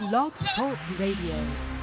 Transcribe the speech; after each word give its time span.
Blog 0.00 0.32
Talk 0.54 0.78
Radio. 0.96 1.77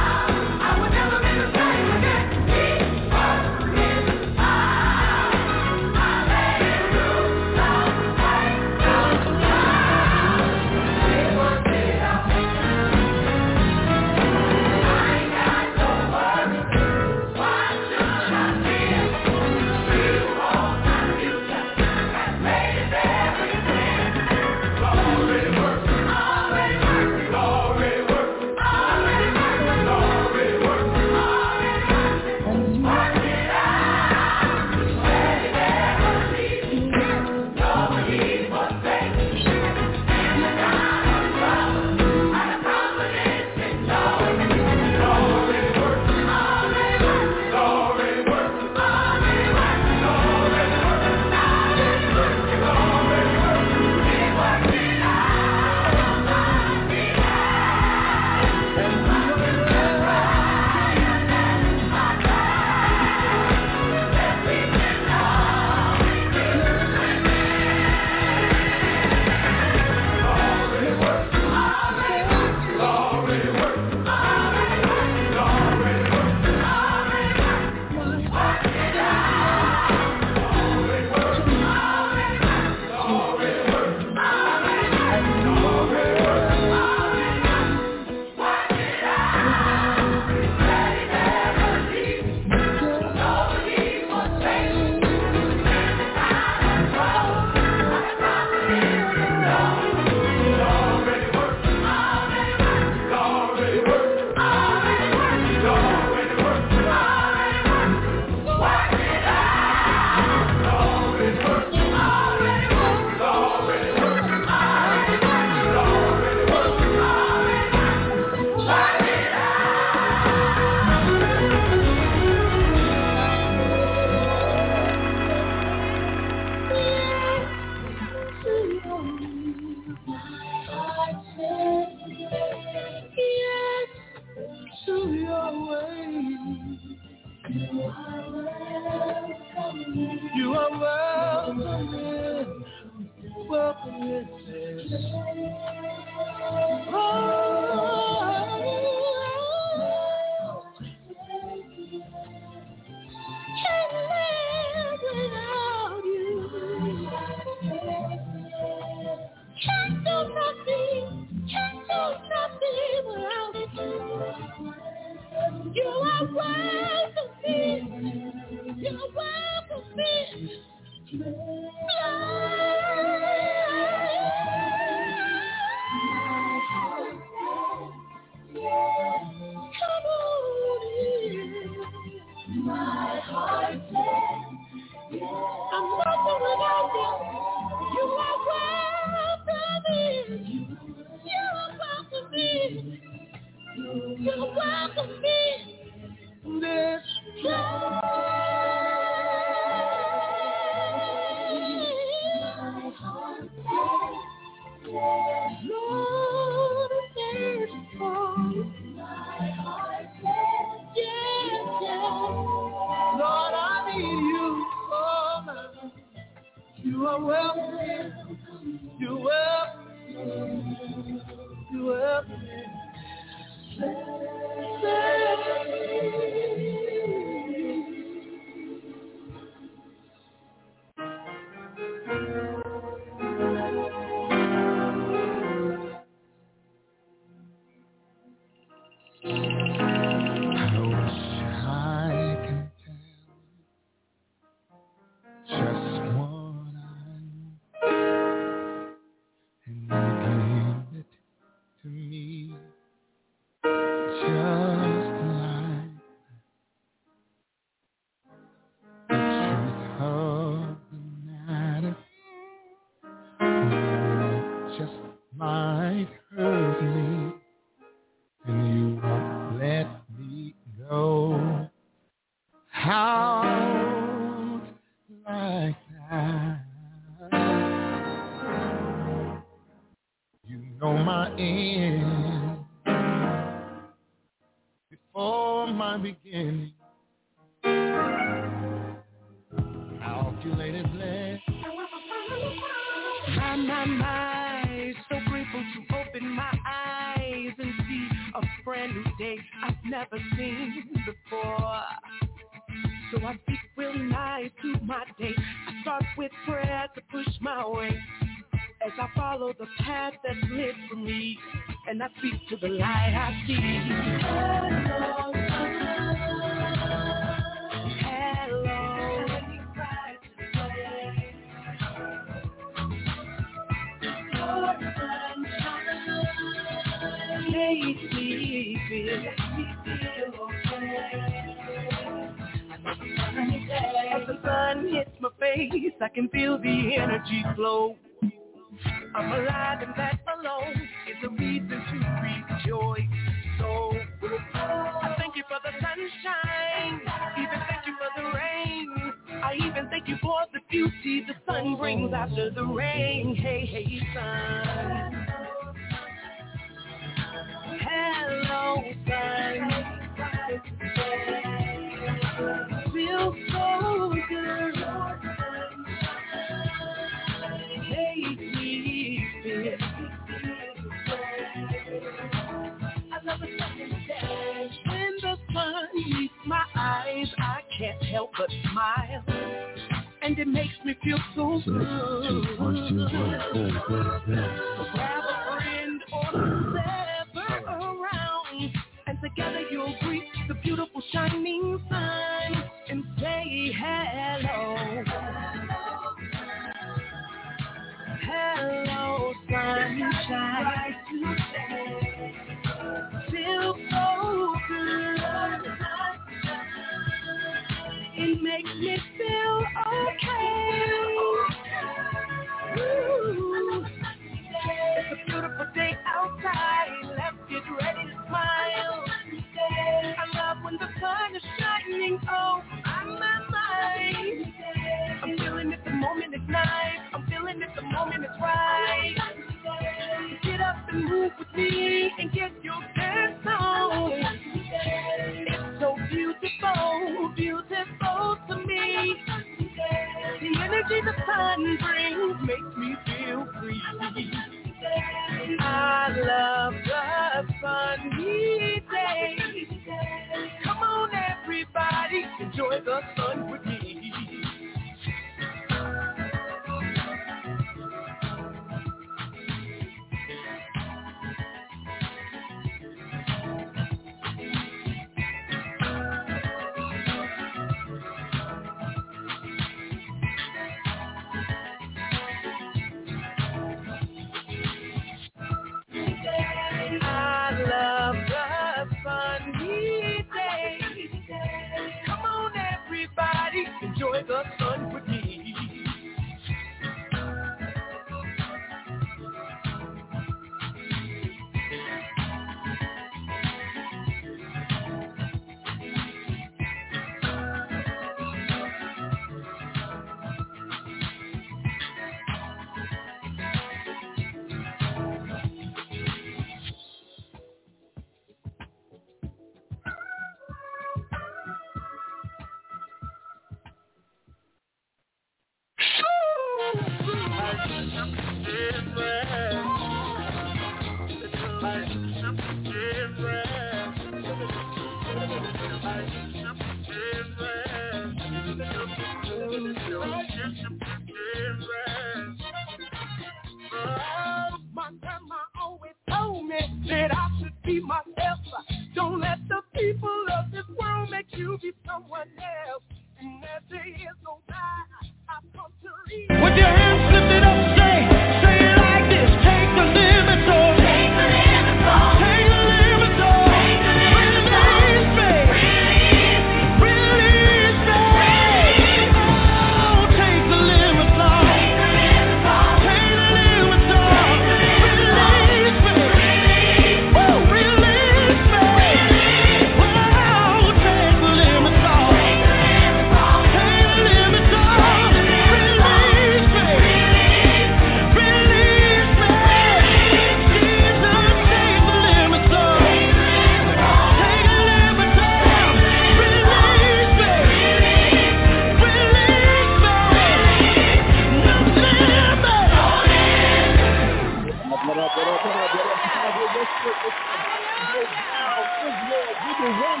Me 599.60 599.66
one. 599.66 600.00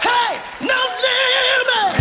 Hey, 0.00 0.40
no 0.62 0.80
limits. 1.04 2.00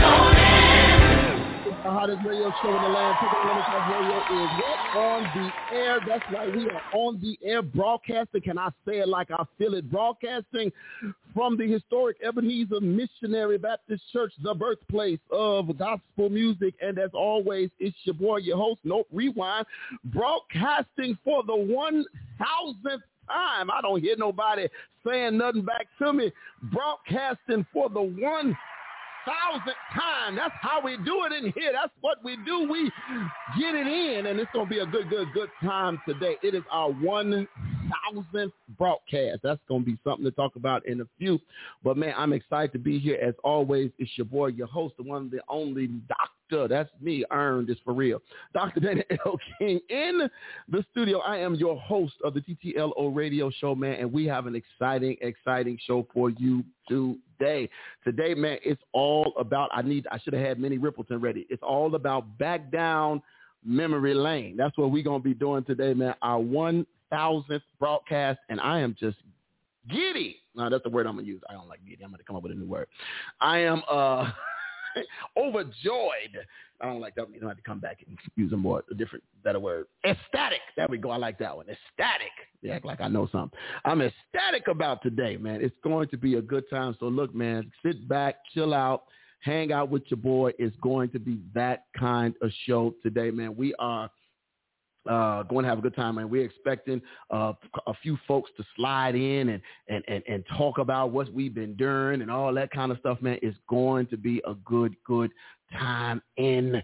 It's 1.67 1.83
the 1.83 1.91
hottest 1.91 2.19
radio 2.25 2.49
show 2.61 2.73
in 2.73 2.81
the 2.81 2.87
land. 2.87 3.17
Pick 3.19 3.29
Limits 3.43 3.67
Off 3.67 3.91
Radio 3.91 4.17
is 4.43 4.51
what? 4.55 4.79
On 5.03 5.21
the 5.35 5.75
air. 5.75 5.99
That's 6.07 6.23
right. 6.31 6.55
We 6.55 6.69
are 6.69 6.81
on 6.93 7.19
the 7.19 7.37
air 7.43 7.61
broadcasting. 7.61 8.39
Can 8.39 8.57
I 8.57 8.69
say 8.85 8.99
it 8.99 9.09
like 9.09 9.31
I 9.31 9.43
feel 9.57 9.73
it? 9.73 9.91
Broadcasting 9.91 10.71
from 11.33 11.57
the 11.57 11.67
historic 11.67 12.15
Ebenezer 12.25 12.79
Missionary 12.79 13.57
Baptist 13.57 14.03
Church, 14.13 14.31
the 14.41 14.53
birthplace 14.53 15.19
of 15.33 15.77
gospel 15.77 16.29
music. 16.29 16.73
And 16.81 16.97
as 16.99 17.09
always, 17.13 17.69
it's 17.79 17.97
your 18.05 18.15
boy, 18.15 18.37
your 18.37 18.55
host, 18.55 18.79
Nope 18.85 19.07
Rewind, 19.11 19.65
broadcasting 20.05 21.17
for 21.25 21.43
the 21.43 21.51
1000th 21.51 23.01
time. 23.29 23.71
I 23.71 23.81
don't 23.81 24.01
hear 24.01 24.15
nobody 24.17 24.67
saying 25.07 25.37
nothing 25.37 25.63
back 25.63 25.87
to 25.99 26.11
me. 26.11 26.31
Broadcasting 26.63 27.65
for 27.71 27.89
the 27.89 28.01
one 28.01 28.57
thousandth 29.25 29.77
time. 29.93 30.35
That's 30.35 30.53
how 30.61 30.81
we 30.83 30.97
do 30.97 31.25
it 31.25 31.43
in 31.43 31.51
here. 31.51 31.71
That's 31.73 31.93
what 32.01 32.23
we 32.23 32.37
do. 32.45 32.67
We 32.69 32.91
get 33.59 33.75
it 33.75 33.87
in, 33.87 34.25
and 34.25 34.39
it's 34.39 34.49
gonna 34.53 34.69
be 34.69 34.79
a 34.79 34.85
good, 34.85 35.09
good, 35.09 35.27
good 35.33 35.49
time 35.61 36.01
today. 36.07 36.37
It 36.41 36.55
is 36.55 36.63
our 36.71 36.91
one 36.91 37.47
thousandth 38.13 38.53
broadcast. 38.77 39.39
That's 39.43 39.61
gonna 39.67 39.83
be 39.83 39.97
something 40.03 40.25
to 40.25 40.31
talk 40.31 40.55
about 40.55 40.85
in 40.85 41.01
a 41.01 41.05
few. 41.17 41.39
But 41.83 41.97
man, 41.97 42.13
I'm 42.17 42.33
excited 42.33 42.71
to 42.73 42.79
be 42.79 42.99
here 42.99 43.19
as 43.21 43.35
always. 43.43 43.91
It's 43.99 44.11
your 44.15 44.25
boy, 44.25 44.47
your 44.47 44.67
host, 44.67 44.95
the 44.97 45.03
one, 45.03 45.29
the 45.29 45.41
only 45.49 45.87
doctor. 45.87 46.38
That's 46.49 46.89
me. 47.01 47.23
Earned 47.31 47.69
is 47.69 47.77
for 47.83 47.93
real. 47.93 48.21
Dr. 48.53 48.79
Dana 48.79 49.03
L. 49.25 49.37
King 49.57 49.79
in 49.89 50.29
the 50.67 50.85
studio. 50.91 51.19
I 51.19 51.37
am 51.37 51.55
your 51.55 51.79
host 51.79 52.15
of 52.23 52.33
the 52.33 52.41
TTLO 52.41 53.15
radio 53.15 53.49
show, 53.49 53.75
man, 53.75 53.99
and 53.99 54.11
we 54.11 54.25
have 54.25 54.47
an 54.47 54.55
exciting, 54.55 55.17
exciting 55.21 55.77
show 55.85 56.07
for 56.13 56.29
you 56.29 56.63
today. 56.87 57.69
Today, 58.03 58.33
man, 58.33 58.57
it's 58.63 58.81
all 58.93 59.33
about, 59.37 59.69
I 59.73 59.81
need, 59.81 60.07
I 60.11 60.19
should 60.19 60.33
have 60.33 60.45
had 60.45 60.59
Minnie 60.59 60.77
Riperton 60.77 61.21
ready. 61.21 61.45
It's 61.49 61.63
all 61.63 61.95
about 61.95 62.37
back 62.37 62.71
down 62.71 63.21
memory 63.63 64.13
lane. 64.13 64.55
That's 64.57 64.77
what 64.77 64.91
we're 64.91 65.03
going 65.03 65.21
to 65.21 65.27
be 65.27 65.33
doing 65.33 65.63
today, 65.63 65.93
man. 65.93 66.15
Our 66.21 66.39
1000th 66.39 67.61
broadcast, 67.79 68.39
and 68.49 68.59
I 68.59 68.79
am 68.79 68.95
just 68.99 69.17
giddy. 69.89 70.37
No, 70.55 70.69
that's 70.69 70.83
the 70.83 70.89
word 70.89 71.05
I'm 71.05 71.13
going 71.13 71.25
to 71.25 71.31
use. 71.31 71.41
I 71.49 71.53
don't 71.53 71.67
like 71.67 71.79
giddy. 71.87 72.03
I'm 72.03 72.09
going 72.09 72.19
to 72.19 72.25
come 72.25 72.35
up 72.35 72.43
with 72.43 72.51
a 72.51 72.55
new 72.55 72.65
word. 72.65 72.87
I 73.39 73.59
am, 73.59 73.81
uh, 73.89 74.29
overjoyed. 75.37 76.37
I 76.81 76.85
don't 76.85 77.01
like 77.01 77.15
that. 77.15 77.27
You 77.33 77.39
don't 77.39 77.49
have 77.49 77.57
to 77.57 77.63
come 77.63 77.79
back 77.79 77.99
and 78.07 78.17
use 78.35 78.53
a 78.53 78.57
more 78.57 78.83
a 78.89 78.93
different, 78.93 79.23
better 79.43 79.59
word. 79.59 79.87
Ecstatic. 80.05 80.61
There 80.77 80.87
we 80.89 80.97
go. 80.97 81.09
I 81.09 81.17
like 81.17 81.37
that 81.39 81.55
one. 81.55 81.65
Ecstatic. 81.67 82.31
You 82.61 82.71
act 82.71 82.85
like 82.85 83.01
I 83.01 83.07
know 83.07 83.27
something. 83.31 83.57
I'm 83.85 84.01
ecstatic 84.01 84.67
about 84.67 85.01
today, 85.01 85.37
man. 85.37 85.61
It's 85.61 85.75
going 85.83 86.07
to 86.09 86.17
be 86.17 86.35
a 86.35 86.41
good 86.41 86.69
time. 86.69 86.95
So 86.99 87.07
look, 87.07 87.35
man, 87.35 87.71
sit 87.83 88.07
back, 88.07 88.37
chill 88.53 88.73
out, 88.73 89.03
hang 89.41 89.71
out 89.71 89.89
with 89.89 90.03
your 90.07 90.17
boy. 90.17 90.51
It's 90.57 90.75
going 90.81 91.09
to 91.11 91.19
be 91.19 91.39
that 91.53 91.85
kind 91.97 92.33
of 92.41 92.51
show 92.65 92.93
today, 93.03 93.31
man. 93.31 93.55
We 93.55 93.73
are 93.79 94.09
uh, 95.07 95.43
going 95.43 95.63
to 95.63 95.69
have 95.69 95.79
a 95.79 95.81
good 95.81 95.95
time, 95.95 96.17
and 96.17 96.29
We're 96.29 96.45
expecting 96.45 97.01
uh, 97.31 97.53
a 97.87 97.93
few 98.01 98.17
folks 98.27 98.51
to 98.57 98.63
slide 98.75 99.15
in 99.15 99.49
and, 99.49 99.61
and, 99.87 100.03
and, 100.07 100.23
and 100.27 100.43
talk 100.57 100.77
about 100.77 101.11
what 101.11 101.31
we've 101.33 101.53
been 101.53 101.75
doing 101.75 102.21
and 102.21 102.29
all 102.29 102.53
that 102.53 102.71
kind 102.71 102.91
of 102.91 102.97
stuff, 102.99 103.21
man. 103.21 103.39
It's 103.41 103.57
going 103.69 104.07
to 104.07 104.17
be 104.17 104.41
a 104.47 104.55
good, 104.65 104.95
good 105.05 105.31
time 105.71 106.21
in 106.37 106.81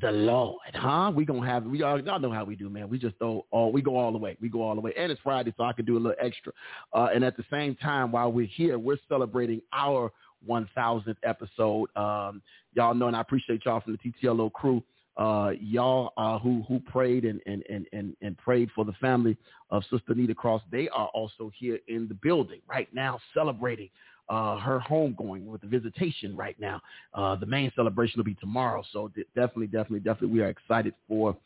the 0.00 0.10
Lord, 0.12 0.58
huh? 0.74 1.10
We 1.14 1.24
gonna 1.24 1.46
have 1.46 1.64
we 1.64 1.82
all 1.82 2.00
y'all 2.00 2.20
know 2.20 2.30
how 2.30 2.44
we 2.44 2.54
do, 2.54 2.68
man. 2.68 2.88
We 2.88 2.98
just 2.98 3.16
throw 3.18 3.46
all 3.50 3.72
we 3.72 3.82
go 3.82 3.96
all 3.96 4.12
the 4.12 4.18
way. 4.18 4.36
We 4.40 4.48
go 4.48 4.62
all 4.62 4.74
the 4.74 4.80
way, 4.80 4.92
and 4.96 5.10
it's 5.10 5.20
Friday, 5.22 5.52
so 5.56 5.64
I 5.64 5.72
can 5.72 5.86
do 5.86 5.94
a 5.96 5.98
little 5.98 6.14
extra. 6.20 6.52
Uh, 6.92 7.08
and 7.12 7.24
at 7.24 7.36
the 7.36 7.44
same 7.50 7.74
time, 7.74 8.12
while 8.12 8.30
we're 8.30 8.46
here, 8.46 8.78
we're 8.78 8.98
celebrating 9.08 9.60
our 9.72 10.12
1,000th 10.46 11.16
episode. 11.24 11.88
Um, 11.96 12.42
y'all 12.74 12.94
know, 12.94 13.08
and 13.08 13.16
I 13.16 13.20
appreciate 13.20 13.64
y'all 13.64 13.80
from 13.80 13.98
the 14.02 14.12
TTLO 14.12 14.52
crew 14.52 14.82
uh, 15.18 15.50
y'all 15.60 16.12
uh, 16.16 16.38
who 16.38 16.62
who 16.68 16.80
prayed 16.80 17.24
and, 17.24 17.40
and, 17.46 17.64
and, 17.68 17.86
and, 17.92 18.16
and 18.22 18.38
prayed 18.38 18.70
for 18.74 18.84
the 18.84 18.92
family 18.94 19.36
of 19.70 19.82
Sister 19.90 20.14
Nita 20.14 20.34
Cross. 20.34 20.62
They 20.70 20.88
are 20.88 21.08
also 21.08 21.50
here 21.58 21.78
in 21.88 22.08
the 22.08 22.14
building 22.14 22.60
right 22.68 22.88
now 22.94 23.18
celebrating 23.34 23.90
uh, 24.28 24.58
her 24.58 24.80
homegoing 24.80 25.44
with 25.44 25.60
the 25.60 25.66
visitation 25.66 26.36
right 26.36 26.58
now. 26.60 26.80
Uh, 27.14 27.34
the 27.36 27.46
main 27.46 27.72
celebration 27.74 28.18
will 28.18 28.24
be 28.24 28.34
tomorrow. 28.34 28.82
So 28.92 29.08
d- 29.08 29.24
definitely, 29.34 29.68
definitely, 29.68 30.00
definitely 30.00 30.28
we 30.28 30.42
are 30.42 30.48
excited 30.48 30.94
for 31.08 31.36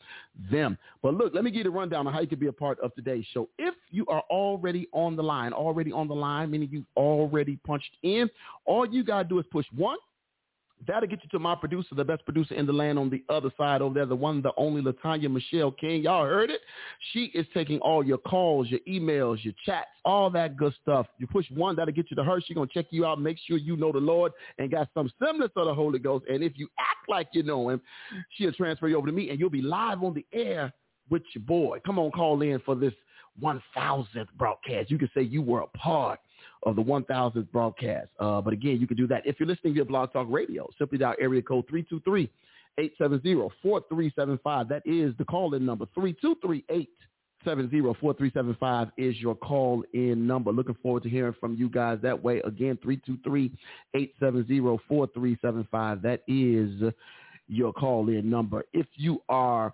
them. 0.51 0.77
But 1.01 1.13
look, 1.13 1.33
let 1.33 1.43
me 1.43 1.51
give 1.51 1.65
you 1.65 1.71
a 1.71 1.73
rundown 1.73 2.07
on 2.07 2.13
how 2.13 2.19
you 2.19 2.27
can 2.27 2.39
be 2.39 2.47
a 2.47 2.53
part 2.53 2.79
of 2.81 2.93
today's 2.95 3.25
show. 3.33 3.49
If 3.57 3.73
you 3.89 4.05
are 4.07 4.23
already 4.29 4.87
on 4.91 5.15
the 5.15 5.23
line, 5.23 5.53
already 5.53 5.91
on 5.91 6.07
the 6.07 6.15
line, 6.15 6.51
meaning 6.51 6.69
you've 6.71 6.85
already 6.97 7.57
punched 7.65 7.95
in, 8.03 8.29
all 8.65 8.85
you 8.85 9.03
got 9.03 9.23
to 9.23 9.29
do 9.29 9.39
is 9.39 9.45
push 9.51 9.65
one, 9.75 9.97
That'll 10.87 11.07
get 11.07 11.23
you 11.23 11.29
to 11.29 11.39
my 11.39 11.55
producer, 11.55 11.95
the 11.95 12.03
best 12.03 12.23
producer 12.25 12.55
in 12.55 12.65
the 12.65 12.73
land 12.73 12.99
on 12.99 13.09
the 13.09 13.23
other 13.29 13.51
side 13.57 13.81
over 13.81 13.93
there, 13.93 14.05
the 14.05 14.15
one, 14.15 14.41
the 14.41 14.51
only 14.57 14.81
Latanya 14.81 15.31
Michelle 15.31 15.71
King. 15.71 16.03
Y'all 16.03 16.25
heard 16.25 16.49
it? 16.49 16.61
She 17.11 17.25
is 17.33 17.45
taking 17.53 17.79
all 17.79 18.03
your 18.03 18.17
calls, 18.17 18.69
your 18.69 18.79
emails, 18.87 19.43
your 19.43 19.53
chats, 19.65 19.87
all 20.05 20.29
that 20.31 20.57
good 20.57 20.73
stuff. 20.81 21.07
You 21.17 21.27
push 21.27 21.45
one, 21.51 21.75
that'll 21.75 21.93
get 21.93 22.09
you 22.09 22.15
to 22.15 22.23
her. 22.23 22.41
She's 22.41 22.55
going 22.55 22.67
to 22.67 22.73
check 22.73 22.87
you 22.91 23.05
out, 23.05 23.19
make 23.19 23.37
sure 23.47 23.57
you 23.57 23.75
know 23.75 23.91
the 23.91 23.99
Lord 23.99 24.31
and 24.57 24.71
got 24.71 24.89
some 24.93 25.11
semblance 25.23 25.53
of 25.55 25.65
the 25.65 25.73
Holy 25.73 25.99
Ghost. 25.99 26.25
And 26.29 26.43
if 26.43 26.53
you 26.55 26.67
act 26.79 27.09
like 27.09 27.27
you 27.33 27.43
know 27.43 27.69
him, 27.69 27.81
she'll 28.31 28.53
transfer 28.53 28.87
you 28.87 28.97
over 28.97 29.07
to 29.07 29.13
me 29.13 29.29
and 29.29 29.39
you'll 29.39 29.49
be 29.49 29.61
live 29.61 30.03
on 30.03 30.13
the 30.13 30.25
air 30.33 30.73
with 31.09 31.23
your 31.33 31.43
boy. 31.43 31.79
Come 31.85 31.99
on, 31.99 32.11
call 32.11 32.41
in 32.41 32.59
for 32.65 32.75
this 32.75 32.93
1000th 33.41 34.27
broadcast. 34.37 34.91
You 34.91 34.97
can 34.97 35.09
say 35.15 35.21
you 35.21 35.41
were 35.41 35.61
a 35.61 35.67
part 35.67 36.19
of 36.65 36.75
the 36.75 36.81
1000th 36.81 37.51
broadcast. 37.51 38.09
Uh, 38.19 38.41
but 38.41 38.53
again, 38.53 38.79
you 38.79 38.87
can 38.87 38.97
do 38.97 39.07
that 39.07 39.25
if 39.25 39.39
you're 39.39 39.47
listening 39.47 39.73
via 39.73 39.85
Blog 39.85 40.11
Talk 40.13 40.27
Radio. 40.29 40.67
Simply 40.77 40.97
dial 40.97 41.15
area 41.19 41.41
code 41.41 41.65
323 41.69 42.29
870 42.77 43.49
4375. 43.61 44.69
That 44.69 44.81
is 44.85 45.13
the 45.17 45.25
call 45.25 45.53
in 45.53 45.65
number 45.65 45.85
323 45.93 46.65
870 46.69 47.81
4375 47.99 48.89
is 48.97 49.19
your 49.19 49.35
call 49.35 49.83
in 49.93 50.25
number. 50.25 50.51
Looking 50.51 50.77
forward 50.81 51.03
to 51.03 51.09
hearing 51.09 51.35
from 51.39 51.55
you 51.55 51.69
guys 51.69 51.99
that 52.01 52.21
way. 52.21 52.39
Again, 52.39 52.77
323 52.81 53.51
870 53.93 54.79
4375. 54.87 56.01
That 56.01 56.21
is 56.27 56.93
your 57.47 57.73
call 57.73 58.09
in 58.09 58.29
number. 58.29 58.63
If 58.73 58.87
you 58.95 59.21
are 59.29 59.73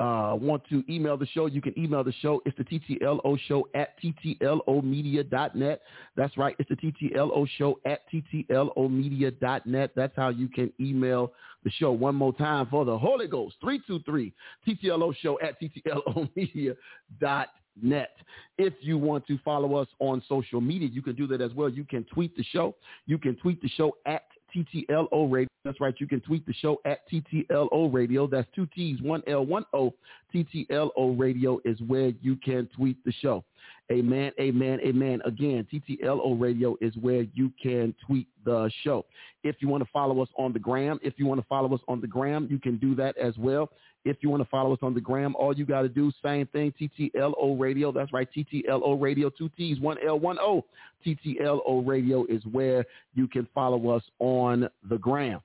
uh, 0.00 0.34
want 0.40 0.62
to 0.70 0.82
email 0.88 1.16
the 1.16 1.26
show, 1.26 1.46
you 1.46 1.60
can 1.60 1.78
email 1.78 2.02
the 2.02 2.12
show. 2.20 2.40
It's 2.44 2.56
the 2.56 2.64
TTLO 2.64 3.38
show 3.46 3.68
at 3.74 3.90
TTLOmedia.net. 4.02 5.80
That's 6.16 6.38
right. 6.38 6.56
It's 6.58 6.68
the 6.68 6.76
TTLO 6.76 7.46
show 7.58 7.78
at 7.84 8.00
TTLOmedia.net. 8.12 9.90
That's 9.94 10.16
how 10.16 10.28
you 10.30 10.48
can 10.48 10.72
email 10.80 11.32
the 11.64 11.70
show. 11.70 11.92
One 11.92 12.14
more 12.14 12.32
time 12.32 12.66
for 12.70 12.84
the 12.84 12.96
Holy 12.96 13.28
Ghost. 13.28 13.56
323 13.60 14.32
TTLO 14.66 15.14
show 15.16 15.38
at 15.40 15.60
TTLOmedia.net. 15.60 17.48
Net. 17.80 18.14
If 18.58 18.74
you 18.82 18.98
want 18.98 19.26
to 19.28 19.38
follow 19.42 19.76
us 19.76 19.88
on 19.98 20.22
social 20.28 20.60
media, 20.60 20.88
you 20.92 21.00
can 21.00 21.14
do 21.14 21.26
that 21.28 21.40
as 21.40 21.54
well. 21.54 21.70
You 21.70 21.84
can 21.84 22.04
tweet 22.04 22.36
the 22.36 22.44
show. 22.44 22.74
You 23.06 23.16
can 23.16 23.34
tweet 23.36 23.62
the 23.62 23.68
show 23.68 23.96
at 24.04 24.24
TTLO 24.54 25.32
Radio. 25.32 25.48
That's 25.64 25.80
right. 25.80 25.94
You 25.98 26.08
can 26.08 26.20
tweet 26.20 26.44
the 26.44 26.52
show 26.54 26.80
at 26.84 27.08
TTLO 27.08 27.92
Radio. 27.92 28.26
That's 28.26 28.48
two 28.54 28.66
T's, 28.74 29.00
one 29.00 29.22
L, 29.28 29.46
one 29.46 29.64
O. 29.72 29.94
TTLO 30.34 31.18
Radio 31.18 31.60
is 31.64 31.80
where 31.86 32.12
you 32.20 32.36
can 32.36 32.68
tweet 32.74 32.96
the 33.04 33.12
show. 33.20 33.44
Amen, 33.92 34.32
amen, 34.40 34.80
amen. 34.84 35.20
Again, 35.24 35.66
TTLO 35.72 36.40
Radio 36.40 36.76
is 36.80 36.96
where 36.96 37.26
you 37.34 37.52
can 37.62 37.94
tweet 38.04 38.26
the 38.44 38.70
show. 38.82 39.04
If 39.44 39.56
you 39.60 39.68
want 39.68 39.84
to 39.84 39.90
follow 39.92 40.20
us 40.20 40.28
on 40.36 40.52
the 40.52 40.58
gram, 40.58 40.98
if 41.00 41.14
you 41.16 41.26
want 41.26 41.40
to 41.40 41.46
follow 41.46 41.72
us 41.74 41.80
on 41.86 42.00
the 42.00 42.08
gram, 42.08 42.48
you 42.50 42.58
can 42.58 42.78
do 42.78 42.96
that 42.96 43.16
as 43.16 43.36
well. 43.38 43.70
If 44.04 44.16
you 44.20 44.30
want 44.30 44.42
to 44.42 44.48
follow 44.48 44.72
us 44.72 44.80
on 44.82 44.94
the 44.94 45.00
gram, 45.00 45.36
all 45.36 45.56
you 45.56 45.64
got 45.64 45.82
to 45.82 45.88
do, 45.88 46.10
same 46.24 46.46
thing, 46.46 46.72
TTLO 46.80 47.60
Radio. 47.60 47.92
That's 47.92 48.12
right, 48.12 48.28
TTLO 48.36 49.00
Radio, 49.00 49.30
two 49.30 49.48
T's, 49.56 49.78
one 49.78 49.98
L, 50.04 50.18
one 50.18 50.38
O. 50.40 50.64
TTLO 51.06 51.86
Radio 51.86 52.24
is 52.26 52.44
where 52.50 52.84
you 53.14 53.28
can 53.28 53.46
follow 53.54 53.90
us 53.90 54.02
on 54.18 54.68
the 54.88 54.98
gram. 54.98 55.40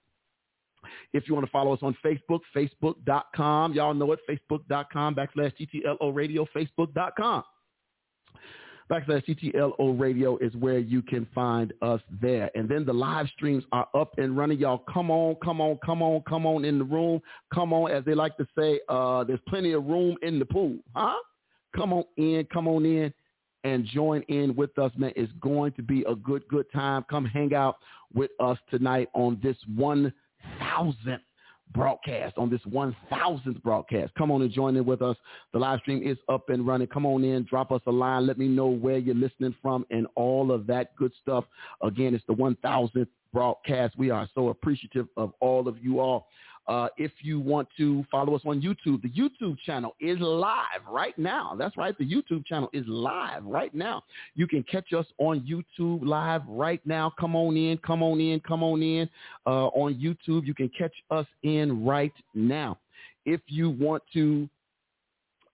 If 1.13 1.27
you 1.27 1.33
want 1.33 1.45
to 1.45 1.51
follow 1.51 1.73
us 1.73 1.79
on 1.81 1.95
Facebook, 2.03 2.41
facebook.com. 2.55 3.73
Y'all 3.73 3.93
know 3.93 4.11
it, 4.11 4.19
facebook.com 4.29 5.15
backslash 5.15 5.53
TTLO 5.59 6.13
Radio, 6.13 6.47
facebook.com 6.55 7.43
backslash 8.89 9.25
TTLO 9.25 9.99
radio 9.99 10.37
is 10.37 10.53
where 10.55 10.79
you 10.79 11.01
can 11.01 11.27
find 11.35 11.73
us 11.81 12.01
there. 12.21 12.49
And 12.55 12.69
then 12.69 12.85
the 12.85 12.93
live 12.93 13.27
streams 13.35 13.63
are 13.71 13.87
up 13.93 14.11
and 14.17 14.37
running. 14.37 14.59
Y'all 14.59 14.83
come 14.91 15.11
on, 15.11 15.35
come 15.43 15.61
on, 15.61 15.77
come 15.85 16.01
on, 16.01 16.21
come 16.27 16.45
on 16.45 16.65
in 16.65 16.79
the 16.79 16.85
room. 16.85 17.21
Come 17.53 17.73
on, 17.73 17.91
as 17.91 18.05
they 18.05 18.13
like 18.13 18.37
to 18.37 18.47
say, 18.57 18.79
uh, 18.89 19.23
there's 19.23 19.39
plenty 19.47 19.73
of 19.73 19.85
room 19.85 20.15
in 20.21 20.39
the 20.39 20.45
pool. 20.45 20.77
Huh? 20.95 21.15
Come 21.75 21.93
on 21.93 22.03
in, 22.17 22.47
come 22.51 22.67
on 22.67 22.85
in 22.85 23.13
and 23.63 23.85
join 23.85 24.21
in 24.23 24.55
with 24.55 24.77
us, 24.79 24.91
man. 24.97 25.11
It's 25.15 25.31
going 25.41 25.73
to 25.73 25.83
be 25.83 26.03
a 26.03 26.15
good, 26.15 26.47
good 26.47 26.65
time. 26.71 27.05
Come 27.09 27.25
hang 27.25 27.53
out 27.53 27.77
with 28.13 28.31
us 28.39 28.57
tonight 28.69 29.09
on 29.13 29.39
this 29.43 29.57
1,000th 30.61 31.19
broadcast, 31.73 32.37
on 32.37 32.49
this 32.49 32.61
1000th 32.61 33.61
broadcast. 33.61 34.13
Come 34.17 34.31
on 34.31 34.41
and 34.41 34.51
join 34.51 34.75
in 34.77 34.85
with 34.85 35.01
us. 35.01 35.17
The 35.53 35.59
live 35.59 35.79
stream 35.81 36.01
is 36.01 36.17
up 36.29 36.49
and 36.49 36.65
running. 36.65 36.87
Come 36.87 37.05
on 37.05 37.23
in, 37.23 37.43
drop 37.43 37.71
us 37.71 37.81
a 37.87 37.91
line. 37.91 38.25
Let 38.25 38.37
me 38.37 38.47
know 38.47 38.67
where 38.67 38.97
you're 38.97 39.15
listening 39.15 39.55
from 39.61 39.85
and 39.91 40.07
all 40.15 40.51
of 40.51 40.65
that 40.67 40.95
good 40.95 41.11
stuff. 41.21 41.45
Again, 41.83 42.15
it's 42.15 42.23
the 42.27 42.33
1000th 42.33 43.07
broadcast. 43.33 43.97
We 43.97 44.09
are 44.09 44.27
so 44.33 44.49
appreciative 44.49 45.07
of 45.17 45.33
all 45.41 45.67
of 45.67 45.77
you 45.83 45.99
all. 45.99 46.27
Uh, 46.67 46.89
if 46.97 47.11
you 47.21 47.39
want 47.39 47.67
to 47.77 48.05
follow 48.11 48.35
us 48.35 48.41
on 48.45 48.61
YouTube, 48.61 49.01
the 49.01 49.09
YouTube 49.09 49.57
channel 49.65 49.95
is 50.01 50.19
live 50.19 50.81
right 50.89 51.17
now. 51.17 51.55
That's 51.57 51.77
right. 51.77 51.97
The 51.97 52.05
YouTube 52.05 52.45
channel 52.45 52.69
is 52.73 52.83
live 52.87 53.45
right 53.45 53.73
now. 53.73 54.03
You 54.35 54.47
can 54.47 54.63
catch 54.63 54.91
us 54.91 55.05
on 55.17 55.41
YouTube 55.41 56.05
live 56.05 56.41
right 56.47 56.81
now. 56.85 57.13
Come 57.17 57.35
on 57.35 57.55
in, 57.55 57.77
come 57.77 58.03
on 58.03 58.19
in, 58.19 58.41
come 58.41 58.63
on 58.63 58.83
in 58.83 59.09
uh, 59.45 59.67
on 59.67 59.95
YouTube. 59.95 60.45
You 60.45 60.53
can 60.53 60.69
catch 60.77 60.93
us 61.09 61.25
in 61.43 61.85
right 61.85 62.13
now. 62.33 62.77
If 63.25 63.41
you 63.47 63.69
want 63.69 64.03
to 64.13 64.49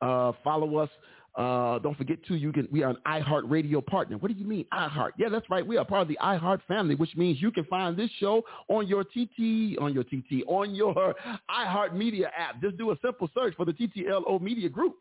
uh, 0.02 0.32
follow 0.44 0.78
us 0.78 0.90
uh, 1.36 1.80
don't 1.80 1.98
forget 1.98 2.18
too, 2.28 2.36
you 2.36 2.52
can 2.52 2.68
we 2.72 2.84
are 2.84 2.92
an 2.92 2.98
iHeart 3.08 3.50
Radio 3.50 3.82
partner. 3.82 4.18
What 4.18 4.32
do 4.32 4.38
you 4.38 4.46
mean 4.46 4.66
iHeart? 4.72 5.12
Yeah, 5.18 5.30
that's 5.30 5.50
right. 5.50 5.66
We 5.66 5.78
are 5.78 5.86
part 5.86 6.04
of 6.04 6.08
the 6.08 6.18
iHeart 6.22 6.62
family, 6.68 6.96
which 6.96 7.16
means 7.16 7.42
you 7.42 7.52
can 7.52 7.66
find 7.66 7.98
this 7.98 8.10
show 8.20 8.44
on 8.68 8.88
your 8.88 9.04
TT, 9.04 9.78
on 9.82 9.94
your 9.94 10.04
TT, 10.04 10.46
on 10.48 10.76
your 10.76 11.16
iHeart 11.50 11.96
Media 11.96 12.32
app. 12.38 12.62
Just 12.62 12.78
do 12.78 12.92
a 12.92 12.96
simple 13.04 13.30
search 13.34 13.56
for 13.56 13.66
the 13.66 13.74
TTLO 13.74 14.42
Media 14.42 14.70
Group 14.70 14.98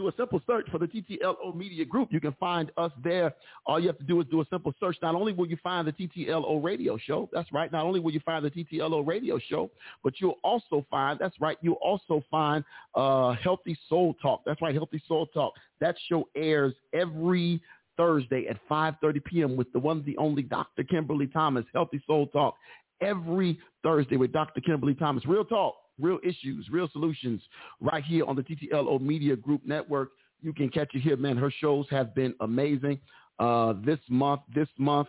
do 0.00 0.08
a 0.08 0.12
simple 0.16 0.40
search 0.46 0.66
for 0.70 0.78
the 0.78 0.86
TTLO 0.86 1.54
Media 1.54 1.84
Group. 1.84 2.08
You 2.10 2.20
can 2.20 2.32
find 2.40 2.70
us 2.78 2.90
there. 3.04 3.34
All 3.66 3.78
you 3.78 3.86
have 3.88 3.98
to 3.98 4.04
do 4.04 4.18
is 4.20 4.26
do 4.30 4.40
a 4.40 4.46
simple 4.50 4.72
search. 4.80 4.96
Not 5.02 5.14
only 5.14 5.32
will 5.32 5.46
you 5.46 5.58
find 5.62 5.86
the 5.86 5.92
TTLO 5.92 6.62
radio 6.64 6.96
show, 6.96 7.28
that's 7.32 7.52
right. 7.52 7.70
Not 7.70 7.84
only 7.84 8.00
will 8.00 8.12
you 8.12 8.20
find 8.20 8.42
the 8.44 8.50
TTLO 8.50 9.06
radio 9.06 9.38
show, 9.38 9.70
but 10.02 10.14
you'll 10.18 10.38
also 10.42 10.86
find, 10.90 11.18
that's 11.18 11.38
right, 11.38 11.58
you'll 11.60 11.74
also 11.74 12.24
find 12.30 12.64
uh, 12.94 13.32
Healthy 13.32 13.78
Soul 13.88 14.14
Talk. 14.22 14.40
That's 14.46 14.62
right, 14.62 14.74
Healthy 14.74 15.02
Soul 15.06 15.26
Talk. 15.26 15.52
That 15.80 15.96
show 16.08 16.26
airs 16.34 16.72
every 16.94 17.60
Thursday 17.98 18.46
at 18.48 18.56
5.30 18.70 19.24
p.m. 19.24 19.56
with 19.56 19.70
the 19.72 19.78
one, 19.78 20.02
the 20.06 20.16
only 20.16 20.42
Dr. 20.42 20.82
Kimberly 20.84 21.26
Thomas, 21.26 21.66
Healthy 21.74 22.02
Soul 22.06 22.26
Talk. 22.28 22.56
Every 23.02 23.58
Thursday 23.82 24.16
with 24.16 24.32
Dr. 24.32 24.60
Kimberly 24.62 24.94
Thomas. 24.94 25.26
Real 25.26 25.44
talk 25.44 25.74
real 26.00 26.18
issues, 26.22 26.68
real 26.70 26.88
solutions 26.92 27.40
right 27.80 28.04
here 28.04 28.24
on 28.26 28.36
the 28.36 28.42
TTLO 28.42 29.00
Media 29.00 29.36
Group 29.36 29.62
Network. 29.64 30.10
You 30.42 30.52
can 30.52 30.68
catch 30.68 30.94
it 30.94 31.00
here, 31.00 31.16
man. 31.16 31.36
Her 31.36 31.50
shows 31.60 31.86
have 31.90 32.14
been 32.14 32.34
amazing. 32.40 33.00
Uh, 33.38 33.74
this 33.84 33.98
month, 34.08 34.42
this 34.54 34.68
month, 34.78 35.08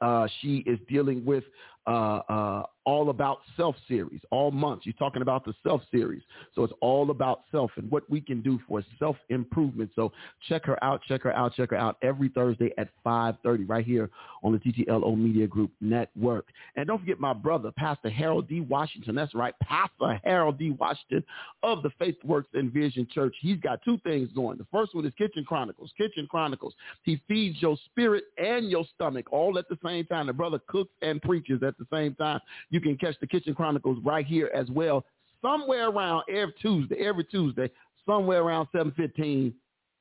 uh, 0.00 0.26
she 0.40 0.58
is 0.66 0.78
dealing 0.88 1.24
with 1.24 1.44
uh, 1.86 2.20
uh, 2.28 2.62
all 2.86 3.10
about 3.10 3.38
self 3.56 3.76
series 3.88 4.20
all 4.30 4.50
month. 4.50 4.82
She's 4.84 4.94
talking 4.98 5.22
about 5.22 5.44
the 5.44 5.54
self 5.66 5.82
series. 5.90 6.22
So 6.54 6.64
it's 6.64 6.72
all 6.80 7.10
about 7.10 7.42
self 7.50 7.70
and 7.76 7.90
what 7.90 8.08
we 8.10 8.20
can 8.20 8.42
do 8.42 8.60
for 8.68 8.82
self 8.98 9.16
improvement. 9.30 9.90
So 9.96 10.12
check 10.48 10.64
her 10.66 10.82
out, 10.84 11.00
check 11.08 11.22
her 11.22 11.32
out, 11.32 11.54
check 11.54 11.70
her 11.70 11.76
out 11.76 11.96
every 12.02 12.28
Thursday 12.28 12.72
at 12.78 12.88
5.30 13.04 13.68
right 13.68 13.84
here 13.84 14.10
on 14.42 14.52
the 14.52 14.58
TTLO 14.58 15.16
Media 15.16 15.46
Group 15.46 15.70
Network. 15.80 16.46
And 16.76 16.86
don't 16.86 16.98
forget 16.98 17.18
my 17.18 17.32
brother, 17.32 17.70
Pastor 17.76 18.10
Harold 18.10 18.48
D. 18.48 18.60
Washington. 18.60 19.14
That's 19.14 19.34
right, 19.34 19.54
Pastor 19.62 20.20
Harold 20.24 20.58
D. 20.58 20.70
Washington 20.72 21.24
of 21.62 21.82
the 21.82 21.90
Faith 21.98 22.16
Works 22.24 22.48
and 22.54 22.72
Vision 22.72 23.06
Church. 23.10 23.34
He's 23.40 23.58
got 23.58 23.80
two 23.84 23.98
things 24.04 24.28
going. 24.34 24.58
The 24.58 24.66
first 24.70 24.94
one 24.94 25.06
is 25.06 25.12
Kitchen 25.16 25.44
Chronicles. 25.44 25.90
Kitchen 25.96 26.26
Chronicles. 26.30 26.74
He 27.02 27.20
feeds 27.28 27.60
your 27.62 27.76
spirit 27.86 28.24
and 28.36 28.70
your 28.70 28.84
stomach 28.94 29.32
all 29.32 29.58
at 29.58 29.68
the 29.68 29.78
same 29.84 30.04
time. 30.06 30.26
The 30.26 30.32
brother 30.32 30.60
cooks 30.66 30.92
and 31.00 31.20
preaches 31.22 31.62
at 31.62 31.73
the 31.78 31.86
same 31.92 32.14
time. 32.14 32.40
You 32.70 32.80
can 32.80 32.96
catch 32.96 33.16
the 33.20 33.26
Kitchen 33.26 33.54
Chronicles 33.54 33.98
right 34.04 34.26
here 34.26 34.50
as 34.54 34.68
well, 34.70 35.04
somewhere 35.42 35.88
around 35.88 36.24
every 36.28 36.54
Tuesday, 36.60 37.06
every 37.06 37.24
Tuesday, 37.24 37.70
somewhere 38.06 38.42
around 38.42 38.68
7.15, 38.74 39.52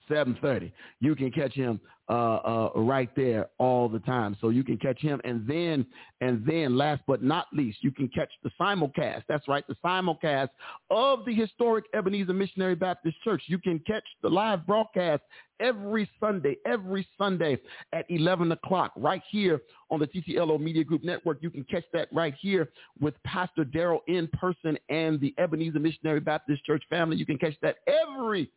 7.30. 0.10 0.72
You 1.00 1.16
can 1.16 1.32
catch 1.32 1.54
him 1.54 1.80
uh, 2.10 2.14
uh, 2.14 2.70
right 2.76 3.10
there 3.16 3.48
all 3.60 3.88
the 3.88 4.00
time. 4.00 4.36
So 4.42 4.50
you 4.50 4.64
can 4.64 4.78
catch 4.78 5.00
him. 5.00 5.22
And 5.24 5.48
then, 5.48 5.86
and 6.20 6.46
then 6.46 6.78
last 6.78 7.02
but 7.08 7.24
not 7.24 7.48
least, 7.54 7.78
you 7.82 7.92
can 7.92 8.10
catch 8.10 8.30
the 8.44 8.52
simulcast. 8.60 9.24
That's 9.30 9.48
right, 9.48 9.66
the 9.68 9.76
simulcast 9.84 10.50
of 10.90 11.24
the 11.26 11.34
historic 11.34 11.86
Ebenezer 11.94 12.34
Missionary 12.34 12.76
Baptist 12.76 13.16
Church. 13.24 13.44
You 13.48 13.58
can 13.58 13.80
catch 13.80 14.04
the 14.22 14.30
live 14.30 14.68
broadcast 14.68 15.22
every 15.62 16.10
Sunday, 16.20 16.58
every 16.66 17.08
Sunday 17.18 17.58
at 17.94 18.06
11 18.10 18.52
o'clock 18.52 18.92
right 18.98 19.22
here 19.32 19.62
on 19.90 20.00
the 20.00 20.08
TTLO 20.08 20.60
Media 20.60 20.84
Group 20.84 21.06
Network. 21.06 21.38
You 21.42 21.50
can 21.50 21.64
catch 21.64 21.86
that 21.94 22.10
right 22.12 22.34
here 22.42 22.70
with 23.00 23.14
Pastor 23.24 23.64
Daryl 23.64 24.00
in 24.08 24.28
person 24.34 24.78
and 24.90 25.22
the 25.22 25.34
Ebenezer 25.38 25.80
Missionary 25.80 26.20
Baptist 26.20 26.66
Church 26.66 26.84
family. 26.90 27.16
You 27.16 27.26
can 27.26 27.38
catch 27.38 27.56
that 27.62 27.78
every 27.88 28.52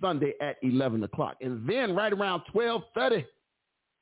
Sunday 0.00 0.34
at 0.40 0.56
11 0.62 1.02
o'clock. 1.04 1.36
And 1.40 1.68
then 1.68 1.94
right 1.94 2.12
around 2.12 2.42
1230, 2.52 3.26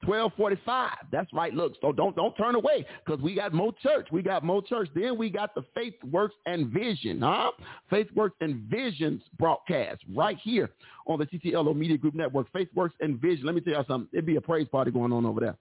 1245. 0.06 0.90
That's 1.10 1.32
right. 1.32 1.52
Look, 1.52 1.74
so 1.80 1.92
don't 1.92 2.14
don't 2.14 2.36
turn 2.36 2.54
away 2.54 2.86
because 3.04 3.20
we 3.20 3.34
got 3.34 3.52
more 3.52 3.72
church. 3.82 4.08
We 4.12 4.22
got 4.22 4.44
more 4.44 4.62
church. 4.62 4.88
Then 4.94 5.18
we 5.18 5.28
got 5.30 5.54
the 5.54 5.64
Faith 5.74 5.94
Works 6.10 6.36
and 6.46 6.68
Vision, 6.68 7.20
huh? 7.20 7.50
Faith 7.90 8.08
Works 8.14 8.36
and 8.40 8.62
Visions 8.70 9.22
broadcast 9.38 10.02
right 10.14 10.38
here 10.42 10.70
on 11.06 11.18
the 11.18 11.26
TTLO 11.26 11.74
Media 11.74 11.98
Group 11.98 12.14
Network. 12.14 12.50
Faith 12.52 12.68
Works 12.74 12.94
and 13.00 13.20
Vision. 13.20 13.46
Let 13.46 13.54
me 13.54 13.60
tell 13.60 13.74
you 13.74 13.84
something. 13.88 14.08
It'd 14.12 14.26
be 14.26 14.36
a 14.36 14.40
praise 14.40 14.68
party 14.68 14.90
going 14.90 15.12
on 15.12 15.26
over 15.26 15.40
there. 15.40 15.56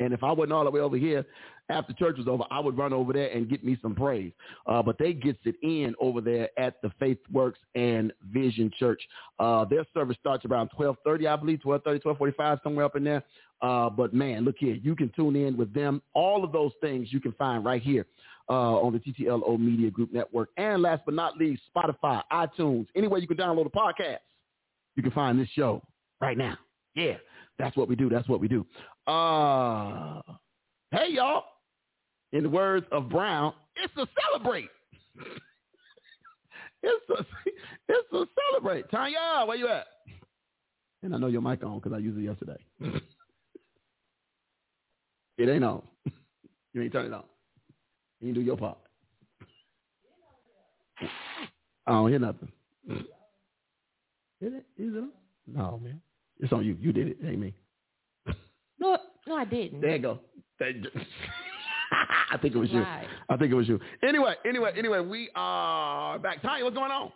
And 0.00 0.12
if 0.12 0.22
I 0.22 0.32
wasn't 0.32 0.52
all 0.52 0.64
the 0.64 0.70
way 0.70 0.80
over 0.80 0.96
here 0.96 1.24
after 1.68 1.92
church 1.92 2.16
was 2.18 2.28
over, 2.28 2.44
I 2.50 2.60
would 2.60 2.78
run 2.78 2.92
over 2.92 3.12
there 3.12 3.30
and 3.30 3.48
get 3.48 3.64
me 3.64 3.78
some 3.82 3.94
praise. 3.94 4.32
Uh, 4.66 4.82
but 4.82 4.98
they 4.98 5.12
gets 5.12 5.38
it 5.44 5.56
in 5.62 5.94
over 6.00 6.20
there 6.20 6.48
at 6.58 6.80
the 6.82 6.90
Faith 6.98 7.18
Works 7.32 7.58
and 7.74 8.12
Vision 8.30 8.70
Church. 8.78 9.02
Uh, 9.38 9.64
their 9.64 9.84
service 9.92 10.16
starts 10.20 10.44
around 10.44 10.70
1230, 10.76 11.26
I 11.26 11.36
believe, 11.36 11.60
1230, 11.64 12.08
1245, 12.08 12.58
somewhere 12.62 12.84
up 12.84 12.96
in 12.96 13.04
there. 13.04 13.22
Uh, 13.62 13.88
but 13.88 14.12
man, 14.12 14.44
look 14.44 14.56
here, 14.58 14.74
you 14.74 14.94
can 14.94 15.10
tune 15.16 15.34
in 15.34 15.56
with 15.56 15.72
them. 15.72 16.02
All 16.14 16.44
of 16.44 16.52
those 16.52 16.72
things 16.80 17.08
you 17.10 17.20
can 17.20 17.32
find 17.32 17.64
right 17.64 17.82
here 17.82 18.06
uh, 18.48 18.52
on 18.52 18.92
the 18.92 18.98
TTLO 18.98 19.58
Media 19.58 19.90
Group 19.90 20.12
Network. 20.12 20.50
And 20.56 20.82
last 20.82 21.02
but 21.04 21.14
not 21.14 21.36
least, 21.36 21.62
Spotify, 21.74 22.22
iTunes, 22.32 22.86
anywhere 22.94 23.18
you 23.18 23.26
can 23.26 23.36
download 23.36 23.66
a 23.66 23.70
podcast, 23.70 24.18
you 24.94 25.02
can 25.02 25.12
find 25.12 25.38
this 25.38 25.48
show 25.54 25.82
right 26.20 26.36
now. 26.36 26.56
Yeah, 26.94 27.14
that's 27.58 27.76
what 27.76 27.88
we 27.88 27.96
do. 27.96 28.08
That's 28.08 28.28
what 28.28 28.40
we 28.40 28.48
do. 28.48 28.66
Uh, 29.06 30.20
hey, 30.90 31.08
y'all. 31.10 31.44
In 32.32 32.42
the 32.42 32.50
words 32.50 32.86
of 32.92 33.08
Brown, 33.08 33.52
it's 33.76 33.96
a 33.96 34.06
celebrate. 34.20 34.68
it's 36.82 37.10
a 37.10 37.24
it's 37.88 38.12
a 38.12 38.24
celebrate. 38.50 38.90
Tanya, 38.90 39.44
where 39.46 39.56
you 39.56 39.68
at? 39.68 39.86
And 41.02 41.14
I 41.14 41.18
know 41.18 41.28
your 41.28 41.40
mic 41.40 41.62
on 41.62 41.78
because 41.78 41.92
I 41.92 41.98
used 41.98 42.18
it 42.18 42.22
yesterday. 42.22 42.56
it 45.38 45.48
ain't 45.48 45.64
on. 45.64 45.82
You 46.74 46.82
ain't 46.82 46.92
turn 46.92 47.06
it 47.06 47.12
on. 47.12 47.24
You 48.20 48.34
do 48.34 48.40
your 48.40 48.56
part. 48.56 48.78
I 51.86 51.92
don't 51.92 52.10
hear 52.10 52.18
nothing. 52.18 52.48
Is 52.88 54.52
it? 54.52 54.66
Is 54.76 54.94
it 54.94 54.98
on? 54.98 55.10
No, 55.46 55.80
man. 55.82 56.00
It's 56.40 56.52
on 56.52 56.64
you. 56.64 56.76
You 56.80 56.92
did 56.92 57.08
it. 57.08 57.18
Ain't 57.24 57.38
me. 57.40 57.54
No, 58.78 58.98
no, 59.26 59.36
I 59.36 59.44
didn't. 59.44 59.80
There 59.80 59.96
you 59.96 60.02
go. 60.02 60.20
You- 60.60 60.90
I 62.32 62.36
think 62.38 62.54
it 62.54 62.58
was 62.58 62.70
you. 62.70 62.80
Lied. 62.80 63.06
I 63.28 63.36
think 63.36 63.52
it 63.52 63.54
was 63.54 63.68
you. 63.68 63.78
Anyway, 64.02 64.34
anyway, 64.44 64.72
anyway, 64.76 65.00
we 65.00 65.30
are 65.36 66.18
back. 66.18 66.42
Tanya, 66.42 66.64
what's 66.64 66.76
going 66.76 66.90
on? 66.90 67.12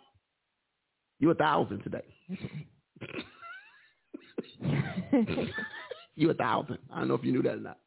You 1.19 1.29
a 1.31 1.35
thousand 1.35 1.83
today. 1.83 2.03
you 6.15 6.29
a 6.29 6.33
thousand. 6.33 6.77
I 6.91 6.99
don't 6.99 7.07
know 7.09 7.15
if 7.15 7.23
you 7.23 7.31
knew 7.31 7.41
that 7.43 7.55
or 7.55 7.57
not. 7.57 7.77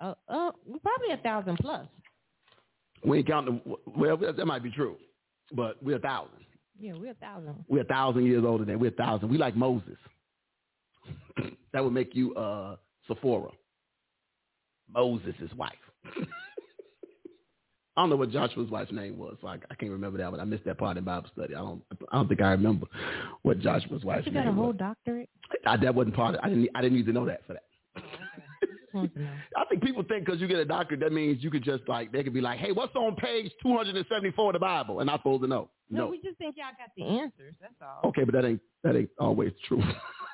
oh, 0.00 0.14
oh, 0.28 0.52
we're 0.66 0.78
probably 0.78 1.10
a 1.12 1.16
thousand 1.18 1.56
plus. 1.60 1.86
We 3.04 3.18
ain't 3.18 3.26
counting. 3.26 3.60
Well, 3.96 4.16
that 4.18 4.44
might 4.46 4.62
be 4.62 4.70
true, 4.70 4.96
but 5.52 5.82
we're 5.82 5.96
a 5.96 6.00
thousand. 6.00 6.36
Yeah, 6.78 6.92
we're 6.94 7.12
a 7.12 7.14
thousand. 7.14 7.64
We're 7.68 7.82
a 7.82 7.86
thousand 7.86 8.26
years 8.26 8.44
older 8.46 8.64
than 8.64 8.78
we're 8.78 8.90
a 8.90 8.94
thousand. 8.94 9.28
We 9.30 9.38
like 9.38 9.56
Moses. 9.56 9.96
that 11.72 11.82
would 11.84 11.92
make 11.92 12.14
you 12.14 12.34
uh, 12.34 12.76
Zipporah, 13.08 13.50
Moses' 14.92 15.52
wife. 15.56 15.72
I 17.96 18.02
don't 18.02 18.10
know 18.10 18.16
what 18.16 18.30
Joshua's 18.30 18.70
wife's 18.70 18.92
name 18.92 19.18
was, 19.18 19.36
so 19.42 19.48
I, 19.48 19.54
I 19.70 19.74
can't 19.74 19.90
remember 19.92 20.16
that 20.18 20.30
one. 20.30 20.40
I 20.40 20.44
missed 20.44 20.64
that 20.64 20.78
part 20.78 20.96
in 20.96 21.04
Bible 21.04 21.28
study. 21.34 21.54
I 21.54 21.58
don't. 21.58 21.82
I 22.12 22.16
don't 22.16 22.28
think 22.28 22.40
I 22.40 22.52
remember 22.52 22.86
what 23.42 23.58
Joshua's 23.60 24.04
wife's 24.04 24.26
name 24.26 24.34
was. 24.36 24.40
You 24.44 24.44
got 24.44 24.46
a 24.48 24.52
whole 24.52 24.66
was. 24.68 24.76
doctorate? 24.78 25.28
I, 25.66 25.76
that 25.76 25.94
wasn't 25.94 26.14
part. 26.14 26.36
Of, 26.36 26.40
I 26.42 26.48
didn't. 26.48 26.68
I 26.74 26.80
didn't 26.82 26.96
need 26.96 27.06
to 27.06 27.12
know 27.12 27.26
that 27.26 27.42
for 27.46 27.54
that. 27.54 27.64
Just 28.62 28.94
wanted. 28.94 29.28
I 29.56 29.64
think 29.68 29.82
people 29.82 30.04
think 30.08 30.24
because 30.24 30.40
you 30.40 30.46
get 30.46 30.58
a 30.60 30.64
doctorate, 30.64 31.00
that 31.00 31.12
means 31.12 31.42
you 31.42 31.50
could 31.50 31.64
just 31.64 31.82
like 31.88 32.12
they 32.12 32.22
could 32.22 32.32
be 32.32 32.40
like, 32.40 32.58
hey, 32.58 32.72
what's 32.72 32.94
on 32.94 33.16
page 33.16 33.50
two 33.62 33.76
hundred 33.76 33.96
and 33.96 34.06
seventy 34.08 34.30
four 34.30 34.50
of 34.50 34.54
the 34.54 34.60
Bible, 34.60 35.00
and 35.00 35.10
I'm 35.10 35.18
supposed 35.18 35.42
to 35.42 35.48
know. 35.48 35.68
No, 35.90 36.04
No. 36.04 36.10
we 36.10 36.22
just 36.22 36.38
think 36.38 36.54
y'all 36.56 36.66
got 36.78 36.90
the 36.96 37.02
answers. 37.04 37.54
That's 37.60 37.74
all. 37.82 38.08
Okay, 38.10 38.22
but 38.24 38.32
that 38.34 38.44
ain't 38.46 38.60
that 38.84 38.96
ain't 38.96 39.10
always 39.18 39.52
true. 39.66 39.82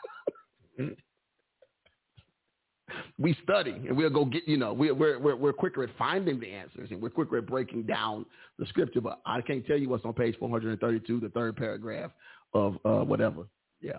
we 3.18 3.36
study 3.42 3.72
and 3.72 3.96
we'll 3.96 4.10
go 4.10 4.24
get 4.24 4.46
you 4.46 4.56
know 4.56 4.72
we're, 4.72 4.94
we're 4.94 5.18
we're 5.18 5.36
we're 5.36 5.52
quicker 5.52 5.82
at 5.82 5.90
finding 5.98 6.38
the 6.38 6.48
answers 6.50 6.88
and 6.90 7.00
we're 7.02 7.10
quicker 7.10 7.36
at 7.38 7.46
breaking 7.46 7.82
down 7.82 8.24
the 8.58 8.66
scripture. 8.66 9.00
But 9.00 9.20
I 9.26 9.40
can't 9.40 9.66
tell 9.66 9.76
you 9.76 9.88
what's 9.88 10.04
on 10.04 10.12
page 10.12 10.36
four 10.38 10.48
hundred 10.48 10.70
and 10.70 10.80
thirty 10.80 11.00
two, 11.00 11.18
the 11.20 11.28
third 11.30 11.56
paragraph 11.56 12.10
of 12.54 12.76
uh, 12.84 13.00
whatever. 13.04 13.48
Yeah, 13.80 13.98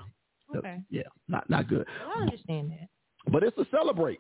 Okay. 0.56 0.82
yeah, 0.90 1.04
not 1.28 1.50
not 1.50 1.68
good. 1.68 1.86
I 2.16 2.22
understand 2.22 2.72
that. 2.72 2.88
But 3.32 3.44
it's 3.44 3.58
a 3.58 3.66
celebrate. 3.72 4.20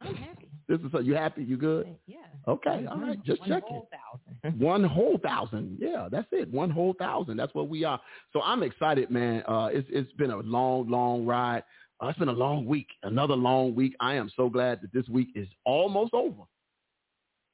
I'm 0.00 0.14
happy. 0.14 0.48
This 0.68 0.80
is 0.80 0.92
a, 0.94 1.02
you 1.02 1.14
happy? 1.14 1.42
You 1.44 1.56
good? 1.56 1.96
Yeah. 2.06 2.16
Okay, 2.46 2.86
all 2.90 2.98
right, 2.98 3.22
just 3.24 3.40
One 3.40 3.48
checking. 3.48 3.68
whole 3.74 3.88
thousand. 3.90 4.60
One 4.60 4.84
whole 4.84 5.18
thousand. 5.18 5.78
Yeah, 5.80 6.08
that's 6.10 6.28
it. 6.32 6.50
One 6.52 6.70
whole 6.70 6.94
thousand. 6.98 7.36
That's 7.36 7.54
what 7.54 7.68
we 7.68 7.84
are. 7.84 8.00
So 8.32 8.40
I'm 8.42 8.62
excited, 8.62 9.10
man. 9.10 9.42
Uh, 9.48 9.68
it's 9.72 9.88
it's 9.90 10.12
been 10.12 10.30
a 10.30 10.36
long, 10.38 10.88
long 10.88 11.26
ride. 11.26 11.62
Uh, 12.00 12.08
it's 12.08 12.18
been 12.18 12.28
a 12.28 12.32
long 12.32 12.64
week. 12.64 12.88
Another 13.02 13.34
long 13.34 13.74
week. 13.74 13.94
I 14.00 14.14
am 14.14 14.30
so 14.36 14.48
glad 14.48 14.80
that 14.82 14.92
this 14.92 15.08
week 15.08 15.28
is 15.34 15.48
almost 15.64 16.14
over. 16.14 16.42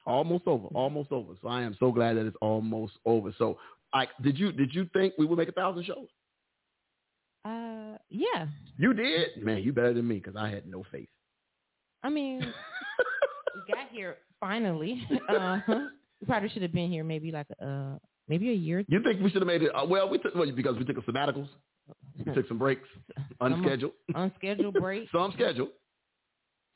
Almost 0.06 0.46
over. 0.46 0.66
Almost 0.74 1.12
over. 1.12 1.32
So 1.40 1.48
I 1.48 1.62
am 1.62 1.74
so 1.80 1.90
glad 1.90 2.16
that 2.18 2.26
it's 2.26 2.36
almost 2.42 2.92
over. 3.06 3.32
So, 3.38 3.58
like, 3.94 4.10
did 4.22 4.38
you 4.38 4.52
did 4.52 4.74
you 4.74 4.88
think 4.92 5.14
we 5.18 5.24
would 5.24 5.38
make 5.38 5.48
a 5.48 5.52
thousand 5.52 5.84
shows? 5.86 6.08
Uh, 7.44 7.96
yeah. 8.10 8.46
You 8.76 8.92
did, 8.92 9.42
man. 9.42 9.62
You 9.62 9.72
better 9.72 9.94
than 9.94 10.06
me 10.06 10.16
because 10.16 10.36
I 10.36 10.50
had 10.50 10.66
no 10.66 10.84
faith. 10.92 11.08
I 12.04 12.10
mean, 12.10 12.40
we 12.40 13.72
got 13.74 13.88
here 13.90 14.16
finally. 14.40 15.02
Uh, 15.28 15.58
we 16.20 16.26
probably 16.26 16.48
should 16.50 16.62
have 16.62 16.72
been 16.72 16.90
here 16.90 17.04
maybe 17.04 17.32
like 17.32 17.46
uh 17.60 17.96
maybe 18.28 18.50
a 18.50 18.54
year. 18.54 18.84
You 18.88 19.02
think 19.02 19.20
we 19.22 19.30
should 19.30 19.42
have 19.42 19.46
made 19.48 19.62
it? 19.62 19.70
Uh, 19.74 19.84
well, 19.86 20.08
we 20.08 20.18
took 20.18 20.34
well, 20.34 20.50
because 20.50 20.76
we 20.78 20.84
took 20.84 20.96
a 20.98 21.02
sabbaticals. 21.02 21.48
We 22.18 22.32
took 22.32 22.46
some 22.48 22.58
breaks, 22.58 22.88
unscheduled. 23.40 23.92
Unscheduled 24.14 24.74
break. 24.74 25.08
Some 25.12 25.32
scheduled. 25.32 25.70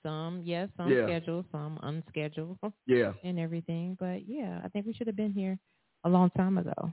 Some 0.04 0.42
yes, 0.44 0.68
some 0.76 0.90
Yeah. 0.90 1.06
scheduled, 1.06 1.46
some 1.52 1.78
unscheduled, 1.82 2.58
Yeah. 2.86 3.12
and 3.24 3.38
everything. 3.38 3.96
But 3.98 4.28
yeah, 4.28 4.60
I 4.64 4.68
think 4.68 4.86
we 4.86 4.92
should 4.94 5.06
have 5.06 5.16
been 5.16 5.32
here 5.32 5.58
a 6.04 6.08
long 6.08 6.30
time 6.30 6.58
ago, 6.58 6.92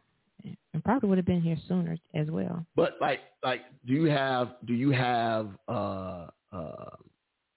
and 0.74 0.84
probably 0.84 1.10
would 1.10 1.18
have 1.18 1.26
been 1.26 1.42
here 1.42 1.58
sooner 1.68 1.98
as 2.14 2.30
well. 2.32 2.66
But 2.76 2.94
like, 3.02 3.20
like, 3.44 3.62
do 3.86 3.94
you 3.94 4.06
have 4.06 4.56
do 4.66 4.74
you 4.74 4.92
have 4.92 5.50
uh 5.68 6.28
uh 6.52 6.96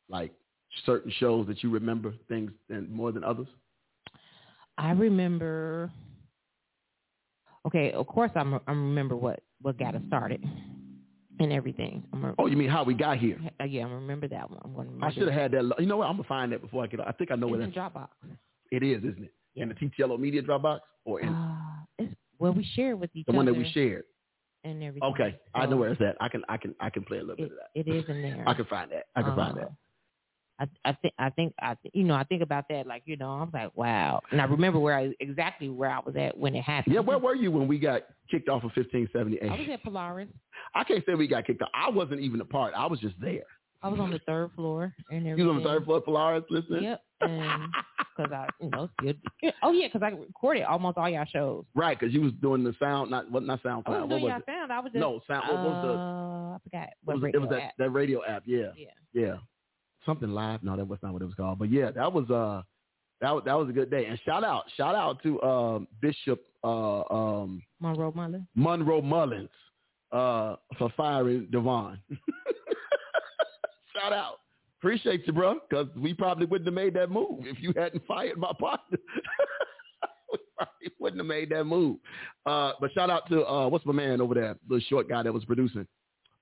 like 0.08 0.32
certain 0.86 1.10
shows 1.18 1.46
that 1.46 1.62
you 1.62 1.70
remember 1.70 2.12
things 2.28 2.50
and 2.68 2.88
more 2.90 3.12
than 3.12 3.24
others? 3.24 3.46
I 4.76 4.92
remember. 4.92 5.90
Okay, 7.66 7.92
of 7.92 8.06
course 8.06 8.30
I'm, 8.36 8.54
I 8.54 8.60
remember 8.70 9.16
what 9.16 9.40
what 9.60 9.78
got 9.78 9.94
us 9.94 10.02
started 10.06 10.42
and 11.40 11.52
everything. 11.52 12.04
A, 12.14 12.32
Oh, 12.38 12.46
you 12.46 12.56
mean 12.56 12.68
how 12.70 12.84
we 12.84 12.94
got 12.94 13.18
here? 13.18 13.38
uh, 13.60 13.64
yeah, 13.64 13.84
I 13.86 13.90
remember 13.90 14.28
that 14.28 14.48
one. 14.50 14.60
Remember 14.74 15.04
I 15.04 15.12
should 15.12 15.24
have 15.28 15.32
had 15.34 15.50
that. 15.52 15.74
You 15.78 15.86
know 15.86 15.96
what? 15.98 16.06
I'm 16.06 16.16
gonna 16.16 16.28
find 16.28 16.52
that 16.52 16.60
before 16.62 16.84
I 16.84 16.86
get. 16.86 17.00
I 17.00 17.12
think 17.12 17.30
I 17.30 17.34
know 17.34 17.48
where 17.48 17.60
It's 17.60 17.74
that 17.74 17.84
in 17.86 17.90
Dropbox. 17.92 18.08
it 18.70 18.82
is, 18.82 18.98
isn't 18.98 19.24
it? 19.24 19.32
Yeah. 19.54 19.64
In 19.64 19.68
the 19.70 19.74
TTLO 19.74 20.18
Media 20.18 20.40
Dropbox 20.42 20.80
or 21.04 21.20
in 21.20 21.28
Uh, 21.30 21.56
it's 21.98 22.14
well, 22.38 22.52
we 22.52 22.64
share 22.76 22.96
with 22.96 23.10
each 23.14 23.26
the 23.26 23.32
other 23.32 23.36
one 23.38 23.46
that 23.46 23.54
we 23.54 23.68
shared? 23.72 24.04
and 24.64 24.82
everything. 24.82 25.08
Okay, 25.12 25.36
I 25.54 25.64
know 25.66 25.72
So 25.72 25.76
where 25.78 25.90
it's 25.90 26.00
at. 26.00 26.16
I 26.20 26.28
can 26.28 26.42
I 26.48 26.56
can 26.56 26.74
I 26.80 26.88
can 26.90 27.02
play 27.04 27.18
a 27.18 27.20
little 27.22 27.36
bit 27.36 27.50
of 27.50 27.56
that. 27.58 27.70
it 27.74 27.88
is 27.88 28.04
in 28.08 28.22
there. 28.22 28.44
I 28.46 28.54
can 28.54 28.64
find 28.66 28.90
that. 28.92 29.06
I 29.16 29.22
can 29.22 29.34
find 29.34 29.58
Uh, 29.58 29.60
that. 29.62 29.72
I 30.60 30.66
I 30.84 30.92
think 30.92 31.14
I 31.18 31.30
think 31.30 31.54
I 31.60 31.74
thi- 31.74 31.90
you 31.94 32.04
know 32.04 32.14
I 32.14 32.24
think 32.24 32.42
about 32.42 32.64
that 32.70 32.86
like 32.86 33.02
you 33.06 33.16
know 33.16 33.30
I'm 33.30 33.50
like 33.52 33.70
wow 33.76 34.20
and 34.32 34.40
I 34.40 34.44
remember 34.44 34.78
where 34.80 34.96
I 34.98 35.12
exactly 35.20 35.68
where 35.68 35.90
I 35.90 36.00
was 36.00 36.16
at 36.16 36.36
when 36.36 36.54
it 36.56 36.62
happened. 36.62 36.94
Yeah, 36.94 37.00
where 37.00 37.18
were 37.18 37.34
you 37.36 37.50
when 37.52 37.68
we 37.68 37.78
got 37.78 38.02
kicked 38.30 38.48
off 38.48 38.64
of 38.64 38.72
1578? 38.76 39.42
I 39.50 39.56
was 39.56 39.68
at 39.72 39.82
Polaris. 39.84 40.28
I 40.74 40.84
can't 40.84 41.04
say 41.06 41.14
we 41.14 41.28
got 41.28 41.46
kicked 41.46 41.62
off. 41.62 41.68
I 41.74 41.88
wasn't 41.90 42.20
even 42.20 42.40
a 42.40 42.44
part. 42.44 42.74
I 42.76 42.86
was 42.86 42.98
just 43.00 43.14
there. 43.20 43.44
I 43.80 43.88
was 43.88 44.00
on 44.00 44.10
the 44.10 44.18
third 44.26 44.50
floor 44.56 44.92
and 45.10 45.24
You 45.24 45.36
was 45.36 45.46
on 45.46 45.58
the 45.58 45.62
third 45.68 45.84
floor 45.84 45.98
of 45.98 46.04
Polaris 46.04 46.42
listening? 46.50 46.82
Yep, 46.82 47.00
because 47.20 48.32
I 48.32 48.46
you 48.60 48.70
know 48.70 48.88
still, 49.00 49.12
oh 49.62 49.70
yeah 49.70 49.86
because 49.86 50.02
I 50.02 50.08
recorded 50.08 50.64
almost 50.64 50.98
all 50.98 51.08
y'all 51.08 51.24
shows. 51.32 51.64
Right, 51.76 51.96
because 51.98 52.12
you 52.12 52.20
was 52.22 52.32
doing 52.42 52.64
the 52.64 52.74
sound, 52.80 53.12
not 53.12 53.30
what, 53.30 53.44
not 53.44 53.62
SoundCloud. 53.62 53.86
I 53.86 53.90
was 53.90 54.00
what 54.00 54.08
doing 54.08 54.22
was 54.24 54.30
y'all 54.32 54.42
sound. 54.54 54.72
I 54.72 54.80
was 54.80 54.90
just 54.92 55.00
No, 55.00 55.20
sound. 55.28 55.44
What 55.48 55.62
was 55.62 55.84
the? 55.86 55.92
uh, 55.92 56.54
I 56.54 56.58
forgot 56.64 56.88
It 56.88 56.94
what 57.04 57.14
was, 57.14 57.22
it 57.22 57.24
radio 57.26 57.40
was 57.40 57.50
that, 57.50 57.62
app. 57.62 57.72
that 57.78 57.90
radio 57.90 58.24
app. 58.24 58.42
Yeah, 58.46 58.66
Yeah. 58.76 58.86
yeah, 59.12 59.36
something 60.08 60.30
live. 60.30 60.62
No, 60.62 60.76
that 60.76 60.88
was 60.88 60.98
not 61.02 61.12
what 61.12 61.22
it 61.22 61.26
was 61.26 61.34
called. 61.34 61.58
But 61.58 61.70
yeah, 61.70 61.90
that 61.90 62.10
was 62.12 62.28
uh, 62.30 62.62
that 63.20 63.44
that 63.44 63.54
was 63.54 63.68
a 63.68 63.72
good 63.72 63.90
day. 63.90 64.06
And 64.06 64.18
shout 64.24 64.42
out, 64.42 64.64
shout 64.76 64.94
out 64.94 65.22
to 65.22 65.40
um, 65.42 65.88
Bishop 66.00 66.42
uh, 66.64 67.02
um, 67.12 67.62
Monroe 67.80 68.12
Mullen. 68.14 68.48
Monroe 68.54 69.02
Mullins 69.02 69.50
uh, 70.10 70.56
for 70.78 70.90
firing 70.96 71.46
Devon. 71.52 71.98
shout 73.94 74.12
out. 74.12 74.40
Appreciate 74.80 75.26
you, 75.26 75.32
bro, 75.32 75.56
because 75.68 75.88
we 75.96 76.14
probably 76.14 76.46
wouldn't 76.46 76.66
have 76.66 76.74
made 76.74 76.94
that 76.94 77.10
move 77.10 77.40
if 77.40 77.60
you 77.60 77.72
hadn't 77.76 78.06
fired 78.06 78.38
my 78.38 78.52
partner. 78.60 78.96
we 80.32 80.38
probably 80.56 80.92
wouldn't 81.00 81.20
have 81.20 81.26
made 81.26 81.50
that 81.50 81.64
move. 81.64 81.96
Uh, 82.46 82.72
but 82.80 82.92
shout 82.92 83.10
out 83.10 83.28
to 83.28 83.44
uh, 83.44 83.68
what's 83.68 83.84
my 83.84 83.92
man 83.92 84.20
over 84.20 84.34
there, 84.34 84.56
the 84.68 84.80
short 84.88 85.08
guy 85.08 85.22
that 85.24 85.34
was 85.34 85.44
producing. 85.44 85.86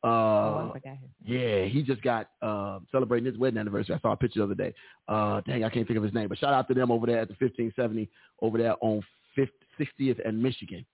Uh, 0.06 0.08
oh, 0.08 0.68
I 0.70 0.72
forgot 0.72 0.96
his 0.98 1.10
name. 1.24 1.40
yeah, 1.40 1.64
he 1.64 1.82
just 1.82 2.00
got 2.02 2.28
uh, 2.40 2.78
celebrating 2.92 3.26
his 3.26 3.36
wedding 3.38 3.58
anniversary. 3.58 3.96
I 3.96 3.98
saw 4.00 4.12
a 4.12 4.16
picture 4.16 4.38
the 4.38 4.44
other 4.44 4.54
day. 4.54 4.72
Uh, 5.08 5.40
dang, 5.46 5.64
I 5.64 5.68
can't 5.68 5.86
think 5.86 5.96
of 5.96 6.04
his 6.04 6.14
name, 6.14 6.28
but 6.28 6.38
shout 6.38 6.54
out 6.54 6.68
to 6.68 6.74
them 6.74 6.92
over 6.92 7.06
there 7.06 7.18
at 7.18 7.28
the 7.28 7.34
1570 7.34 8.08
over 8.40 8.56
there 8.56 8.76
on 8.80 9.02
50, 9.34 9.52
60th 9.80 10.26
and 10.26 10.40
Michigan. 10.40 10.86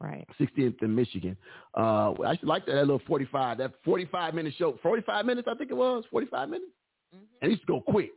Right. 0.00 0.26
60th 0.40 0.82
in 0.82 0.94
Michigan. 0.94 1.36
Uh, 1.76 2.12
I 2.12 2.32
actually 2.32 2.48
like 2.48 2.64
that, 2.64 2.72
that 2.72 2.80
little 2.86 3.02
45, 3.06 3.58
that 3.58 3.72
45 3.84 4.34
minute 4.34 4.54
show. 4.56 4.78
45 4.82 5.26
minutes, 5.26 5.46
I 5.50 5.54
think 5.56 5.70
it 5.70 5.76
was. 5.76 6.04
45 6.10 6.48
minutes. 6.48 6.70
and 7.12 7.20
it 7.42 7.50
used 7.50 7.62
to 7.62 7.66
go 7.66 7.80
quick. 7.82 8.10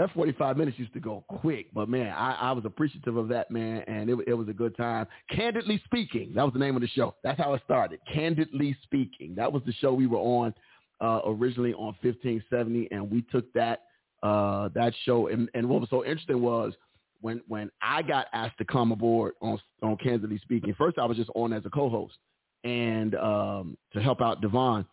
That 0.00 0.10
45 0.14 0.56
minutes 0.56 0.78
used 0.78 0.94
to 0.94 0.98
go 0.98 1.22
quick, 1.28 1.66
but 1.74 1.86
man, 1.86 2.10
I, 2.16 2.32
I 2.32 2.52
was 2.52 2.64
appreciative 2.64 3.18
of 3.18 3.28
that, 3.28 3.50
man, 3.50 3.84
and 3.86 4.08
it, 4.08 4.16
it 4.28 4.32
was 4.32 4.48
a 4.48 4.52
good 4.54 4.74
time. 4.74 5.06
Candidly 5.30 5.78
Speaking, 5.84 6.32
that 6.34 6.42
was 6.42 6.54
the 6.54 6.58
name 6.58 6.74
of 6.74 6.80
the 6.80 6.88
show. 6.88 7.14
That's 7.22 7.38
how 7.38 7.52
it 7.52 7.60
started. 7.66 8.00
Candidly 8.10 8.74
Speaking. 8.82 9.34
That 9.34 9.52
was 9.52 9.62
the 9.66 9.74
show 9.74 9.92
we 9.92 10.06
were 10.06 10.16
on 10.16 10.54
uh, 11.02 11.20
originally 11.26 11.74
on 11.74 11.94
1570, 12.00 12.88
and 12.90 13.10
we 13.10 13.20
took 13.30 13.52
that 13.52 13.80
uh, 14.22 14.70
that 14.74 14.94
show. 15.04 15.26
And, 15.26 15.50
and 15.52 15.68
what 15.68 15.82
was 15.82 15.90
so 15.90 16.02
interesting 16.02 16.40
was 16.40 16.72
when 17.20 17.42
when 17.46 17.70
I 17.82 18.00
got 18.00 18.28
asked 18.32 18.56
to 18.56 18.64
come 18.64 18.92
aboard 18.92 19.34
on 19.42 19.60
on 19.82 19.98
Candidly 19.98 20.38
Speaking. 20.38 20.74
First, 20.78 20.96
I 20.96 21.04
was 21.04 21.18
just 21.18 21.28
on 21.34 21.52
as 21.52 21.66
a 21.66 21.70
co-host 21.70 22.16
and 22.64 23.14
um, 23.16 23.76
to 23.92 24.00
help 24.00 24.22
out 24.22 24.40
Devon. 24.40 24.86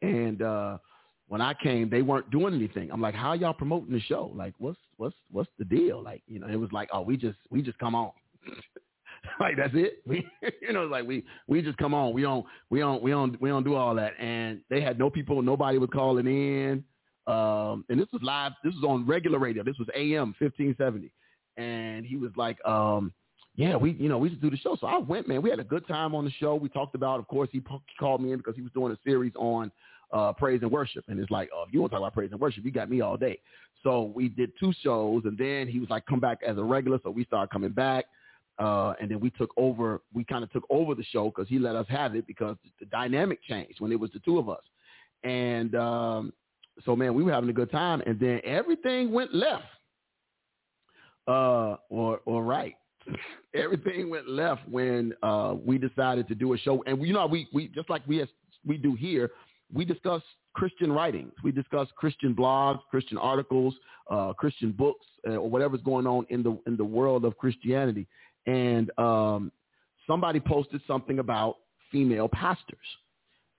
And 0.00 0.42
uh, 0.42 0.78
when 1.32 1.40
I 1.40 1.54
came, 1.54 1.88
they 1.88 2.02
weren't 2.02 2.30
doing 2.30 2.52
anything. 2.52 2.90
I'm 2.92 3.00
like, 3.00 3.14
how 3.14 3.32
y'all 3.32 3.54
promoting 3.54 3.94
the 3.94 4.00
show? 4.00 4.30
Like, 4.36 4.52
what's 4.58 4.76
what's 4.98 5.16
what's 5.30 5.48
the 5.58 5.64
deal? 5.64 6.02
Like, 6.02 6.20
you 6.26 6.38
know, 6.38 6.46
it 6.46 6.56
was 6.56 6.70
like, 6.72 6.90
oh, 6.92 7.00
we 7.00 7.16
just 7.16 7.38
we 7.48 7.62
just 7.62 7.78
come 7.78 7.94
on. 7.94 8.10
like 9.40 9.56
that's 9.56 9.72
it. 9.72 10.02
We, 10.06 10.26
you 10.60 10.74
know, 10.74 10.84
like 10.84 11.06
we 11.06 11.24
we 11.48 11.62
just 11.62 11.78
come 11.78 11.94
on. 11.94 12.12
We 12.12 12.20
don't 12.20 12.44
we 12.68 12.80
don't 12.80 13.02
we 13.02 13.12
don't 13.12 13.40
we 13.40 13.48
don't 13.48 13.64
do 13.64 13.76
all 13.76 13.94
that. 13.94 14.12
And 14.20 14.60
they 14.68 14.82
had 14.82 14.98
no 14.98 15.08
people. 15.08 15.40
Nobody 15.40 15.78
was 15.78 15.88
calling 15.90 16.26
in. 16.26 16.84
Um, 17.26 17.86
and 17.88 17.98
this 17.98 18.08
was 18.12 18.20
live. 18.22 18.52
This 18.62 18.74
was 18.74 18.84
on 18.84 19.06
regular 19.06 19.38
radio. 19.38 19.64
This 19.64 19.78
was 19.78 19.88
AM 19.96 20.34
1570. 20.38 21.10
And 21.56 22.04
he 22.04 22.16
was 22.16 22.32
like, 22.36 22.62
um, 22.66 23.10
yeah, 23.56 23.74
we, 23.76 23.92
you 23.92 24.10
know, 24.10 24.18
we 24.18 24.28
just 24.28 24.42
do 24.42 24.50
the 24.50 24.58
show. 24.58 24.76
So 24.78 24.86
I 24.86 24.98
went, 24.98 25.28
man. 25.28 25.40
We 25.40 25.48
had 25.48 25.60
a 25.60 25.64
good 25.64 25.88
time 25.88 26.14
on 26.14 26.26
the 26.26 26.30
show. 26.32 26.56
We 26.56 26.68
talked 26.68 26.94
about, 26.94 27.20
of 27.20 27.28
course, 27.28 27.48
he, 27.52 27.60
he 27.60 27.96
called 27.98 28.20
me 28.20 28.32
in 28.32 28.36
because 28.36 28.54
he 28.54 28.60
was 28.60 28.72
doing 28.72 28.92
a 28.92 28.98
series 29.02 29.32
on 29.36 29.72
uh, 30.12 30.32
praise 30.32 30.60
and 30.62 30.70
worship. 30.70 31.04
And 31.08 31.18
it's 31.18 31.30
like, 31.30 31.48
oh, 31.54 31.64
if 31.66 31.72
you 31.72 31.80
want 31.80 31.92
to 31.92 31.96
talk 31.96 32.02
about 32.02 32.14
praise 32.14 32.30
and 32.32 32.40
worship, 32.40 32.64
you 32.64 32.70
got 32.70 32.90
me 32.90 33.00
all 33.00 33.16
day. 33.16 33.40
So 33.82 34.12
we 34.14 34.28
did 34.28 34.52
two 34.60 34.72
shows, 34.82 35.22
and 35.24 35.36
then 35.36 35.66
he 35.66 35.80
was 35.80 35.90
like, 35.90 36.06
come 36.06 36.20
back 36.20 36.38
as 36.46 36.58
a 36.58 36.62
regular. 36.62 36.98
So 37.02 37.10
we 37.10 37.24
started 37.24 37.50
coming 37.50 37.72
back. 37.72 38.06
Uh, 38.58 38.92
and 39.00 39.10
then 39.10 39.18
we 39.18 39.30
took 39.30 39.50
over, 39.56 40.02
we 40.12 40.24
kind 40.24 40.44
of 40.44 40.52
took 40.52 40.64
over 40.70 40.94
the 40.94 41.02
show 41.04 41.32
because 41.34 41.48
he 41.48 41.58
let 41.58 41.74
us 41.74 41.86
have 41.88 42.14
it 42.14 42.26
because 42.26 42.56
the 42.78 42.86
dynamic 42.86 43.42
changed 43.42 43.80
when 43.80 43.90
it 43.90 43.98
was 43.98 44.10
the 44.12 44.20
two 44.20 44.38
of 44.38 44.48
us. 44.48 44.62
And 45.24 45.74
um, 45.74 46.32
so, 46.84 46.94
man, 46.94 47.14
we 47.14 47.22
were 47.22 47.32
having 47.32 47.48
a 47.48 47.54
good 47.54 47.70
time. 47.70 48.02
And 48.06 48.20
then 48.20 48.40
everything 48.44 49.10
went 49.10 49.34
left 49.34 49.64
uh, 51.26 51.76
or, 51.88 52.20
or 52.24 52.44
right. 52.44 52.74
everything 53.54 54.10
went 54.10 54.28
left 54.28 54.68
when 54.68 55.12
uh, 55.22 55.54
we 55.64 55.78
decided 55.78 56.28
to 56.28 56.34
do 56.34 56.52
a 56.52 56.58
show. 56.58 56.84
And, 56.86 57.04
you 57.04 57.14
know, 57.14 57.26
we, 57.26 57.48
we 57.52 57.68
just 57.68 57.90
like 57.90 58.02
we, 58.06 58.24
we 58.66 58.76
do 58.76 58.94
here, 58.94 59.30
we 59.72 59.84
discuss 59.84 60.22
Christian 60.54 60.92
writings. 60.92 61.32
We 61.42 61.52
discuss 61.52 61.88
Christian 61.96 62.34
blogs, 62.34 62.80
Christian 62.90 63.18
articles, 63.18 63.74
uh, 64.10 64.32
Christian 64.34 64.72
books, 64.72 65.06
uh, 65.26 65.32
or 65.32 65.48
whatever's 65.48 65.80
going 65.82 66.06
on 66.06 66.26
in 66.28 66.42
the 66.42 66.58
in 66.66 66.76
the 66.76 66.84
world 66.84 67.24
of 67.24 67.36
Christianity. 67.38 68.06
And 68.46 68.90
um, 68.98 69.52
somebody 70.06 70.40
posted 70.40 70.80
something 70.86 71.18
about 71.18 71.56
female 71.90 72.28
pastors, 72.28 72.78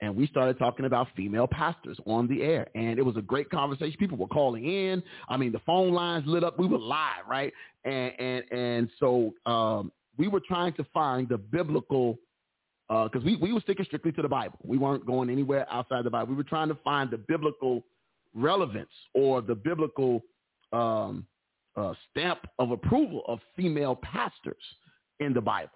and 0.02 0.16
we 0.16 0.28
started 0.28 0.60
talking 0.60 0.86
about 0.86 1.08
female 1.16 1.48
pastors 1.48 1.98
on 2.06 2.28
the 2.28 2.44
air, 2.44 2.68
and 2.76 3.00
it 3.00 3.06
was 3.06 3.18
a 3.18 3.22
great 3.22 3.50
conversation. 3.50 3.96
People 3.98 4.18
were 4.18 4.28
calling 4.28 4.66
in. 4.66 5.02
I 5.30 5.38
mean, 5.38 5.52
the 5.52 5.62
phone 5.66 5.94
lines 5.94 6.26
lit 6.28 6.44
up. 6.44 6.60
We 6.60 6.68
were 6.68 6.80
live, 6.80 7.26
right? 7.28 7.54
And 7.86 8.12
and 8.20 8.44
and 8.52 8.90
so 9.00 9.34
um, 9.46 9.92
we 10.18 10.28
were 10.28 10.42
trying 10.48 10.74
to 10.74 10.86
find 10.94 11.28
the 11.28 11.38
biblical 11.38 12.20
because 12.90 13.22
uh, 13.22 13.26
we, 13.26 13.36
we 13.38 13.54
were 13.54 13.62
sticking 13.62 13.86
strictly 13.86 14.12
to 14.12 14.22
the 14.22 14.28
Bible. 14.30 14.60
We 14.64 14.78
weren't 14.78 15.06
going 15.06 15.30
anywhere 15.30 15.66
outside 15.72 16.04
the 16.04 16.10
Bible. 16.10 16.32
We 16.32 16.36
were 16.36 16.44
trying 16.44 16.68
to 16.70 16.78
find 16.84 17.10
the 17.10 17.18
biblical 17.18 17.84
relevance 18.36 18.90
or 19.14 19.42
the 19.42 19.56
biblical 19.56 20.22
um, 20.72 21.26
uh, 21.76 21.94
stamp 22.12 22.40
of 22.60 22.72
approval 22.72 23.24
of 23.28 23.40
female 23.56 23.96
pastors 23.96 24.62
in 25.20 25.34
the 25.34 25.42
Bible, 25.42 25.72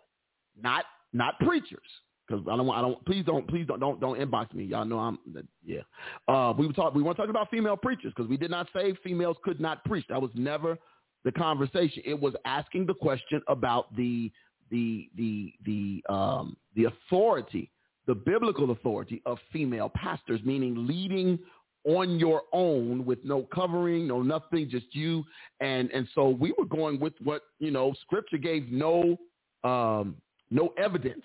not 0.62 0.86
not 1.14 1.40
preachers. 1.40 1.80
Because 2.28 2.44
I 2.52 2.58
don't, 2.58 2.70
I 2.70 2.82
don't. 2.82 3.06
Please 3.06 3.24
don't, 3.26 3.48
please 3.48 3.66
don't, 3.66 3.80
don't, 3.80 4.02
don't 4.02 4.20
inbox 4.20 4.54
me. 4.54 4.66
Y'all 4.66 4.84
know 4.84 5.00
I'm. 5.00 5.18
Yeah. 5.66 5.80
Uh, 6.28 6.54
we 6.58 6.68
were 6.68 6.74
talking. 6.74 6.98
We 6.98 7.04
weren't 7.04 7.16
talking 7.16 7.30
about 7.30 7.50
female 7.50 7.78
preachers 7.78 8.12
because 8.14 8.30
we 8.30 8.36
did 8.36 8.52
not 8.52 8.68
say 8.76 8.94
females 9.02 9.38
could 9.44 9.62
not 9.62 9.84
preach. 9.86 10.06
That 10.10 10.22
was 10.22 10.32
never 10.34 10.78
the 11.24 11.32
conversation. 11.32 12.04
It 12.06 12.20
was 12.20 12.34
asking 12.44 12.86
the 12.86 12.96
question 12.96 13.42
about 13.48 13.96
the 13.96 14.30
the 14.72 15.10
the 15.16 15.54
the 15.66 16.04
um, 16.14 16.58
the 16.76 16.86
authority, 16.86 17.72
the 18.06 18.16
biblical 18.16 18.72
authority 18.72 19.22
of 19.26 19.38
female 19.52 19.90
pastors, 19.90 20.40
meaning 20.44 20.88
leading 20.88 21.40
on 21.86 22.20
your 22.20 22.44
own 22.52 23.06
with 23.06 23.20
no 23.24 23.44
covering, 23.44 24.08
no 24.08 24.22
nothing, 24.22 24.70
just 24.70 24.88
you. 24.92 25.24
And 25.62 25.90
and 25.92 26.08
so 26.14 26.30
we 26.30 26.54
were 26.58 26.66
going 26.66 27.00
with 27.00 27.14
what 27.24 27.44
you 27.60 27.72
know, 27.72 27.94
Scripture 28.02 28.38
gave 28.38 28.70
no 28.70 29.18
um, 29.64 30.18
no 30.52 30.74
evidence 30.78 31.24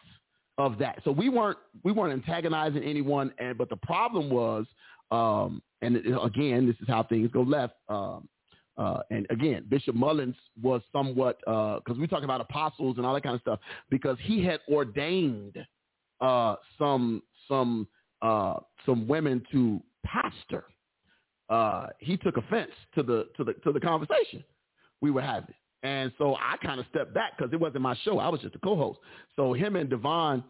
of 0.59 0.79
that. 0.79 1.01
So 1.05 1.11
we 1.11 1.29
weren't 1.29 1.59
we 1.83 1.93
weren't 1.93 2.13
antagonizing 2.13 2.83
anyone. 2.83 3.33
And 3.39 3.59
but 3.59 3.69
the 3.69 3.77
problem 3.77 4.31
was, 4.31 4.67
um, 5.11 5.63
and 5.81 5.97
again, 6.23 6.67
this 6.67 6.77
is 6.81 6.89
how 6.89 7.03
things 7.03 7.31
go 7.33 7.43
left. 7.43 7.75
Um, 7.89 8.29
uh, 8.79 9.01
and 9.11 9.27
again, 9.31 9.65
Bishop 9.69 9.95
Mullins 9.95 10.37
was 10.63 10.81
somewhat 10.93 11.39
because 11.41 11.83
uh, 11.91 11.95
we 12.01 12.07
talk 12.07 12.23
about 12.23 12.41
apostles 12.41 12.97
and 12.97 13.05
all 13.05 13.15
that 13.15 13.23
kind 13.23 13.35
of 13.35 13.41
stuff 13.43 13.61
because 13.91 14.17
he 14.23 14.43
had 14.45 14.61
ordained 14.69 15.57
uh, 16.21 16.57
some 16.79 17.23
some 17.49 17.87
uh, 18.23 18.55
some 18.87 19.07
women 19.07 19.43
to 19.53 19.81
pastor. 20.05 20.65
Uh, 21.51 21.89
he 21.99 22.17
took 22.17 22.37
offense 22.39 22.71
to 22.95 23.03
the 23.03 23.29
to 23.37 23.45
the 23.45 23.53
to 23.65 23.73
the 23.73 23.81
conversation 23.81 24.43
we 25.03 25.11
were 25.11 25.21
having, 25.21 25.55
and 25.83 26.11
so 26.17 26.35
I 26.37 26.57
kind 26.65 26.81
of 26.81 26.87
stepped 26.89 27.13
back 27.13 27.37
because 27.37 27.53
it 27.53 27.61
wasn't 27.61 27.83
my 27.83 27.97
show. 28.05 28.19
I 28.19 28.29
was 28.29 28.41
just 28.41 28.55
a 28.55 28.59
co-host. 28.61 29.01
So 29.37 29.53
him 29.53 29.77
and 29.77 29.91
Devon, 29.91 30.43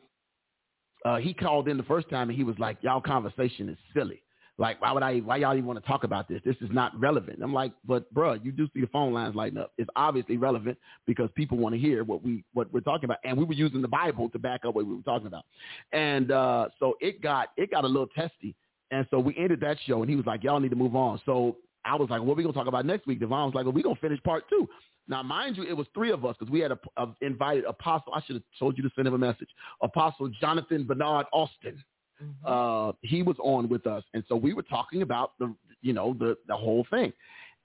uh, 1.05 1.17
he 1.17 1.35
called 1.35 1.67
in 1.67 1.77
the 1.77 1.83
first 1.85 2.09
time 2.09 2.29
and 2.29 2.39
he 2.39 2.45
was 2.45 2.57
like, 2.61 2.77
"Y'all 2.83 3.01
conversation 3.01 3.69
is 3.69 3.79
silly." 3.93 4.23
Like, 4.63 4.81
why 4.81 4.93
would 4.93 5.03
I? 5.03 5.19
Why 5.19 5.39
y'all 5.39 5.55
even 5.55 5.67
want 5.67 5.83
to 5.83 5.89
talk 5.89 6.05
about 6.05 6.29
this? 6.29 6.41
This 6.45 6.55
is 6.61 6.69
not 6.71 6.93
relevant. 6.97 7.41
I'm 7.43 7.53
like, 7.53 7.73
but 7.85 8.09
bro, 8.15 8.35
you 8.35 8.53
do 8.53 8.69
see 8.73 8.81
the 8.81 8.87
phone 8.87 9.13
lines 9.13 9.35
lighting 9.35 9.59
up. 9.59 9.73
It's 9.77 9.91
obviously 9.97 10.37
relevant 10.37 10.79
because 11.05 11.29
people 11.35 11.59
want 11.59 11.75
to 11.75 11.81
hear 11.81 12.05
what 12.05 12.23
we 12.23 12.45
what 12.53 12.73
we're 12.73 12.79
talking 12.79 13.07
about, 13.07 13.19
and 13.25 13.37
we 13.37 13.43
were 13.43 13.55
using 13.55 13.83
the 13.83 13.89
Bible 13.89 14.29
to 14.29 14.39
back 14.39 14.61
up 14.65 14.77
what 14.77 14.87
we 14.87 14.95
were 14.95 15.03
talking 15.03 15.27
about. 15.27 15.47
And 15.91 16.31
uh, 16.31 16.69
so 16.79 16.95
it 17.01 17.21
got 17.21 17.49
it 17.57 17.73
got 17.73 17.83
a 17.83 17.89
little 17.89 18.07
testy, 18.07 18.55
and 18.93 19.05
so 19.11 19.19
we 19.19 19.37
ended 19.37 19.59
that 19.63 19.79
show, 19.85 20.01
and 20.01 20.09
he 20.09 20.15
was 20.15 20.27
like, 20.27 20.45
y'all 20.45 20.61
need 20.61 20.71
to 20.71 20.77
move 20.77 20.95
on. 20.95 21.21
So 21.27 21.57
I 21.85 21.97
was 21.97 22.09
like, 22.09 22.23
what 22.23 22.35
are 22.35 22.37
we 22.37 22.45
gonna 22.45 22.55
talk 22.55 22.69
about 22.69 22.87
next 22.87 23.09
week? 23.09 23.19
Devon 23.19 23.47
was 23.47 23.55
like, 23.57 23.65
well, 23.65 23.75
we 23.75 23.83
gonna 23.83 23.97
finish 23.97 24.23
part 24.23 24.49
two. 24.49 24.69
Now, 25.09 25.25
mind 25.25 25.57
you, 25.57 25.65
it 25.65 25.77
was 25.77 25.89
three 25.93 26.13
of 26.13 26.25
us 26.25 26.37
because 26.39 26.53
we 26.53 26.61
had 26.61 26.71
a, 26.71 26.79
a, 26.99 27.09
invited 27.21 27.65
Apostle. 27.65 28.15
I 28.15 28.23
should 28.23 28.37
have 28.37 28.45
told 28.61 28.79
you 28.79 28.85
to 28.85 28.91
send 28.95 29.09
him 29.09 29.15
a 29.15 29.19
message. 29.19 29.49
Apostle 29.83 30.29
Jonathan 30.41 30.85
Bernard 30.85 31.27
Austin 31.33 31.83
mm-hmm. 32.23 32.47
uh, 32.47 32.93
he 33.03 33.23
was 33.23 33.37
on 33.43 33.69
with 33.69 33.87
us, 33.87 34.05
and 34.15 34.25
so 34.29 34.37
we 34.37 34.55
were 34.55 34.63
talking 34.63 35.03
about 35.03 35.33
the 35.39 35.55
you 35.83 35.93
know 35.93 36.15
the 36.19 36.37
the 36.49 36.57
whole 36.57 36.87
thing. 36.91 37.13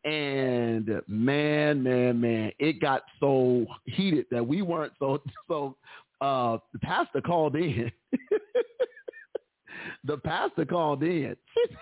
And 0.04 1.02
man, 1.08 1.84
man, 1.84 2.22
man, 2.22 2.52
it 2.60 2.80
got 2.80 3.04
so 3.20 3.66
heated 3.86 4.26
that 4.32 4.46
we 4.46 4.62
weren't 4.62 4.94
so 5.00 5.22
so. 5.48 5.78
Uh, 6.20 6.58
the 6.74 6.80
pastor 6.80 7.22
called 7.22 7.56
in. 7.56 7.92
the 10.04 10.18
pastor 10.18 10.66
called 10.66 11.04
in. 11.04 11.36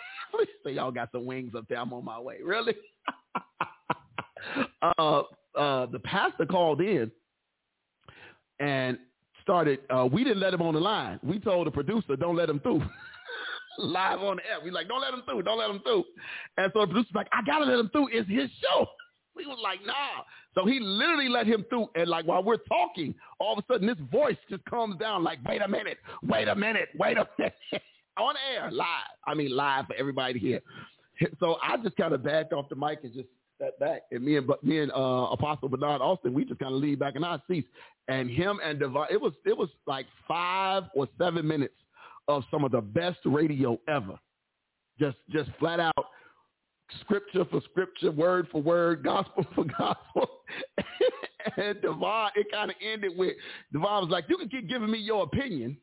so 0.64 0.70
y'all 0.70 0.92
got 0.92 1.10
some 1.14 1.26
wings 1.26 1.54
up 1.56 1.66
there. 1.70 1.80
I'm 1.80 1.94
on 1.94 2.04
my 2.04 2.20
way. 2.20 2.40
Really? 2.44 2.76
uh, 4.82 5.24
uh, 5.58 5.86
the 5.86 6.00
pastor 6.04 6.46
called 6.46 6.82
in, 6.82 7.10
and 8.60 8.98
started, 9.46 9.80
uh, 9.90 10.08
we 10.12 10.24
didn't 10.24 10.40
let 10.40 10.54
him 10.54 10.62
on 10.64 10.74
the 10.74 10.80
line. 10.80 11.20
We 11.24 11.40
told 11.40 11.68
the 11.68 11.72
producer, 11.72 12.16
don't 12.16 12.36
let 12.36 12.50
him 12.50 12.60
through. 12.60 12.82
Live 13.78 14.20
on 14.22 14.38
the 14.38 14.46
air. 14.50 14.58
We 14.64 14.72
like, 14.72 14.88
don't 14.88 15.02
let 15.02 15.14
him 15.14 15.22
through. 15.26 15.44
Don't 15.44 15.60
let 15.60 15.70
him 15.70 15.80
through. 15.84 16.04
And 16.58 16.72
so 16.74 16.82
the 16.82 16.88
producer's 16.88 17.14
like, 17.14 17.28
I 17.32 17.46
got 17.46 17.60
to 17.60 17.66
let 17.66 17.80
him 17.80 17.90
through. 17.90 18.10
It's 18.12 18.30
his 18.30 18.50
show. 18.62 18.88
We 19.38 19.46
was 19.46 19.60
like, 19.62 19.86
nah. 19.86 20.24
So 20.54 20.66
he 20.66 20.80
literally 20.80 21.28
let 21.28 21.46
him 21.46 21.66
through. 21.70 21.90
And 21.96 22.08
like 22.08 22.26
while 22.26 22.42
we're 22.42 22.56
talking, 22.70 23.14
all 23.38 23.58
of 23.58 23.66
a 23.68 23.74
sudden 23.74 23.86
this 23.86 23.98
voice 24.10 24.38
just 24.50 24.64
comes 24.64 24.98
down 24.98 25.26
like, 25.26 25.40
wait 25.46 25.62
a 25.62 25.68
minute, 25.68 25.98
wait 26.24 26.48
a 26.48 26.56
minute, 26.56 26.88
wait 26.98 27.18
a 27.18 27.28
minute. 27.38 27.54
on 28.16 28.36
air, 28.50 28.72
live. 28.72 28.88
I 29.28 29.34
mean, 29.34 29.54
live 29.54 29.88
for 29.88 29.96
everybody 29.96 30.36
to 30.36 30.40
hear. 30.40 30.62
So 31.42 31.58
I 31.62 31.76
just 31.84 31.98
kind 31.98 32.14
of 32.14 32.24
backed 32.24 32.54
off 32.54 32.70
the 32.70 32.78
mic 32.78 33.00
and 33.04 33.14
just 33.14 33.28
sat 33.60 33.80
back. 33.80 34.04
And 34.12 34.24
me 34.24 34.38
and 34.38 34.50
me 34.64 34.80
and 34.80 34.92
uh, 34.92 35.30
Apostle 35.32 35.70
Bernard 35.70 36.02
Austin, 36.02 36.34
we 36.34 36.46
just 36.46 36.60
kind 36.60 36.74
of 36.74 36.82
leaned 36.82 37.00
back 37.00 37.16
in 37.16 37.24
our 37.24 37.42
seats 37.48 37.68
and 38.08 38.30
him 38.30 38.60
and 38.64 38.80
Devon, 38.80 39.08
it 39.10 39.20
was 39.20 39.34
it 39.46 39.58
was 39.58 39.70
like 39.88 40.06
five 40.28 40.84
or 40.96 41.08
seven 41.18 41.48
minutes 41.48 41.74
of 42.28 42.44
some 42.52 42.64
of 42.64 42.72
the 42.72 42.82
best 42.82 43.20
radio 43.26 43.80
ever. 43.88 44.18
Just 45.00 45.18
just 45.32 45.50
flat 45.60 45.80
out 45.80 46.06
scripture 47.02 47.46
for 47.46 47.62
scripture, 47.72 48.12
word 48.12 48.48
for 48.52 48.62
word, 48.62 49.04
gospel 49.04 49.46
for 49.56 49.66
gospel. 49.66 50.30
and 51.58 51.82
Devon, 51.82 52.30
it 52.36 52.48
kind 52.52 52.70
of 52.70 52.78
ended 52.82 53.18
with 53.18 53.34
Devon 53.74 54.04
was 54.04 54.10
like, 54.10 54.26
"You 54.30 54.38
can 54.38 54.50
keep 54.50 54.70
giving 54.70 54.92
me 54.92 55.00
your 55.00 55.24
opinion." 55.24 55.78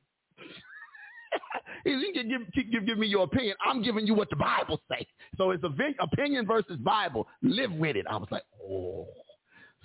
You 1.85 2.13
can 2.15 2.29
give, 2.29 2.41
keep, 2.55 2.73
give, 2.73 2.87
give 2.87 2.99
me 2.99 3.07
your 3.07 3.25
opinion. 3.25 3.57
I'm 3.65 3.83
giving 3.83 4.07
you 4.07 4.15
what 4.15 4.31
the 4.31 4.37
Bible 4.37 4.81
says. 4.91 5.07
So 5.37 5.51
it's 5.51 5.65
a 5.65 5.73
opinion 6.01 6.47
versus 6.47 6.77
Bible. 6.79 7.27
Live 7.43 7.73
with 7.73 7.97
it. 7.97 8.07
I 8.09 8.17
was 8.17 8.29
like, 8.31 8.45
oh. 8.63 9.07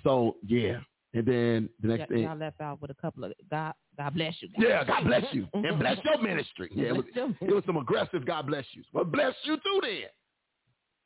So 0.03 0.38
yeah, 0.45 0.77
and 1.13 1.25
then 1.25 1.69
the 1.81 1.88
next 1.88 1.99
Y'all, 2.01 2.07
thing, 2.10 2.23
y'all 2.23 2.38
left 2.38 2.62
out 2.62 2.81
with 2.81 2.91
a 2.91 2.95
couple 2.95 3.23
of 3.23 3.33
God. 3.49 3.73
God 3.97 4.13
bless 4.13 4.36
you. 4.41 4.49
Guys. 4.49 4.65
yeah, 4.67 4.83
God 4.83 5.05
bless 5.05 5.23
you 5.31 5.47
and 5.53 5.79
bless 5.79 5.97
your 6.03 6.21
ministry. 6.21 6.69
Yeah, 6.73 6.89
it 6.89 6.95
was, 6.95 7.05
it 7.15 7.53
was 7.53 7.63
some 7.65 7.77
aggressive 7.77 8.25
God 8.25 8.47
bless 8.47 8.65
you. 8.73 8.83
Well, 8.93 9.05
bless 9.05 9.33
you 9.43 9.55
too 9.55 9.81
then. 9.81 10.03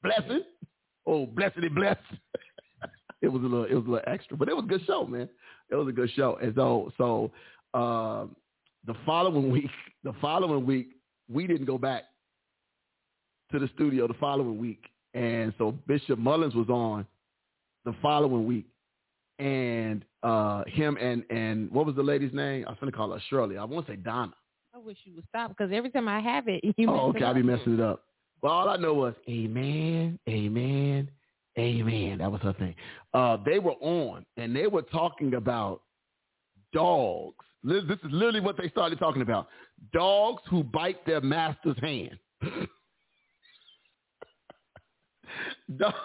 Blessing. 0.04 0.44
Oh, 1.06 1.26
blessed 1.26 1.58
and 1.58 1.76
blessed. 1.76 2.00
it 3.22 3.30
was 3.30 3.42
a 3.42 3.46
little, 3.46 3.66
it 3.66 3.74
was 3.74 3.86
a 3.86 3.90
little 3.90 4.02
extra, 4.08 4.36
but 4.36 4.50
it 4.50 4.56
was 4.56 4.66
a 4.66 4.68
good 4.68 4.86
show, 4.86 5.06
man. 5.06 5.30
It 5.70 5.76
was 5.76 5.88
a 5.88 5.92
good 5.92 6.10
show. 6.16 6.38
And 6.42 6.54
so, 6.56 6.92
so 6.98 7.32
um, 7.74 8.36
the 8.86 8.96
following 9.06 9.52
week, 9.52 9.70
the 10.04 10.14
following 10.22 10.66
week, 10.66 10.90
we 11.30 11.48
didn't 11.48 11.66
go 11.66 11.78
back 11.78 12.04
to 13.52 13.60
the 13.60 13.70
studio 13.76 14.08
the 14.08 14.14
following 14.16 14.58
week, 14.58 14.86
and 15.14 15.54
so 15.58 15.72
Bishop 15.88 16.18
Mullins 16.18 16.56
was 16.56 16.70
on 16.70 17.06
the 17.86 17.94
following 18.02 18.46
week, 18.46 18.66
and 19.40 20.06
uh, 20.24 20.64
him 20.68 20.98
and 21.00 21.24
and 21.30 21.72
what 21.72 21.86
was 21.86 21.96
the 21.96 22.04
lady's 22.04 22.34
name? 22.34 22.66
I 22.68 22.72
was 22.72 22.78
gonna 22.80 22.92
call 22.92 23.12
her 23.12 23.22
Shirley. 23.30 23.58
I 23.58 23.64
want 23.66 23.86
to 23.88 23.94
say 23.94 23.96
Donna. 23.98 24.34
I 24.74 24.78
wish 24.78 24.98
you 25.04 25.14
would 25.16 25.26
stop 25.28 25.50
because 25.50 25.72
every 25.74 25.90
time 25.90 26.08
I 26.08 26.20
have 26.20 26.48
it, 26.48 26.64
you. 26.78 26.90
Oh, 26.90 27.10
okay. 27.10 27.20
it 27.20 27.26
I 27.26 27.34
be 27.34 27.44
messing 27.44 27.76
it 27.76 27.80
up. 27.80 28.04
Well, 28.42 28.54
all 28.54 28.70
I 28.70 28.78
know 28.78 28.94
was 28.94 29.14
Amen, 29.30 30.18
Amen, 30.28 31.10
Amen. 31.58 32.20
That 32.20 32.32
was 32.32 32.42
her 32.42 32.54
thing. 32.54 32.76
Uh, 33.14 33.38
they 33.46 33.60
were 33.60 33.76
on 33.82 34.26
and 34.38 34.56
they 34.56 34.68
were 34.68 34.82
talking 34.84 35.36
about 35.36 35.82
dogs. 36.74 37.46
This 37.64 37.84
is 37.84 38.00
literally 38.06 38.40
what 38.40 38.58
they 38.58 38.70
started 38.70 38.98
talking 39.00 39.22
about. 39.22 39.48
Dogs 39.94 40.42
who 40.50 40.64
bite 40.64 41.06
their 41.06 41.22
master's 41.22 41.78
hand. 41.80 42.18
Dog- 45.78 45.94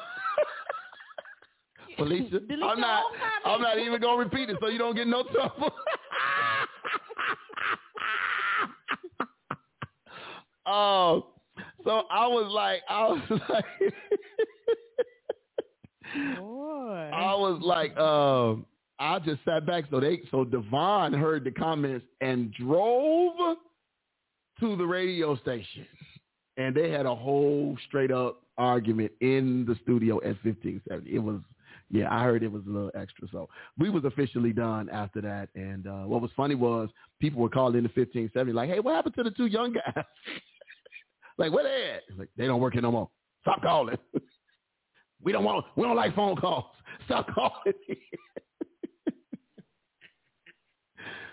Felicia, 1.97 2.40
I'm 2.62 2.79
not. 2.81 3.05
I'm 3.45 3.62
not 3.62 3.79
even 3.79 4.01
gonna 4.03 4.19
repeat 4.23 4.51
it 4.51 4.59
so 4.61 4.69
you 4.69 4.77
don't 4.79 4.95
get 4.95 5.07
no 5.07 5.23
trouble. 5.25 5.71
Oh, 10.69 11.29
so 11.85 12.03
I 12.11 12.27
was 12.27 12.51
like, 12.53 12.83
I 12.88 13.07
was 13.07 13.21
like, 13.49 13.64
I 17.14 17.35
was 17.37 17.61
like, 17.62 17.97
um, 17.97 18.66
I 18.98 19.18
just 19.18 19.44
sat 19.44 19.66
back. 19.66 19.85
So 19.90 20.00
they, 20.00 20.20
so 20.30 20.44
Devon 20.44 21.12
heard 21.12 21.44
the 21.44 21.50
comments 21.50 22.06
and 22.20 22.52
drove 22.54 23.56
to 24.61 24.76
the 24.76 24.87
radio 24.87 25.37
station, 25.37 25.87
and 26.56 26.74
they 26.74 26.90
had 26.90 27.06
a 27.06 27.14
whole 27.14 27.76
straight 27.88 28.11
up 28.11 28.42
argument 28.59 29.12
in 29.20 29.66
the 29.66 29.76
studio 29.82 30.20
at 30.24 30.37
fifteen 30.42 30.80
seventy. 30.88 31.14
It 31.14 31.18
was, 31.18 31.40
yeah, 31.90 32.09
I 32.11 32.24
heard 32.24 32.42
it 32.42 32.50
was 32.50 32.62
a 32.66 32.70
little 32.70 32.90
extra. 32.94 33.28
So 33.30 33.48
we 33.78 33.90
was 33.90 34.04
officially 34.04 34.52
done 34.52 34.88
after 34.88 35.20
that. 35.20 35.50
And 35.54 35.87
uh, 35.87 36.04
what 36.04 36.22
was 36.22 36.30
funny 36.37 36.54
was 36.54 36.88
people 37.20 37.42
were 37.42 37.50
calling 37.50 37.76
in 37.76 37.82
the 37.82 37.90
fifteen 37.90 38.30
seventy 38.32 38.52
like, 38.52 38.70
hey, 38.70 38.80
what 38.80 38.94
happened 38.94 39.14
to 39.16 39.22
the 39.22 39.30
two 39.30 39.46
young 39.46 39.74
guys? 39.74 40.04
like, 41.38 41.52
where 41.52 41.64
they 41.64 41.90
at? 41.96 42.18
Like, 42.18 42.28
they 42.37 42.46
don't 42.46 42.61
work 42.61 42.72
here 42.72 42.82
no 42.82 42.92
more. 42.92 43.11
Stop 43.42 43.61
calling. 43.62 43.98
we 45.22 45.32
don't 45.32 45.44
want. 45.44 45.66
We 45.76 45.85
don't 45.85 45.96
like 45.96 46.14
phone 46.16 46.37
calls. 46.37 46.64
Stop 47.06 47.26
calling. 47.35 47.74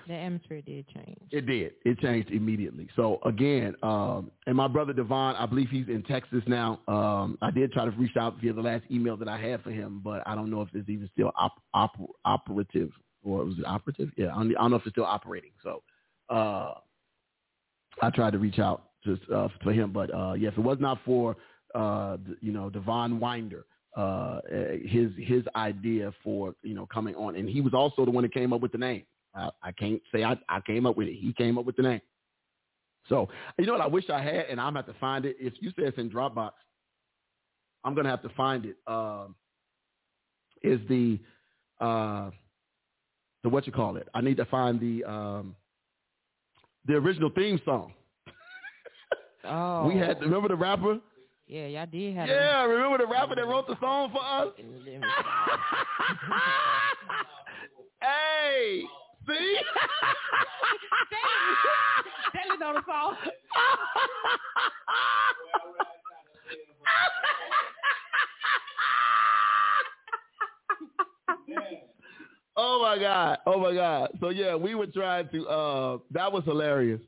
The 0.08 0.13
atmosphere 0.13 0.62
did 0.62 0.88
change. 0.88 1.18
It 1.32 1.46
did. 1.46 1.74
It 1.86 2.00
changed 2.00 2.32
immediately. 2.32 2.89
So 2.96 3.20
again, 3.26 3.76
um, 3.84 4.32
and 4.48 4.56
my 4.56 4.68
brother 4.68 4.94
Devon, 4.94 5.36
I 5.36 5.46
believe 5.46 5.70
he's 5.70 5.88
in 5.88 6.04
Texas 6.04 6.44
now. 6.48 6.80
Um, 6.88 7.38
I 7.42 7.52
did 7.52 7.72
try 7.72 7.86
to 7.86 7.92
reach 7.92 8.18
out 8.18 8.36
via 8.42 8.54
the 8.54 8.62
last 8.62 8.84
email 8.92 9.18
that 9.18 9.28
I 9.28 9.38
had 9.38 9.63
for 9.63 9.72
him, 9.72 10.02
but 10.04 10.22
I 10.26 10.36
don't 10.36 10.50
know 10.50 10.62
if 10.62 10.70
it's 10.74 10.89
even 10.89 11.10
still 11.13 11.32
op- 11.36 11.62
op- 11.74 12.12
operative 12.26 12.92
or 13.24 13.46
was 13.46 13.58
it 13.58 13.66
operative? 13.66 14.10
Yeah, 14.18 14.28
I 14.28 14.36
don't, 14.36 14.58
I 14.58 14.62
don't 14.62 14.72
know 14.72 14.78
if 14.78 14.86
it's 14.86 14.94
still 14.94 15.06
operating. 15.06 15.52
So 15.63 15.82
uh, 16.30 16.74
I 18.02 18.10
tried 18.10 18.32
to 18.32 18.39
reach 18.39 18.60
out 18.60 18.89
just 19.06 19.22
uh, 19.34 19.48
for 19.63 19.74
him, 19.74 19.92
but 19.92 20.13
uh, 20.13 20.34
yeah, 20.34 20.50
if 20.50 20.58
it 20.58 20.63
was 20.63 20.78
not 20.80 21.00
for 21.06 21.36
uh, 21.76 22.18
you 22.42 22.52
know 22.52 22.70
Devon 22.70 23.20
Winder. 23.20 23.66
Uh, 23.96 24.39
his 24.86 25.12
his 25.20 25.44
idea 25.56 26.12
for 26.24 26.56
you 26.63 26.74
know 26.74 26.88
coming 26.88 27.13
on, 27.13 27.36
and 27.36 27.48
he 27.48 27.62
was 27.62 27.76
also 27.76 28.06
the 28.06 28.10
one 28.10 28.24
that 28.24 28.34
came 28.34 28.52
up 28.52 28.60
with 28.60 28.72
the 28.72 28.78
name. 28.78 29.04
I, 29.36 29.50
I 29.62 29.72
can't 29.72 30.02
say 30.13 30.24
I, 30.24 30.38
I 30.50 30.60
came 30.62 30.86
up 30.86 30.96
with 30.98 31.08
it. 31.08 31.15
He 31.15 31.34
came 31.34 31.58
up 31.58 31.65
with 31.65 31.76
the 31.76 31.84
name. 31.84 32.02
So 33.10 33.28
you 33.58 33.65
know 33.65 33.74
what 33.74 33.82
I 33.82 33.88
wish 33.88 34.10
I 34.10 34.22
had, 34.22 34.46
and 34.50 34.60
I'm 34.62 34.74
gonna 34.74 34.86
have 34.86 34.93
to 34.93 35.00
find 35.00 35.26
it. 35.26 35.36
If 35.39 35.54
you 35.60 35.69
say 35.72 35.84
it's 35.84 35.98
in 35.98 36.10
Dropbox, 36.10 36.52
I'm 37.84 37.96
gonna 37.96 38.10
have 38.10 38.22
to 38.24 38.30
find 38.30 38.65
it. 38.65 38.78
Um, 38.88 39.36
is 40.63 40.80
the 40.88 41.19
uh, 41.82 42.30
the 43.43 43.50
what 43.50 43.67
you 43.67 43.74
call 43.74 43.98
it? 43.98 44.08
I 44.13 44.22
need 44.22 44.38
to 44.38 44.46
find 44.46 44.80
the 44.80 45.04
um, 45.04 45.56
the 46.86 46.93
original 46.93 47.30
theme 47.30 47.60
song. 47.65 47.93
Oh, 49.46 49.86
We 49.93 49.98
had 49.98 50.22
remember 50.22 50.48
the 50.48 50.56
rapper? 50.56 51.00
yeah, 51.48 51.67
y'all 51.67 51.86
did 51.86 52.15
have. 52.15 52.30
Yeah, 52.30 52.63
remember 52.63 53.00
the 53.00 53.08
rapper 53.08 53.36
that 53.36 53.46
wrote 53.46 53.67
the 53.67 53.76
song 53.82 54.12
for 54.13 54.24
us? 54.24 54.54
hey, 58.02 58.84
see? 59.28 59.58
Stanley 62.30 62.58
know 62.60 62.74
the 62.74 62.82
song. 62.88 63.16
oh 72.56 72.82
my 72.82 72.98
god! 73.00 73.38
Oh 73.46 73.60
my 73.60 73.74
god! 73.74 74.10
So 74.20 74.30
yeah, 74.30 74.56
we 74.56 74.76
were 74.76 74.88
trying 74.88 75.30
to. 75.30 75.48
uh 75.48 75.98
That 76.12 76.32
was 76.32 76.44
hilarious. 76.46 77.02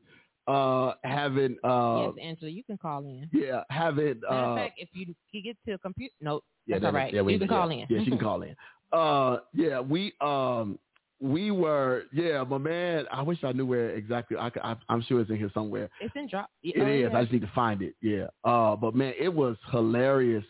Uh 0.48 0.94
Having. 1.04 1.58
uh 1.64 2.12
yes, 2.16 2.24
Angela, 2.24 2.52
you 2.52 2.64
can 2.64 2.78
call 2.78 3.04
in. 3.06 3.28
Yeah, 3.34 3.64
having. 3.70 4.22
Matter 4.22 4.36
of 4.36 4.52
uh 4.52 4.56
fact, 4.56 4.74
if 4.78 4.90
you 4.94 5.06
can 5.32 5.42
get 5.44 5.58
to 5.68 5.74
a 5.74 5.78
computer, 5.80 6.14
no, 6.22 6.42
Yeah, 6.68 6.76
that's 6.76 6.82
that- 6.84 6.88
all 6.90 6.94
right. 6.94 7.14
yeah, 7.14 7.22
we- 7.22 7.34
you 7.34 7.40
can 7.40 7.48
call 7.48 7.70
in. 7.72 7.86
Yeah, 7.90 8.00
she 8.04 8.10
can 8.12 8.20
call 8.20 8.42
in. 8.44 8.56
Uh, 8.94 9.40
yeah, 9.54 9.80
we 9.82 10.14
um 10.22 10.80
we 11.22 11.52
were 11.52 12.04
yeah, 12.12 12.44
my 12.44 12.58
man. 12.58 13.06
I 13.12 13.22
wish 13.22 13.44
I 13.44 13.52
knew 13.54 13.66
where 13.66 13.92
exactly. 13.92 14.38
I, 14.38 14.76
I'm 14.90 15.02
sure 15.04 15.22
it's 15.22 15.30
in 15.30 15.38
here 15.38 15.52
somewhere. 15.54 15.90
It's 16.02 16.16
in 16.16 16.28
drop. 16.28 16.50
It 16.64 16.88
is. 16.88 17.12
I 17.14 17.22
just 17.22 17.32
need 17.32 17.42
to 17.42 17.52
find 17.56 17.82
it. 17.82 17.96
Yeah. 18.02 18.28
Uh, 18.44 18.76
but 18.76 18.96
man, 18.96 19.14
it 19.20 19.34
was 19.34 19.56
hilarious. 19.72 20.44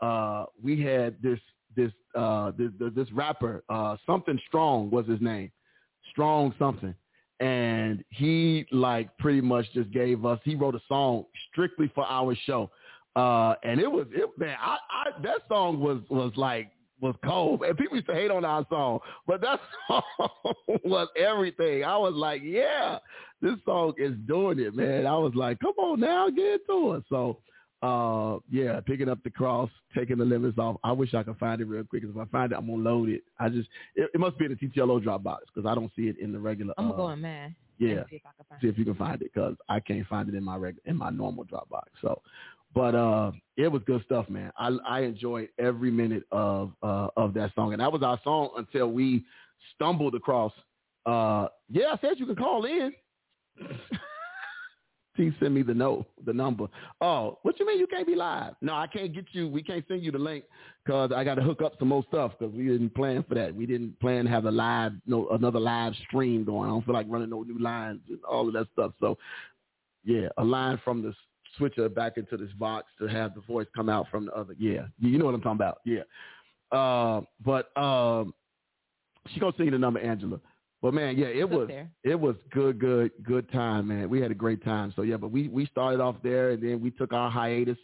Uh, 0.00 0.44
we 0.62 0.80
had 0.80 1.16
this 1.22 1.38
this 1.76 1.92
uh 2.14 2.52
this 2.56 2.70
this 2.94 3.12
rapper 3.12 3.62
uh 3.68 3.96
something 4.06 4.38
strong 4.48 4.90
was 4.90 5.06
his 5.06 5.20
name, 5.20 5.50
strong 6.10 6.54
something, 6.58 6.94
and 7.40 8.02
he 8.10 8.66
like 8.72 9.16
pretty 9.18 9.42
much 9.42 9.66
just 9.74 9.90
gave 9.92 10.24
us. 10.24 10.38
He 10.44 10.54
wrote 10.54 10.74
a 10.74 10.82
song 10.88 11.24
strictly 11.50 11.90
for 11.94 12.06
our 12.06 12.34
show, 12.46 12.70
uh, 13.16 13.54
and 13.62 13.80
it 13.80 13.90
was 13.90 14.06
it 14.12 14.30
man. 14.38 14.56
I, 14.60 14.76
I 14.90 15.22
that 15.22 15.42
song 15.48 15.80
was 15.80 16.00
was 16.08 16.32
like 16.36 16.70
was 17.00 17.14
cold. 17.24 17.62
And 17.62 17.76
people 17.76 17.96
used 17.96 18.08
to 18.08 18.14
hate 18.14 18.30
on 18.30 18.44
our 18.44 18.64
song, 18.70 19.00
but 19.26 19.40
that 19.42 19.60
song 19.88 20.02
was 20.84 21.08
everything. 21.16 21.84
I 21.84 21.96
was 21.96 22.14
like, 22.14 22.42
yeah, 22.44 22.98
this 23.42 23.56
song 23.64 23.94
is 23.98 24.14
doing 24.26 24.58
it, 24.58 24.74
man. 24.74 25.06
I 25.06 25.16
was 25.16 25.32
like, 25.34 25.58
come 25.60 25.74
on 25.78 26.00
now, 26.00 26.28
get 26.30 26.60
into 26.68 26.94
it. 26.94 27.04
So, 27.08 27.38
uh, 27.82 28.38
yeah, 28.50 28.80
picking 28.80 29.08
up 29.10 29.22
the 29.22 29.30
cross, 29.30 29.68
taking 29.94 30.16
the 30.18 30.24
limits 30.24 30.58
off. 30.58 30.76
I 30.82 30.92
wish 30.92 31.12
I 31.14 31.22
could 31.22 31.38
find 31.38 31.60
it 31.60 31.66
real 31.66 31.84
quick. 31.84 32.02
'cause 32.02 32.12
If 32.14 32.16
I 32.20 32.24
find 32.30 32.52
it, 32.52 32.56
I'm 32.56 32.66
gonna 32.66 32.82
load 32.82 33.10
it. 33.10 33.22
I 33.38 33.48
just, 33.50 33.68
it, 33.94 34.10
it 34.14 34.18
must 34.18 34.38
be 34.38 34.46
in 34.46 34.52
the 34.52 34.56
TTLO 34.68 35.02
Dropbox 35.04 35.40
because 35.54 35.68
I 35.70 35.74
don't 35.74 35.92
see 35.94 36.08
it 36.08 36.18
in 36.18 36.32
the 36.32 36.38
regular. 36.38 36.72
I'm 36.78 36.88
gonna 36.88 36.94
uh, 36.94 37.06
go 37.06 37.10
in 37.10 37.20
mine. 37.20 37.54
yeah. 37.78 38.04
See 38.08 38.16
if 38.16 38.22
I 38.24 38.30
can 38.36 38.46
find 38.48 38.60
see 38.62 38.68
if 38.68 38.78
you 38.78 38.84
can 38.86 38.94
find 38.94 39.20
it 39.20 39.30
because 39.32 39.54
I 39.68 39.80
can't 39.80 40.06
find 40.06 40.28
it 40.30 40.34
in 40.34 40.42
my 40.42 40.56
reg- 40.56 40.80
in 40.86 40.96
my 40.96 41.10
normal 41.10 41.44
Dropbox. 41.44 41.82
So, 42.00 42.22
but 42.76 42.94
uh, 42.94 43.32
it 43.56 43.68
was 43.68 43.80
good 43.86 44.04
stuff, 44.04 44.28
man. 44.28 44.52
I 44.58 44.76
I 44.86 45.00
enjoyed 45.00 45.48
every 45.58 45.90
minute 45.90 46.24
of 46.30 46.72
uh, 46.82 47.08
of 47.16 47.32
that 47.34 47.54
song, 47.54 47.72
and 47.72 47.80
that 47.80 47.90
was 47.90 48.02
our 48.02 48.20
song 48.22 48.50
until 48.58 48.92
we 48.92 49.24
stumbled 49.74 50.14
across. 50.14 50.52
Uh, 51.06 51.48
yeah, 51.70 51.94
I 51.94 51.98
said 52.02 52.18
you 52.18 52.26
can 52.26 52.36
call 52.36 52.66
in. 52.66 52.92
Please 55.16 55.32
send 55.40 55.54
me 55.54 55.62
the 55.62 55.72
note, 55.72 56.04
the 56.26 56.32
number. 56.34 56.66
Oh, 57.00 57.38
what 57.40 57.58
you 57.58 57.66
mean 57.66 57.78
you 57.78 57.86
can't 57.86 58.06
be 58.06 58.14
live? 58.14 58.52
No, 58.60 58.74
I 58.74 58.86
can't 58.86 59.14
get 59.14 59.24
you. 59.32 59.48
We 59.48 59.62
can't 59.62 59.82
send 59.88 60.02
you 60.04 60.12
the 60.12 60.18
link 60.18 60.44
because 60.84 61.10
I 61.10 61.24
got 61.24 61.36
to 61.36 61.42
hook 61.42 61.62
up 61.62 61.72
some 61.78 61.88
more 61.88 62.04
stuff 62.08 62.32
because 62.38 62.54
we 62.54 62.66
didn't 62.66 62.94
plan 62.94 63.24
for 63.26 63.34
that. 63.36 63.54
We 63.54 63.64
didn't 63.64 63.98
plan 63.98 64.26
to 64.26 64.30
have 64.30 64.44
a 64.44 64.50
live, 64.50 64.92
no 65.06 65.30
another 65.30 65.58
live 65.58 65.94
stream 66.06 66.44
going. 66.44 66.68
I 66.68 66.72
don't 66.72 66.84
feel 66.84 66.92
like 66.92 67.06
running 67.08 67.30
no 67.30 67.42
new 67.42 67.58
lines 67.58 68.02
and 68.10 68.18
all 68.28 68.46
of 68.46 68.52
that 68.52 68.66
stuff. 68.74 68.92
So, 69.00 69.16
yeah, 70.04 70.28
a 70.36 70.44
line 70.44 70.78
from 70.84 71.00
the 71.00 71.14
switcher 71.56 71.88
back 71.88 72.16
into 72.16 72.36
this 72.36 72.52
box 72.58 72.86
to 72.98 73.06
have 73.06 73.34
the 73.34 73.40
voice 73.42 73.66
come 73.74 73.88
out 73.88 74.06
from 74.10 74.26
the 74.26 74.32
other. 74.32 74.54
Yeah, 74.58 74.86
you 74.98 75.18
know 75.18 75.24
what 75.24 75.34
I'm 75.34 75.42
talking 75.42 75.56
about. 75.56 75.78
Yeah, 75.84 76.02
uh, 76.72 77.22
but 77.44 77.76
um, 77.80 78.34
she 79.32 79.40
gonna 79.40 79.52
send 79.56 79.66
you 79.66 79.72
the 79.72 79.78
number, 79.78 80.00
Angela. 80.00 80.40
But 80.82 80.94
man, 80.94 81.16
yeah, 81.16 81.26
it 81.26 81.48
was 81.48 81.68
there. 81.68 81.90
it 82.04 82.14
was 82.14 82.36
good, 82.52 82.78
good, 82.78 83.10
good 83.24 83.50
time, 83.50 83.88
man. 83.88 84.08
We 84.08 84.20
had 84.20 84.30
a 84.30 84.34
great 84.34 84.62
time. 84.64 84.92
So 84.94 85.02
yeah, 85.02 85.16
but 85.16 85.30
we 85.30 85.48
we 85.48 85.66
started 85.66 86.00
off 86.00 86.16
there, 86.22 86.50
and 86.50 86.62
then 86.62 86.80
we 86.80 86.90
took 86.90 87.12
our 87.12 87.30
hiatus 87.30 87.78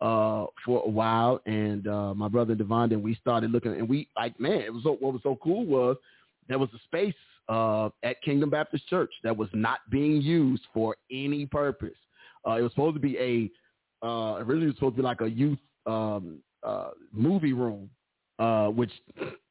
uh, 0.00 0.46
for 0.64 0.82
a 0.84 0.88
while, 0.88 1.40
and 1.46 1.86
uh, 1.86 2.14
my 2.14 2.28
brother 2.28 2.54
Devon, 2.54 2.92
and 2.92 3.02
we 3.02 3.14
started 3.14 3.52
looking, 3.52 3.72
and 3.72 3.88
we 3.88 4.08
like, 4.16 4.38
man, 4.40 4.60
it 4.60 4.72
was 4.72 4.82
so, 4.82 4.96
what 4.98 5.12
was 5.12 5.22
so 5.22 5.38
cool 5.42 5.64
was 5.64 5.96
there 6.48 6.58
was 6.58 6.68
a 6.74 6.78
space 6.84 7.14
uh, 7.48 7.90
at 8.02 8.20
Kingdom 8.22 8.50
Baptist 8.50 8.88
Church 8.88 9.12
that 9.22 9.36
was 9.36 9.48
not 9.52 9.78
being 9.90 10.20
used 10.20 10.64
for 10.74 10.96
any 11.10 11.46
purpose. 11.46 11.90
Uh, 12.46 12.52
it 12.54 12.62
was 12.62 12.72
supposed 12.72 12.94
to 12.94 13.00
be 13.00 13.18
a 13.18 13.50
uh, 14.06 14.36
originally 14.38 14.64
it 14.64 14.68
was 14.68 14.76
supposed 14.76 14.96
to 14.96 15.02
be 15.02 15.06
like 15.06 15.20
a 15.20 15.30
youth 15.30 15.58
um, 15.86 16.38
uh, 16.62 16.90
movie 17.12 17.52
room, 17.52 17.88
uh, 18.38 18.66
which 18.68 18.90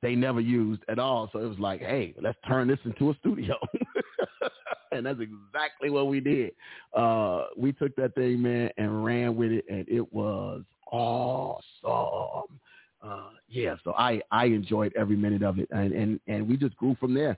they 0.02 0.16
never 0.16 0.42
used 0.42 0.84
at 0.90 1.00
all. 1.00 1.30
So 1.32 1.40
it 1.40 1.48
was 1.48 1.60
like, 1.60 1.82
hey, 1.82 2.14
let's 2.22 2.38
turn 2.48 2.68
this 2.68 2.80
into 2.84 3.12
a 3.12 3.16
studio. 3.16 3.56
and 4.92 5.06
that's 5.06 5.20
exactly 5.20 5.90
what 5.90 6.08
we 6.08 6.20
did. 6.20 6.52
Uh, 6.96 7.46
we 7.58 7.72
took 7.72 7.96
that 7.96 8.16
thing, 8.16 8.42
man, 8.42 8.70
and 8.78 9.04
ran 9.04 9.36
with 9.36 9.52
it, 9.52 9.66
and 9.70 9.88
it 9.88 10.12
was 10.14 10.64
awesome. 10.92 12.60
Uh, 13.04 13.30
yeah, 13.50 13.76
so 13.84 13.94
I 13.94 14.22
I 14.32 14.46
enjoyed 14.46 14.94
every 14.96 15.16
minute 15.16 15.42
of 15.44 15.58
it, 15.60 15.68
and 15.72 15.92
and 15.94 16.20
and 16.28 16.48
we 16.48 16.56
just 16.58 16.76
grew 16.76 16.96
from 17.00 17.14
there. 17.14 17.38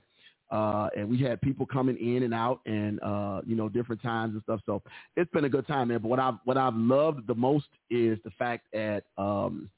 Uh, 0.54 0.88
and 0.96 1.08
we 1.08 1.18
had 1.18 1.40
people 1.40 1.66
coming 1.66 1.96
in 1.96 2.22
and 2.22 2.32
out, 2.32 2.60
and 2.64 3.02
uh, 3.02 3.40
you 3.44 3.56
know, 3.56 3.68
different 3.68 4.00
times 4.00 4.34
and 4.34 4.42
stuff. 4.44 4.60
So 4.64 4.82
it's 5.16 5.30
been 5.32 5.44
a 5.46 5.48
good 5.48 5.66
time, 5.66 5.88
man. 5.88 5.98
But 6.00 6.08
what 6.08 6.20
I've 6.20 6.34
what 6.44 6.56
I've 6.56 6.76
loved 6.76 7.26
the 7.26 7.34
most 7.34 7.66
is 7.90 8.20
the 8.24 8.30
fact 8.38 8.66
that 8.72 9.02
um, 9.18 9.68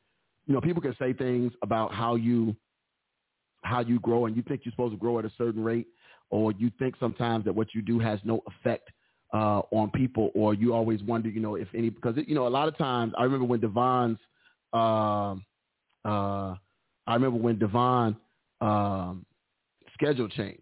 you 0.47 0.53
know 0.53 0.61
people 0.61 0.83
can 0.83 0.95
say 0.99 1.15
things 1.15 1.51
about 1.63 1.95
how 1.95 2.17
you 2.17 2.55
how 3.63 3.81
you 3.81 3.99
grow, 4.01 4.27
and 4.27 4.37
you 4.37 4.43
think 4.43 4.67
you're 4.67 4.73
supposed 4.73 4.93
to 4.93 4.99
grow 4.99 5.19
at 5.19 5.25
a 5.25 5.33
certain 5.39 5.65
rate, 5.65 5.87
or 6.29 6.53
you 6.53 6.71
think 6.79 6.95
sometimes 7.01 7.47
that 7.47 7.55
what 7.55 7.75
you 7.75 7.81
do 7.81 7.99
has 7.99 8.21
no 8.23 8.43
effect 8.47 8.91
uh, 9.33 9.63
on 9.71 9.91
people, 9.93 10.31
or 10.35 10.53
you 10.53 10.75
always 10.75 11.03
wonder, 11.05 11.31
you 11.31 11.41
know, 11.41 11.55
if 11.55 11.69
any 11.75 11.89
because 11.89 12.19
it, 12.19 12.29
you 12.29 12.35
know 12.35 12.47
a 12.47 12.51
lot 12.51 12.69
of 12.69 12.77
times 12.77 13.15
I 13.17 13.23
remember 13.23 13.47
when 13.47 13.61
Devon's 13.61 14.19
uh, 14.75 15.37
uh, 16.05 16.55
I 17.07 17.15
remember 17.15 17.39
when 17.39 17.59
Devon 17.59 18.15
um, 18.61 19.25
schedule 19.95 20.29
changed. 20.29 20.61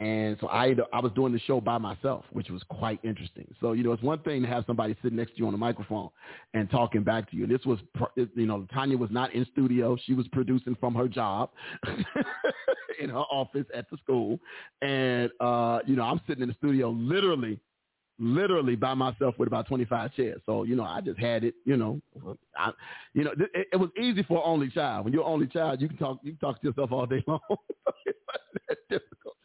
And 0.00 0.36
so 0.40 0.48
I 0.48 0.74
I 0.92 1.00
was 1.00 1.12
doing 1.14 1.32
the 1.32 1.40
show 1.40 1.60
by 1.60 1.78
myself, 1.78 2.24
which 2.32 2.50
was 2.50 2.62
quite 2.68 3.00
interesting. 3.04 3.52
So 3.60 3.72
you 3.72 3.82
know, 3.82 3.92
it's 3.92 4.02
one 4.02 4.20
thing 4.20 4.42
to 4.42 4.48
have 4.48 4.64
somebody 4.66 4.96
sitting 5.02 5.16
next 5.18 5.32
to 5.32 5.38
you 5.38 5.46
on 5.46 5.52
the 5.52 5.58
microphone 5.58 6.10
and 6.54 6.70
talking 6.70 7.02
back 7.02 7.30
to 7.30 7.36
you. 7.36 7.44
And 7.44 7.52
This 7.52 7.64
was, 7.66 7.80
you 8.16 8.46
know, 8.46 8.66
Tanya 8.72 8.96
was 8.96 9.10
not 9.10 9.34
in 9.34 9.46
studio; 9.52 9.96
she 10.04 10.14
was 10.14 10.28
producing 10.28 10.76
from 10.80 10.94
her 10.94 11.08
job 11.08 11.50
in 13.00 13.10
her 13.10 13.18
office 13.18 13.66
at 13.74 13.90
the 13.90 13.96
school, 13.98 14.38
and 14.82 15.30
uh, 15.40 15.80
you 15.86 15.96
know, 15.96 16.04
I'm 16.04 16.20
sitting 16.28 16.42
in 16.42 16.48
the 16.48 16.54
studio 16.54 16.90
literally 16.90 17.60
literally 18.18 18.76
by 18.76 18.94
myself 18.94 19.34
with 19.38 19.46
about 19.48 19.68
25 19.68 20.14
chairs. 20.14 20.40
So, 20.46 20.64
you 20.64 20.76
know, 20.76 20.84
I 20.84 21.00
just 21.00 21.18
had 21.18 21.44
it, 21.44 21.54
you 21.64 21.76
know, 21.76 22.00
I, 22.56 22.72
you 23.14 23.24
know, 23.24 23.32
it, 23.54 23.68
it 23.72 23.76
was 23.76 23.90
easy 24.00 24.22
for 24.24 24.44
only 24.44 24.70
child. 24.70 25.04
When 25.04 25.14
you're 25.14 25.24
only 25.24 25.46
child, 25.46 25.80
you 25.80 25.88
can 25.88 25.96
talk, 25.98 26.18
you 26.22 26.32
can 26.32 26.40
talk 26.40 26.60
to 26.60 26.68
yourself 26.68 26.92
all 26.92 27.06
day 27.06 27.22
long. 27.28 27.40
difficult. 28.90 29.36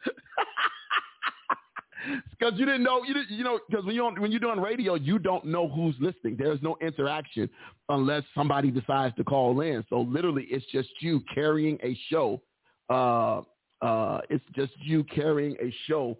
Because 2.29 2.59
you 2.59 2.65
didn't 2.65 2.83
know, 2.83 3.03
you, 3.03 3.13
didn't, 3.13 3.31
you 3.31 3.43
know, 3.43 3.59
because 3.69 3.85
when 3.85 3.95
you're 3.95 4.11
when 4.19 4.31
you're 4.31 4.39
doing 4.39 4.59
radio, 4.59 4.95
you 4.95 5.17
don't 5.19 5.45
know 5.45 5.69
who's 5.69 5.95
listening. 5.99 6.35
There's 6.37 6.61
no 6.61 6.75
interaction 6.81 7.49
unless 7.89 8.23
somebody 8.35 8.71
decides 8.71 9.15
to 9.15 9.23
call 9.23 9.61
in. 9.61 9.85
So 9.89 10.01
literally, 10.01 10.45
it's 10.49 10.65
just 10.71 10.89
you 10.99 11.21
carrying 11.33 11.77
a 11.83 11.97
show. 12.09 12.41
Uh, 12.89 13.41
uh, 13.81 14.21
it's 14.29 14.43
just 14.55 14.73
you 14.81 15.03
carrying 15.05 15.55
a 15.61 15.73
show, 15.87 16.17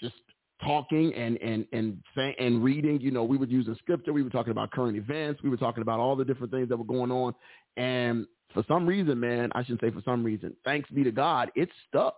just 0.00 0.14
talking 0.62 1.14
and 1.14 1.38
and 1.38 1.66
and 1.72 2.02
saying 2.14 2.34
and 2.38 2.62
reading. 2.62 3.00
You 3.00 3.10
know, 3.10 3.24
we 3.24 3.38
were 3.38 3.46
using 3.46 3.74
scripture. 3.76 4.12
We 4.12 4.22
were 4.22 4.30
talking 4.30 4.50
about 4.50 4.70
current 4.70 4.96
events. 4.96 5.42
We 5.42 5.48
were 5.48 5.56
talking 5.56 5.82
about 5.82 6.00
all 6.00 6.16
the 6.16 6.24
different 6.24 6.52
things 6.52 6.68
that 6.68 6.76
were 6.76 6.84
going 6.84 7.10
on. 7.10 7.34
And 7.76 8.26
for 8.52 8.64
some 8.68 8.86
reason, 8.86 9.20
man, 9.20 9.50
I 9.54 9.62
shouldn't 9.62 9.80
say 9.80 9.90
for 9.90 10.02
some 10.04 10.24
reason. 10.24 10.54
Thanks 10.64 10.90
be 10.90 11.04
to 11.04 11.10
God, 11.10 11.50
it 11.54 11.68
stuck, 11.88 12.14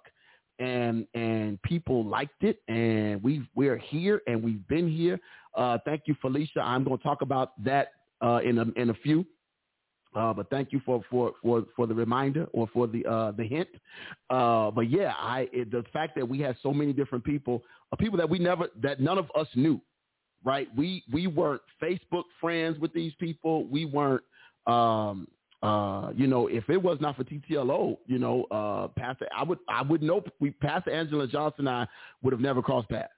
and 0.58 1.06
and 1.14 1.60
people 1.62 2.04
liked 2.04 2.42
it, 2.42 2.60
and 2.68 3.22
we 3.22 3.48
we're 3.54 3.78
here 3.78 4.22
and 4.26 4.42
we've 4.42 4.66
been 4.68 4.88
here. 4.90 5.20
Uh, 5.54 5.78
thank 5.84 6.02
you, 6.06 6.16
Felicia. 6.20 6.60
I'm 6.60 6.84
going 6.84 6.98
to 6.98 7.02
talk 7.02 7.22
about 7.22 7.62
that 7.64 7.92
uh, 8.20 8.40
in 8.44 8.58
a 8.58 8.66
in 8.80 8.90
a 8.90 8.94
few. 8.94 9.24
Uh, 10.14 10.32
but 10.32 10.48
thank 10.50 10.72
you 10.72 10.80
for, 10.86 11.02
for, 11.10 11.32
for, 11.42 11.64
for 11.76 11.86
the 11.86 11.94
reminder 11.94 12.46
or 12.52 12.66
for 12.72 12.86
the 12.86 13.04
uh, 13.04 13.30
the 13.32 13.44
hint. 13.44 13.68
Uh, 14.30 14.70
but 14.70 14.90
yeah, 14.90 15.12
I 15.18 15.48
it, 15.52 15.70
the 15.70 15.84
fact 15.92 16.16
that 16.16 16.26
we 16.26 16.40
had 16.40 16.56
so 16.62 16.72
many 16.72 16.92
different 16.92 17.24
people, 17.24 17.62
uh, 17.92 17.96
people 17.96 18.16
that 18.18 18.28
we 18.28 18.38
never 18.38 18.68
that 18.82 19.00
none 19.00 19.18
of 19.18 19.30
us 19.36 19.46
knew, 19.54 19.80
right? 20.44 20.68
We 20.76 21.04
we 21.12 21.26
weren't 21.26 21.62
Facebook 21.80 22.24
friends 22.40 22.78
with 22.78 22.92
these 22.92 23.12
people. 23.20 23.64
We 23.66 23.84
weren't. 23.84 24.22
Um, 24.66 25.28
uh, 25.62 26.10
you 26.14 26.26
know, 26.26 26.46
if 26.46 26.68
it 26.70 26.80
was 26.80 26.98
not 27.00 27.16
for 27.16 27.24
TTLO, 27.24 27.98
you 28.06 28.18
know, 28.18 28.44
uh, 28.50 28.88
Pastor, 28.98 29.26
I 29.36 29.42
would, 29.42 29.58
I 29.68 29.82
would 29.82 30.02
know, 30.02 30.22
we, 30.40 30.50
Pastor 30.50 30.90
Angela 30.90 31.26
Johnson 31.26 31.66
and 31.66 31.76
I 31.76 31.86
would 32.22 32.32
have 32.32 32.40
never 32.40 32.62
crossed 32.62 32.88
paths. 32.88 33.08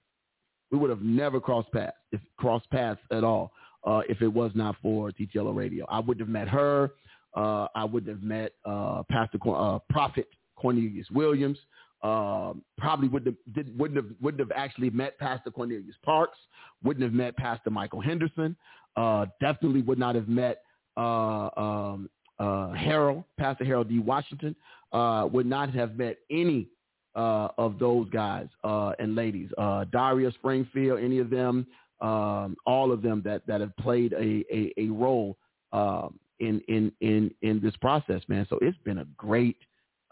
We 0.70 0.78
would 0.78 0.90
have 0.90 1.02
never 1.02 1.40
crossed 1.40 1.70
paths, 1.72 1.96
if 2.12 2.20
crossed 2.38 2.70
paths 2.70 3.00
at 3.10 3.24
all 3.24 3.52
uh, 3.84 4.00
if 4.08 4.22
it 4.22 4.28
was 4.28 4.52
not 4.54 4.76
for 4.82 5.10
TTLO 5.10 5.54
Radio. 5.54 5.86
I 5.88 6.00
wouldn't 6.00 6.20
have 6.20 6.28
met 6.28 6.48
her. 6.48 6.92
Uh, 7.34 7.66
I 7.74 7.84
wouldn't 7.84 8.10
have 8.10 8.22
met 8.22 8.52
uh, 8.64 9.02
Pastor 9.10 9.38
uh, 9.48 9.78
Prophet 9.88 10.28
Cornelius 10.56 11.06
Williams. 11.10 11.58
Um, 12.02 12.62
probably 12.78 13.08
wouldn't 13.08 13.36
have, 13.36 13.54
did, 13.54 13.78
wouldn't 13.78 13.96
have 13.96 14.16
wouldn't 14.22 14.40
have 14.40 14.56
actually 14.56 14.90
met 14.90 15.18
Pastor 15.18 15.50
Cornelius 15.50 15.96
Parks. 16.02 16.38
Wouldn't 16.82 17.04
have 17.04 17.12
met 17.12 17.36
Pastor 17.36 17.70
Michael 17.70 18.00
Henderson. 18.00 18.56
Uh, 18.96 19.26
definitely 19.40 19.82
would 19.82 19.98
not 19.98 20.14
have 20.14 20.28
met 20.28 20.62
uh, 20.96 21.50
um, 21.56 22.10
uh, 22.40 22.72
Harold, 22.72 23.22
Pastor 23.38 23.64
Harold 23.64 23.88
D. 23.88 24.00
Washington. 24.00 24.56
would 24.92 25.46
not 25.46 25.72
have 25.72 25.96
met 25.96 26.16
any 26.30 26.66
of 27.14 27.78
those 27.78 28.08
guys 28.10 28.48
and 28.64 29.14
ladies. 29.14 29.50
Daria 29.92 30.32
Springfield, 30.32 30.98
any 31.00 31.18
of 31.18 31.30
them 31.30 31.66
um, 32.00 32.56
all 32.66 32.92
of 32.92 33.02
them 33.02 33.22
that, 33.24 33.46
that 33.46 33.60
have 33.60 33.76
played 33.76 34.12
a, 34.14 34.44
a, 34.52 34.72
a 34.76 34.88
role 34.88 35.36
um, 35.72 36.18
in, 36.38 36.60
in, 36.68 36.92
in, 37.00 37.30
in 37.42 37.60
this 37.60 37.76
process, 37.76 38.22
man. 38.28 38.46
So 38.48 38.58
it's 38.62 38.78
been 38.84 38.98
a 38.98 39.06
great, 39.16 39.56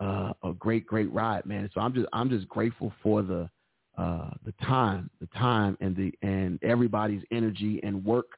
uh, 0.01 0.33
a 0.45 0.53
great, 0.53 0.87
great 0.87 1.13
ride, 1.13 1.47
man. 1.47 1.71
So 1.75 1.81
I'm 1.81 1.95
just, 1.95 2.07
I'm 2.13 2.29
just 2.29 2.49
grateful 2.49 2.93
for 3.03 3.23
the, 3.23 3.49
uh, 3.97 4.31
the 4.45 4.53
time, 4.63 5.11
the 5.21 5.27
time 5.29 5.77
and 5.81 5.97
the, 5.97 6.13
and 6.23 6.63
everybody's 6.63 7.23
energy 7.33 7.81
and 7.83 8.05
work, 8.05 8.38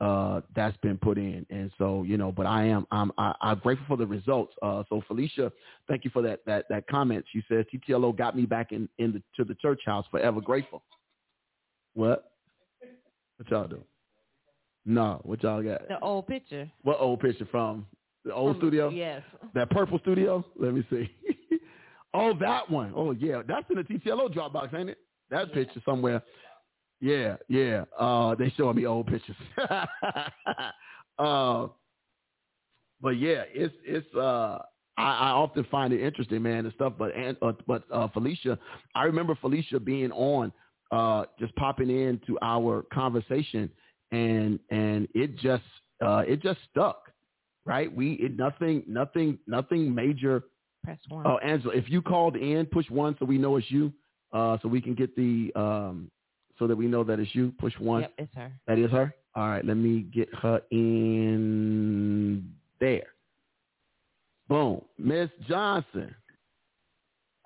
uh, 0.00 0.40
that's 0.54 0.76
been 0.78 0.96
put 0.96 1.18
in. 1.18 1.44
And 1.50 1.70
so, 1.76 2.04
you 2.04 2.16
know, 2.16 2.30
but 2.30 2.46
I 2.46 2.64
am, 2.64 2.86
I'm, 2.90 3.10
I, 3.18 3.34
I'm 3.40 3.58
grateful 3.58 3.86
for 3.88 3.96
the 3.96 4.06
results. 4.06 4.54
Uh, 4.62 4.84
so 4.88 5.02
Felicia, 5.08 5.52
thank 5.88 6.04
you 6.04 6.10
for 6.10 6.22
that, 6.22 6.40
that, 6.46 6.66
that 6.68 6.86
comment. 6.86 7.24
She 7.32 7.42
says 7.48 7.64
TTLO 7.74 8.16
got 8.16 8.36
me 8.36 8.46
back 8.46 8.72
in, 8.72 8.88
in 8.98 9.12
the, 9.12 9.22
to 9.36 9.44
the 9.44 9.54
church 9.56 9.80
house 9.84 10.06
forever 10.10 10.40
grateful. 10.40 10.82
What? 11.94 12.32
What 13.36 13.50
y'all 13.50 13.68
do? 13.68 13.82
No, 14.86 15.20
what 15.24 15.42
y'all 15.42 15.62
got? 15.62 15.88
The 15.88 15.98
old 16.00 16.26
picture. 16.26 16.70
What 16.82 16.98
old 17.00 17.20
picture 17.20 17.46
from 17.50 17.86
the 18.24 18.32
old 18.32 18.52
from, 18.52 18.60
studio? 18.60 18.88
Yes. 18.88 19.22
That 19.54 19.70
purple 19.70 19.98
studio. 19.98 20.44
Let 20.58 20.74
me 20.74 20.84
see. 20.90 21.10
oh, 22.14 22.34
that 22.40 22.70
one. 22.70 22.92
Oh, 22.94 23.10
yeah. 23.10 23.42
That's 23.46 23.66
in 23.68 23.76
the 23.76 23.82
TTLO 23.82 24.32
Dropbox, 24.32 24.74
ain't 24.74 24.90
it? 24.90 24.98
That 25.30 25.48
yeah. 25.48 25.54
picture 25.54 25.82
somewhere. 25.84 26.22
Yeah, 27.00 27.36
yeah. 27.48 27.84
Uh, 27.98 28.34
they 28.34 28.52
showing 28.56 28.76
me 28.76 28.86
old 28.86 29.06
pictures. 29.06 29.36
uh, 31.18 31.68
but 33.00 33.10
yeah, 33.10 33.42
it's 33.52 33.74
it's. 33.84 34.14
Uh, 34.14 34.58
I, 34.96 35.02
I 35.02 35.30
often 35.30 35.64
find 35.70 35.92
it 35.92 36.00
interesting, 36.02 36.42
man, 36.42 36.64
and 36.64 36.74
stuff. 36.74 36.94
But 36.98 37.14
and 37.14 37.36
uh, 37.40 37.52
but 37.66 37.84
uh, 37.92 38.08
Felicia, 38.08 38.58
I 38.94 39.04
remember 39.04 39.36
Felicia 39.40 39.78
being 39.78 40.10
on 40.12 40.52
uh, 40.90 41.24
just 41.38 41.54
popping 41.56 41.90
into 41.90 42.36
our 42.42 42.82
conversation, 42.92 43.70
and 44.10 44.58
and 44.70 45.06
it 45.14 45.36
just 45.36 45.62
uh, 46.04 46.24
it 46.26 46.42
just 46.42 46.58
stuck, 46.70 47.12
right? 47.64 47.94
We 47.94 48.14
it, 48.14 48.36
nothing 48.36 48.82
nothing 48.88 49.38
nothing 49.46 49.94
major. 49.94 50.44
Press 50.84 50.98
one. 51.08 51.26
Oh, 51.26 51.38
Angela, 51.38 51.74
if 51.74 51.88
you 51.88 52.02
called 52.02 52.36
in, 52.36 52.66
push 52.66 52.88
one 52.90 53.14
so 53.18 53.24
we 53.24 53.38
know 53.38 53.56
it's 53.56 53.70
you, 53.70 53.92
uh, 54.32 54.58
so 54.62 54.68
we 54.68 54.80
can 54.80 54.94
get 54.94 55.14
the 55.14 55.52
um, 55.54 56.10
so 56.58 56.66
that 56.66 56.76
we 56.76 56.86
know 56.86 57.04
that 57.04 57.20
it's 57.20 57.34
you. 57.34 57.52
Push 57.58 57.74
one. 57.78 58.02
Yep, 58.02 58.12
it's 58.18 58.34
her. 58.34 58.52
That 58.66 58.78
is 58.78 58.90
her. 58.90 59.14
All 59.34 59.48
right, 59.48 59.64
let 59.64 59.76
me 59.76 60.00
get 60.00 60.32
her 60.34 60.60
in 60.70 62.50
there. 62.80 63.06
Boom, 64.48 64.82
Miss 64.98 65.28
Johnson. 65.46 66.14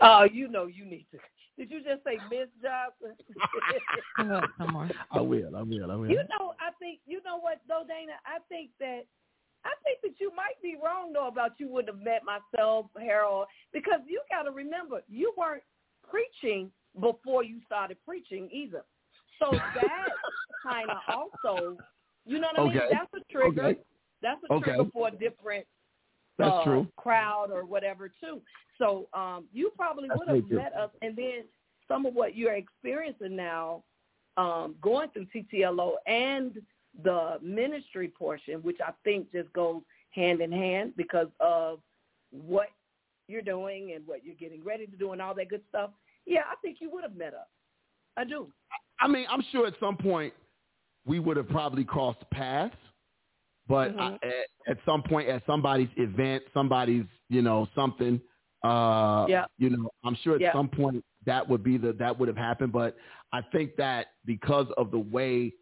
Oh, 0.00 0.26
you 0.32 0.48
know 0.48 0.66
you 0.66 0.84
need 0.84 1.06
to 1.12 1.18
did 1.58 1.70
you 1.70 1.82
just 1.82 2.02
say 2.04 2.18
Miss 2.30 2.48
Johnson? 2.62 3.14
Come 4.58 4.76
on. 4.76 4.90
I 5.10 5.20
will. 5.20 5.54
I 5.56 5.62
will. 5.62 5.90
I 5.90 5.94
will. 5.94 6.08
You 6.08 6.24
know, 6.38 6.54
I 6.58 6.70
think 6.78 7.00
you 7.06 7.20
know 7.24 7.38
what 7.38 7.60
though, 7.68 7.84
Dana. 7.86 8.12
I 8.26 8.38
think 8.48 8.70
that 8.80 9.02
I 9.64 9.70
think 9.84 10.00
that 10.02 10.20
you 10.20 10.32
might 10.34 10.60
be 10.62 10.76
wrong 10.82 11.12
though 11.12 11.28
about 11.28 11.52
you 11.58 11.68
wouldn't 11.68 11.94
have 11.94 12.04
met 12.04 12.22
myself, 12.24 12.86
Harold, 12.98 13.46
because 13.72 14.00
you 14.08 14.20
got 14.30 14.44
to 14.44 14.50
remember 14.50 15.02
you 15.08 15.32
weren't 15.36 15.62
preaching 16.08 16.70
before 17.00 17.44
you 17.44 17.60
started 17.66 17.96
preaching 18.04 18.48
either. 18.50 18.82
So 19.42 19.52
that 19.52 20.08
kind 20.62 20.88
of 20.90 20.98
also 21.08 21.76
You 22.24 22.38
know 22.38 22.48
what 22.54 22.60
I 22.60 22.68
mean? 22.68 22.78
Okay. 22.78 22.88
That's 22.92 23.10
a 23.14 23.32
trigger. 23.32 23.64
Okay. 23.66 23.80
That's 24.22 24.40
a 24.48 24.52
Okay. 24.54 24.64
trigger 24.64 24.90
for 24.92 25.08
a 25.08 25.10
different 25.10 25.66
That's 26.38 26.52
uh, 26.52 26.64
true. 26.64 26.86
crowd 26.96 27.50
or 27.50 27.64
whatever 27.64 28.08
too. 28.08 28.40
So 28.78 29.08
um, 29.12 29.46
you 29.52 29.70
probably 29.76 30.08
would 30.14 30.28
have 30.28 30.48
met 30.50 30.72
us, 30.74 30.90
and 31.02 31.16
then 31.16 31.44
some 31.88 32.06
of 32.06 32.14
what 32.14 32.36
you're 32.36 32.54
experiencing 32.54 33.34
now, 33.36 33.82
um, 34.36 34.76
going 34.80 35.08
through 35.10 35.26
TTLO 35.34 35.94
and 36.06 36.62
the 37.02 37.38
ministry 37.42 38.08
portion, 38.08 38.62
which 38.62 38.78
I 38.84 38.92
think 39.04 39.30
just 39.32 39.52
goes 39.52 39.82
hand 40.10 40.40
in 40.40 40.52
hand 40.52 40.92
because 40.96 41.28
of 41.40 41.80
what 42.30 42.68
you're 43.28 43.42
doing 43.42 43.92
and 43.94 44.06
what 44.06 44.24
you're 44.24 44.34
getting 44.36 44.62
ready 44.62 44.86
to 44.86 44.96
do 44.96 45.12
and 45.12 45.20
all 45.20 45.34
that 45.34 45.48
good 45.48 45.62
stuff. 45.68 45.90
Yeah, 46.26 46.42
I 46.50 46.54
think 46.62 46.78
you 46.80 46.90
would 46.90 47.02
have 47.02 47.16
met 47.16 47.34
us. 47.34 47.48
I 48.16 48.24
do. 48.24 48.52
I 49.02 49.08
mean, 49.08 49.26
I'm 49.28 49.42
sure 49.50 49.66
at 49.66 49.74
some 49.80 49.96
point 49.96 50.32
we 51.04 51.18
would 51.18 51.36
have 51.36 51.48
probably 51.48 51.84
crossed 51.84 52.24
paths, 52.30 52.76
but 53.68 53.90
I, 53.98 54.12
Mhm. 54.12 54.14
at, 54.22 54.46
at 54.68 54.78
some 54.86 55.02
point 55.02 55.28
at 55.28 55.44
somebody's 55.46 55.88
event, 55.96 56.44
somebody's 56.54 57.06
you 57.28 57.42
know 57.42 57.66
something, 57.74 58.20
uh, 58.62 59.26
Yeah. 59.28 59.46
you 59.58 59.70
know, 59.70 59.90
I'm 60.04 60.14
sure 60.16 60.36
at 60.36 60.40
Yeah. 60.40 60.52
some 60.52 60.68
point 60.68 61.04
that 61.26 61.48
would 61.48 61.62
be 61.64 61.76
the 61.78 61.92
that 61.94 62.18
would 62.18 62.28
have 62.28 62.36
happened. 62.36 62.72
But 62.72 62.96
I 63.32 63.42
think 63.42 63.76
that 63.76 64.08
because 64.24 64.68
of 64.76 64.90
the 64.90 64.98
way 65.00 65.52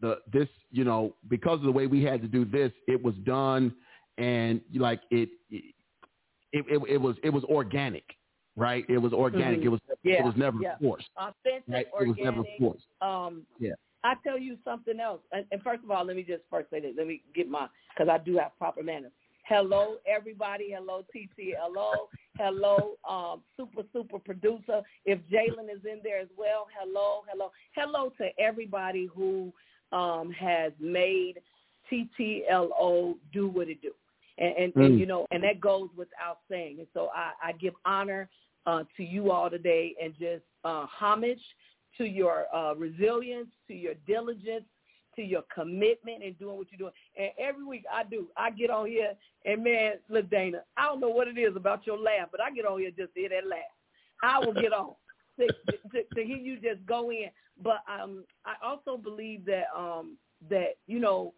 the 0.00 0.20
this 0.32 0.48
you 0.70 0.84
know 0.84 1.16
because 1.28 1.58
of 1.58 1.64
the 1.64 1.72
way 1.72 1.86
we 1.86 2.02
had 2.02 2.22
to 2.22 2.28
do 2.28 2.44
this, 2.46 2.72
it 2.88 3.02
was 3.02 3.14
done 3.24 3.74
and 4.18 4.62
like 4.74 5.02
it 5.10 5.28
it 5.50 5.74
it, 6.52 6.82
it 6.88 6.96
was 7.00 7.16
it 7.22 7.30
was 7.30 7.44
organic, 7.44 8.15
right? 8.56 8.84
It 8.88 8.98
was 8.98 9.12
organic. 9.12 9.60
Mhm. 9.60 9.64
It 9.64 9.68
was 9.68 9.80
Yeah, 10.02 10.20
it 10.20 10.24
was 10.24 10.36
never 10.36 10.58
yeah. 10.60 10.76
forced. 10.78 11.08
Authentic, 11.16 11.64
Right? 11.68 11.86
It 12.00 12.08
was 12.08 12.16
never 12.18 12.42
forced. 12.58 12.86
Um, 13.00 13.46
Yeah. 13.58 13.74
I 14.04 14.14
tell 14.22 14.38
you 14.38 14.56
something 14.64 15.00
else. 15.00 15.20
And, 15.32 15.44
and 15.50 15.60
first 15.62 15.82
of 15.82 15.90
all, 15.90 16.04
let 16.04 16.14
me 16.16 16.22
just 16.22 16.44
first 16.48 16.70
say 16.70 16.80
this. 16.80 16.94
Let 16.96 17.06
me 17.08 17.22
get 17.34 17.48
my, 17.48 17.68
because 17.92 18.08
I 18.08 18.18
do 18.18 18.36
have 18.38 18.56
proper 18.56 18.82
manners. 18.82 19.12
Hello, 19.44 19.96
everybody. 20.06 20.70
Hello, 20.72 21.02
TT. 21.12 21.54
Hello, 21.58 22.08
hello, 22.36 22.96
um, 23.08 23.42
super, 23.56 23.82
super 23.92 24.18
producer. 24.18 24.82
If 25.04 25.18
Jalen 25.30 25.72
is 25.72 25.84
in 25.84 26.00
there 26.02 26.18
as 26.18 26.28
well, 26.36 26.66
hello, 26.78 27.22
hello. 27.28 27.50
Hello 27.74 28.12
to 28.18 28.28
everybody 28.40 29.06
who 29.06 29.52
um, 29.92 30.30
has 30.32 30.72
made 30.80 31.40
TTLO 31.92 33.16
do 33.32 33.48
what 33.48 33.68
it 33.68 33.80
do. 33.82 33.92
And, 34.38 34.54
and, 34.56 34.76
and, 34.76 34.94
Mm. 34.94 34.98
you 34.98 35.06
know, 35.06 35.26
and 35.30 35.42
that 35.44 35.60
goes 35.60 35.88
without 35.96 36.40
saying. 36.50 36.76
And 36.78 36.86
so 36.92 37.08
I, 37.14 37.32
I 37.42 37.52
give 37.52 37.72
honor 37.86 38.28
uh, 38.66 38.82
to 38.96 39.04
you 39.04 39.30
all 39.30 39.48
today 39.50 39.94
and 40.02 40.12
just 40.18 40.42
uh, 40.64 40.86
homage 40.86 41.40
to 41.98 42.04
your 42.04 42.46
uh, 42.54 42.74
resilience, 42.74 43.48
to 43.68 43.74
your 43.74 43.94
diligence, 44.06 44.64
to 45.14 45.22
your 45.22 45.42
commitment 45.54 46.22
in 46.22 46.34
doing 46.34 46.56
what 46.56 46.66
you're 46.70 46.78
doing. 46.78 46.92
And 47.16 47.30
every 47.38 47.64
week 47.64 47.84
I 47.92 48.04
do. 48.04 48.28
I 48.36 48.50
get 48.50 48.70
on 48.70 48.86
here 48.86 49.14
and 49.44 49.64
man, 49.64 49.94
look, 50.08 50.28
Dana, 50.30 50.58
I 50.76 50.86
don't 50.86 51.00
know 51.00 51.08
what 51.08 51.28
it 51.28 51.38
is 51.38 51.56
about 51.56 51.86
your 51.86 51.98
laugh, 51.98 52.28
but 52.30 52.40
I 52.40 52.50
get 52.50 52.66
on 52.66 52.80
here 52.80 52.90
just 52.90 53.14
to 53.14 53.20
hear 53.20 53.30
that 53.30 53.48
laugh. 53.48 53.60
I 54.22 54.38
will 54.38 54.54
get 54.54 54.72
on 54.72 54.94
to, 55.40 55.46
to, 55.46 56.02
to 56.14 56.24
hear 56.24 56.36
you 56.36 56.56
just 56.56 56.84
go 56.86 57.10
in. 57.10 57.28
But 57.62 57.78
um, 57.90 58.24
I 58.44 58.54
also 58.64 58.98
believe 58.98 59.46
that 59.46 59.64
um, 59.74 60.18
that 60.50 60.76
you 60.86 60.98
know, 60.98 61.32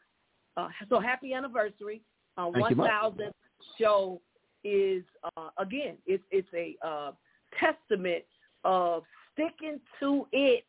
uh, 0.56 0.68
so 0.88 0.98
happy 0.98 1.32
anniversary. 1.32 2.02
Uh, 2.36 2.50
Thank 2.52 2.70
you 2.70 2.76
much. 2.76 2.90
1,000th 2.90 3.32
show 3.80 4.20
is 4.64 5.02
uh, 5.36 5.50
again, 5.58 5.96
it's 6.06 6.24
it's 6.30 6.48
a 6.54 6.76
uh, 6.86 7.12
testament 7.58 8.24
of 8.64 9.04
sticking 9.32 9.80
to 10.00 10.26
it. 10.32 10.64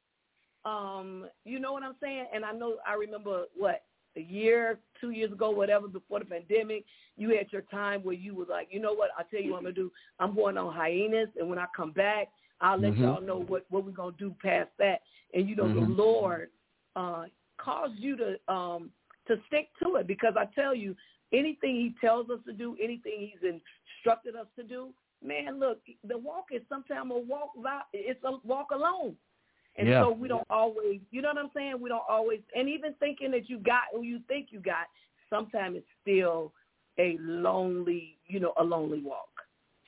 Um, 0.66 1.28
you 1.46 1.60
know 1.60 1.72
what 1.74 1.84
I'm 1.84 1.96
saying? 2.02 2.26
And 2.34 2.44
I 2.46 2.52
know 2.52 2.76
I 2.88 2.94
remember 2.94 3.46
what 3.58 3.84
a 4.18 4.22
year, 4.22 4.80
two 5.00 5.12
years 5.12 5.32
ago, 5.32 5.50
whatever, 5.52 5.88
before 5.88 6.20
the 6.20 6.26
pandemic, 6.26 6.84
you 7.16 7.30
had 7.30 7.52
your 7.52 7.62
time 7.64 8.02
where 8.04 8.16
you 8.16 8.36
was 8.36 8.48
like, 8.50 8.68
you 8.72 8.80
know 8.80 8.94
what? 8.94 9.12
I'll 9.18 9.26
tell 9.30 9.42
you 9.42 9.52
what 9.52 9.58
I'm 9.60 9.64
gonna 9.64 9.76
do. 9.76 9.92
I'm 10.20 10.36
going 10.36 10.58
on 10.58 10.74
hyenas, 10.74 11.30
and 11.40 11.50
when 11.50 11.60
I 11.60 11.66
come 11.76 11.92
back, 11.92 12.28
I'll 12.62 12.78
let 12.78 12.94
Mhm. 12.94 13.00
y'all 13.00 13.22
know 13.22 13.40
what 13.40 13.66
what 13.70 13.86
we're 13.86 13.92
gonna 13.92 14.16
do 14.18 14.36
past 14.42 14.70
that. 14.80 15.02
And 15.34 15.48
you 15.48 15.56
know, 15.56 15.68
the 15.68 15.82
Mhm. 15.82 15.98
Lord 15.98 16.52
uh, 16.96 17.26
caused 17.58 17.96
you 18.00 18.18
to 18.18 18.40
um, 18.54 18.92
to 19.30 19.38
stick 19.48 19.70
to 19.84 19.96
it 19.98 20.08
because 20.08 20.36
I 20.38 20.46
tell 20.60 20.76
you, 20.76 20.96
anything 21.34 21.76
He 21.76 21.96
tells 22.06 22.30
us 22.30 22.40
to 22.46 22.54
do, 22.54 22.76
anything 22.84 23.14
He's 23.34 23.54
instructed 23.98 24.36
us 24.36 24.48
to 24.58 24.64
do, 24.64 24.90
man, 25.26 25.60
look, 25.60 25.80
the 26.08 26.18
walk 26.18 26.48
is 26.52 26.62
sometimes 26.70 27.12
a 27.14 27.20
walk. 27.20 27.52
It's 27.94 28.24
a 28.26 28.38
walk 28.46 28.72
alone. 28.72 29.16
And 29.78 29.88
Yeah. 29.88 30.02
so 30.04 30.12
we 30.12 30.28
don't 30.28 30.48
always, 30.50 31.00
you 31.12 31.22
know 31.22 31.30
what 31.30 31.38
I'm 31.38 31.52
saying? 31.56 31.76
We 31.82 31.90
don't 31.90 32.04
always, 32.10 32.40
and 32.56 32.68
even 32.68 32.94
thinking 33.00 33.32
that 33.32 33.50
you 33.50 33.60
got 33.60 33.84
who 33.94 34.02
you 34.04 34.20
think 34.28 34.48
you 34.52 34.60
got, 34.60 34.88
sometimes 35.30 35.78
it's 35.78 35.88
still 36.02 36.52
a 37.00 37.18
lonely, 37.22 38.18
you 38.28 38.40
know, 38.40 38.54
a 38.60 38.64
lonely 38.64 39.02
walk. 39.02 39.30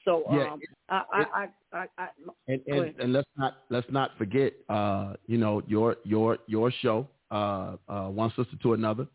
So 0.05 0.27
Yeah, 0.29 0.45
um, 0.53 0.61
I, 0.89 1.03
I, 1.13 1.47
I, 1.73 1.77
I, 1.77 1.85
I, 1.97 2.07
And, 2.47 2.61
and, 2.67 2.93
and 2.99 3.13
let's 3.13 3.27
not 3.37 3.53
let's 3.69 3.87
not 3.91 4.17
forget, 4.17 4.53
uh, 4.69 5.13
you 5.27 5.37
know, 5.37 5.61
your 5.67 5.97
your 6.03 6.37
your 6.47 6.71
show, 6.81 7.07
uh, 7.31 7.77
uh, 7.87 8.07
one 8.09 8.29
sister 8.35 8.57
to 8.63 8.73
another. 8.73 9.07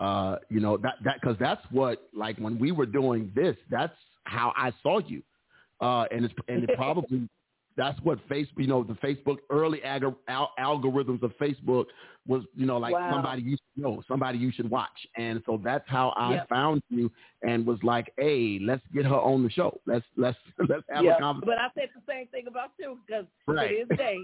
Uh, 0.00 0.36
you 0.50 0.58
know 0.60 0.76
that 0.78 0.94
that 1.04 1.20
because 1.20 1.36
that's 1.38 1.64
what 1.70 2.08
like 2.12 2.36
when 2.38 2.58
we 2.58 2.72
were 2.72 2.86
doing 2.86 3.30
this, 3.34 3.56
that's 3.70 3.94
how 4.24 4.52
I 4.56 4.72
saw 4.82 4.98
you, 4.98 5.22
uh, 5.80 6.06
and 6.10 6.24
it's 6.24 6.34
and 6.48 6.64
it 6.64 6.70
probably 6.76 7.28
that's 7.76 8.00
what 8.02 8.18
Facebook, 8.28 8.58
you 8.58 8.66
know, 8.66 8.84
the 8.84 8.94
Facebook 8.94 9.38
early 9.50 9.82
ag- 9.82 10.04
al- 10.28 10.52
algorithms 10.58 11.22
of 11.22 11.32
Facebook 11.38 11.86
was, 12.26 12.42
you 12.54 12.66
know, 12.66 12.78
like 12.78 12.92
Wow. 12.92 13.10
somebody 13.10 13.42
you 13.42 13.50
should 13.56 13.82
know, 13.82 14.02
somebody 14.06 14.38
you 14.38 14.52
should 14.52 14.70
watch, 14.70 15.06
and 15.16 15.42
so 15.44 15.60
that's 15.62 15.88
how 15.88 16.12
I 16.16 16.34
Yep. 16.34 16.48
found 16.48 16.82
you 16.88 17.10
and 17.42 17.66
was 17.66 17.82
like, 17.82 18.12
hey, 18.16 18.58
let's 18.60 18.86
get 18.92 19.04
her 19.04 19.14
on 19.14 19.42
the 19.42 19.50
show, 19.50 19.80
let's 19.86 20.06
let's 20.16 20.38
let's 20.68 20.84
have 20.90 21.04
yeah. 21.04 21.16
a 21.16 21.20
conversation. 21.20 21.46
But 21.46 21.58
I 21.58 21.68
said 21.74 21.90
the 21.94 22.02
same 22.12 22.26
thing 22.28 22.46
about 22.46 22.70
you 22.78 22.98
because 23.06 23.26
Right. 23.46 23.68
to 23.68 23.84
this 23.86 23.98
day, 23.98 24.18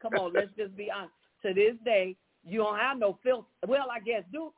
come 0.00 0.14
on, 0.14 0.32
let's 0.34 0.52
just 0.56 0.76
be 0.76 0.90
honest. 0.90 1.12
To 1.42 1.54
this 1.54 1.74
day, 1.84 2.16
you 2.44 2.58
don't 2.58 2.78
have 2.78 2.98
no 2.98 3.18
filter. 3.22 3.46
Well, 3.66 3.88
I 3.90 4.00
guess 4.00 4.24
do. 4.30 4.52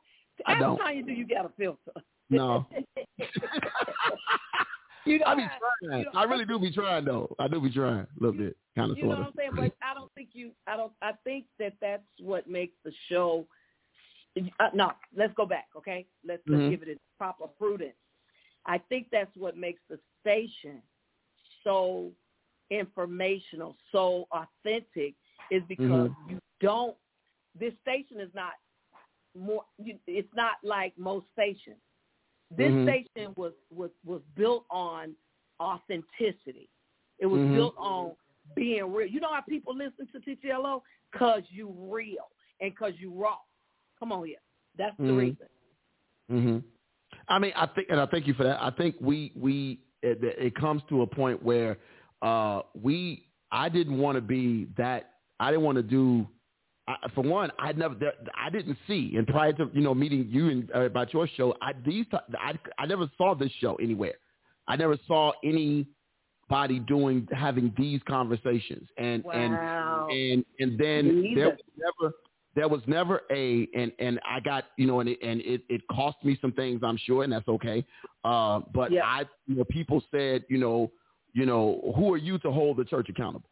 I 0.45 0.59
don't. 0.59 0.77
time 0.77 0.97
you 0.97 1.03
do, 1.05 1.11
you 1.11 1.27
got 1.27 1.45
a 1.45 1.49
filter. 1.57 1.91
No. 2.29 2.65
you 5.05 5.19
I 5.25 5.35
don't 5.35 5.37
be 5.37 5.43
trying. 5.43 5.99
you 5.99 6.05
don't- 6.05 6.15
I 6.15 6.23
really 6.23 6.45
do 6.45 6.59
be 6.59 6.71
trying 6.71 7.05
though. 7.05 7.35
I 7.39 7.47
do 7.47 7.59
be 7.61 7.69
trying 7.71 7.99
a 8.01 8.07
little 8.19 8.37
bit, 8.37 8.55
kind 8.75 8.91
of 8.91 8.97
you 8.97 9.03
know 9.03 9.09
what. 9.09 9.19
I'm 9.19 9.33
saying? 9.37 9.51
But 9.55 9.73
I 9.81 9.93
don't 9.93 10.11
think 10.15 10.29
you. 10.33 10.51
I 10.67 10.77
don't. 10.77 10.91
I 11.01 11.11
think 11.23 11.45
that 11.59 11.73
that's 11.81 12.03
what 12.19 12.47
makes 12.49 12.73
the 12.83 12.91
show. 13.09 13.45
Uh, 14.59 14.69
no, 14.73 14.91
let's 15.15 15.33
go 15.35 15.45
back. 15.45 15.67
Okay, 15.77 16.07
let's 16.25 16.41
Mhm. 16.47 16.57
let's 16.57 16.69
give 16.71 16.81
it 16.83 16.87
its 16.89 17.01
proper 17.17 17.47
prudence. 17.47 17.95
I 18.65 18.77
think 18.77 19.09
that's 19.11 19.35
what 19.35 19.57
makes 19.57 19.81
the 19.89 19.99
station 20.21 20.81
so 21.63 22.11
informational, 22.71 23.75
so 23.91 24.27
authentic, 24.31 25.15
is 25.51 25.61
because 25.67 26.09
Mhm. 26.09 26.29
you 26.31 26.39
don't. 26.59 26.97
This 27.55 27.73
station 27.81 28.19
is 28.19 28.33
not 28.33 28.53
more. 29.37 29.63
You, 29.77 29.97
it's 30.07 30.33
not 30.35 30.55
like 30.63 30.97
most 30.97 31.25
stations. 31.33 31.77
This 32.55 32.71
Mhm. 32.73 32.83
station 32.83 33.33
was 33.35 33.53
was 33.71 33.91
was 34.05 34.21
built 34.35 34.65
on 34.69 35.15
authenticity. 35.59 36.69
It 37.19 37.25
was 37.25 37.41
Mhm. 37.41 37.55
built 37.55 37.75
on 37.77 38.15
being 38.55 38.91
real. 38.93 39.07
You 39.07 39.19
know 39.19 39.33
how 39.33 39.41
people 39.41 39.75
listen 39.75 40.07
to 40.07 40.19
TTLO? 40.19 40.83
Cause 41.15 41.43
you 41.49 41.69
real 41.89 42.29
and 42.59 42.75
cause 42.75 42.93
you 42.99 43.11
raw. 43.13 43.37
Come 43.99 44.11
on 44.11 44.25
here. 44.25 44.41
That's 44.77 44.97
the 44.97 45.03
Mhm. 45.03 45.17
reason. 45.17 45.47
hmm 46.29 46.57
I 47.27 47.39
mean, 47.39 47.53
I 47.55 47.67
think, 47.67 47.87
and 47.89 47.99
I 48.01 48.05
thank 48.07 48.27
you 48.27 48.33
for 48.33 48.43
that. 48.43 48.61
I 48.61 48.71
think 48.71 48.95
we 48.99 49.31
we 49.35 49.79
it, 50.01 50.19
it 50.23 50.55
comes 50.55 50.81
to 50.89 51.03
a 51.03 51.07
point 51.07 51.41
where 51.41 51.77
uh, 52.21 52.63
we 52.73 53.27
I 53.51 53.69
didn't 53.69 53.97
want 53.97 54.15
to 54.15 54.21
be 54.21 54.65
that. 54.77 55.11
I 55.39 55.51
didn't 55.51 55.63
want 55.63 55.77
to 55.77 55.83
do. 55.83 56.27
I, 56.87 56.95
for 57.15 57.21
one, 57.21 57.51
I 57.59 57.71
never 57.73 57.95
I 58.35 58.49
didn't 58.49 58.77
see, 58.87 59.13
and 59.15 59.25
prior 59.25 59.53
to 59.53 59.69
you 59.73 59.81
know 59.81 59.93
meeting 59.93 60.27
you 60.29 60.49
and 60.49 60.69
uh, 60.75 60.81
about 60.81 61.13
your 61.13 61.27
show, 61.27 61.55
I 61.61 61.73
these 61.85 62.05
I 62.37 62.57
I 62.77 62.85
never 62.85 63.09
saw 63.17 63.35
this 63.35 63.51
show 63.59 63.75
anywhere. 63.75 64.15
I 64.67 64.75
never 64.75 64.97
saw 65.07 65.31
anybody 65.43 66.79
doing 66.79 67.27
having 67.31 67.73
these 67.77 68.01
conversations, 68.07 68.87
and 68.97 69.23
and 69.33 69.53
Wow. 69.53 70.07
and 70.09 70.45
and 70.59 70.77
then 70.79 71.21
Me 71.21 71.35
there 71.35 71.49
was 71.49 71.59
never 71.77 72.13
there 72.55 72.67
was 72.67 72.81
never 72.85 73.21
a 73.31 73.67
and 73.73 73.91
and 73.99 74.19
I 74.29 74.39
got 74.41 74.65
you 74.77 74.85
know 74.85 74.99
and 74.99 75.09
it, 75.09 75.19
and 75.23 75.39
it 75.41 75.61
it 75.69 75.81
cost 75.89 76.17
me 76.23 76.37
some 76.41 76.51
things 76.51 76.81
I'm 76.83 76.97
sure 76.97 77.23
and 77.23 77.31
that's 77.31 77.47
okay. 77.47 77.85
Uh, 78.25 78.59
but 78.73 78.91
Yeah. 78.91 79.05
I 79.05 79.25
you 79.47 79.55
know 79.55 79.63
people 79.65 80.03
said 80.11 80.43
you 80.49 80.57
know 80.57 80.91
you 81.33 81.45
know 81.45 81.93
who 81.95 82.13
are 82.13 82.17
you 82.17 82.37
to 82.39 82.51
hold 82.51 82.77
the 82.77 82.85
church 82.85 83.07
accountable? 83.09 83.49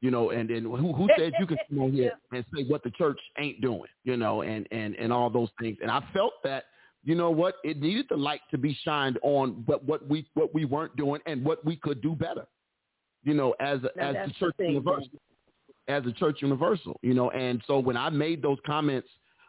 You 0.00 0.12
know, 0.12 0.30
and 0.30 0.48
then 0.48 0.62
who 0.62 0.92
who 0.92 1.08
said 1.18 1.32
you 1.40 1.46
could 1.46 1.58
come 1.68 1.80
on 1.80 1.92
here 1.92 2.12
and 2.32 2.44
say 2.54 2.64
what 2.64 2.84
the 2.84 2.90
church 2.90 3.18
ain't 3.38 3.60
doing? 3.60 3.88
You 4.04 4.16
know, 4.16 4.42
and 4.42 4.66
and 4.70 4.94
and 4.94 5.12
all 5.12 5.28
those 5.28 5.48
things. 5.60 5.78
And 5.82 5.90
I 5.90 6.02
felt 6.12 6.34
that 6.44 6.64
you 7.04 7.14
know 7.14 7.30
what 7.30 7.56
it 7.64 7.80
needed 7.80 8.06
the 8.08 8.16
light 8.16 8.40
to 8.52 8.58
be 8.58 8.78
shined 8.84 9.18
on, 9.22 9.64
but 9.66 9.84
what 9.84 10.08
we 10.08 10.26
what 10.34 10.54
we 10.54 10.64
weren't 10.64 10.96
doing 10.96 11.20
and 11.26 11.44
what 11.44 11.64
we 11.64 11.76
could 11.76 12.00
do 12.00 12.14
better. 12.14 12.46
You 13.24 13.34
know, 13.34 13.54
as 13.58 13.80
Now, 13.96 14.10
as 14.10 14.14
the 14.14 14.26
the 14.26 14.34
church 14.38 14.56
thing, 14.56 14.70
universal 14.70 15.08
as 15.88 16.04
a 16.06 16.12
church 16.12 16.38
universal, 16.42 17.00
you 17.02 17.14
know. 17.14 17.30
And 17.30 17.62
so 17.66 17.78
when 17.78 17.96
I 17.96 18.10
made 18.10 18.42
those 18.42 18.58
comments 18.66 19.08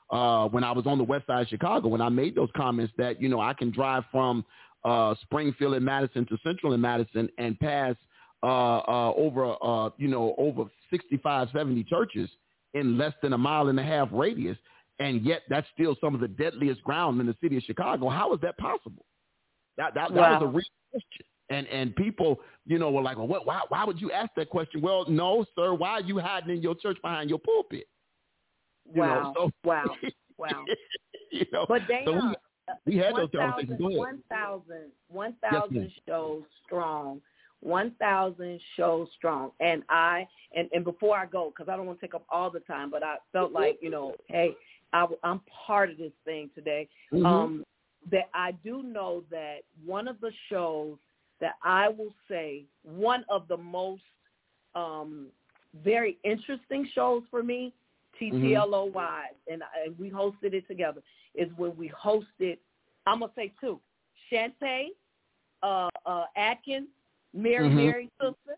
uh, 0.10 0.48
when 0.48 0.64
I 0.64 0.72
was 0.72 0.88
on 0.88 0.98
the 0.98 1.04
west 1.04 1.28
side 1.28 1.44
of 1.44 1.48
Chicago, 1.48 1.88
when 1.88 2.02
I 2.02 2.10
made 2.10 2.36
those 2.36 2.50
comments 2.56 2.94
that, 2.98 3.22
you 3.22 3.30
know, 3.30 3.40
I 3.40 3.54
can 3.54 3.72
drive 3.72 4.04
from 4.12 4.44
uh, 4.84 5.14
Springfield 5.22 5.76
and 5.76 5.86
Madison 5.86 6.26
to 6.28 6.38
Central 6.44 6.74
and 6.74 6.82
Madison 6.82 7.30
and 7.38 7.60
pass 7.60 7.96
uh, 8.44 8.78
uh, 8.80 9.14
over, 9.16 9.56
uh, 9.62 9.90
you 9.98 10.08
know, 10.08 10.36
over 10.38 10.66
65, 10.92 11.50
70 11.54 11.84
churches 11.86 12.30
in 12.74 12.98
less 12.98 13.14
than 13.22 13.34
a 13.34 13.38
mile 13.38 13.68
and 13.68 13.80
a 13.80 13.84
half 13.84 14.10
radius. 14.12 14.58
And 15.00 15.22
yet 15.26 15.44
that's 15.50 15.68
still 15.74 15.96
some 16.02 16.14
of 16.14 16.22
the 16.22 16.28
deadliest 16.28 16.84
ground 16.84 17.20
in 17.22 17.28
the 17.28 17.36
city 17.42 17.58
of 17.58 17.64
Chicago. 17.64 18.10
How 18.10 18.34
is 18.34 18.40
that 18.42 18.58
possible? 18.58 19.06
That, 19.78 19.94
that, 19.94 20.14
that 20.14 20.20
Wow. 20.20 20.34
was 20.34 20.42
a 20.42 20.48
real 20.48 20.66
question. 20.92 21.26
And 21.52 21.66
and 21.68 21.96
people, 21.96 22.40
you 22.68 22.78
know, 22.78 22.92
were 22.92 23.02
like, 23.02 23.18
well, 23.18 23.28
what, 23.28 23.48
why 23.48 23.62
why 23.70 23.84
would 23.84 24.00
you 24.00 24.12
ask 24.12 24.30
that 24.36 24.52
question? 24.52 24.82
Well, 24.82 25.06
no, 25.10 25.44
sir. 25.56 25.74
Why 25.74 25.92
are 25.94 26.02
you 26.02 26.20
hiding 26.20 26.56
in 26.58 26.62
your 26.62 26.76
church 26.76 26.98
behind 27.02 27.28
your 27.28 27.40
pulpit? 27.40 27.88
You 28.94 29.02
Wow. 29.02 29.34
know, 29.34 29.34
so 29.36 29.52
wow. 29.68 29.96
Wow. 30.38 30.66
you 31.32 31.46
know, 31.52 31.66
But 31.68 31.88
Dana, 31.88 32.06
so 32.06 32.14
we, 32.86 32.94
we 32.94 32.98
had 33.00 33.16
those 33.16 33.30
1,000 33.34 33.40
conversations. 33.40 33.80
Go 33.80 33.88
ahead. 33.88 33.98
1,000 34.30 34.92
1,000 35.08 35.76
Yes, 35.76 35.92
shows 36.08 36.44
strong. 36.66 37.20
1,000 37.62 38.60
shows 38.76 39.08
strong. 39.18 39.52
And 39.60 39.84
I, 39.90 40.28
and, 40.56 40.70
and 40.74 40.84
before 40.84 41.18
I 41.18 41.26
go, 41.26 41.52
because 41.56 41.72
I 41.72 41.76
don't 41.78 41.86
want 41.86 42.00
to 42.00 42.06
take 42.06 42.16
up 42.16 42.26
all 42.30 42.50
the 42.50 42.62
time, 42.62 42.90
but 42.90 43.04
I 43.04 43.18
felt 43.32 43.52
like, 43.52 43.78
you 43.82 43.90
know, 43.90 44.14
hey, 44.28 44.56
I, 44.94 45.06
I'm 45.24 45.42
part 45.68 45.90
of 45.90 45.98
this 45.98 46.14
thing 46.26 46.50
today. 46.56 46.88
Mhm. 47.14 47.26
Um, 47.26 47.66
that 48.12 48.30
I 48.34 48.54
do 48.64 48.82
know 48.82 49.24
that 49.30 49.58
one 49.86 50.08
of 50.08 50.22
the 50.22 50.32
shows 50.50 50.98
that 51.42 51.56
I 51.64 51.90
will 51.90 52.14
say 52.30 52.64
one 52.84 53.26
of 53.30 53.48
the 53.50 53.58
most 53.58 54.02
um, 54.74 55.28
very 55.84 56.18
interesting 56.24 56.88
shows 56.96 57.24
for 57.30 57.44
me, 57.44 57.74
TTLOY, 58.20 59.22
and, 59.52 59.64
I- 59.64 59.86
and 59.86 60.00
we 60.00 60.10
hosted 60.10 60.54
it 60.54 60.68
together, 60.68 61.02
is 61.36 61.50
when 61.58 61.76
we 61.78 61.90
hosted, 61.90 62.58
I'm 63.06 63.20
going 63.20 63.30
to 63.32 63.36
say 63.36 63.54
two, 63.60 63.80
Shantae 64.32 64.88
uh, 65.62 65.90
uh, 66.06 66.26
Atkins, 66.36 66.88
Mary 67.34 67.70
Mhm. 67.70 67.76
Mary 67.76 68.10
sister, 68.20 68.58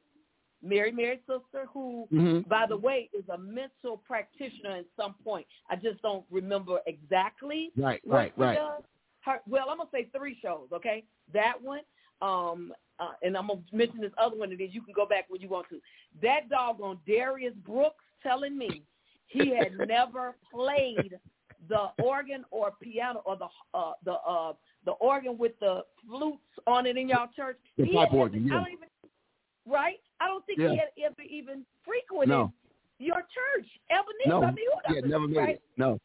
Mary 0.61 0.91
Mary 0.91 1.19
sister, 1.27 1.65
who, 1.67 2.07
Mhm. 2.11 2.47
by 2.47 2.65
the 2.65 2.77
way, 2.77 3.09
is 3.13 3.27
a 3.29 3.37
mental 3.37 3.97
practitioner 3.97 4.77
at 4.77 4.85
some 4.95 5.15
point. 5.15 5.47
I 5.69 5.75
just 5.75 6.01
don't 6.01 6.25
remember 6.29 6.81
exactly 6.85 7.71
Right, 7.75 8.01
right, 8.05 8.33
right. 8.37 8.55
does. 8.57 8.83
Her, 9.21 9.41
well, 9.47 9.69
I'm 9.69 9.77
gonna 9.77 9.89
say 9.91 10.05
three 10.05 10.35
shows, 10.39 10.71
okay? 10.71 11.03
That 11.33 11.61
one, 11.61 11.83
um, 12.21 12.73
uh, 12.99 13.13
and 13.21 13.37
I'm 13.37 13.47
gonna 13.47 13.63
mention 13.71 13.99
this 14.01 14.13
other 14.17 14.35
one, 14.35 14.51
and 14.51 14.59
then 14.59 14.71
you 14.71 14.81
can 14.81 14.93
go 14.93 15.05
back 15.05 15.25
when 15.29 15.41
you 15.41 15.49
want 15.49 15.67
to. 15.69 15.81
That 16.21 16.49
doggone 16.49 16.99
Darius 17.05 17.55
Brooks 17.55 18.03
telling 18.23 18.57
me 18.57 18.83
he 19.27 19.49
had 19.49 19.77
never 19.87 20.35
played 20.51 21.19
the 21.67 21.91
organ 21.97 22.45
or 22.51 22.71
piano 22.81 23.21
or 23.25 23.35
the 23.37 23.47
uh, 23.73 23.93
the 24.03 24.13
uh, 24.13 24.53
the 24.85 24.91
organ 24.93 25.37
with 25.37 25.53
the 25.59 25.83
flutes 26.07 26.39
on 26.67 26.85
it 26.85 26.97
in 26.97 27.07
y'all 27.09 27.27
church. 27.35 27.57
The 27.77 27.85
He 27.85 27.93
pipe 27.93 28.13
organ, 28.13 28.45
yeah. 28.47 28.53
I 28.55 28.57
don't 28.63 28.73
even, 28.73 28.87
right? 29.67 29.99
I 30.19 30.27
don't 30.27 30.45
think 30.45 30.59
Yeah. 30.59 30.69
he 30.71 30.77
had 30.77 30.89
ever 31.05 31.21
even 31.21 31.65
frequented 31.85 32.29
No. 32.29 32.51
your 32.99 33.17
church. 33.21 33.67
Ebenezer, 33.89 34.29
No, 34.29 34.43
I 34.43 34.51
mean, 34.51 34.65
who 34.87 34.95
yeah, 34.95 35.01
never 35.05 35.27
made 35.27 35.37
right? 35.37 35.49
it. 35.55 35.61
No. 35.77 35.99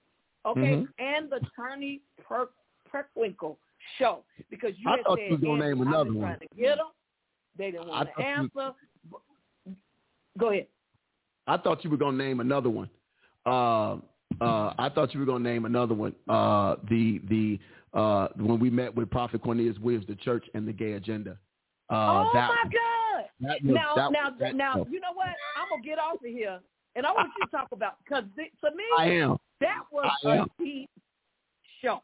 Okay, 0.45 0.61
Mhm. 0.61 0.89
and 0.99 1.29
the 1.31 1.41
Turney 1.57 2.01
per- 2.23 2.51
Perkwinkle 2.89 3.57
show 3.99 4.25
because 4.49 4.79
you 4.79 4.89
I 4.89 5.03
thought 5.03 5.19
said, 5.19 5.25
you 5.27 5.33
was 5.33 5.41
gonna 5.41 5.67
name 5.69 5.81
another 5.83 6.13
one. 6.13 6.21
trying 6.21 6.39
to 6.41 6.47
get 6.57 6.77
them. 6.77 6.87
They 7.57 7.71
didn't 7.73 7.87
I 7.87 8.05
want 8.05 8.09
to 8.09 8.15
thought 8.15 8.21
you- 8.23 8.27
answer. 8.27 9.77
Go 10.39 10.51
ahead. 10.51 10.67
I 11.47 11.57
thought 11.57 11.83
you 11.85 11.91
were 11.91 11.97
gonna 11.97 12.17
name 12.17 12.41
another 12.41 12.69
one. 12.71 12.91
Uh, 13.45 13.99
uh, 14.41 14.75
I 14.79 14.89
thought 14.89 15.15
you 15.15 15.21
were 15.21 15.27
gonna 15.27 15.45
name 15.49 15.65
another 15.65 15.95
one. 15.95 16.15
Uh, 16.29 16.77
the 16.89 17.21
the 17.29 17.59
uh, 17.99 18.29
when 18.37 18.59
we 18.59 18.71
met 18.71 18.95
with 18.95 19.11
Prophet 19.11 19.43
Cornelius 19.43 19.79
Williams, 19.79 20.07
the 20.07 20.17
church 20.17 20.45
and 20.55 20.67
the 20.67 20.73
gay 20.73 20.93
agenda. 20.93 21.39
Uh, 21.91 21.95
oh 21.95 22.31
that, 22.35 22.49
my 22.49 22.63
God! 22.65 23.25
that 23.41 23.63
was, 23.63 23.75
now, 23.75 23.95
that, 23.95 24.13
now, 24.13 24.31
that, 24.39 24.55
now, 24.57 24.87
you 24.91 25.01
know 25.01 25.13
what? 25.15 25.29
I'm 25.29 25.69
gonna 25.71 25.83
get 25.85 25.99
off 25.99 26.17
of 26.17 26.21
here, 26.25 26.59
and 26.97 27.07
I 27.07 27.13
want 27.13 27.31
you 27.39 27.47
to 27.47 27.51
talk 27.51 27.69
about 27.73 27.97
because 28.05 28.25
to 28.37 28.77
me, 28.77 28.85
I 28.99 29.05
am. 29.07 29.37
that 29.61 29.83
was 29.93 30.11
I 30.25 30.29
a 30.29 30.41
am. 30.41 30.47
deep 30.59 30.91
show. 31.83 32.03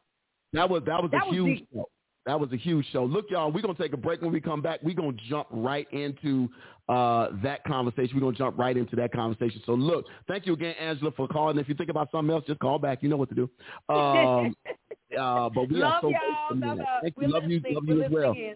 That 0.53 0.69
was 0.71 0.83
that 0.87 1.03
was 1.03 1.11
That 1.11 1.25
a 1.25 1.27
was 1.27 1.35
huge 1.35 1.59
deep. 1.59 1.69
show. 1.75 1.89
That 2.25 2.39
was 2.39 2.53
a 2.53 2.57
huge 2.57 2.87
show. 2.93 3.05
Look, 3.05 3.27
y'all, 3.31 3.51
we're 3.51 3.63
gonna 3.63 3.75
take 3.75 3.93
a 3.93 3.97
break. 3.97 4.23
When 4.23 4.31
we 4.31 4.41
come 4.41 4.63
back, 4.63 4.81
we're 4.83 4.95
gonna 4.95 5.17
jump 5.29 5.49
right 5.51 5.89
into 5.93 6.49
uh, 6.89 7.29
that 7.43 7.65
conversation. 7.65 8.15
We're 8.15 8.21
gonna 8.21 8.37
jump 8.37 8.57
right 8.57 8.77
into 8.77 8.95
that 8.97 9.13
conversation. 9.13 9.61
So, 9.67 9.73
look, 9.73 10.07
thank 10.29 10.47
you 10.47 10.53
again, 10.53 10.75
Angela, 10.79 11.11
for 11.17 11.27
calling. 11.27 11.59
If 11.59 11.69
you 11.69 11.75
think 11.75 11.91
about 11.91 12.11
something 12.13 12.33
else, 12.33 12.45
just 12.47 12.61
call 12.61 12.79
back. 12.79 13.03
You 13.03 13.09
know 13.09 13.17
what 13.17 13.29
to 13.31 13.35
do. 13.35 13.51
Um, 13.93 14.55
uh, 15.19 15.49
but 15.49 15.69
we 15.69 15.77
love 15.77 15.95
are 15.95 16.01
so 16.01 16.11
y'all. 16.11 16.55
man. 16.55 16.85
Thank 17.03 17.15
you. 17.21 17.29
Love 17.29 17.45
you. 17.51 17.61
Love 17.71 17.85
you 17.89 18.03
as 18.05 18.11
well. 18.13 18.33
in. 18.33 18.55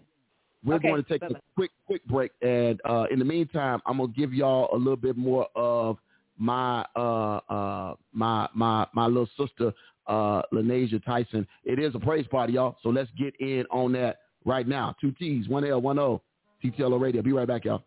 We're 0.63 0.75
Okay, 0.75 0.87
going 0.89 1.03
to 1.03 1.09
take 1.09 1.21
bye-bye. 1.21 1.37
a 1.37 1.41
quick, 1.55 1.71
quick 1.85 2.05
break, 2.05 2.31
and 2.41 2.81
uh, 2.89 3.05
in 3.11 3.19
the 3.19 3.25
meantime, 3.25 3.81
I'm 3.85 3.97
gonna 3.97 4.11
give 4.11 4.33
y'all 4.33 4.69
a 4.73 4.77
little 4.77 4.95
bit 4.95 5.15
more 5.15 5.47
of 5.55 5.97
my 6.37 6.85
uh, 6.95 7.37
uh, 7.49 7.95
my 8.11 8.47
my 8.53 8.87
my 8.93 9.07
little 9.07 9.29
sister, 9.37 9.73
uh, 10.07 10.41
Lanasia 10.53 11.03
Tyson. 11.03 11.47
It 11.63 11.79
is 11.79 11.93
a 11.95 11.99
praise 11.99 12.27
party, 12.27 12.53
y'all. 12.53 12.77
So 12.81 12.89
let's 12.89 13.09
get 13.17 13.35
in 13.39 13.65
on 13.71 13.91
that 13.93 14.17
right 14.45 14.67
now. 14.67 14.95
Two 14.99 15.11
T's, 15.11 15.47
one 15.47 15.65
L, 15.65 15.81
one 15.81 15.99
O. 15.99 16.21
TTLO 16.63 16.99
Radio. 16.99 17.21
Be 17.21 17.33
right 17.33 17.47
back, 17.47 17.65
y'all. 17.65 17.83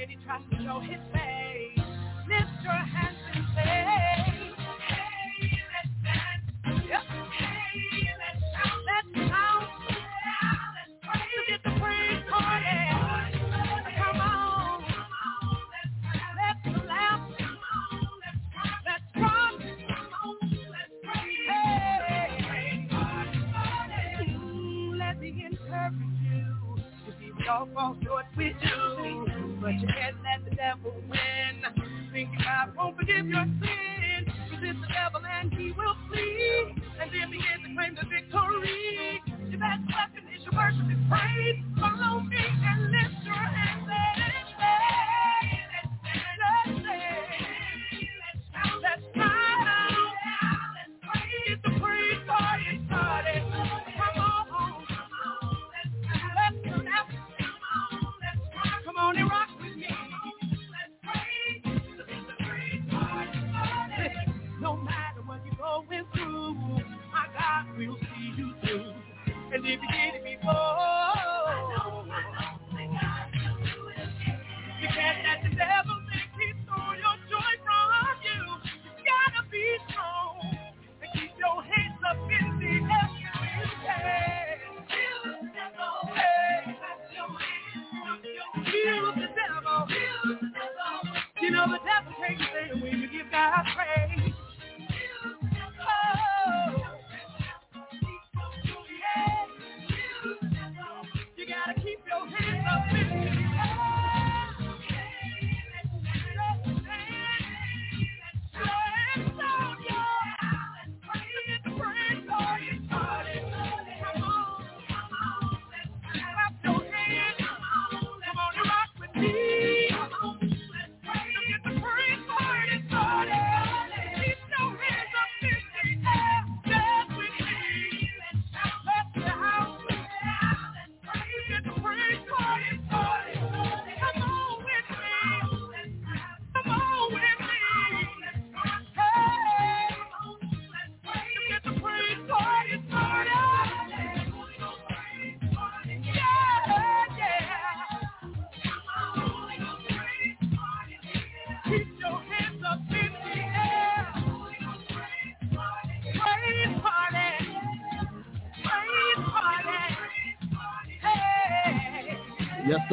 Tries 0.00 0.40
to 0.50 0.56
show 0.64 0.80
his 0.80 1.00
face, 1.12 1.84
lift 2.28 2.64
your 2.64 2.72
hands 2.72 3.19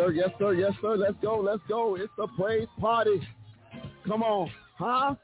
sir. 0.07 0.13
Yes, 0.13 0.29
sir. 0.39 0.53
Yes, 0.53 0.73
sir. 0.81 0.95
Let's 0.95 1.15
go. 1.21 1.39
Let's 1.39 1.61
go. 1.67 1.95
It's 1.95 2.11
a 2.19 2.27
praise 2.39 2.67
party. 2.79 3.21
Come 4.05 4.23
on. 4.23 4.49
Huh? 4.77 5.15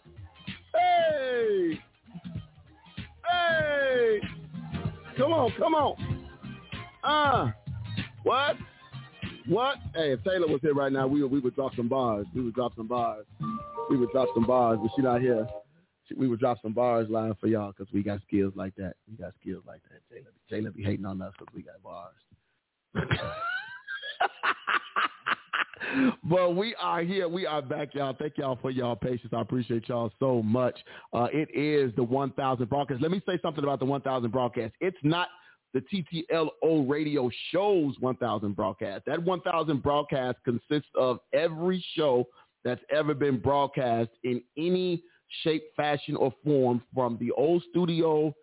Hey. 0.74 1.80
Hey. 3.30 4.20
Come 5.18 5.34
on. 5.34 5.52
Come 5.58 5.76
on. 5.76 6.26
Uh. 7.04 7.52
What? 8.24 8.56
What? 9.48 9.78
Hey, 9.94 10.14
if 10.14 10.24
Taylor 10.24 10.48
was 10.48 10.62
here 10.62 10.74
right 10.74 10.92
now, 10.92 11.08
we 11.08 11.22
would, 11.22 11.32
we 11.32 11.40
would 11.40 11.56
drop 11.56 11.76
some 11.76 11.90
bars. 11.90 12.26
We 12.34 12.42
would 12.42 12.54
drop 12.56 12.76
some 12.76 12.88
bars. 12.88 13.26
We 13.90 13.98
would 13.98 14.12
drop 14.12 14.30
some 14.34 14.46
bars, 14.46 14.80
but 14.82 14.92
she 14.96 15.02
not 15.02 15.22
here. 15.22 15.46
She, 16.08 16.16
we 16.16 16.28
would 16.30 16.40
drop 16.40 16.62
some 16.62 16.74
bars 16.74 17.08
live 17.10 17.38
for 17.40 17.48
y'all 17.48 17.74
because 17.78 17.92
we 17.94 18.02
got 18.04 18.22
skills 18.26 18.54
like 18.56 18.74
that. 18.76 18.94
We 19.10 19.18
got 19.18 19.34
skills 19.42 19.64
like 19.68 19.82
that. 19.84 20.00
Taylor, 20.14 20.32
Taylor 20.50 20.72
be 20.72 20.84
hating 20.84 21.06
on 21.06 21.22
us 21.22 21.34
because 21.38 21.54
we 21.54 21.62
got 21.62 21.84
bars. 21.84 22.16
but 26.24 26.56
we 26.56 26.76
are 26.76 27.02
here. 27.02 27.28
We 27.28 27.46
are 27.46 27.62
back, 27.62 27.94
y'all. 27.94 28.16
Thank 28.18 28.38
y'all 28.38 28.58
for 28.62 28.72
y'all 28.72 28.96
patience. 28.96 29.34
I 29.36 29.42
appreciate 29.42 29.88
y'all 29.90 30.12
so 30.20 30.42
much. 30.42 30.78
Uh, 31.14 31.28
it 31.32 31.50
is 31.54 31.94
the 31.96 32.04
1000 32.04 32.70
broadcast. 32.70 33.02
Let 33.02 33.12
me 33.12 33.22
say 33.26 33.40
something 33.42 33.64
about 33.64 33.80
the 33.80 33.86
1000 33.86 34.32
broadcast. 34.32 34.74
It's 34.80 34.98
not 35.04 35.28
the 35.74 35.82
TTLO 35.82 36.90
radio 36.90 37.30
shows 37.52 37.96
1000 38.00 38.56
broadcast. 38.56 39.06
That 39.06 39.22
1000 39.24 39.82
broadcast 39.82 40.38
consists 40.46 40.90
of 40.96 41.20
every 41.34 41.84
show 41.96 42.28
that's 42.64 42.82
ever 42.92 43.14
been 43.14 43.40
broadcast 43.40 44.10
in 44.24 44.42
any 44.58 45.04
shape, 45.44 45.64
fashion, 45.76 46.16
or 46.16 46.34
form 46.44 46.82
from 46.94 47.18
the 47.20 47.32
old 47.32 47.64
studio 47.72 48.34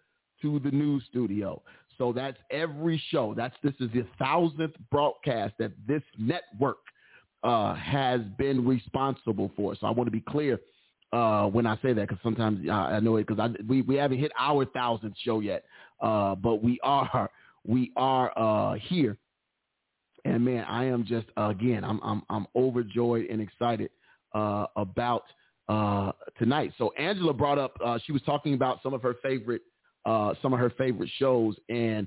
to 0.43 0.59
the 0.61 0.71
new 0.71 1.01
studio. 1.03 1.63
So 1.99 2.13
that's 2.13 2.39
every 2.51 3.01
show. 3.11 3.35
That's 3.37 3.55
this 3.63 3.75
is 3.79 3.91
the 3.93 4.07
thousandth 4.19 4.75
broadcast 4.91 5.55
that 5.59 5.73
this 5.87 6.03
network 6.19 6.79
uh, 7.43 7.75
has 7.75 8.21
been 8.39 8.67
responsible 8.67 9.51
for. 9.57 9.75
So 9.77 9.87
I 9.87 9.91
want 9.91 10.07
to 10.07 10.13
be 10.13 10.21
clear 10.21 10.61
uh, 11.13 11.47
when 11.47 11.67
I 11.67 11.77
say 11.77 11.93
that 11.93 12.09
because 12.09 12.19
sometimes 12.23 12.67
uh, 12.69 12.73
I 12.73 13.01
know 13.01 13.17
it 13.17 13.27
because 13.27 13.51
we 13.69 13.83
we 13.83 13.97
haven't 13.97 14.19
hit 14.19 14.33
our 14.39 14.65
thousandth 14.67 15.17
show 15.25 15.41
yet, 15.41 15.65
uh, 16.01 16.35
but 16.35 16.63
we 16.63 16.79
are 16.83 17.31
we 17.67 17.93
are 17.97 18.33
uh, 18.39 18.75
here, 18.75 19.17
and 20.25 20.45
man, 20.45 20.65
I 20.69 20.85
am 20.85 21.05
just 21.05 21.27
again 21.37 21.83
I'm 21.85 22.01
I'm 22.03 22.23
I'm 22.31 22.47
overjoyed 22.55 23.27
and 23.31 23.41
excited 23.41 23.91
uh, 24.35 24.67
about 24.77 25.25
uh, 25.69 26.13
tonight. 26.39 26.73
So 26.79 26.93
Angela 26.99 27.33
brought 27.33 27.59
up 27.59 27.75
she 28.05 28.13
was 28.13 28.23
talking 28.23 28.55
about 28.55 28.83
some 28.83 28.95
of 28.95 29.03
her 29.03 29.15
favorite 29.23 29.63
some 30.07 30.53
of 30.53 30.59
her 30.59 30.71
favorite 30.79 31.11
shows, 31.19 31.57
and 31.69 32.07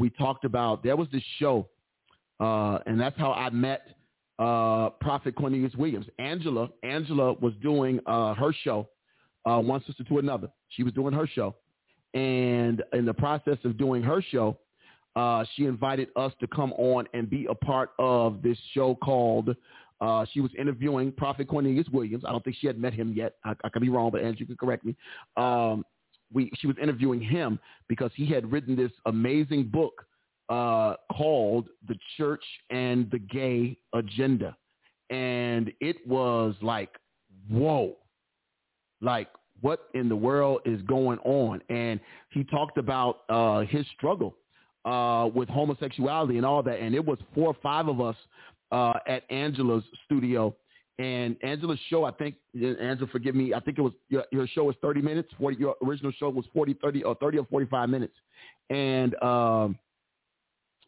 we 0.00 0.10
talked 0.10 0.44
about 0.44 0.82
there 0.82 0.96
was 0.96 1.06
this 1.12 1.22
show, 1.38 1.68
and 2.40 2.98
that's 2.98 3.18
how 3.18 3.32
I 3.32 3.50
met 3.50 3.95
uh, 4.38 4.90
Prophet 5.00 5.34
Cornelius 5.34 5.74
Williams. 5.74 6.06
Angela, 6.18 6.68
Angela 6.82 7.34
was 7.34 7.54
doing 7.62 8.00
uh, 8.06 8.34
her 8.34 8.52
show, 8.64 8.88
uh, 9.44 9.60
one 9.60 9.82
sister 9.86 10.04
to 10.04 10.18
another. 10.18 10.48
She 10.70 10.82
was 10.82 10.92
doing 10.92 11.14
her 11.14 11.26
show, 11.26 11.54
and 12.14 12.82
in 12.92 13.04
the 13.04 13.14
process 13.14 13.58
of 13.64 13.78
doing 13.78 14.02
her 14.02 14.22
show, 14.22 14.58
uh, 15.16 15.44
she 15.54 15.64
invited 15.64 16.08
us 16.16 16.32
to 16.40 16.46
come 16.48 16.72
on 16.74 17.06
and 17.14 17.30
be 17.30 17.46
a 17.48 17.54
part 17.54 17.90
of 17.98 18.42
this 18.42 18.58
show 18.74 18.94
called. 18.96 19.54
Uh, 20.00 20.26
she 20.32 20.40
was 20.40 20.50
interviewing 20.58 21.10
Prophet 21.10 21.48
Cornelius 21.48 21.88
Williams. 21.90 22.22
I 22.26 22.32
don't 22.32 22.44
think 22.44 22.56
she 22.60 22.66
had 22.66 22.78
met 22.78 22.92
him 22.92 23.14
yet. 23.16 23.36
I, 23.44 23.54
I 23.64 23.70
could 23.70 23.80
be 23.80 23.88
wrong, 23.88 24.10
but 24.10 24.22
you 24.38 24.44
can 24.44 24.56
correct 24.56 24.84
me. 24.84 24.94
Um, 25.38 25.84
we, 26.32 26.50
she 26.58 26.66
was 26.66 26.76
interviewing 26.80 27.20
him 27.20 27.58
because 27.88 28.10
he 28.14 28.26
had 28.26 28.50
written 28.52 28.76
this 28.76 28.92
amazing 29.06 29.68
book 29.68 30.05
uh, 30.48 30.94
called 31.12 31.68
The 31.88 31.96
Church 32.16 32.44
and 32.70 33.10
the 33.10 33.18
Gay 33.18 33.76
Agenda. 33.94 34.56
And 35.10 35.72
it 35.80 35.96
was 36.06 36.54
like, 36.62 36.90
whoa, 37.48 37.96
like 39.00 39.28
what 39.60 39.88
in 39.94 40.08
the 40.08 40.16
world 40.16 40.60
is 40.64 40.82
going 40.82 41.18
on? 41.20 41.60
And 41.68 42.00
he 42.30 42.44
talked 42.44 42.78
about 42.78 43.22
uh, 43.28 43.60
his 43.60 43.86
struggle 43.96 44.36
uh, 44.84 45.28
with 45.34 45.48
homosexuality 45.48 46.36
and 46.36 46.46
all 46.46 46.62
that. 46.62 46.80
And 46.80 46.94
it 46.94 47.04
was 47.04 47.18
four 47.34 47.48
or 47.48 47.56
five 47.62 47.88
of 47.88 48.00
us 48.00 48.16
uh, 48.72 48.94
at 49.06 49.30
Angela's 49.30 49.84
studio. 50.04 50.54
And 50.98 51.36
Angela's 51.42 51.78
show, 51.90 52.04
I 52.04 52.10
think, 52.12 52.36
Angela, 52.54 53.08
forgive 53.12 53.34
me, 53.34 53.52
I 53.52 53.60
think 53.60 53.78
it 53.78 53.82
was, 53.82 53.92
your, 54.08 54.24
your 54.32 54.46
show 54.46 54.64
was 54.64 54.76
30 54.80 55.02
minutes. 55.02 55.28
40, 55.38 55.58
your 55.58 55.76
original 55.84 56.12
show 56.12 56.30
was 56.30 56.46
40, 56.54 56.74
30, 56.80 57.02
or 57.04 57.14
30 57.16 57.38
or 57.38 57.46
45 57.46 57.88
minutes. 57.90 58.14
And 58.70 59.14
um, 59.22 59.78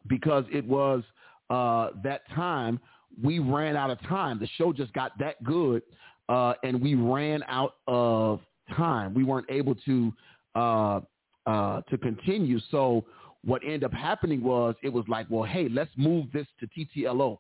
because 0.07 0.45
it 0.53 0.67
was 0.67 1.03
uh, 1.51 1.91
that 2.03 2.29
time 2.35 2.81
we 3.23 3.39
ran 3.39 3.77
out 3.77 3.91
of 3.91 4.01
time. 4.03 4.39
The 4.39 4.49
show 4.57 4.73
just 4.73 4.93
got 4.93 5.19
that 5.19 5.43
good, 5.43 5.83
uh, 6.29 6.55
and 6.63 6.81
we 6.81 6.95
ran 6.95 7.43
out 7.49 7.77
of 7.87 8.41
time. 8.77 9.15
We 9.15 9.25
weren't 9.25 9.51
able 9.51 9.75
to 9.75 10.13
uh, 10.55 11.01
uh, 11.47 11.81
to 11.83 11.99
continue. 11.99 12.61
So 12.71 13.05
what 13.45 13.63
ended 13.65 13.85
up 13.85 13.93
happening 13.93 14.43
was 14.43 14.75
it 14.83 14.93
was 14.93 15.05
like, 15.09 15.27
well, 15.31 15.45
hey, 15.45 15.69
let's 15.69 15.91
move 15.97 16.27
this 16.33 16.47
to 16.61 16.67
TTLO. 16.67 17.39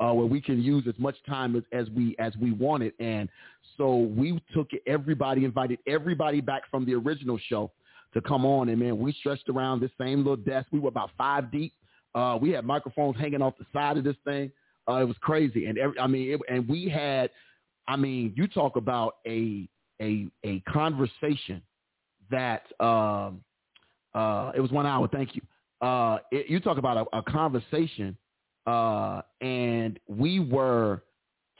Uh, 0.00 0.14
where 0.14 0.24
we 0.24 0.40
can 0.40 0.62
use 0.62 0.84
as 0.88 0.94
much 0.98 1.14
time 1.28 1.54
as, 1.54 1.62
as 1.72 1.86
we 1.90 2.16
as 2.18 2.34
we 2.40 2.52
wanted, 2.52 2.94
and 3.00 3.28
so 3.76 3.96
we 4.16 4.42
took 4.54 4.68
everybody, 4.86 5.44
invited 5.44 5.78
everybody 5.86 6.40
back 6.40 6.62
from 6.70 6.86
the 6.86 6.94
original 6.94 7.38
show 7.48 7.70
to 8.14 8.22
come 8.22 8.46
on, 8.46 8.70
and 8.70 8.78
man, 8.78 8.98
we 8.98 9.12
stretched 9.12 9.50
around 9.50 9.80
this 9.80 9.90
same 10.00 10.18
little 10.20 10.36
desk. 10.36 10.68
We 10.72 10.78
were 10.78 10.88
about 10.88 11.10
five 11.18 11.52
deep, 11.52 11.74
uh, 12.14 12.38
we 12.40 12.50
had 12.50 12.64
microphones 12.64 13.16
hanging 13.16 13.42
off 13.42 13.54
the 13.58 13.66
side 13.72 13.96
of 13.96 14.04
this 14.04 14.16
thing. 14.24 14.50
Uh, 14.88 14.94
it 14.96 15.04
was 15.04 15.16
crazy, 15.20 15.66
and 15.66 15.78
every, 15.78 15.98
I 15.98 16.06
mean, 16.06 16.32
it, 16.32 16.40
and 16.48 16.68
we 16.68 16.88
had, 16.88 17.30
I 17.86 17.96
mean, 17.96 18.32
you 18.36 18.48
talk 18.48 18.76
about 18.76 19.16
a 19.26 19.68
a 20.00 20.26
a 20.44 20.60
conversation 20.60 21.62
that 22.30 22.62
um, 22.80 23.42
uh, 24.14 24.52
it 24.54 24.60
was 24.60 24.70
one 24.70 24.86
hour. 24.86 25.08
Thank 25.08 25.36
you. 25.36 25.42
Uh, 25.86 26.18
it, 26.30 26.48
you 26.48 26.60
talk 26.60 26.78
about 26.78 27.08
a, 27.12 27.18
a 27.18 27.22
conversation, 27.22 28.16
uh, 28.66 29.22
and 29.40 29.98
we 30.08 30.40
were 30.40 31.02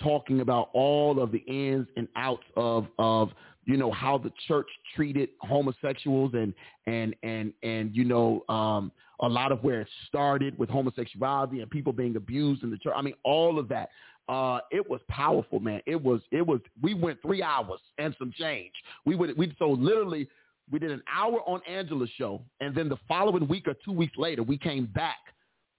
talking 0.03 0.41
about 0.41 0.71
all 0.73 1.23
of 1.23 1.31
the 1.31 1.39
ins 1.39 1.87
and 1.97 2.09
outs 2.17 2.45
of 2.57 2.87
of 2.99 3.31
you 3.71 3.77
know 3.77 3.93
how 3.93 4.19
the 4.19 4.33
church 4.49 4.69
treated 4.97 5.29
homosexuals 5.41 6.33
and 6.35 6.53
and 6.87 7.15
and 7.23 7.53
and 7.63 7.95
you 7.95 8.05
know 8.05 8.43
um 8.49 8.91
a 9.21 9.29
lot 9.29 9.53
of 9.53 9.63
where 9.63 9.83
it 9.83 9.89
started 10.09 10.59
with 10.59 10.69
homosexuality 10.69 11.61
and 11.61 11.71
people 11.71 11.93
being 11.93 12.17
abused 12.17 12.63
in 12.63 12.71
the 12.71 12.79
church. 12.79 12.95
I 12.97 13.03
mean, 13.03 13.15
all 13.25 13.59
of 13.59 13.69
that. 13.69 13.91
Uh, 14.29 14.61
it 14.71 14.89
was 14.89 15.01
powerful, 15.09 15.59
man. 15.59 15.81
It 15.87 16.01
was, 16.01 16.21
it 16.31 16.47
was, 16.47 16.61
we 16.81 16.95
went 16.95 17.21
three 17.21 17.43
hours 17.43 17.81
and 17.99 18.15
some 18.19 18.33
change. 18.39 18.73
We 19.05 19.17
would, 19.17 19.37
we, 19.37 19.55
so 19.59 19.71
literally 19.71 20.29
we 20.71 20.79
did 20.79 20.93
an 20.93 21.03
hour 21.13 21.41
on 21.49 21.61
Angela's 21.69 22.11
show. 22.17 22.41
And 22.61 22.75
then 22.75 22.89
the 22.89 22.97
following 23.09 23.49
week 23.49 23.67
or 23.67 23.75
two 23.85 23.93
weeks 23.93 24.17
later, 24.17 24.43
we 24.45 24.57
came 24.57 24.87
back 24.87 25.19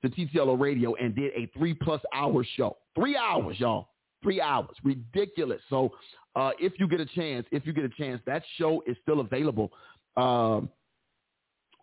to 0.04 0.10
TTLO 0.10 0.60
radio 0.60 0.94
and 0.96 1.16
did 1.16 1.32
a 1.34 1.50
three 1.58 1.74
plus 1.74 2.02
hour 2.14 2.46
show. 2.58 2.78
Three 2.94 3.16
hours, 3.16 3.58
y'all. 3.60 3.88
Three 4.24 4.41
hours. 4.41 4.76
Ridiculous. 4.84 5.61
So, 5.69 5.91
uh, 6.36 6.51
if 6.59 6.74
you 6.78 6.88
get 6.88 6.99
a 6.99 7.05
chance, 7.05 7.45
if 7.51 7.65
you 7.65 7.74
get 7.74 7.84
a 7.84 7.89
chance, 7.89 8.22
that 8.26 8.43
show 8.57 8.84
is 8.86 8.95
still 9.01 9.19
available. 9.19 9.72
Um, 10.15 10.69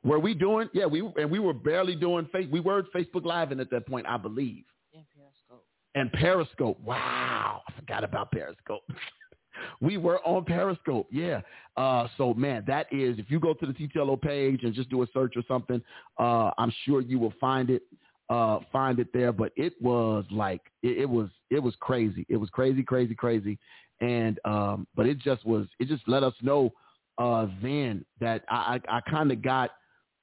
were 0.04 0.18
we 0.18 0.34
doing? 0.34 0.68
Yeah, 0.72 0.86
we 0.86 1.00
and 1.16 1.30
we 1.30 1.38
were 1.38 1.52
barely 1.52 1.96
doing 1.96 2.26
face. 2.32 2.46
We 2.50 2.60
were 2.60 2.84
Facebook 2.94 3.24
Live 3.24 3.52
in 3.52 3.60
at 3.60 3.70
that 3.70 3.86
point, 3.86 4.06
I 4.06 4.16
believe. 4.16 4.64
And 4.94 5.04
Periscope. 5.14 5.64
And 5.94 6.12
Periscope. 6.12 6.80
Wow, 6.80 7.62
I 7.68 7.72
forgot 7.72 8.04
about 8.04 8.30
Periscope. 8.30 8.82
we 9.80 9.96
were 9.96 10.20
on 10.26 10.44
Periscope. 10.44 11.08
Yeah. 11.10 11.40
Uh, 11.76 12.08
so 12.16 12.32
man, 12.34 12.64
that 12.66 12.86
is 12.92 13.18
if 13.18 13.30
you 13.30 13.40
go 13.40 13.54
to 13.54 13.66
the 13.66 13.72
TTLO 13.72 14.20
page 14.20 14.60
and 14.62 14.72
just 14.72 14.88
do 14.88 15.02
a 15.02 15.06
search 15.12 15.34
or 15.36 15.42
something, 15.48 15.82
uh, 16.18 16.50
I'm 16.58 16.72
sure 16.84 17.00
you 17.00 17.18
will 17.18 17.34
find 17.40 17.70
it. 17.70 17.82
Uh, 18.30 18.60
find 18.70 18.98
it 18.98 19.08
there. 19.12 19.32
But 19.32 19.52
it 19.56 19.74
was 19.80 20.24
like 20.30 20.60
it, 20.82 20.98
it 20.98 21.08
was 21.08 21.28
it 21.50 21.62
was 21.62 21.74
crazy. 21.80 22.26
It 22.28 22.36
was 22.36 22.50
crazy, 22.50 22.82
crazy, 22.82 23.14
crazy. 23.14 23.58
And 24.00 24.38
um, 24.44 24.86
but 24.94 25.06
it 25.06 25.18
just 25.18 25.44
was. 25.46 25.66
It 25.80 25.88
just 25.88 26.02
let 26.06 26.22
us 26.22 26.34
know 26.42 26.72
uh, 27.18 27.46
then 27.62 28.04
that 28.20 28.44
I 28.48 28.80
I, 28.88 28.98
I 28.98 29.00
kind 29.10 29.32
of 29.32 29.42
got 29.42 29.70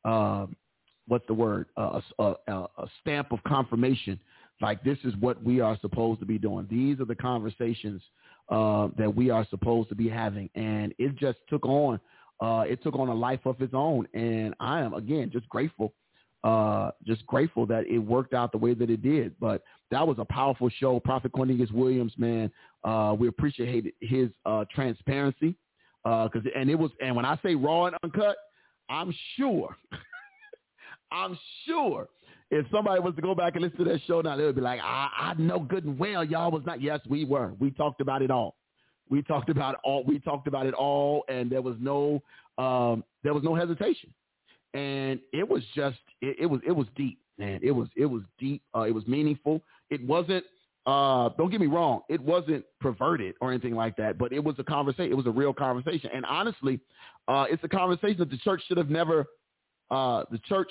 uh, 0.05 0.45
what's 1.07 1.25
the 1.27 1.33
word, 1.33 1.67
a, 1.77 2.01
a, 2.19 2.35
a 2.47 2.87
stamp 3.01 3.31
of 3.31 3.39
confirmation. 3.43 4.19
Like 4.61 4.83
this 4.83 4.97
is 5.03 5.13
what 5.19 5.43
we 5.43 5.59
are 5.59 5.77
supposed 5.81 6.19
to 6.21 6.25
be 6.25 6.37
doing. 6.37 6.67
These 6.69 6.99
are 6.99 7.05
the 7.05 7.15
conversations 7.15 8.01
uh, 8.49 8.87
that 8.97 9.13
we 9.13 9.29
are 9.29 9.45
supposed 9.49 9.89
to 9.89 9.95
be 9.95 10.07
having, 10.07 10.49
and 10.55 10.93
it 10.97 11.15
just 11.17 11.39
took 11.49 11.65
on. 11.65 11.99
Uh, 12.41 12.63
it 12.67 12.83
took 12.83 12.95
on 12.95 13.07
a 13.09 13.13
life 13.13 13.39
of 13.45 13.61
its 13.61 13.73
own, 13.73 14.07
and 14.13 14.53
I 14.59 14.81
am 14.81 14.93
again 14.93 15.29
just 15.31 15.47
grateful, 15.49 15.93
uh, 16.45 16.91
just 17.05 17.25
grateful 17.25 17.65
that 17.65 17.87
it 17.87 17.97
worked 17.97 18.35
out 18.35 18.51
the 18.51 18.57
way 18.57 18.75
that 18.75 18.89
it 18.89 19.01
did. 19.01 19.33
But 19.39 19.63
that 19.89 20.07
was 20.07 20.17
a 20.19 20.25
powerful 20.25 20.69
show. 20.69 20.99
Prophet 20.99 21.31
Cornelius 21.31 21.71
Williams, 21.71 22.13
man, 22.17 22.51
uh, 22.83 23.15
we 23.17 23.27
appreciate 23.27 23.95
his 23.99 24.29
uh, 24.45 24.63
transparency 24.73 25.55
because, 26.03 26.43
and 26.55 26.69
it 26.69 26.75
was, 26.75 26.91
and 27.01 27.15
when 27.15 27.25
I 27.25 27.39
say 27.43 27.55
raw 27.55 27.85
and 27.85 27.95
uncut, 28.03 28.37
I'm 28.89 29.11
sure, 29.35 29.75
I'm 31.11 31.37
sure 31.65 32.07
if 32.51 32.67
somebody 32.71 33.01
was 33.01 33.15
to 33.15 33.23
go 33.23 33.33
back 33.33 33.55
and 33.55 33.63
listen 33.63 33.79
to 33.79 33.83
that 33.85 34.01
show 34.05 34.21
now, 34.21 34.37
they 34.37 34.43
would 34.43 34.55
be 34.55 34.61
like, 34.61 34.79
I, 34.83 35.09
I 35.17 35.33
know 35.39 35.59
good 35.59 35.85
and 35.85 35.97
well 35.97 36.23
y'all 36.23 36.51
was 36.51 36.61
not. 36.63 36.79
Yes, 36.79 36.99
we 37.09 37.25
were. 37.25 37.53
We 37.59 37.71
talked 37.71 38.01
about 38.01 38.21
it 38.21 38.29
all. 38.29 38.55
We 39.09 39.23
talked 39.23 39.49
about 39.49 39.77
all. 39.83 40.03
We 40.03 40.19
talked 40.19 40.47
about 40.47 40.67
it 40.67 40.75
all, 40.75 41.23
and 41.27 41.51
there 41.51 41.63
was 41.63 41.75
no 41.79 42.21
um, 42.59 43.03
there 43.23 43.33
was 43.33 43.43
no 43.43 43.55
hesitation, 43.55 44.13
and 44.75 45.19
it 45.31 45.47
was 45.47 45.63
just 45.73 45.97
it, 46.21 46.35
it 46.41 46.45
was 46.45 46.59
it 46.67 46.71
was 46.71 46.85
deep, 46.95 47.19
man. 47.37 47.59
It 47.63 47.71
was 47.71 47.87
it 47.95 48.05
was 48.05 48.21
deep. 48.37 48.61
Uh, 48.75 48.81
it 48.81 48.91
was 48.91 49.07
meaningful. 49.07 49.63
It 49.89 50.05
wasn't. 50.05 50.43
Uh, 50.85 51.29
don't 51.37 51.49
get 51.49 51.59
me 51.59 51.65
wrong. 51.65 52.01
It 52.09 52.21
wasn't 52.21 52.63
perverted 52.79 53.33
or 53.41 53.51
anything 53.51 53.73
like 53.73 53.95
that, 53.97 54.19
but 54.19 54.31
it 54.31 54.43
was 54.43 54.53
a 54.59 54.63
conversation. 54.63 55.11
It 55.11 55.15
was 55.15 55.25
a 55.25 55.31
real 55.31 55.53
conversation, 55.53 56.11
and 56.13 56.25
honestly, 56.25 56.79
uh, 57.27 57.45
it's 57.49 57.63
a 57.63 57.67
conversation 57.67 58.17
that 58.19 58.29
the 58.29 58.37
church 58.37 58.61
should 58.67 58.77
have 58.77 58.89
never. 58.89 59.25
Uh, 59.89 60.23
the 60.31 60.39
church 60.39 60.69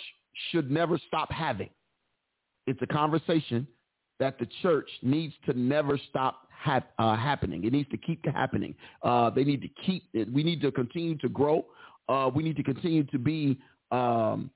should 0.51 0.71
never 0.71 0.99
stop 1.09 1.33
having. 1.33 1.71
It's 2.67 2.81
a 2.83 2.87
conversation 2.87 3.67
that 4.21 4.39
the 4.39 4.47
church 4.63 4.89
needs 5.03 5.35
to 5.47 5.59
never 5.59 5.99
stop 6.11 6.49
hap- 6.51 6.93
uh, 6.99 7.17
happening. 7.17 7.65
It 7.65 7.73
needs 7.73 7.89
to 7.91 7.97
keep 7.97 8.25
happening. 8.27 8.75
Uh, 9.03 9.31
they 9.31 9.45
need 9.45 9.63
to 9.63 9.69
keep. 9.85 10.05
We 10.33 10.43
need 10.43 10.61
to 10.63 10.71
continue 10.71 11.17
to 11.19 11.29
grow. 11.29 11.67
Uh, 12.09 12.31
we 12.35 12.43
need 12.43 12.57
to 12.57 12.63
continue 12.63 13.05
to 13.05 13.19
be 13.19 13.59
um, 13.91 14.51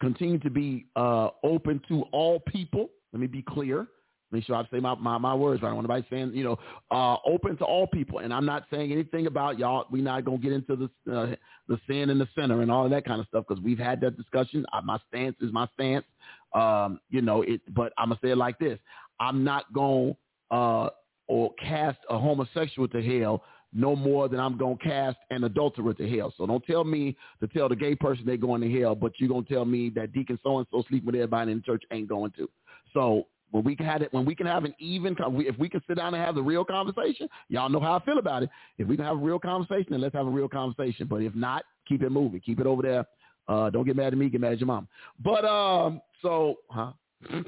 continue 0.00 0.38
to 0.40 0.50
be 0.50 0.86
uh, 0.96 1.28
open 1.44 1.80
to 1.88 2.02
all 2.12 2.40
people. 2.40 2.90
Let 3.12 3.20
me 3.20 3.26
be 3.26 3.42
clear. 3.42 3.86
Make 4.32 4.44
sure 4.44 4.56
I 4.56 4.66
say 4.72 4.80
my, 4.80 4.94
my, 4.94 5.18
my 5.18 5.34
words. 5.34 5.62
I 5.62 5.66
don't 5.66 5.76
want 5.76 5.90
anybody 5.90 6.06
saying, 6.10 6.32
you 6.34 6.42
know, 6.42 6.58
uh, 6.90 7.16
open 7.26 7.56
to 7.58 7.64
all 7.64 7.86
people. 7.86 8.20
And 8.20 8.32
I'm 8.32 8.46
not 8.46 8.64
saying 8.72 8.90
anything 8.90 9.26
about 9.26 9.58
y'all. 9.58 9.84
We're 9.90 10.02
not 10.02 10.24
going 10.24 10.38
to 10.38 10.42
get 10.42 10.54
into 10.54 10.90
the, 11.04 11.14
uh, 11.14 11.34
the 11.68 11.78
sin 11.86 12.08
and 12.08 12.18
the 12.18 12.28
sinner 12.34 12.62
and 12.62 12.70
all 12.70 12.86
of 12.86 12.90
that 12.92 13.04
kind 13.04 13.20
of 13.20 13.26
stuff 13.26 13.44
because 13.46 13.62
we've 13.62 13.78
had 13.78 14.00
that 14.00 14.16
discussion. 14.16 14.64
Uh, 14.72 14.80
my 14.82 14.98
stance 15.08 15.36
is 15.42 15.52
my 15.52 15.68
stance. 15.74 16.06
Um, 16.54 16.98
you 17.10 17.20
know, 17.20 17.42
it, 17.42 17.60
but 17.74 17.92
I'm 17.98 18.08
going 18.08 18.18
to 18.20 18.26
say 18.26 18.30
it 18.32 18.38
like 18.38 18.58
this. 18.58 18.78
I'm 19.20 19.44
not 19.44 19.70
going 19.74 20.14
to 20.50 20.56
uh, 20.56 20.90
or 21.28 21.52
cast 21.54 21.98
a 22.10 22.18
homosexual 22.18 22.88
to 22.88 23.02
hell 23.02 23.44
no 23.72 23.96
more 23.96 24.28
than 24.28 24.38
I'm 24.38 24.56
going 24.58 24.78
to 24.78 24.84
cast 24.84 25.18
an 25.30 25.44
adulterer 25.44 25.94
to 25.94 26.08
hell. 26.08 26.32
So 26.36 26.46
don't 26.46 26.64
tell 26.66 26.84
me 26.84 27.16
to 27.40 27.48
tell 27.48 27.68
the 27.68 27.76
gay 27.76 27.94
person 27.94 28.24
they're 28.26 28.36
going 28.36 28.60
to 28.60 28.80
hell, 28.80 28.94
but 28.94 29.12
you're 29.18 29.28
going 29.28 29.44
to 29.44 29.54
tell 29.54 29.64
me 29.64 29.90
that 29.90 30.12
deacon 30.12 30.38
so-and-so 30.42 30.84
sleeping 30.88 31.06
with 31.06 31.14
everybody 31.14 31.52
in 31.52 31.58
the 31.58 31.62
church 31.62 31.82
ain't 31.90 32.08
going 32.08 32.32
to. 32.32 32.48
So 32.92 33.26
when 33.50 33.64
we 33.64 33.76
can 33.76 33.86
have 33.86 34.02
it, 34.02 34.12
when 34.12 34.24
we 34.24 34.34
can 34.34 34.46
have 34.46 34.64
an 34.64 34.74
even, 34.78 35.16
if 35.18 35.58
we 35.58 35.68
can 35.68 35.82
sit 35.86 35.96
down 35.96 36.14
and 36.14 36.22
have 36.22 36.34
the 36.34 36.42
real 36.42 36.64
conversation, 36.64 37.28
y'all 37.48 37.68
know 37.68 37.80
how 37.80 37.94
I 37.96 38.04
feel 38.04 38.18
about 38.18 38.42
it. 38.42 38.50
If 38.78 38.88
we 38.88 38.96
can 38.96 39.04
have 39.04 39.16
a 39.16 39.20
real 39.20 39.38
conversation, 39.38 39.88
then 39.90 40.00
let's 40.00 40.14
have 40.14 40.26
a 40.26 40.30
real 40.30 40.48
conversation. 40.48 41.06
But 41.06 41.22
if 41.22 41.34
not, 41.34 41.64
keep 41.88 42.02
it 42.02 42.10
moving, 42.10 42.40
keep 42.40 42.60
it 42.60 42.66
over 42.66 42.82
there. 42.82 43.06
Uh, 43.48 43.70
don't 43.70 43.84
get 43.84 43.96
mad 43.96 44.12
at 44.12 44.18
me, 44.18 44.28
get 44.28 44.40
mad 44.40 44.52
at 44.52 44.60
your 44.60 44.68
mom. 44.68 44.88
But 45.22 45.44
um, 45.44 46.00
so, 46.22 46.56
huh? 46.70 46.92
Could 47.30 47.44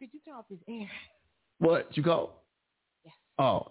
you 0.00 0.20
turn 0.24 0.34
off 0.34 0.46
this 0.50 0.58
air? 0.68 0.88
What 1.58 1.96
you 1.96 2.02
call? 2.02 2.42
Yes. 3.04 3.14
Oh, 3.38 3.68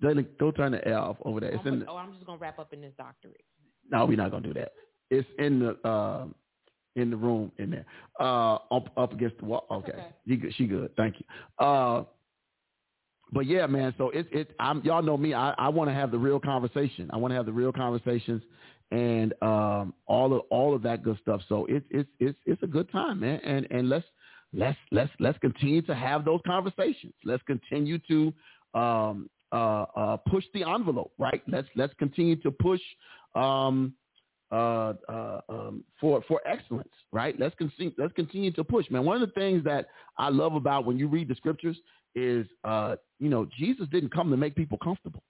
Daily, 0.00 0.26
go 0.38 0.50
turn 0.50 0.72
the 0.72 0.86
air 0.86 0.98
off 0.98 1.16
over 1.22 1.40
there. 1.40 1.50
It's 1.50 1.62
I'm 1.64 1.74
in. 1.74 1.80
The, 1.80 1.86
oh, 1.88 1.96
I'm 1.96 2.12
just 2.12 2.26
gonna 2.26 2.38
wrap 2.38 2.58
up 2.58 2.72
in 2.72 2.80
this 2.80 2.92
doctorate. 2.96 3.42
no, 3.90 4.06
we're 4.06 4.16
not 4.16 4.30
gonna 4.30 4.46
do 4.46 4.54
that. 4.54 4.72
It's 5.10 5.28
in 5.38 5.58
the 5.60 5.88
uh, 5.88 6.26
in 6.96 7.10
the 7.10 7.16
room 7.16 7.52
in 7.58 7.70
there, 7.70 7.86
uh, 8.20 8.56
up 8.56 8.92
up 8.96 9.12
against 9.12 9.38
the 9.38 9.44
wall. 9.44 9.66
Okay, 9.70 9.92
okay. 9.92 10.06
She 10.26 10.36
good. 10.36 10.54
She 10.56 10.66
good. 10.66 10.90
Thank 10.96 11.16
you. 11.18 11.64
Uh, 11.64 12.04
but 13.32 13.46
yeah, 13.46 13.66
man. 13.66 13.94
So 13.98 14.10
it's 14.10 14.28
it 14.32 14.54
I'm 14.58 14.82
y'all 14.84 15.02
know 15.02 15.16
me. 15.16 15.34
I 15.34 15.50
I 15.52 15.68
want 15.68 15.90
to 15.90 15.94
have 15.94 16.10
the 16.10 16.18
real 16.18 16.40
conversation. 16.40 17.10
I 17.12 17.16
want 17.16 17.32
to 17.32 17.36
have 17.36 17.46
the 17.46 17.52
real 17.52 17.72
conversations 17.72 18.42
and 18.90 19.34
um 19.42 19.94
all 20.06 20.34
of 20.34 20.42
all 20.50 20.74
of 20.74 20.82
that 20.82 21.02
good 21.02 21.18
stuff. 21.20 21.40
So 21.48 21.66
it's 21.68 21.84
it's 21.90 22.08
it's 22.20 22.38
it's 22.46 22.62
a 22.62 22.66
good 22.66 22.90
time, 22.90 23.20
man. 23.20 23.40
And 23.44 23.66
and 23.70 23.88
let's 23.88 24.06
let's 24.52 24.78
let's 24.90 25.10
let's 25.20 25.38
continue 25.38 25.82
to 25.82 25.94
have 25.94 26.24
those 26.24 26.40
conversations. 26.46 27.14
Let's 27.24 27.42
continue 27.44 27.98
to 28.08 28.32
um 28.74 29.28
uh 29.52 29.86
uh 29.96 30.16
push 30.28 30.44
the 30.54 30.62
envelope, 30.64 31.12
right? 31.18 31.42
Let's 31.46 31.68
let's 31.76 31.94
continue 31.94 32.36
to 32.36 32.50
push 32.50 32.80
um 33.34 33.94
uh, 34.50 34.94
uh, 35.10 35.40
um, 35.50 35.84
for 36.00 36.22
for 36.26 36.40
excellence, 36.46 36.88
right? 37.12 37.38
Let's 37.38 37.54
continue 37.56 37.92
let's 37.98 38.14
continue 38.14 38.50
to 38.52 38.64
push, 38.64 38.90
man. 38.90 39.04
One 39.04 39.20
of 39.20 39.28
the 39.28 39.34
things 39.34 39.62
that 39.64 39.88
I 40.16 40.30
love 40.30 40.54
about 40.54 40.86
when 40.86 40.98
you 40.98 41.06
read 41.06 41.28
the 41.28 41.34
scriptures 41.34 41.76
is, 42.14 42.46
uh, 42.64 42.96
you 43.18 43.28
know, 43.28 43.46
Jesus 43.58 43.86
didn't 43.90 44.12
come 44.12 44.30
to 44.30 44.36
make 44.36 44.54
people 44.54 44.78
comfortable. 44.78 45.22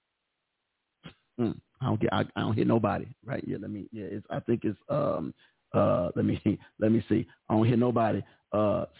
Mm, 1.40 1.58
I 1.80 1.86
don't 1.86 2.00
get, 2.00 2.12
I, 2.12 2.24
I 2.36 2.40
don't 2.40 2.54
hear 2.54 2.64
nobody, 2.64 3.06
right? 3.24 3.42
Yeah, 3.46 3.58
let 3.60 3.70
me, 3.70 3.88
yeah, 3.92 4.06
it's, 4.06 4.26
I 4.30 4.40
think 4.40 4.62
it's, 4.64 4.78
um, 4.88 5.34
uh, 5.74 6.10
let 6.16 6.24
me, 6.24 6.40
let 6.78 6.92
me 6.92 7.04
see. 7.08 7.26
I 7.48 7.54
don't 7.54 7.66
hear 7.66 7.76
nobody 7.76 8.22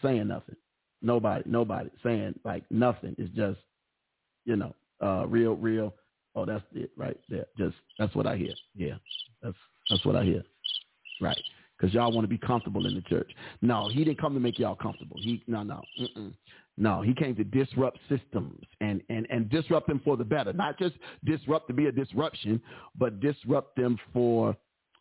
saying 0.03 0.29
nothing. 0.29 0.57
Nobody, 1.01 1.45
nobody 1.47 1.91
saying 2.03 2.35
like 2.45 2.64
nothing. 2.71 3.14
It's 3.19 3.35
just, 3.35 3.59
you 4.45 4.57
know, 4.57 4.75
uh, 5.03 5.26
real, 5.26 5.55
real. 5.55 5.94
Oh, 6.34 6.44
that's 6.44 6.64
it 6.74 6.90
right 6.96 7.18
there. 7.28 7.46
Just 7.57 7.76
that's 7.99 8.14
what 8.14 8.26
I 8.26 8.36
hear. 8.36 8.55
Yeah, 8.74 8.94
that's 9.42 9.57
that's 9.90 10.05
what 10.05 10.16
I 10.16 10.24
hear. 10.24 10.42
Right. 11.20 11.40
Because 11.76 11.94
y'all 11.94 12.12
want 12.12 12.24
to 12.24 12.28
be 12.28 12.38
comfortable 12.38 12.86
in 12.86 12.94
the 12.94 13.03
church. 13.03 13.30
No, 13.62 13.88
he 13.88 14.05
didn't 14.05 14.20
come 14.20 14.34
to 14.34 14.40
make 14.40 14.59
y'all 14.59 14.74
comfortable. 14.74 15.16
He 15.20 15.42
no 15.46 15.62
no 15.62 15.80
mm-mm. 16.01 16.32
no. 16.76 17.03
He 17.03 17.14
came 17.14 17.36
to 17.36 17.44
disrupt 17.44 17.99
systems 18.09 18.62
and 18.80 19.01
and 19.09 19.26
and 19.30 19.49
disrupt 19.49 19.86
them 19.88 20.01
for 20.05 20.16
the 20.16 20.24
better. 20.24 20.53
Not 20.53 20.78
just 20.78 20.96
disrupt 21.24 21.68
to 21.68 21.74
be 21.74 21.86
a 21.86 21.92
disruption, 21.92 22.61
but 22.96 23.20
disrupt 23.20 23.76
them 23.76 23.96
for 24.12 24.57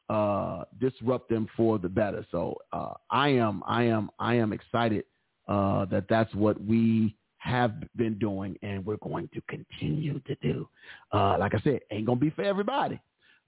uh 0.09 0.63
disrupt 0.79 1.29
them 1.29 1.47
for 1.57 1.77
the 1.79 1.89
better. 1.89 2.25
So 2.31 2.55
uh, 2.71 2.93
I 3.09 3.29
am 3.29 3.63
I 3.67 3.83
am 3.83 4.09
I 4.19 4.35
am 4.35 4.53
excited 4.53 5.03
uh, 5.47 5.85
that 5.85 6.05
that's 6.09 6.33
what 6.35 6.61
we 6.63 7.15
have 7.47 7.73
been 7.95 8.19
doing 8.19 8.57
and 8.61 8.85
we're 8.85 8.97
going 8.97 9.29
to 9.33 9.41
continue 9.49 10.19
to 10.21 10.35
do. 10.41 10.67
Uh, 11.11 11.37
like 11.39 11.55
I 11.55 11.59
said, 11.63 11.79
ain't 11.91 12.05
gonna 12.05 12.19
be 12.19 12.29
for 12.29 12.43
everybody. 12.43 12.99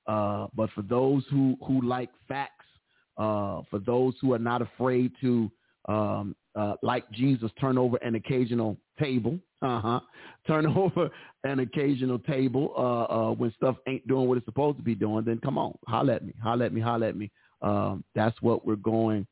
Uh, 0.07 0.47
but 0.55 0.69
for 0.71 0.81
those 0.81 1.23
who, 1.29 1.55
who 1.65 1.81
like 1.81 2.09
facts, 2.27 2.65
uh, 3.17 3.61
for 3.69 3.79
those 3.85 4.15
who 4.21 4.33
are 4.33 4.39
not 4.39 4.61
afraid 4.61 5.11
to, 5.21 5.51
um, 5.87 6.35
uh, 6.55 6.73
like 6.81 7.09
Jesus, 7.11 7.51
turn 7.61 7.77
over 7.77 7.97
an 7.97 8.15
occasional 8.15 8.77
table, 8.99 9.37
uh-huh, 9.61 9.99
turn 10.47 10.65
over 10.77 11.09
an 11.43 11.59
occasional 11.59 12.17
table 12.19 12.73
uh, 12.75 13.13
uh, 13.13 13.33
when 13.33 13.53
stuff 13.53 13.75
ain't 13.87 14.07
doing 14.07 14.27
what 14.27 14.37
it's 14.37 14.45
supposed 14.45 14.77
to 14.77 14.83
be 14.83 14.95
doing, 14.95 15.23
then 15.25 15.39
come 15.43 15.57
on, 15.57 15.77
holler 15.85 16.13
at 16.13 16.25
me, 16.25 16.33
holler 16.41 16.65
at 16.65 16.73
me, 16.73 16.81
holler 16.81 17.07
at 17.07 17.15
me. 17.15 17.29
Um, 17.61 18.03
that's 18.15 18.41
what 18.41 18.65
we're 18.65 18.77
going 18.77 19.27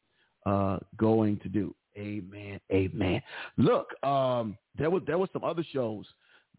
going 0.98 1.38
to 1.40 1.50
do. 1.50 1.76
Amen. 1.98 2.60
Amen. 2.72 3.22
Look, 3.58 3.92
um, 4.04 4.58
there 4.78 4.90
was 4.90 5.02
there 5.08 5.18
was 5.18 5.30
some 5.34 5.44
other 5.44 5.66
shows 5.74 6.06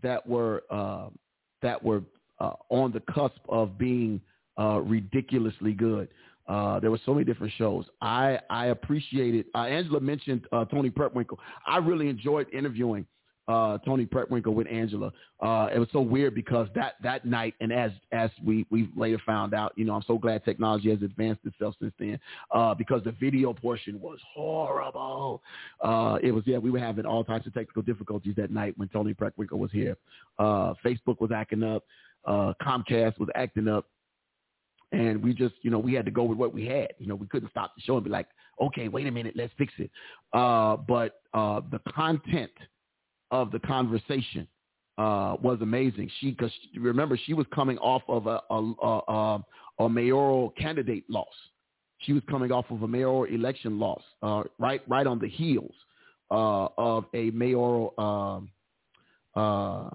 that 0.02 0.26
were 0.26 0.64
uh, 0.70 1.08
that 1.62 1.82
were 1.82 2.02
uh, 2.40 2.52
on 2.70 2.92
the 2.92 3.00
cusp 3.12 3.40
of 3.48 3.78
being 3.78 4.20
uh, 4.58 4.80
ridiculously 4.80 5.72
good. 5.72 6.08
Uh, 6.48 6.80
there 6.80 6.90
were 6.90 7.00
so 7.04 7.12
many 7.12 7.24
different 7.24 7.52
shows. 7.56 7.84
I 8.00 8.38
I 8.50 8.66
appreciated. 8.66 9.46
Uh, 9.54 9.64
Angela 9.64 10.00
mentioned 10.00 10.46
uh, 10.52 10.64
Tony 10.64 10.90
Prepwinkle. 10.90 11.38
I 11.66 11.78
really 11.78 12.08
enjoyed 12.08 12.46
interviewing 12.52 13.06
uh, 13.48 13.78
Tony 13.78 14.04
Prepwinkle 14.04 14.52
with 14.52 14.66
Angela. 14.68 15.10
Uh, 15.40 15.68
it 15.74 15.78
was 15.78 15.88
so 15.92 16.00
weird 16.00 16.34
because 16.34 16.68
that 16.74 16.94
that 17.02 17.24
night, 17.24 17.54
and 17.60 17.72
as 17.72 17.90
as 18.12 18.30
we 18.44 18.66
we 18.70 18.90
later 18.94 19.20
found 19.24 19.54
out, 19.54 19.72
you 19.76 19.84
know, 19.84 19.94
I'm 19.94 20.04
so 20.06 20.18
glad 20.18 20.44
technology 20.44 20.90
has 20.90 21.00
advanced 21.02 21.40
itself 21.44 21.74
since 21.80 21.94
then. 21.98 22.20
Uh, 22.54 22.74
because 22.74 23.02
the 23.04 23.12
video 23.12 23.54
portion 23.54 24.00
was 24.00 24.18
horrible. 24.34 25.42
Uh, 25.82 26.18
it 26.22 26.30
was 26.30 26.44
yeah, 26.46 26.58
we 26.58 26.70
were 26.70 26.78
having 26.78 27.06
all 27.06 27.24
types 27.24 27.46
of 27.46 27.54
technical 27.54 27.82
difficulties 27.82 28.34
that 28.36 28.50
night 28.50 28.74
when 28.76 28.88
Tony 28.88 29.14
Prepwinkle 29.14 29.58
was 29.58 29.72
here. 29.72 29.96
Uh, 30.38 30.74
Facebook 30.84 31.20
was 31.20 31.30
acting 31.34 31.62
up. 31.62 31.84
Uh, 32.26 32.52
Comcast 32.62 33.18
was 33.18 33.28
acting 33.34 33.68
up. 33.68 33.86
And 34.90 35.22
we 35.22 35.34
just, 35.34 35.54
you 35.60 35.70
know, 35.70 35.78
we 35.78 35.92
had 35.92 36.06
to 36.06 36.10
go 36.10 36.22
with 36.22 36.38
what 36.38 36.54
we 36.54 36.64
had. 36.64 36.88
You 36.98 37.06
know, 37.06 37.14
we 37.14 37.26
couldn't 37.26 37.50
stop 37.50 37.74
the 37.76 37.82
show 37.82 37.96
and 37.96 38.04
be 38.04 38.10
like, 38.10 38.26
okay, 38.58 38.88
wait 38.88 39.06
a 39.06 39.10
minute, 39.10 39.34
let's 39.36 39.52
fix 39.58 39.72
it. 39.76 39.90
But 40.32 41.20
the 41.34 41.80
content 41.94 42.50
of 43.30 43.50
the 43.50 43.58
conversation 43.60 44.46
uh, 44.98 45.36
was 45.40 45.58
amazing. 45.60 46.10
She, 46.20 46.30
because 46.30 46.52
remember, 46.78 47.18
she 47.26 47.34
was 47.34 47.46
coming 47.54 47.78
off 47.78 48.02
of 48.08 48.26
a, 48.26 48.40
a, 48.50 49.02
a, 49.08 49.44
a 49.84 49.88
mayoral 49.88 50.50
candidate 50.50 51.04
loss. 51.08 51.26
She 51.98 52.12
was 52.12 52.22
coming 52.28 52.52
off 52.52 52.66
of 52.70 52.82
a 52.82 52.88
mayoral 52.88 53.24
election 53.24 53.78
loss, 53.78 54.02
uh, 54.22 54.44
right, 54.58 54.80
right 54.88 55.06
on 55.06 55.18
the 55.18 55.28
heels 55.28 55.74
uh, 56.30 56.68
of 56.76 57.04
a 57.14 57.30
mayoral, 57.30 57.94
um, 57.98 58.50
uh, 59.40 59.90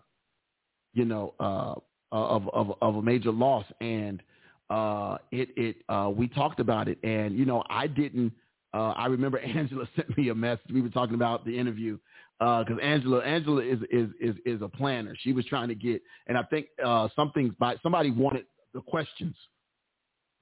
you 0.93 1.05
know, 1.05 1.33
uh, 1.39 1.75
of, 2.11 2.47
of 2.53 2.77
of 2.81 2.95
a 2.97 3.01
major 3.01 3.31
loss, 3.31 3.65
and 3.81 4.21
uh, 4.69 5.17
it 5.31 5.49
it 5.57 5.77
uh, 5.89 6.11
we 6.15 6.27
talked 6.27 6.59
about 6.59 6.87
it, 6.87 6.97
and 7.03 7.37
you 7.37 7.45
know, 7.45 7.63
I 7.69 7.87
didn't. 7.87 8.31
Uh, 8.73 8.91
I 8.91 9.07
remember 9.07 9.39
Angela 9.55 9.87
sent 9.95 10.15
me 10.17 10.29
a 10.29 10.35
message. 10.35 10.65
We 10.71 10.81
were 10.81 10.89
talking 10.89 11.15
about 11.15 11.45
the 11.45 11.57
interview 11.57 11.97
because 12.39 12.77
Angela 12.81 13.19
Angela 13.23 13.61
is 13.63 13.79
is 13.91 14.09
is 14.19 14.35
is 14.45 14.61
a 14.61 14.67
planner. 14.67 15.15
She 15.21 15.31
was 15.33 15.45
trying 15.45 15.69
to 15.69 15.75
get, 15.75 16.01
and 16.27 16.37
I 16.37 16.43
think 16.43 16.67
uh, 16.83 17.07
something 17.15 17.55
by 17.59 17.75
somebody 17.83 18.11
wanted 18.11 18.45
the 18.73 18.81
questions 18.81 19.35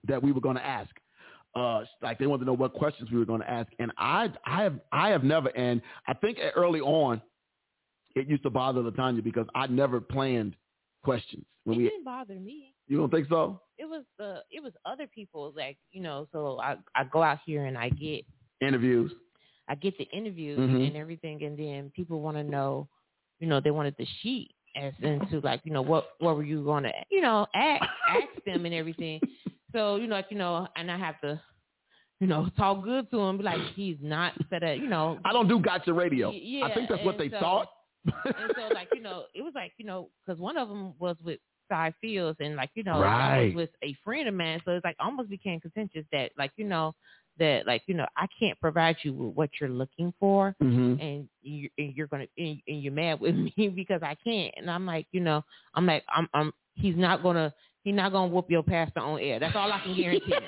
that 0.07 0.21
we 0.23 0.31
were 0.31 0.41
going 0.41 0.55
to 0.55 0.65
ask. 0.65 0.89
uh, 1.55 1.83
like 2.01 2.17
they 2.17 2.27
wanted 2.27 2.41
to 2.41 2.45
know 2.45 2.53
what 2.55 2.73
questions 2.73 3.11
we 3.11 3.17
were 3.19 3.25
going 3.25 3.41
to 3.41 3.49
ask, 3.49 3.69
and 3.79 3.91
I, 3.97 4.31
I 4.45 4.63
have, 4.63 4.79
I 4.91 5.09
have 5.09 5.23
never, 5.23 5.49
and 5.49 5.81
I 6.07 6.13
think 6.13 6.37
early 6.55 6.79
on, 6.79 7.21
it 8.15 8.27
used 8.27 8.43
to 8.43 8.49
bother 8.49 8.81
Latanya 8.81 9.23
because 9.23 9.47
I 9.53 9.67
never 9.67 9.99
planned 10.01 10.55
questions 11.03 11.45
when 11.65 11.75
it 11.75 11.77
we. 11.79 11.89
didn't 11.89 12.05
bother 12.05 12.35
me. 12.35 12.73
You 12.87 12.97
don't 12.97 13.09
think 13.11 13.27
so? 13.29 13.61
It 13.77 13.85
was 13.85 14.03
the 14.17 14.41
it 14.49 14.61
was 14.63 14.73
other 14.85 15.07
people 15.07 15.53
like 15.55 15.77
you 15.91 16.01
know. 16.01 16.27
So 16.31 16.59
I 16.61 16.77
I 16.95 17.03
go 17.11 17.21
out 17.21 17.39
here 17.45 17.65
and 17.65 17.77
I 17.77 17.89
get 17.89 18.25
Interviews. 18.61 19.11
I 19.71 19.75
get 19.75 19.97
the 19.97 20.03
interviews 20.11 20.59
Mhm. 20.59 20.87
and 20.87 20.95
everything, 20.97 21.43
and 21.43 21.57
then 21.57 21.91
people 21.95 22.19
want 22.21 22.35
to 22.35 22.43
know, 22.43 22.89
you 23.39 23.47
know, 23.47 23.59
they 23.61 23.71
wanted 23.71 23.95
the 23.97 24.05
sheet 24.19 24.51
as 24.75 24.93
into 25.01 25.39
like, 25.39 25.61
you 25.63 25.71
know, 25.71 25.81
what 25.81 26.03
what 26.19 26.35
were 26.35 26.43
you 26.43 26.63
going 26.63 26.83
to, 26.83 26.91
you 27.09 27.21
know, 27.21 27.47
ask 27.55 27.83
ask 28.09 28.43
them 28.45 28.65
and 28.65 28.75
everything. 28.75 29.21
So 29.73 29.95
you 29.95 30.07
know, 30.07 30.15
like 30.15 30.27
you 30.29 30.37
know, 30.37 30.67
and 30.75 30.91
I 30.91 30.97
have 30.97 31.19
to, 31.21 31.39
you 32.19 32.27
know, 32.27 32.49
talk 32.57 32.83
good 32.83 33.09
to 33.11 33.19
him, 33.21 33.37
be 33.37 33.43
like 33.43 33.61
he's 33.75 33.97
not 34.01 34.33
set 34.49 34.61
up, 34.63 34.77
you 34.77 34.87
know. 34.87 35.19
I 35.23 35.31
don't 35.31 35.47
do 35.47 35.59
gotcha 35.59 35.93
radio. 35.93 36.31
Yeah, 36.31 36.65
I 36.65 36.73
think 36.73 36.89
that's 36.89 37.05
what 37.05 37.17
they 37.17 37.29
so- 37.29 37.39
thought. 37.39 37.67
and 38.05 38.51
so 38.55 38.73
like 38.73 38.89
you 38.93 39.01
know, 39.01 39.25
it 39.33 39.41
was 39.41 39.53
like 39.55 39.71
you 39.77 39.85
know, 39.85 40.09
because 40.25 40.39
one 40.39 40.57
of 40.57 40.67
them 40.67 40.93
was 40.99 41.15
with 41.23 41.39
Cy 41.69 41.93
Fields, 42.01 42.37
and 42.41 42.55
like 42.55 42.71
you 42.75 42.83
know, 42.83 42.95
I 43.01 43.37
Right. 43.37 43.45
was 43.55 43.55
with 43.55 43.69
a 43.89 43.93
friend 44.03 44.27
of 44.27 44.33
mine, 44.33 44.59
so 44.65 44.71
it's 44.71 44.83
like 44.83 44.97
almost 44.99 45.29
became 45.29 45.59
contentious 45.61 46.05
that 46.11 46.31
like 46.37 46.51
you 46.57 46.65
know 46.65 46.93
that 47.39 47.65
like 47.65 47.81
you 47.87 47.93
know 47.95 48.05
I 48.17 48.27
can't 48.39 48.59
provide 48.59 48.97
you 49.03 49.13
with 49.13 49.35
what 49.35 49.49
you're 49.59 49.69
looking 49.69 50.13
for, 50.19 50.55
hmm 50.59 50.95
and 50.99 51.27
you 51.41 51.69
and 51.77 51.95
you're 51.95 52.07
gonna 52.07 52.27
and, 52.37 52.61
and 52.67 52.81
you're 52.83 52.93
mad 52.93 53.19
with 53.19 53.35
me 53.57 53.71
because 53.75 54.01
I 54.03 54.15
can't, 54.23 54.53
and 54.57 54.69
I'm 54.69 54.85
like 54.85 55.07
you 55.11 55.21
know 55.21 55.43
I'm 55.75 55.85
like 55.85 56.03
I'm 56.09 56.27
I'm 56.33 56.51
he's 56.75 56.95
not 56.95 57.23
gonna 57.23 57.53
he's 57.83 57.95
not 57.95 58.11
gonna 58.11 58.27
whoop 58.27 58.49
your 58.49 58.63
pastor 58.63 58.99
on 58.99 59.19
air. 59.19 59.39
That's 59.39 59.55
all 59.55 59.71
I 59.71 59.79
can 59.79 59.95
guarantee. 59.95 60.33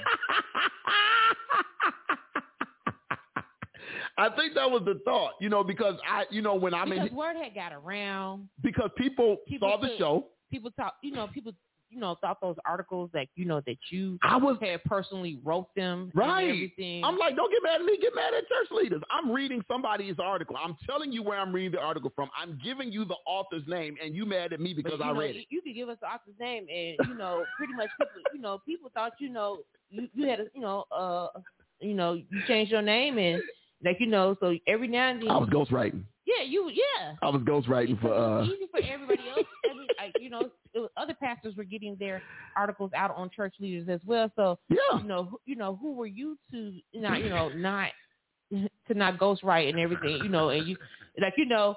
I 4.17 4.29
think 4.29 4.53
that 4.53 4.69
was 4.69 4.83
the 4.85 4.99
thought, 5.05 5.31
you 5.41 5.49
know, 5.49 5.63
because 5.63 5.95
I, 6.07 6.25
you 6.29 6.41
know, 6.43 6.53
when 6.55 6.73
I 6.73 6.85
mean, 6.85 7.01
because 7.01 7.17
word 7.17 7.35
had 7.35 7.55
got 7.55 7.73
around, 7.73 8.47
because 8.61 8.91
people, 8.95 9.37
People 9.47 9.69
saw 9.69 9.77
the 9.81 9.95
show. 9.97 10.27
people 10.51 10.69
talk, 10.71 10.93
you 11.01 11.11
know, 11.11 11.27
people 11.33 11.51
you 11.93 11.99
know 11.99 12.17
thought 12.21 12.41
those 12.41 12.55
articles 12.65 13.09
like 13.13 13.29
you 13.35 13.45
know 13.45 13.61
that 13.65 13.77
you 13.91 14.17
I 14.23 14.37
was 14.37 14.57
had 14.61 14.83
personally 14.83 15.39
wrote 15.43 15.67
them 15.75 16.11
Right. 16.13 16.41
and 16.43 16.51
everything. 16.51 17.03
I'm 17.03 17.17
like, 17.17 17.35
don't 17.35 17.51
get 17.51 17.61
mad 17.63 17.81
at 17.81 17.85
me. 17.85 17.97
Get 18.01 18.13
mad 18.15 18.33
at 18.33 18.47
church 18.47 18.67
leaders. 18.71 19.01
I'm 19.11 19.31
reading 19.31 19.63
somebody's 19.67 20.15
article. 20.19 20.55
I'm 20.63 20.75
telling 20.85 21.11
you 21.11 21.23
where 21.23 21.39
I'm 21.39 21.53
reading 21.53 21.71
the 21.71 21.79
article 21.79 22.11
from. 22.15 22.29
I'm 22.39 22.59
giving 22.63 22.91
you 22.91 23.05
the 23.05 23.15
author's 23.25 23.63
name, 23.67 23.95
and 24.03 24.15
you 24.15 24.25
mad 24.25 24.53
at 24.53 24.59
me 24.59 24.73
because 24.73 24.99
I 25.03 25.11
know, 25.13 25.19
read 25.19 25.35
it. 25.35 25.45
you 25.49 25.61
could 25.61 25.75
give 25.75 25.89
us 25.89 25.97
the 26.01 26.07
author's 26.07 26.35
name, 26.39 26.65
and 26.69 27.07
you 27.09 27.15
know, 27.15 27.45
pretty 27.57 27.73
much 27.73 27.89
people, 27.99 28.21
you 28.33 28.41
know, 28.41 28.59
people 28.65 28.89
thought 28.93 29.13
you 29.19 29.29
know 29.29 29.59
you, 29.89 30.07
you 30.13 30.27
had 30.27 30.39
a, 30.39 30.45
you 30.53 30.61
know, 30.61 30.85
uh, 30.91 31.27
you 31.79 31.93
know, 31.93 32.13
you 32.13 32.25
changed 32.47 32.71
your 32.71 32.81
name 32.81 33.17
and 33.17 33.41
like 33.83 33.97
you 33.99 34.07
know, 34.07 34.35
so 34.39 34.55
every 34.67 34.87
now 34.87 35.09
and 35.09 35.21
then, 35.21 35.29
I 35.29 35.37
was 35.37 35.49
ghostwriting. 35.49 36.03
Yeah, 36.37 36.45
you, 36.45 36.69
yeah. 36.69 37.15
I 37.21 37.29
was 37.29 37.41
ghostwriting 37.41 37.99
for. 38.01 38.13
Uh 38.13 38.43
easy 38.43 38.67
for 38.71 38.79
everybody 38.81 39.21
else. 39.29 39.45
Like, 39.99 40.15
you 40.17 40.29
know, 40.29 40.49
was, 40.75 40.89
other 40.97 41.13
pastors 41.21 41.55
were 41.55 41.63
getting 41.63 41.95
their 41.99 42.21
articles 42.55 42.91
out 42.95 43.15
on 43.15 43.29
church 43.29 43.55
leaders 43.59 43.87
as 43.89 44.01
well. 44.05 44.31
So 44.35 44.57
Yeah. 44.69 44.99
you 45.01 45.07
know, 45.07 45.23
who- 45.25 45.41
you 45.45 45.55
know, 45.55 45.75
who 45.75 45.93
were 45.93 46.07
you 46.07 46.37
to 46.51 46.73
not, 46.93 47.23
you 47.23 47.29
know, 47.29 47.49
not 47.49 47.89
to 48.51 48.93
not 48.93 49.17
ghostwrite 49.17 49.69
and 49.69 49.79
everything, 49.79 50.23
you 50.23 50.29
know, 50.29 50.49
and 50.49 50.65
you 50.67 50.77
like, 51.21 51.33
you 51.37 51.45
know, 51.45 51.75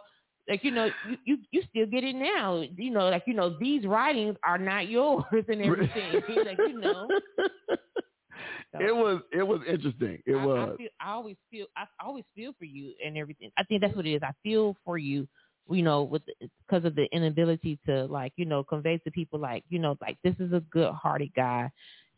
like 0.49 0.63
you 0.65 0.71
know, 0.71 0.91
you, 1.09 1.17
you 1.25 1.39
you 1.51 1.63
still 1.71 1.87
get 1.87 2.05
it 2.05 2.15
now, 2.15 2.63
you 2.77 2.91
know, 2.91 3.09
like 3.09 3.25
you 3.27 3.35
know, 3.35 3.57
these 3.59 3.85
writings 3.87 4.37
are 4.45 4.59
not 4.59 4.89
yours 4.89 5.25
and 5.49 5.63
everything, 5.63 6.23
like 6.47 6.59
you 6.67 6.79
know. 6.81 7.13
It 8.75 8.95
was 8.95 9.21
it 9.33 9.43
was 9.43 9.61
interesting. 9.69 10.23
It 10.27 10.35
I, 10.37 10.47
was. 10.47 10.71
I, 10.73 10.77
feel, 10.77 10.89
I 11.01 11.13
always 11.13 11.37
feel 11.51 11.67
I 11.77 11.85
always 12.05 12.25
feel 12.35 12.53
for 12.59 12.65
you 12.65 12.93
and 13.05 13.17
everything. 13.17 13.51
I 13.57 13.65
think 13.65 13.81
that's 13.81 13.95
what 13.97 14.07
it 14.07 14.15
is. 14.15 14.23
I 14.23 14.33
feel 14.43 14.77
for 14.85 14.99
you, 14.99 15.27
you 15.71 15.83
know, 15.83 16.03
with 16.03 16.23
because 16.67 16.85
of 16.85 16.95
the 16.95 17.07
inability 17.13 17.79
to 17.87 18.07
like 18.07 18.33
you 18.37 18.45
know 18.45 18.63
convey 18.65 18.99
to 18.99 19.11
people 19.11 19.39
like 19.39 19.65
you 19.69 19.79
know 19.79 19.97
like 20.01 20.19
this 20.23 20.35
is 20.41 20.53
a 20.53 20.61
good 20.71 20.93
hearted 20.93 21.33
guy, 21.35 21.71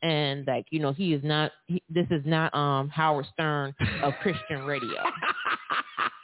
and 0.03 0.47
like 0.47 0.67
you 0.71 0.81
know 0.81 0.93
he 0.93 1.13
is 1.15 1.23
not. 1.25 1.53
He, 1.67 1.83
this 1.89 2.07
is 2.11 2.23
not 2.25 2.55
um 2.55 2.89
Howard 2.89 3.27
Stern 3.33 3.75
of 4.03 4.15
Christian 4.23 4.65
radio. 4.65 5.03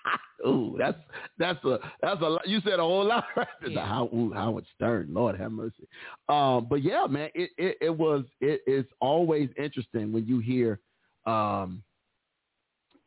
Ooh, 0.46 0.76
that's 0.78 0.98
that's 1.38 1.64
a 1.64 1.78
that's 2.02 2.20
a 2.20 2.28
lot- 2.28 2.46
you 2.46 2.60
said 2.62 2.78
a 2.78 2.82
whole 2.82 3.04
lot 3.04 3.24
right 3.36 3.46
there. 3.62 3.70
Yeah. 3.70 3.86
How 3.86 4.10
ooh, 4.14 4.32
Howard 4.34 4.64
Stern, 4.74 5.08
Lord 5.10 5.38
have 5.38 5.52
mercy. 5.52 5.88
Um, 6.28 6.66
but 6.68 6.82
yeah, 6.82 7.06
man, 7.08 7.30
it, 7.34 7.50
it 7.56 7.78
it 7.80 7.90
was 7.96 8.24
it 8.40 8.60
is 8.66 8.84
always 9.00 9.48
interesting 9.56 10.12
when 10.12 10.26
you 10.26 10.40
hear 10.40 10.80
um 11.26 11.82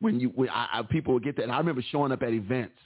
when 0.00 0.18
you 0.20 0.28
when 0.34 0.48
I, 0.48 0.66
I, 0.72 0.82
people 0.82 1.14
would 1.14 1.24
get 1.24 1.36
that. 1.36 1.44
And 1.44 1.52
I 1.52 1.58
remember 1.58 1.82
showing 1.90 2.12
up 2.12 2.22
at 2.22 2.32
events. 2.32 2.76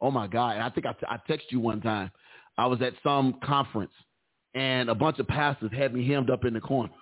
Oh 0.00 0.10
my 0.10 0.26
God! 0.26 0.56
And 0.56 0.62
I 0.62 0.68
think 0.70 0.86
I 0.86 0.94
I 1.08 1.16
texted 1.30 1.50
you 1.50 1.60
one 1.60 1.80
time. 1.80 2.10
I 2.58 2.66
was 2.66 2.80
at 2.82 2.92
some 3.02 3.34
conference 3.44 3.92
and 4.54 4.88
a 4.88 4.94
bunch 4.94 5.18
of 5.18 5.28
pastors 5.28 5.70
had 5.72 5.92
me 5.94 6.06
hemmed 6.08 6.30
up 6.30 6.44
in 6.44 6.54
the 6.54 6.60
corner. 6.60 6.92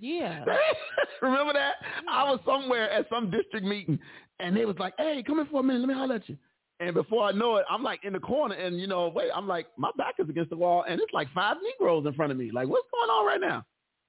Yeah. 0.00 0.44
Remember 1.22 1.52
that? 1.54 1.72
I 2.08 2.30
was 2.30 2.38
somewhere 2.46 2.88
at 2.88 3.08
some 3.10 3.30
district 3.32 3.66
meeting, 3.66 3.98
and 4.40 4.56
they 4.56 4.64
was 4.64 4.76
like, 4.78 4.94
"Hey, 4.98 5.22
come 5.26 5.38
in 5.40 5.46
for 5.46 5.60
a 5.60 5.62
minute. 5.62 5.80
Let 5.80 5.88
me 5.88 5.94
holler 5.94 6.16
at 6.16 6.28
you." 6.28 6.36
And 6.80 6.94
before 6.94 7.24
I 7.24 7.32
know 7.32 7.56
it, 7.56 7.66
I'm 7.68 7.82
like 7.82 8.04
in 8.04 8.12
the 8.12 8.20
corner, 8.20 8.54
and 8.54 8.78
you 8.78 8.86
know, 8.86 9.08
wait, 9.08 9.30
I'm 9.34 9.48
like, 9.48 9.66
my 9.76 9.90
back 9.96 10.14
is 10.18 10.28
against 10.28 10.50
the 10.50 10.56
wall, 10.56 10.84
and 10.88 11.00
it's 11.00 11.12
like 11.12 11.28
five 11.34 11.56
Negroes 11.62 12.06
in 12.06 12.12
front 12.14 12.30
of 12.32 12.38
me. 12.38 12.50
Like, 12.52 12.68
what's 12.68 12.86
going 12.92 13.10
on 13.10 13.26
right 13.26 13.40
now? 13.40 13.64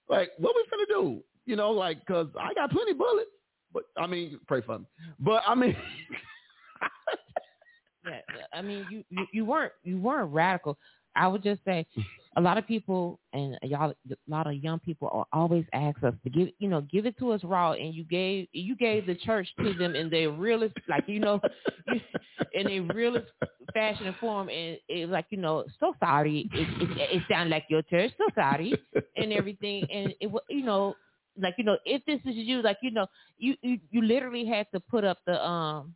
Like, 0.08 0.32
what 0.38 0.56
we 0.56 0.64
finna 0.72 0.88
do? 0.88 1.24
You 1.46 1.56
know, 1.56 1.72
like, 1.72 2.06
cause 2.06 2.28
I 2.40 2.54
got 2.54 2.70
plenty 2.72 2.94
bullets, 2.94 3.30
but 3.74 3.84
I 3.98 4.06
mean, 4.06 4.40
pray 4.48 4.62
for 4.62 4.80
me. 4.80 4.86
But 5.20 5.42
I 5.48 5.56
mean, 5.56 5.76
Yeah, 8.06 8.22
I 8.54 8.62
mean, 8.62 8.86
you, 8.90 9.04
you 9.10 9.28
you 9.34 9.46
weren't 9.46 9.74
you 9.84 10.00
weren't 10.00 10.34
radical. 10.34 10.78
I 11.16 11.28
would 11.28 11.44
just 11.44 11.64
say, 11.66 11.86
a 12.38 12.42
lot 12.42 12.58
of 12.58 12.68
people 12.68 13.20
and 13.34 13.58
y'all, 13.64 13.92
a 13.92 14.16
lot 14.28 14.48
of 14.48 14.54
young 14.56 14.80
people 14.80 15.10
are 15.12 15.26
always 15.34 15.66
ask 15.74 16.04
us 16.04 16.14
to 16.24 16.30
give 16.30 16.50
you 16.60 16.68
know 16.70 16.82
give 16.82 17.06
it 17.06 17.18
to 17.20 17.32
us 17.32 17.44
raw, 17.44 17.74
and 17.74 17.94
you 17.94 18.04
gave 18.04 18.48
you 18.52 18.76
gave 18.76 19.06
the 19.06 19.16
church 19.16 19.48
to 19.62 19.74
them 19.74 19.96
in 19.96 20.10
their 20.10 20.30
realest 20.32 20.76
like 20.88 21.04
you 21.08 21.20
know 21.20 21.42
in 22.54 22.70
a 22.70 22.80
realest 22.82 23.28
fashion 23.74 24.08
and 24.08 24.18
form, 24.18 24.50
and 24.50 24.78
it 24.88 25.06
was 25.06 25.12
like 25.14 25.26
you 25.30 25.38
know 25.38 25.66
so 25.80 25.94
sorry 26.00 26.50
it 26.54 26.70
it, 26.80 26.90
it 26.96 27.24
sounded 27.30 27.52
like 27.52 27.66
your 27.70 27.82
church 27.84 28.12
so 28.18 28.26
sorry 28.36 28.80
and 29.16 29.32
everything, 29.34 29.86
and 29.92 30.14
it 30.20 30.28
wa- 30.28 30.42
you 30.50 30.64
know 30.64 30.98
like 31.42 31.56
you 31.58 31.64
know 31.64 31.78
if 31.86 32.04
this 32.06 32.20
is 32.26 32.36
you 32.36 32.62
like 32.62 32.78
you 32.82 32.92
know 32.92 33.08
you 33.38 33.56
you, 33.62 33.80
you 33.90 34.02
literally 34.02 34.46
had 34.46 34.68
to 34.74 34.80
put 34.80 35.04
up 35.04 35.18
the 35.26 35.44
um 35.46 35.96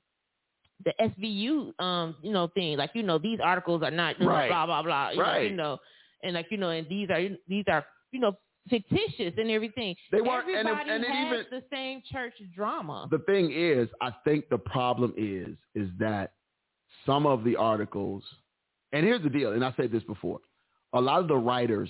the 0.84 0.94
SVU 1.02 1.74
um 1.84 2.16
you 2.22 2.32
know 2.34 2.48
thing 2.48 2.78
like 2.78 2.92
you 2.94 3.04
know 3.04 3.18
these 3.18 3.40
articles 3.44 3.84
are 3.84 3.92
not 3.92 4.20
know, 4.20 4.28
Right. 4.28 4.48
blah 4.48 4.66
blah 4.66 4.84
blah 4.84 5.10
you 5.12 5.24
know, 5.24 5.32
Right. 5.32 5.50
you 5.50 5.56
know 5.56 5.78
and 6.24 6.34
like 6.34 6.48
you 6.50 6.58
know 6.58 6.70
and 6.70 6.88
these 6.90 7.10
are 7.10 7.22
these 7.48 7.66
are 7.68 7.86
you 8.12 8.20
know 8.20 8.34
fictitious 8.70 9.34
and 9.38 9.52
everything 9.52 9.94
They 10.12 10.22
weren't- 10.22 10.48
and 10.48 10.68
it- 10.68 10.72
everybody 10.72 10.90
and 10.92 11.04
it 11.04 11.10
has 11.10 11.28
even- 11.34 11.46
the 11.52 11.64
same 11.72 12.02
church 12.12 12.34
drama 12.56 13.08
the 13.12 13.20
thing 13.20 13.52
is, 13.52 13.90
I 14.02 14.12
think 14.24 14.48
the 14.50 14.58
problem 14.58 15.14
is, 15.18 15.56
is 15.76 15.90
that 16.00 16.34
some 17.06 17.26
of 17.26 17.44
the 17.44 17.56
articles, 17.58 18.24
and 18.94 19.06
here's 19.06 19.22
the 19.22 19.30
deal, 19.30 19.52
and 19.54 19.66
I 19.66 19.74
said 19.76 19.92
this 19.92 20.04
before, 20.04 20.40
a 20.94 21.02
lot 21.02 21.20
of 21.20 21.28
the 21.28 21.36
writers, 21.36 21.90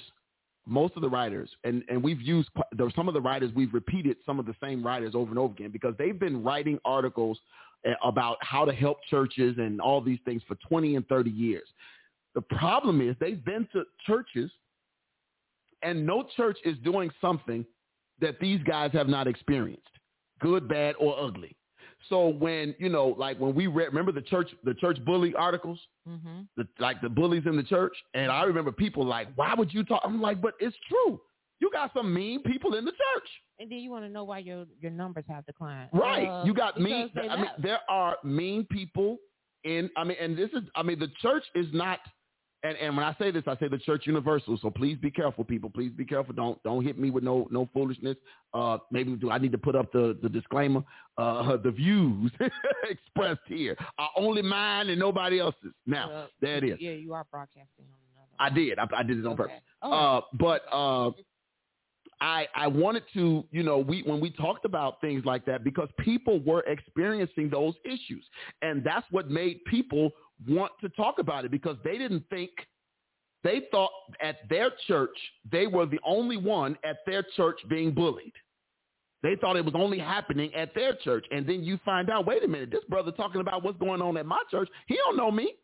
most 0.66 0.96
of 0.96 1.02
the 1.04 1.10
writers, 1.10 1.50
and, 1.64 1.84
and 1.90 2.02
we've 2.02 2.22
used, 2.22 2.50
some 2.96 3.08
of 3.08 3.14
the 3.14 3.22
writers, 3.22 3.52
we've 3.54 3.74
repeated 3.74 4.18
some 4.26 4.40
of 4.40 4.46
the 4.46 4.56
same 4.64 4.84
writers 4.84 5.14
over 5.14 5.30
and 5.30 5.38
over 5.38 5.54
again 5.54 5.70
because 5.72 5.94
they've 6.00 6.18
been 6.20 6.42
writing 6.44 6.80
articles 6.86 7.38
uh, 7.86 7.92
about 8.04 8.38
how 8.42 8.64
to 8.66 8.74
help 8.74 8.98
churches 9.10 9.56
and 9.60 9.80
all 9.82 10.00
these 10.02 10.20
things 10.26 10.42
for 10.48 10.56
20 10.68 10.96
and 10.96 11.08
30 11.08 11.30
years. 11.30 11.68
The 12.36 12.42
problem 12.42 13.02
is 13.02 13.16
they've 13.20 13.44
been 13.44 13.68
to 13.74 13.84
churches 14.06 14.52
and 15.82 16.06
no 16.06 16.26
church 16.36 16.58
is 16.66 16.78
doing 16.84 17.12
something 17.22 17.66
that 18.22 18.40
these 18.40 18.62
guys 18.64 18.92
have 18.94 19.08
not 19.08 19.28
experienced, 19.28 19.90
good, 20.40 20.68
bad, 20.68 20.96
or 21.00 21.20
ugly. 21.20 21.56
So 22.10 22.30
when, 22.30 22.76
you 22.80 22.90
know, 22.90 23.08
like 23.18 23.40
when 23.40 23.54
we 23.56 23.68
read, 23.68 23.88
remember 23.88 24.12
the 24.12 24.22
church, 24.22 24.50
the 24.64 24.74
church 24.74 25.04
bully 25.06 25.34
articles, 25.36 25.80
hmm 26.08 26.42
the, 26.58 26.68
like 26.80 27.02
the 27.02 27.10
bullies 27.10 27.44
in 27.46 27.56
the 27.56 27.64
church? 27.64 27.96
And 28.14 28.32
I 28.32 28.44
remember 28.44 28.72
people 28.72 29.06
like, 29.06 29.30
why 29.36 29.54
would 29.54 29.74
you 29.74 29.84
talk? 29.84 30.02
I'm 30.04 30.22
like, 30.22 30.42
but 30.42 30.54
it's 30.60 30.76
true. 30.90 31.20
You 31.60 31.70
got 31.72 31.92
some 31.94 32.14
mean 32.14 32.42
people 32.44 32.76
in 32.76 32.84
the 32.84 32.92
church. 32.92 33.30
and 33.60 33.72
then 33.72 33.80
you 33.80 33.90
want 33.90 34.04
to 34.04 34.10
know 34.10 34.26
why 34.26 34.40
your 34.40 34.66
your 34.82 34.92
numbers 34.92 35.24
have 35.30 35.46
declined 35.46 35.90
Right. 35.94 36.28
Uh, 36.28 36.44
you 36.46 36.54
got 36.54 36.80
mean. 36.80 37.10
I 37.16 37.36
mean, 37.38 37.46
there 37.62 37.80
are 37.88 38.18
mean 38.24 38.66
people 38.70 39.18
in. 39.64 39.90
I 39.96 40.04
mean, 40.04 40.18
and 40.20 40.38
this 40.38 40.50
is. 40.52 40.64
I 40.76 40.84
mean, 40.84 41.00
the 41.00 41.10
church 41.22 41.44
is 41.56 41.68
not. 41.72 42.00
And 42.66 42.78
and 42.78 42.96
when 42.96 43.06
I 43.06 43.14
say 43.20 43.30
this, 43.30 43.44
I 43.46 43.58
say 43.58 43.68
the 43.68 43.78
church 43.78 44.04
universal. 44.08 44.58
So 44.62 44.70
please 44.70 44.98
be 44.98 45.12
careful, 45.12 45.44
people. 45.44 45.70
Please 45.70 45.92
be 45.92 46.06
careful. 46.06 46.34
Don't 46.34 46.62
don't 46.64 46.84
hit 46.84 46.98
me 46.98 47.12
with 47.12 47.24
no 47.24 47.48
no 47.52 47.68
foolishness. 47.74 48.16
Uh, 48.54 48.78
maybe 48.90 49.12
do 49.18 49.30
I 49.30 49.38
need 49.38 49.52
to 49.52 49.58
put 49.58 49.76
up 49.76 49.92
the 49.92 50.18
the 50.22 50.30
disclaimer? 50.30 50.82
Uh, 51.18 51.58
the 51.64 51.72
views 51.72 52.32
expressed 52.90 53.42
here 53.48 53.76
are 53.98 54.10
only 54.16 54.42
mine 54.42 54.90
and 54.90 55.00
nobody 55.00 55.40
else's. 55.40 55.74
Now 55.86 56.10
Uh, 56.10 56.28
there 56.42 56.58
it 56.58 56.64
is. 56.64 56.78
yeah 56.80 56.92
you 56.92 57.14
are 57.14 57.26
broadcasting 57.30 57.86
on 57.92 58.00
another 58.16 58.34
I 58.40 58.50
did. 58.50 58.80
I, 58.80 58.88
I 58.98 59.04
did 59.04 59.18
it 59.20 59.26
on 59.26 59.34
Okay. 59.34 59.44
purpose. 59.44 59.62
Oh, 59.82 59.92
Uh, 59.92 60.22
but 60.34 60.62
uh, 60.72 61.12
I, 62.22 62.48
I 62.56 62.68
wanted 62.68 63.04
to, 63.16 63.44
you 63.52 63.64
know, 63.64 63.80
we 63.80 64.02
when 64.04 64.22
we 64.22 64.30
talked 64.30 64.64
about 64.64 65.02
things 65.02 65.26
like 65.26 65.44
that 65.46 65.64
because 65.66 65.90
people 66.00 66.40
were 66.40 66.62
experiencing 66.62 67.50
those 67.50 67.74
issues. 67.84 68.26
And 68.62 68.82
that's 68.84 69.06
what 69.12 69.30
made 69.30 69.64
people 69.66 70.12
want 70.48 70.72
to 70.82 70.90
talk 70.90 71.20
about 71.20 71.46
it 71.46 71.52
because 71.52 71.78
they 71.84 71.98
didn't 71.98 72.24
think 72.30 72.52
they 73.44 73.64
thought 73.72 73.92
at 74.22 74.38
their 74.50 74.72
church 74.88 75.16
they 75.52 75.68
were 75.68 75.86
the 75.86 76.00
only 76.06 76.38
one 76.38 76.78
at 76.84 76.98
their 77.06 77.26
church 77.36 77.60
being 77.70 77.92
bullied. 77.92 78.34
They 79.22 79.36
thought 79.38 79.56
it 79.56 79.64
was 79.64 79.76
only 79.76 80.00
happening 80.00 80.54
at 80.54 80.76
their 80.76 80.96
church. 80.96 81.26
And 81.32 81.48
then 81.48 81.64
you 81.64 81.80
find 81.86 82.10
out, 82.10 82.26
wait 82.26 82.44
a 82.44 82.48
minute, 82.48 82.72
this 82.72 82.84
brother 82.90 83.12
talking 83.12 83.40
about 83.40 83.64
what's 83.64 83.78
going 83.80 84.02
on 84.02 84.18
at 84.18 84.26
my 84.26 84.42
church, 84.52 84.68
he 84.88 84.96
don't 84.96 85.16
know 85.16 85.32
me 85.32 85.56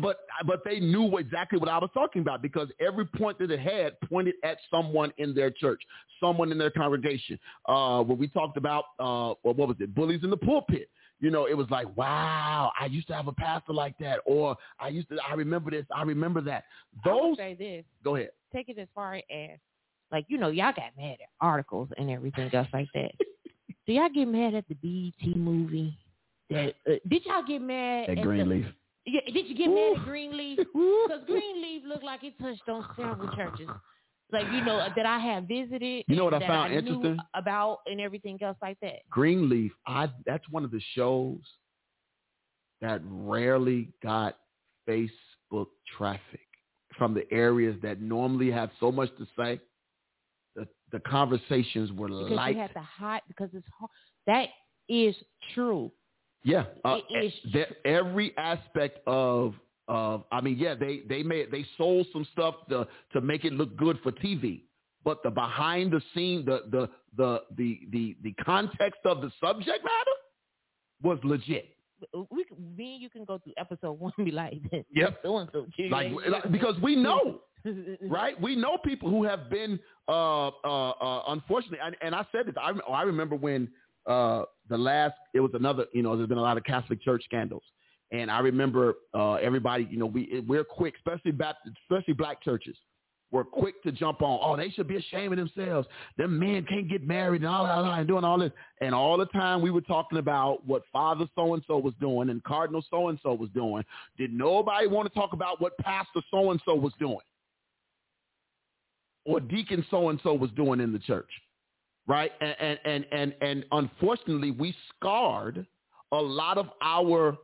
but 0.00 0.20
but 0.46 0.62
they 0.64 0.80
knew 0.80 1.18
exactly 1.18 1.58
what 1.58 1.68
I 1.68 1.78
was 1.78 1.90
talking 1.92 2.22
about 2.22 2.40
because 2.40 2.68
every 2.80 3.04
point 3.04 3.38
that 3.38 3.50
it 3.50 3.60
had 3.60 4.00
pointed 4.08 4.34
at 4.42 4.58
someone 4.70 5.12
in 5.18 5.34
their 5.34 5.50
church, 5.50 5.82
someone 6.20 6.50
in 6.50 6.58
their 6.58 6.70
congregation. 6.70 7.38
Uh, 7.68 8.02
when 8.02 8.18
we 8.18 8.28
talked 8.28 8.56
about 8.56 8.84
uh, 8.98 9.34
what 9.42 9.56
was 9.56 9.76
it, 9.80 9.94
bullies 9.94 10.20
in 10.22 10.30
the 10.30 10.36
pulpit. 10.36 10.88
You 11.22 11.30
know, 11.30 11.46
it 11.46 11.54
was 11.56 11.68
like, 11.70 11.86
wow, 11.96 12.72
I 12.78 12.86
used 12.86 13.06
to 13.06 13.14
have 13.14 13.28
a 13.28 13.32
pastor 13.32 13.72
like 13.72 13.96
that, 13.98 14.18
or 14.26 14.56
I 14.80 14.88
used 14.88 15.08
to, 15.08 15.18
I 15.26 15.34
remember 15.34 15.70
this, 15.70 15.86
I 15.94 16.02
remember 16.02 16.40
that. 16.42 16.64
Those, 17.04 17.36
say 17.36 17.54
this. 17.54 17.84
go 18.02 18.16
ahead. 18.16 18.30
Take 18.52 18.68
it 18.68 18.76
as 18.78 18.88
far 18.92 19.14
as 19.14 19.58
like 20.10 20.26
you 20.28 20.36
know 20.36 20.48
y'all 20.48 20.72
got 20.76 20.90
mad 20.98 21.12
at 21.12 21.28
articles 21.40 21.88
and 21.96 22.10
everything 22.10 22.52
else 22.52 22.68
like 22.72 22.88
that. 22.94 23.12
Do 23.86 23.92
y'all 23.92 24.08
get 24.14 24.26
mad 24.26 24.54
at 24.54 24.64
the 24.68 24.74
BET 24.74 25.36
movie? 25.36 25.96
That 26.50 26.74
uh, 26.88 26.94
did 27.08 27.24
y'all 27.24 27.42
get 27.46 27.62
mad 27.62 28.10
At 28.10 28.18
at 28.18 28.24
Greenleaf. 28.24 28.66
The, 29.06 29.12
yeah, 29.12 29.20
did 29.32 29.48
you 29.48 29.56
get 29.56 29.68
mad 29.68 30.00
at 30.00 30.04
Greenleaf? 30.04 30.58
Because 30.58 31.22
Greenleaf 31.26 31.82
looked 31.86 32.04
like 32.04 32.24
it 32.24 32.38
touched 32.40 32.68
on 32.68 32.84
several 32.96 33.34
churches. 33.34 33.68
Like 34.32 34.46
you 34.52 34.64
know 34.64 34.86
that 34.96 35.06
I 35.06 35.18
have 35.18 35.44
visited. 35.44 36.04
You 36.08 36.16
know 36.16 36.24
what 36.24 36.34
I 36.34 36.46
found 36.46 36.72
knew 36.72 36.78
interesting? 36.78 37.18
about 37.34 37.78
and 37.86 38.00
everything 38.00 38.38
else 38.42 38.56
like 38.62 38.78
that. 38.80 39.00
Greenleaf, 39.10 39.72
I 39.86 40.08
that's 40.26 40.48
one 40.50 40.64
of 40.64 40.70
the 40.70 40.80
shows 40.94 41.40
that 42.80 43.00
rarely 43.04 43.90
got 44.02 44.38
Facebook 44.88 45.66
traffic 45.96 46.40
from 46.98 47.14
the 47.14 47.30
areas 47.32 47.76
that 47.82 48.00
normally 48.00 48.50
have 48.50 48.70
so 48.80 48.90
much 48.90 49.10
to 49.18 49.26
say. 49.38 49.60
The 50.56 50.66
the 50.90 51.00
conversations 51.00 51.92
were 51.92 52.08
Because 52.08 52.30
light. 52.32 52.54
you 52.54 52.60
had 52.60 52.72
to 52.74 52.80
hide 52.80 53.22
because 53.28 53.50
it's 53.54 53.66
hard. 53.78 53.90
That 54.26 54.48
is 54.88 55.14
true. 55.54 55.90
yeah, 56.44 56.64
uh, 56.84 56.98
it 57.08 57.24
is 57.24 57.54
e- 57.54 57.64
every 57.84 58.36
aspect 58.36 58.98
of 59.06 59.54
of 59.88 60.24
I 60.32 60.40
mean, 60.40 60.58
yeah, 60.58 60.74
they 60.74 61.02
they 61.08 61.22
made 61.22 61.50
they 61.50 61.64
sold 61.76 62.06
some 62.12 62.26
stuff 62.32 62.54
to 62.70 62.86
to 63.12 63.20
make 63.20 63.44
it 63.44 63.52
look 63.52 63.76
good 63.76 63.98
for 64.02 64.12
TV, 64.12 64.62
but 65.04 65.22
the 65.22 65.30
behind 65.30 65.92
the 65.92 66.02
scene, 66.14 66.44
the 66.44 66.62
the 66.70 66.88
the 67.16 67.42
the 67.56 67.80
the 67.90 68.16
the 68.22 68.32
context 68.44 69.00
of 69.04 69.20
the 69.20 69.30
subject 69.40 69.84
matter 69.84 70.16
was 71.02 71.18
legit. 71.24 71.76
We 72.30 72.44
me 72.76 72.94
and 72.94 73.02
you 73.02 73.10
can 73.10 73.24
go 73.24 73.38
through 73.38 73.54
episode 73.56 73.92
one 73.92 74.12
and 74.16 74.24
be 74.24 74.32
like, 74.32 74.54
Yep. 74.94 75.20
so 75.22 75.38
and 75.38 75.50
so. 75.52 75.66
like 75.90 76.12
because 76.50 76.74
we 76.82 76.96
know 76.96 77.40
right 78.08 78.40
we 78.40 78.56
know 78.56 78.76
people 78.84 79.08
who 79.08 79.22
have 79.24 79.48
been 79.48 79.78
uh 80.08 80.48
uh, 80.48 80.90
uh 80.90 81.22
unfortunately 81.28 81.78
and, 81.84 81.94
and 82.02 82.14
i 82.14 82.24
said 82.32 82.46
this 82.46 82.54
I, 82.60 82.72
I 82.90 83.02
remember 83.02 83.36
when 83.36 83.68
uh 84.06 84.42
the 84.68 84.76
last 84.76 85.14
it 85.32 85.40
was 85.40 85.52
another 85.54 85.86
you 85.92 86.02
know 86.02 86.16
there's 86.16 86.28
been 86.28 86.38
a 86.38 86.42
lot 86.42 86.56
of 86.56 86.64
catholic 86.64 87.00
church 87.02 87.22
scandals 87.24 87.62
and 88.12 88.30
i 88.30 88.38
remember 88.38 88.94
uh 89.14 89.34
everybody 89.34 89.88
you 89.90 89.98
know 89.98 90.06
we 90.06 90.44
we're 90.46 90.64
quick 90.64 90.94
especially 90.96 91.32
Baptist, 91.32 91.76
especially 91.90 92.14
black 92.14 92.42
churches 92.42 92.76
we're 93.32 93.44
quick 93.44 93.82
to 93.82 93.90
jump 93.90 94.20
on 94.22 94.38
oh 94.42 94.56
they 94.56 94.68
should 94.70 94.86
be 94.86 94.96
ashamed 94.96 95.36
of 95.38 95.38
themselves. 95.38 95.88
Them 96.18 96.38
men 96.38 96.64
can't 96.68 96.88
get 96.88 97.06
married 97.06 97.40
and 97.40 97.50
all 97.50 97.64
that 97.64 97.98
and 97.98 98.06
doing 98.06 98.24
all 98.24 98.38
this. 98.38 98.52
And 98.82 98.94
all 98.94 99.16
the 99.16 99.26
time 99.26 99.62
we 99.62 99.70
were 99.70 99.80
talking 99.80 100.18
about 100.18 100.64
what 100.66 100.82
father 100.92 101.26
so 101.34 101.54
and 101.54 101.62
so 101.66 101.78
was 101.78 101.94
doing 101.98 102.28
and 102.28 102.44
cardinal 102.44 102.84
so 102.90 103.08
and 103.08 103.18
so 103.22 103.32
was 103.32 103.48
doing 103.54 103.82
did 104.18 104.32
nobody 104.32 104.86
want 104.86 105.08
to 105.08 105.14
talk 105.18 105.32
about 105.32 105.60
what 105.60 105.76
pastor 105.78 106.20
so 106.30 106.50
and 106.50 106.60
so 106.66 106.74
was 106.74 106.92
doing? 106.98 107.16
Or 109.24 109.40
deacon 109.40 109.84
so 109.90 110.10
and 110.10 110.20
so 110.22 110.34
was 110.34 110.50
doing 110.50 110.80
in 110.80 110.92
the 110.92 110.98
church, 110.98 111.30
right? 112.06 112.32
And 112.40 112.56
and 112.60 112.78
and 112.84 113.06
and, 113.12 113.34
and 113.40 113.64
unfortunately, 113.72 114.50
we 114.50 114.74
scarred 114.94 115.64
a 116.10 116.20
lot 116.20 116.58
of 116.58 116.68
our 116.82 117.38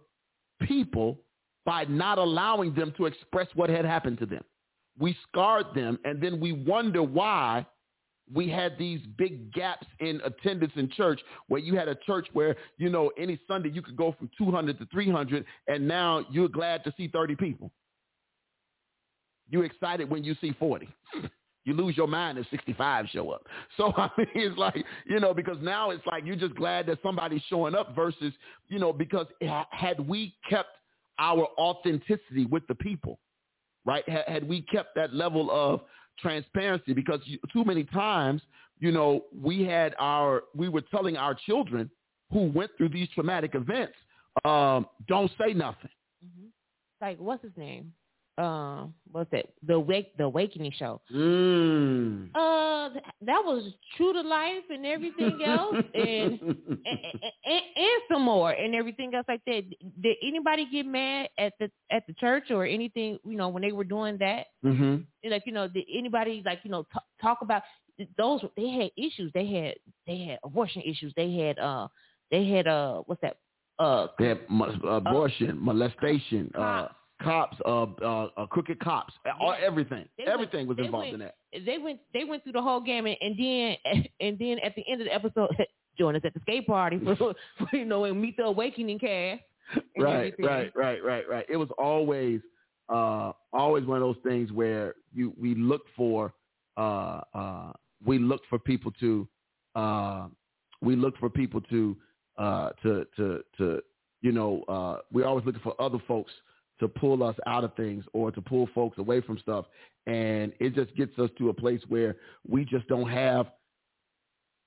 people 0.60 1.20
by 1.64 1.84
not 1.84 2.18
allowing 2.18 2.74
them 2.74 2.92
to 2.96 3.06
express 3.06 3.48
what 3.54 3.70
had 3.70 3.84
happened 3.84 4.18
to 4.18 4.26
them. 4.26 4.42
We 4.98 5.16
scarred 5.28 5.66
them, 5.74 5.98
and 6.04 6.20
then 6.20 6.40
we 6.40 6.52
wonder 6.52 7.02
why 7.02 7.66
we 8.32 8.48
had 8.48 8.76
these 8.78 9.00
big 9.16 9.52
gaps 9.52 9.86
in 10.00 10.20
attendance 10.24 10.72
in 10.76 10.90
church 10.90 11.20
where 11.48 11.60
you 11.60 11.76
had 11.76 11.88
a 11.88 11.94
church 11.94 12.26
where, 12.32 12.56
you 12.76 12.90
know, 12.90 13.10
any 13.18 13.38
Sunday 13.46 13.70
you 13.70 13.82
could 13.82 13.96
go 13.96 14.14
from 14.18 14.30
200 14.36 14.78
to 14.78 14.86
300 14.86 15.44
and 15.66 15.86
now 15.86 16.24
you're 16.30 16.48
glad 16.48 16.84
to 16.84 16.92
see 16.96 17.08
30 17.08 17.36
people. 17.36 17.70
You're 19.48 19.64
excited 19.64 20.10
when 20.10 20.24
you 20.24 20.34
see 20.40 20.54
40. 20.58 20.88
You 21.68 21.74
lose 21.74 21.98
your 21.98 22.06
mind 22.08 22.38
if 22.38 22.46
65 22.50 23.08
show 23.12 23.30
up. 23.30 23.42
So 23.76 23.92
I 23.94 24.08
mean, 24.16 24.28
it's 24.34 24.56
like 24.56 24.82
you 25.06 25.20
know 25.20 25.34
because 25.34 25.58
now 25.60 25.90
it's 25.90 26.04
like 26.06 26.24
you're 26.24 26.34
just 26.34 26.54
glad 26.54 26.86
that 26.86 26.98
somebody's 27.02 27.42
showing 27.48 27.74
up 27.74 27.94
versus 27.94 28.32
you 28.68 28.78
know 28.78 28.92
because 28.92 29.26
ha- 29.42 29.68
had 29.70 30.00
we 30.08 30.34
kept 30.48 30.70
our 31.18 31.46
authenticity 31.58 32.46
with 32.46 32.66
the 32.68 32.74
people, 32.74 33.18
right? 33.84 34.08
Had, 34.08 34.48
we 34.48 34.62
kept 34.62 34.94
that 34.94 35.12
level 35.14 35.50
of 35.50 35.82
transparency 36.18 36.94
because 36.94 37.20
too 37.52 37.64
many 37.64 37.84
times 37.84 38.40
you 38.80 38.90
know 38.90 39.24
we 39.38 39.62
had 39.62 39.94
our 39.98 40.44
we 40.56 40.70
were 40.70 40.82
telling 40.90 41.18
our 41.18 41.34
children 41.34 41.90
who 42.32 42.50
went 42.52 42.70
through 42.78 42.88
these 42.88 43.08
traumatic 43.14 43.54
events 43.54 43.94
um, 44.44 44.86
don't 45.06 45.30
say 45.38 45.52
nothing. 45.52 45.90
like 47.02 47.18
what's 47.18 47.42
his 47.42 47.52
name? 47.58 47.92
Um, 48.38 48.94
what's 49.10 49.30
that? 49.32 49.46
The 49.66 49.78
wake, 49.78 50.16
the 50.16 50.24
Awakening 50.24 50.72
show. 50.78 51.00
Mm. 51.12 52.30
Uh, 52.34 52.90
th- 52.90 53.04
that 53.22 53.42
was 53.44 53.72
true 53.96 54.12
to 54.12 54.20
life 54.20 54.62
and 54.70 54.86
everything 54.86 55.40
else, 55.46 55.74
and, 55.92 56.40
and, 56.40 56.80
and 56.84 57.62
and 57.76 58.02
some 58.08 58.22
more 58.22 58.52
and 58.52 58.76
everything 58.76 59.12
else 59.12 59.26
like 59.26 59.40
that. 59.46 59.64
Did 60.00 60.16
anybody 60.22 60.68
get 60.70 60.86
mad 60.86 61.30
at 61.36 61.54
the 61.58 61.68
at 61.90 62.06
the 62.06 62.14
church 62.14 62.44
or 62.50 62.64
anything? 62.64 63.18
You 63.24 63.36
know, 63.36 63.48
when 63.48 63.62
they 63.62 63.72
were 63.72 63.84
doing 63.84 64.16
that, 64.18 64.46
mm-hmm. 64.64 65.30
like 65.30 65.42
you 65.44 65.52
know, 65.52 65.66
did 65.66 65.84
anybody 65.92 66.40
like 66.46 66.60
you 66.62 66.70
know 66.70 66.84
t- 66.84 67.00
talk 67.20 67.38
about 67.42 67.62
those? 68.16 68.40
They 68.56 68.70
had 68.70 68.90
issues. 68.96 69.32
They 69.34 69.46
had 69.46 69.74
they 70.06 70.24
had 70.24 70.38
abortion 70.44 70.82
issues. 70.82 71.12
They 71.16 71.34
had 71.34 71.58
uh 71.58 71.88
they 72.30 72.48
had 72.48 72.68
uh 72.68 73.02
what's 73.06 73.20
that 73.22 73.38
uh 73.80 74.06
They 74.18 74.28
had 74.28 74.40
mo- 74.48 74.78
abortion, 74.84 75.58
molestation, 75.60 76.52
uh, 76.56 76.88
cops. 77.22 77.56
uh, 77.64 77.82
uh, 77.82 78.28
uh, 78.36 78.46
crooked 78.46 78.78
cops, 78.80 79.12
all, 79.40 79.54
Yeah. 79.58 79.66
everything. 79.66 80.08
They 80.16 80.24
went- 80.24 80.34
everything 80.34 80.66
was 80.66 80.78
involved 80.78 81.04
went- 81.12 81.14
in 81.14 81.20
that. 81.20 81.34
they 81.66 81.78
went 81.78 82.00
they 82.12 82.24
went 82.24 82.42
through 82.44 82.52
the 82.52 82.62
whole 82.62 82.80
gamut 82.80 83.18
and 83.20 83.36
then 83.38 83.76
and 84.20 84.38
then 84.38 84.58
at 84.60 84.74
the 84.76 84.84
end 84.90 85.00
of 85.00 85.06
the 85.06 85.14
episode 85.14 85.50
join 85.98 86.14
us 86.16 86.22
at 86.24 86.32
the 86.34 86.40
skate 86.40 86.66
party 86.66 86.98
for, 87.04 87.16
for 87.16 87.34
you 87.72 87.84
know 87.84 88.04
and 88.04 88.20
meet 88.20 88.36
the 88.36 88.44
awakening 88.44 88.98
cast 88.98 89.42
Right, 89.98 90.32
everything. 90.32 90.46
right, 90.46 90.72
right, 90.74 91.04
right, 91.04 91.28
right. 91.28 91.44
It 91.48 91.56
was 91.58 91.68
always, 91.76 92.40
uh, 92.88 93.32
always 93.52 93.84
one 93.84 93.98
of 93.98 94.02
those 94.02 94.22
things 94.24 94.50
where 94.50 94.94
you 95.12 95.34
we 95.38 95.54
look 95.54 95.82
for, 95.94 96.32
uh, 96.78 97.20
uh, 97.34 97.72
we 98.02 98.18
look 98.18 98.40
for 98.48 98.58
people 98.58 98.90
to, 98.92 99.28
uh, 99.74 100.28
we 100.80 100.96
look 100.96 101.18
for 101.18 101.28
people 101.28 101.60
to, 101.62 101.96
uh, 102.38 102.70
to, 102.82 103.04
to, 103.16 103.42
to, 103.58 103.82
you 104.22 104.32
know, 104.32 104.62
uh, 104.68 105.00
we're 105.12 105.26
always 105.26 105.44
looking 105.44 105.60
for 105.60 105.74
other 105.78 105.98
folks 106.08 106.32
to 106.80 106.88
pull 106.88 107.22
us 107.22 107.36
out 107.46 107.64
of 107.64 107.74
things 107.74 108.04
or 108.12 108.30
to 108.30 108.40
pull 108.40 108.68
folks 108.74 108.98
away 108.98 109.20
from 109.20 109.38
stuff. 109.38 109.66
And 110.06 110.52
it 110.60 110.74
just 110.74 110.94
gets 110.96 111.18
us 111.18 111.30
to 111.38 111.50
a 111.50 111.54
place 111.54 111.80
where 111.88 112.16
we 112.48 112.64
just 112.64 112.86
don't 112.88 113.08
have, 113.08 113.46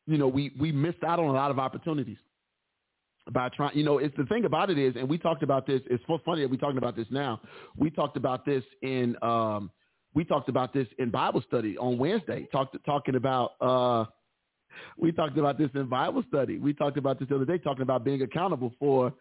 you 0.07 0.17
know, 0.17 0.27
we, 0.27 0.53
we 0.59 0.71
missed 0.71 1.03
out 1.03 1.19
on 1.19 1.25
a 1.25 1.33
lot 1.33 1.51
of 1.51 1.59
opportunities 1.59 2.17
by 3.31 3.49
trying, 3.49 3.77
you 3.77 3.83
know, 3.83 3.97
it's 3.99 4.15
the 4.17 4.25
thing 4.25 4.45
about 4.45 4.69
it 4.69 4.77
is, 4.77 4.95
and 4.95 5.07
we 5.07 5.17
talked 5.17 5.43
about 5.43 5.65
this. 5.65 5.81
It's 5.89 6.03
so 6.07 6.19
funny 6.25 6.41
that 6.41 6.51
we're 6.51 6.57
talking 6.57 6.77
about 6.77 6.95
this 6.95 7.07
now. 7.11 7.39
We 7.77 7.89
talked 7.89 8.17
about 8.17 8.45
this 8.45 8.63
in, 8.81 9.15
um, 9.21 9.71
we 10.13 10.25
talked 10.25 10.49
about 10.49 10.73
this 10.73 10.87
in 10.99 11.09
Bible 11.09 11.41
study 11.47 11.77
on 11.77 11.97
Wednesday. 11.97 12.47
Talked 12.51 12.75
talking 12.85 13.15
about, 13.15 13.51
uh, 13.61 14.05
we 14.97 15.11
talked 15.11 15.37
about 15.37 15.57
this 15.57 15.69
in 15.75 15.87
Bible 15.87 16.23
study. 16.27 16.57
We 16.57 16.73
talked 16.73 16.97
about 16.97 17.19
this 17.19 17.29
the 17.29 17.35
other 17.35 17.45
day, 17.45 17.57
talking 17.57 17.83
about 17.83 18.03
being 18.03 18.21
accountable 18.21 18.73
for, 18.79 19.13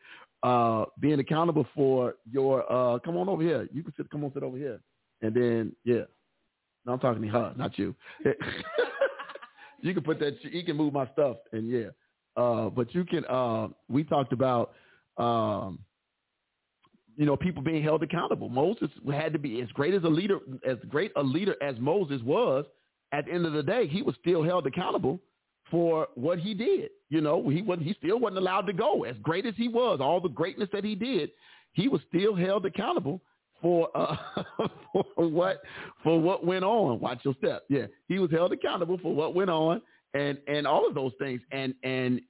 uh, 0.43 0.85
being 0.99 1.21
accountable 1.21 1.67
for 1.75 2.15
your. 2.31 2.71
Uh, 2.71 2.99
come 2.99 3.17
on 3.17 3.29
over 3.29 3.43
here. 3.43 3.69
You 3.73 3.83
can 3.83 3.93
sit. 3.97 4.11
Come 4.11 4.25
on, 4.25 4.33
sit 4.33 4.43
over 4.43 4.57
here. 4.57 4.81
And 5.23 5.35
then, 5.35 5.77
yeah. 5.85 6.03
No, 6.87 6.95
I'm 6.95 6.99
talking 6.99 7.23
to 7.23 7.29
her, 7.29 7.53
not 7.57 7.79
you. 7.79 7.95
you 9.83 9.93
can 9.93 10.03
put 10.03 10.19
that. 10.21 10.43
You 10.43 10.65
can 10.65 10.77
move 10.77 10.93
my 10.93 11.07
stuff, 11.13 11.37
and 11.53 11.69
yeah. 11.69 11.89
Uh, 12.37 12.71
but 12.71 12.95
you 12.95 13.05
can. 13.05 13.25
Uh, 13.27 13.69
we 13.89 14.03
talked 14.03 14.33
about, 14.33 14.73
um, 15.19 15.79
you 17.17 17.27
know, 17.27 17.37
people 17.37 17.63
being 17.63 17.83
held 17.83 18.03
accountable. 18.03 18.49
Moses 18.49 18.89
had 19.13 19.35
to 19.35 19.39
be 19.39 19.61
as 19.61 19.69
great 19.73 19.93
as 19.93 20.05
a 20.05 20.09
leader, 20.09 20.39
as 20.67 20.79
great 20.89 21.13
a 21.17 21.23
leader 21.23 21.55
as 21.63 21.77
Moses 21.79 22.23
was. 22.23 22.65
at 23.13 23.27
the 23.27 23.33
end 23.33 23.45
of 23.45 23.53
the 23.53 23.63
day, 23.63 23.87
he 23.87 24.01
was 24.01 24.15
still 24.21 24.43
held 24.43 24.67
accountable 24.67 25.21
for 25.71 26.09
what 26.15 26.39
he 26.39 26.55
did. 26.55 26.91
You 27.09 27.21
know, 27.21 27.49
he 27.49 27.63
wasn't 27.63 27.87
he 27.87 27.95
still 27.95 28.19
wasn't 28.19 28.39
allowed 28.39 28.63
to 28.63 28.73
go. 28.73 29.05
As 29.05 29.17
great 29.23 29.47
as 29.47 29.55
he 29.57 29.69
was, 29.69 30.01
all 30.01 30.21
the 30.21 30.29
greatness 30.29 30.69
that 30.73 30.85
he 30.85 30.95
did, 30.95 31.31
he 31.73 31.89
was 31.89 32.01
still 32.09 32.35
held 32.35 32.67
accountable 32.67 33.21
for 33.61 33.89
uh 33.95 34.17
for 34.93 35.29
what 35.29 35.63
for 36.03 36.21
what 36.21 36.45
went 36.45 36.65
on. 36.65 37.01
Watch 37.01 37.21
your 37.25 37.35
step. 37.35 37.65
Yeah. 37.69 37.87
He 38.09 38.19
was 38.19 38.31
held 38.31 38.53
accountable 38.53 38.99
for 38.99 39.15
what 39.15 39.35
went 39.35 39.51
on 39.51 39.83
and 40.15 40.39
and 40.47 40.67
all 40.67 40.87
of 40.87 40.95
those 40.95 41.13
things. 41.19 41.41
And 41.53 41.75
and 41.83 42.21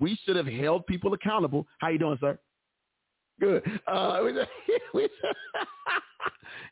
we 0.00 0.18
should 0.24 0.36
have 0.36 0.46
held 0.46 0.86
people 0.86 1.12
accountable. 1.14 1.66
How 1.78 1.88
you 1.88 1.98
doing, 1.98 2.18
sir? 2.20 2.38
Good. 3.40 3.62
Uh, 3.86 4.20
we, 4.94 5.08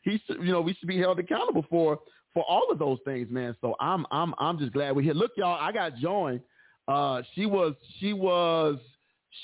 he 0.03 0.21
should, 0.25 0.41
you 0.41 0.51
know, 0.51 0.61
we 0.61 0.73
should 0.73 0.87
be 0.87 0.99
held 0.99 1.19
accountable 1.19 1.65
for 1.69 1.99
for 2.37 2.43
all 2.47 2.69
of 2.69 2.77
those 2.77 2.99
things, 3.03 3.27
man. 3.31 3.55
So 3.61 3.73
I'm 3.79 4.05
I'm 4.11 4.35
I'm 4.37 4.59
just 4.59 4.71
glad 4.71 4.95
we're 4.95 5.01
here. 5.01 5.15
Look, 5.15 5.31
y'all, 5.37 5.57
I 5.59 5.71
got 5.71 5.95
joined. 5.95 6.41
Uh, 6.87 7.23
she 7.33 7.47
was 7.47 7.73
she 7.99 8.13
was 8.13 8.77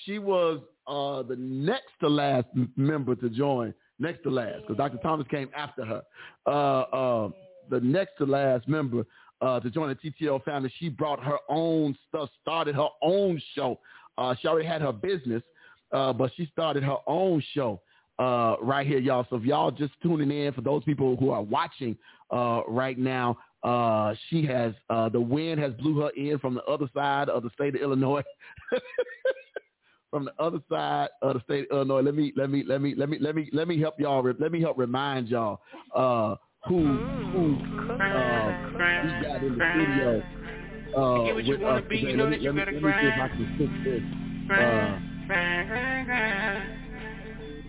she 0.06 0.20
was 0.20 0.60
uh 0.86 1.24
the 1.24 1.36
next 1.36 1.90
to 2.02 2.08
last 2.08 2.46
member 2.78 3.16
to 3.16 3.30
join, 3.32 3.74
next 3.98 4.22
to 4.26 4.30
last, 4.30 4.62
because 4.62 4.78
Dr. 4.78 4.98
Thomas 4.98 5.26
came 5.32 5.50
after 5.58 5.84
her. 5.84 6.04
Uh, 6.46 6.50
uh, 6.50 7.30
the 7.72 7.80
next 7.80 8.12
to 8.20 8.28
last 8.28 8.68
member 8.68 9.08
uh, 9.42 9.60
to 9.60 9.72
join 9.72 9.90
the 9.90 9.96
TTL 10.12 10.44
family. 10.44 10.72
She 10.78 10.90
brought 10.90 11.20
her 11.24 11.40
own 11.50 11.98
stuff, 12.10 12.30
started 12.44 12.76
her 12.76 12.90
own 13.02 13.42
show. 13.56 13.80
Uh, 14.20 14.36
she 14.40 14.48
already 14.48 14.68
had 14.68 14.84
her 14.84 14.94
business, 14.94 15.42
uh, 15.94 16.14
but 16.14 16.32
she 16.38 16.46
started 16.52 16.84
her 16.84 16.98
own 17.08 17.44
show 17.56 17.82
uh, 18.20 18.56
right 18.62 18.86
here, 18.86 19.00
y'all. 19.00 19.26
So 19.30 19.38
if 19.38 19.44
y'all 19.44 19.72
just 19.72 19.94
tuning 20.02 20.32
in, 20.32 20.54
for 20.54 20.62
those 20.62 20.84
people 20.84 21.16
who 21.18 21.32
are 21.32 21.42
watching 21.42 21.98
uh, 22.32 22.62
right 22.68 22.98
now, 22.98 23.38
uh, 23.64 24.14
she 24.30 24.46
has 24.46 24.74
uh, 24.90 25.10
the 25.10 25.20
wind 25.22 25.60
has 25.60 25.74
blew 25.74 26.00
her 26.02 26.10
in 26.18 26.38
from 26.40 26.56
the 26.56 26.64
other 26.64 26.90
side 26.94 27.30
of 27.30 27.44
the 27.44 27.50
state 27.52 27.76
of 27.76 27.82
Illinois. 27.82 28.24
from 30.12 30.26
the 30.26 30.34
other 30.38 30.60
side 30.70 31.10
of 31.24 31.34
the 31.34 31.40
state 31.42 31.72
of 31.72 31.78
Illinois. 31.78 32.02
Let 32.02 32.14
me 32.14 32.34
let 32.36 32.50
me 32.50 32.64
let 32.68 32.82
me 32.82 32.94
let 32.96 33.10
me 33.10 33.18
let 33.20 33.36
me 33.36 33.50
let 33.52 33.68
me 33.68 33.80
help 33.80 34.00
y'all. 34.00 34.24
Let 34.40 34.52
me 34.52 34.62
help 34.62 34.78
remind 34.78 35.28
y'all 35.30 35.62
uh, 35.96 36.36
who 36.68 37.00
who 37.32 37.58
uh, 38.00 38.54
we 39.04 39.26
got 39.28 39.42
in 39.42 39.58
the 39.58 39.66
studio. 39.74 40.24
Uh, 40.96 41.24
you 41.24 41.36
with 41.48 41.64
us 41.64 41.84
today. 41.90 42.16
Let 42.16 42.30
me- 42.30 42.38
let 42.46 42.54
me- 42.54 42.62
let 42.74 42.84
me 42.84 42.92
see 43.02 43.08
if 43.08 43.18
I 43.18 43.28
can 43.30 43.48
fix 43.58 43.74
this. 43.84 44.04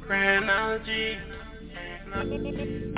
Chronology. 0.06 1.16
Chronology. 2.12 2.94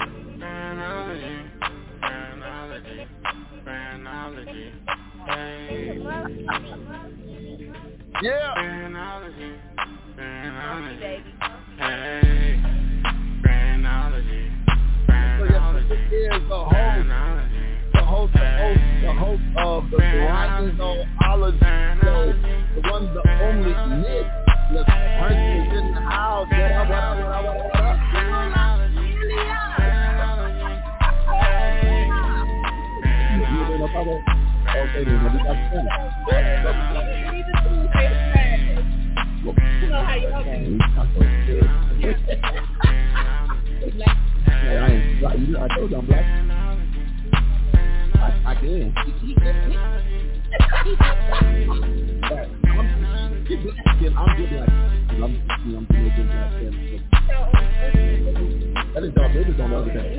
Chronology. 2.01 3.07
Chronology. 3.63 4.73
Hey. 5.27 5.99
yeah. 8.23 8.55
Chronology. 8.55 9.53
Chronology. 10.17 11.23
Hey. 11.79 12.61
Chronology. 13.43 14.43
The 17.93 18.03
host, 18.03 18.33
the 18.33 18.41
host, 18.41 18.83
the 19.03 19.13
host, 19.13 19.43
of 19.59 19.91
the 19.91 19.99
show, 22.03 22.33
the 22.75 22.91
one, 22.91 23.07
the 23.15 23.23
only 23.43 23.73
Nick, 24.03 24.27
the 24.73 24.83
person 24.85 25.39
in 25.77 25.95
the 25.95 26.01
house. 26.01 26.49
Up, 26.51 26.59
what 26.59 26.73
up, 26.73 26.89
what 26.89 26.99
up, 26.99 27.17
what 27.19 27.37
up, 27.37 27.57
what 27.57 27.77
up? 27.77 27.97
You 33.37 33.63
doing 33.67 33.81
no 33.81 33.87
problem? 33.89 34.19
Okay, 34.77 35.03
then 35.05 35.19
ten. 35.71 35.85
You 39.47 39.89
know 39.89 40.03
how 40.03 40.15
you 40.15 40.29
I 44.49 44.83
ain't 44.91 45.21
black. 45.21 45.37
You 45.39 45.47
know, 45.47 45.61
I 45.63 45.69
told 45.77 45.91
you 45.91 45.97
I'm 45.97 46.07
black. 46.07 46.25
I, 48.17 48.27
I 48.47 48.55
can. 48.61 48.95
Get 53.63 53.73
black 53.85 53.97
skin. 53.97 54.13
I'm 54.17 54.37
good 54.37 54.51
black. 54.51 54.69
skin. 54.69 55.23
I'm, 55.23 55.33
you 55.67 55.77
I'm 55.77 55.85
good 55.87 56.27
black 56.27 56.53
skin. 56.53 56.73
That 58.95 59.03
is 59.05 59.13
dog 59.15 59.33
babies 59.33 59.61
on 59.61 59.71
the 59.71 59.77
other 59.77 59.93
day. 59.93 60.17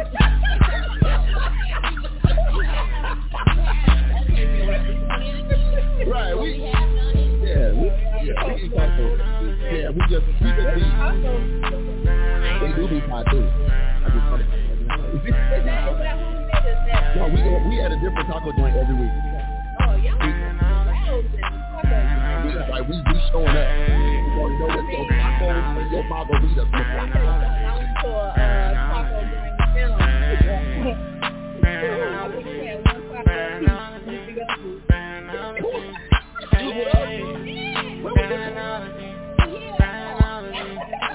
right, 6.07 6.34
we, 6.38 6.49
yeah, 6.57 7.73
we, 7.73 7.85
yeah, 8.26 8.47
we. 8.53 8.64
Yeah, 9.68 9.89
we 9.91 10.01
just, 10.09 10.26
we 10.41 10.49
just 10.49 10.72
be, 10.76 10.84
they 12.59 12.72
do 12.76 12.84
be 12.88 12.99
hot 13.07 13.26
too. 13.30 13.43
I 13.43 14.09
just 14.14 14.26
thought 14.27 14.41
about. 14.41 14.68
No, 17.15 17.23
we 17.27 17.39
we 17.69 17.81
at 17.81 17.91
a 17.91 17.95
different 17.99 18.27
taco 18.27 18.51
joint 18.57 18.76
every 18.76 18.95
week. 18.95 19.11
Oh, 19.81 19.95
we 19.97 20.36
just 22.57 22.69
like 22.71 22.88
we 22.88 22.95
we 22.97 23.21
showing 23.31 23.47
up. 23.47 23.55
We 23.55 24.34
want 24.34 24.51
to 24.51 24.57
know 24.57 24.67
what 24.67 24.85
your 24.89 25.05
taco 25.21 25.45
and 25.45 25.91
your 25.91 26.03
margaritas 26.09 26.57
look 26.57 26.69
like. 26.73 27.11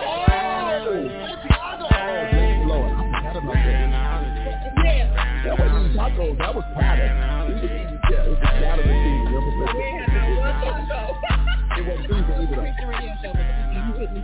Oh, 0.04 0.18
bless 1.22 2.48
the 2.50 2.64
Lord. 2.66 2.92
I 2.92 2.96
forgot 3.10 3.36
about 3.36 3.58
that. 3.62 3.92
That 5.44 5.54
wasn't 5.58 5.90
tacos. 5.96 6.38
That 6.38 6.54
was. 6.54 6.64
Yeah, 6.76 7.11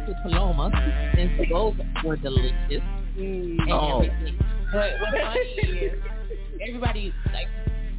to 0.09 0.15
Paloma, 0.23 0.71
and 1.19 1.31
so 1.39 1.45
those 1.51 2.05
were 2.05 2.17
delicious 2.17 2.83
and 3.17 3.61
Oh. 3.71 4.01
everything. 4.03 4.39
But 4.73 4.93
what's 5.01 5.17
funny 5.25 5.41
is 5.79 5.93
everybody 6.67 7.13
like 7.33 7.47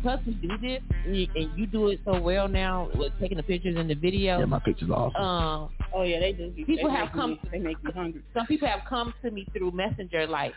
because 0.02 0.20
we 0.26 0.34
do 0.36 0.58
this 0.60 0.82
and 1.06 1.16
you, 1.58 1.68
do 1.68 1.90
it 1.90 2.00
so 2.06 2.22
well 2.22 2.48
now 2.48 2.90
with 2.96 3.12
taking 3.20 3.36
the 3.38 3.44
pictures 3.44 3.76
and 3.78 3.90
the 3.90 3.96
video. 3.96 4.40
Yeah, 4.40 4.46
my 4.46 4.60
picture's 4.60 4.90
awesome. 4.90 5.22
Um, 5.22 5.70
Oh 5.94 6.04
yeah, 6.04 6.20
they 6.20 6.32
do. 6.34 6.52
People 6.52 6.90
they 6.90 6.96
have 6.96 7.12
come- 7.12 7.32
Me, 7.32 7.40
they 7.52 7.60
make 7.60 7.84
me 7.84 7.92
hungry. 7.92 8.22
some 8.34 8.46
people 8.48 8.68
have 8.68 8.82
come 8.88 9.14
to 9.24 9.32
me 9.32 9.46
through 9.52 9.72
Messenger 9.72 10.28
like, 10.28 10.54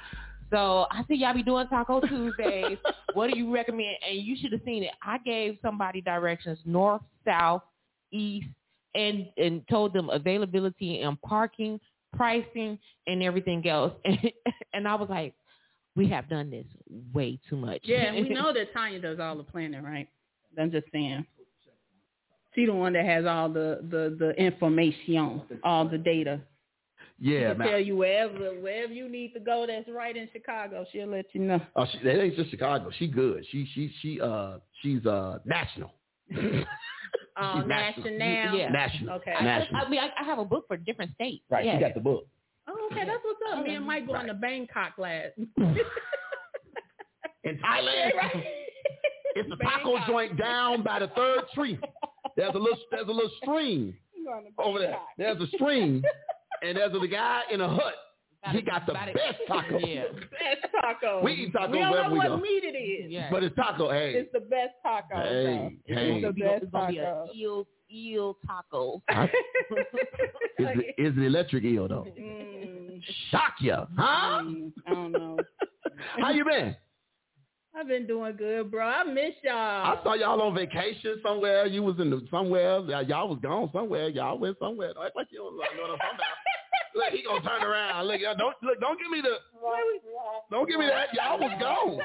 so 0.50 0.86
I 0.92 1.02
see 1.08 1.14
y'all 1.14 1.32
be 1.34 1.42
doing 1.42 1.66
Taco 1.68 2.00
Tuesdays. 2.02 2.76
what 3.14 3.30
do 3.32 3.38
you 3.38 3.52
recommend? 3.52 3.96
And 4.08 4.18
you 4.20 4.36
should 4.40 4.52
have 4.52 4.60
seen 4.64 4.82
it. 4.84 4.90
I 5.02 5.18
gave 5.18 5.56
somebody 5.62 6.00
directions 6.02 6.58
north, 6.66 7.00
south, 7.24 7.62
east, 8.12 8.46
and 8.94 9.26
and 9.36 9.66
told 9.68 9.92
them 9.92 10.10
availability 10.10 11.00
and 11.00 11.20
parking, 11.22 11.80
pricing, 12.16 12.78
and 13.06 13.22
everything 13.22 13.66
else. 13.68 13.92
And, 14.04 14.18
and 14.74 14.88
I 14.88 14.94
was 14.94 15.08
like, 15.08 15.34
we 15.96 16.08
have 16.08 16.28
done 16.28 16.50
this 16.50 16.66
way 17.12 17.38
too 17.48 17.56
much. 17.56 17.80
Yeah, 17.84 18.12
and 18.12 18.28
we 18.28 18.28
know 18.34 18.52
that 18.52 18.72
Tanya 18.72 19.00
does 19.00 19.18
all 19.20 19.36
the 19.36 19.44
planning, 19.44 19.82
right? 19.82 20.08
I'm 20.58 20.70
just 20.70 20.86
saying. 20.92 21.26
She 22.54 22.66
the 22.66 22.74
one 22.74 22.92
that 22.92 23.06
has 23.06 23.24
all 23.24 23.48
the 23.48 23.78
the 23.90 24.14
the 24.18 24.30
information, 24.32 25.42
all 25.64 25.88
the 25.88 25.96
data. 25.96 26.38
yeah, 27.18 27.54
She'll 27.54 27.66
tell 27.66 27.80
you 27.80 27.96
wherever 27.96 28.50
wherever 28.60 28.92
you 28.92 29.08
need 29.08 29.32
to 29.32 29.40
go. 29.40 29.64
That's 29.66 29.88
right 29.88 30.14
in 30.14 30.28
Chicago. 30.32 30.84
She'll 30.92 31.08
let 31.08 31.24
you 31.32 31.40
know. 31.40 31.60
Oh, 31.76 31.86
she, 31.90 31.98
that 32.04 32.20
ain't 32.20 32.36
just 32.36 32.50
Chicago. 32.50 32.90
She 32.98 33.08
good. 33.08 33.46
She 33.50 33.66
she 33.74 33.90
she 34.02 34.20
uh 34.20 34.58
she's 34.82 35.06
uh 35.06 35.38
national. 35.46 35.92
Oh, 37.38 37.52
She's 37.54 37.62
um, 37.62 37.68
national. 37.68 38.18
national. 38.18 38.58
Yeah. 38.58 38.68
National. 38.68 39.14
Okay. 39.16 39.32
I, 39.32 39.42
National. 39.44 39.80
I 39.86 39.88
mean, 39.88 40.00
I, 40.00 40.10
I 40.20 40.24
have 40.24 40.38
a 40.38 40.44
book 40.44 40.64
for 40.68 40.76
different 40.76 41.14
states. 41.14 41.42
Right. 41.50 41.64
Yes. 41.64 41.76
She 41.76 41.80
got 41.80 41.94
the 41.94 42.00
book. 42.00 42.26
Oh, 42.68 42.88
okay, 42.92 43.04
that's 43.06 43.22
what's 43.24 43.40
up. 43.58 43.64
Me 43.66 43.74
and 43.74 43.86
Mike 43.86 44.06
going 44.06 44.20
Right. 44.20 44.26
to 44.28 44.34
Bangkok 44.34 44.92
last. 44.98 45.32
In 47.44 47.58
Thailand, 47.58 48.14
right. 48.16 48.44
it's 49.34 49.50
a 49.52 49.56
taco 49.64 49.94
Bangkok. 49.94 50.06
joint 50.08 50.36
down 50.38 50.82
by 50.84 51.00
the 51.00 51.08
third 51.08 51.40
tree. 51.54 51.76
There's 52.36 52.54
a 52.54 52.58
little 52.58 52.78
there's 52.92 53.08
a 53.08 53.12
little 53.12 53.30
stream 53.42 53.96
over 54.58 54.78
there. 54.78 54.96
There's 55.18 55.40
a 55.40 55.48
stream, 55.56 56.04
and 56.62 56.76
there's 56.76 56.92
a 56.94 57.06
guy 57.08 57.40
in 57.52 57.60
a 57.60 57.68
hut. 57.68 57.94
He 58.50 58.60
got 58.60 58.86
the 58.86 58.92
About 58.92 59.08
it- 59.08 59.14
best 59.14 59.38
taco. 59.46 59.78
Yeah. 59.78 60.02
Best 60.12 60.72
taco. 60.80 61.22
We 61.22 61.32
eat 61.32 61.52
tacos 61.52 61.70
We 61.70 61.78
don't 61.78 61.92
know 61.92 62.10
we 62.10 62.18
what 62.18 62.26
go. 62.28 62.36
meat 62.38 62.64
it 62.64 62.76
is. 62.76 63.10
Yeah. 63.10 63.28
But 63.30 63.44
it's 63.44 63.54
taco. 63.54 63.90
Hey, 63.90 64.14
It's 64.14 64.32
the 64.32 64.40
best 64.40 64.72
taco. 64.82 65.14
Hey, 65.22 65.44
though. 65.88 65.94
hey. 65.94 66.20
It's 66.20 66.22
the 66.22 66.28
It's 66.28 66.38
gonna 66.38 66.50
best 66.50 66.62
it's 66.64 66.72
gonna 66.72 66.88
be 66.88 66.98
a 66.98 67.24
eel 67.36 67.66
eel 67.92 68.36
taco. 68.46 69.00
I- 69.08 69.24
is 69.28 69.30
it 70.58 70.94
is 70.98 71.14
the 71.16 71.22
electric 71.22 71.64
eel 71.64 71.86
though? 71.88 72.06
Mm, 72.18 73.00
Shock 73.30 73.54
ya, 73.60 73.86
huh? 73.96 74.42
mm, 74.42 74.72
I 74.86 74.90
don't 74.90 75.12
know. 75.12 75.38
How 76.18 76.30
you 76.30 76.44
been? 76.44 76.74
I've 77.74 77.88
been 77.88 78.06
doing 78.06 78.36
good, 78.36 78.70
bro. 78.70 78.86
I 78.86 79.02
miss 79.04 79.32
y'all. 79.42 79.54
I 79.56 79.98
saw 80.04 80.12
y'all 80.14 80.42
on 80.42 80.54
vacation 80.54 81.20
somewhere. 81.22 81.64
You 81.66 81.82
was 81.82 81.98
in 82.00 82.10
the, 82.10 82.20
somewhere. 82.30 82.80
Y'all 83.04 83.28
was 83.28 83.38
gone 83.42 83.70
somewhere. 83.72 84.08
Y'all 84.08 84.38
went 84.38 84.58
somewhere. 84.58 84.92
Don't 84.92 85.06
act 85.06 85.16
like 85.16 85.28
you 85.30 85.38
don't 85.38 85.56
know 85.56 85.62
what 85.62 85.90
I'm 85.92 85.98
talking 85.98 86.16
about. 86.16 86.41
Look, 86.94 87.12
he 87.12 87.22
gonna 87.22 87.40
turn 87.42 87.62
around. 87.62 88.06
Look, 88.06 88.20
y'all 88.20 88.34
don't 88.36 88.54
look. 88.62 88.78
Don't 88.80 88.98
give 88.98 89.10
me 89.10 89.20
the. 89.22 89.36
Don't 90.50 90.68
give 90.68 90.78
me 90.78 90.86
that. 90.86 91.08
Y'all 91.14 91.38
was 91.38 91.52
gone. 91.60 91.98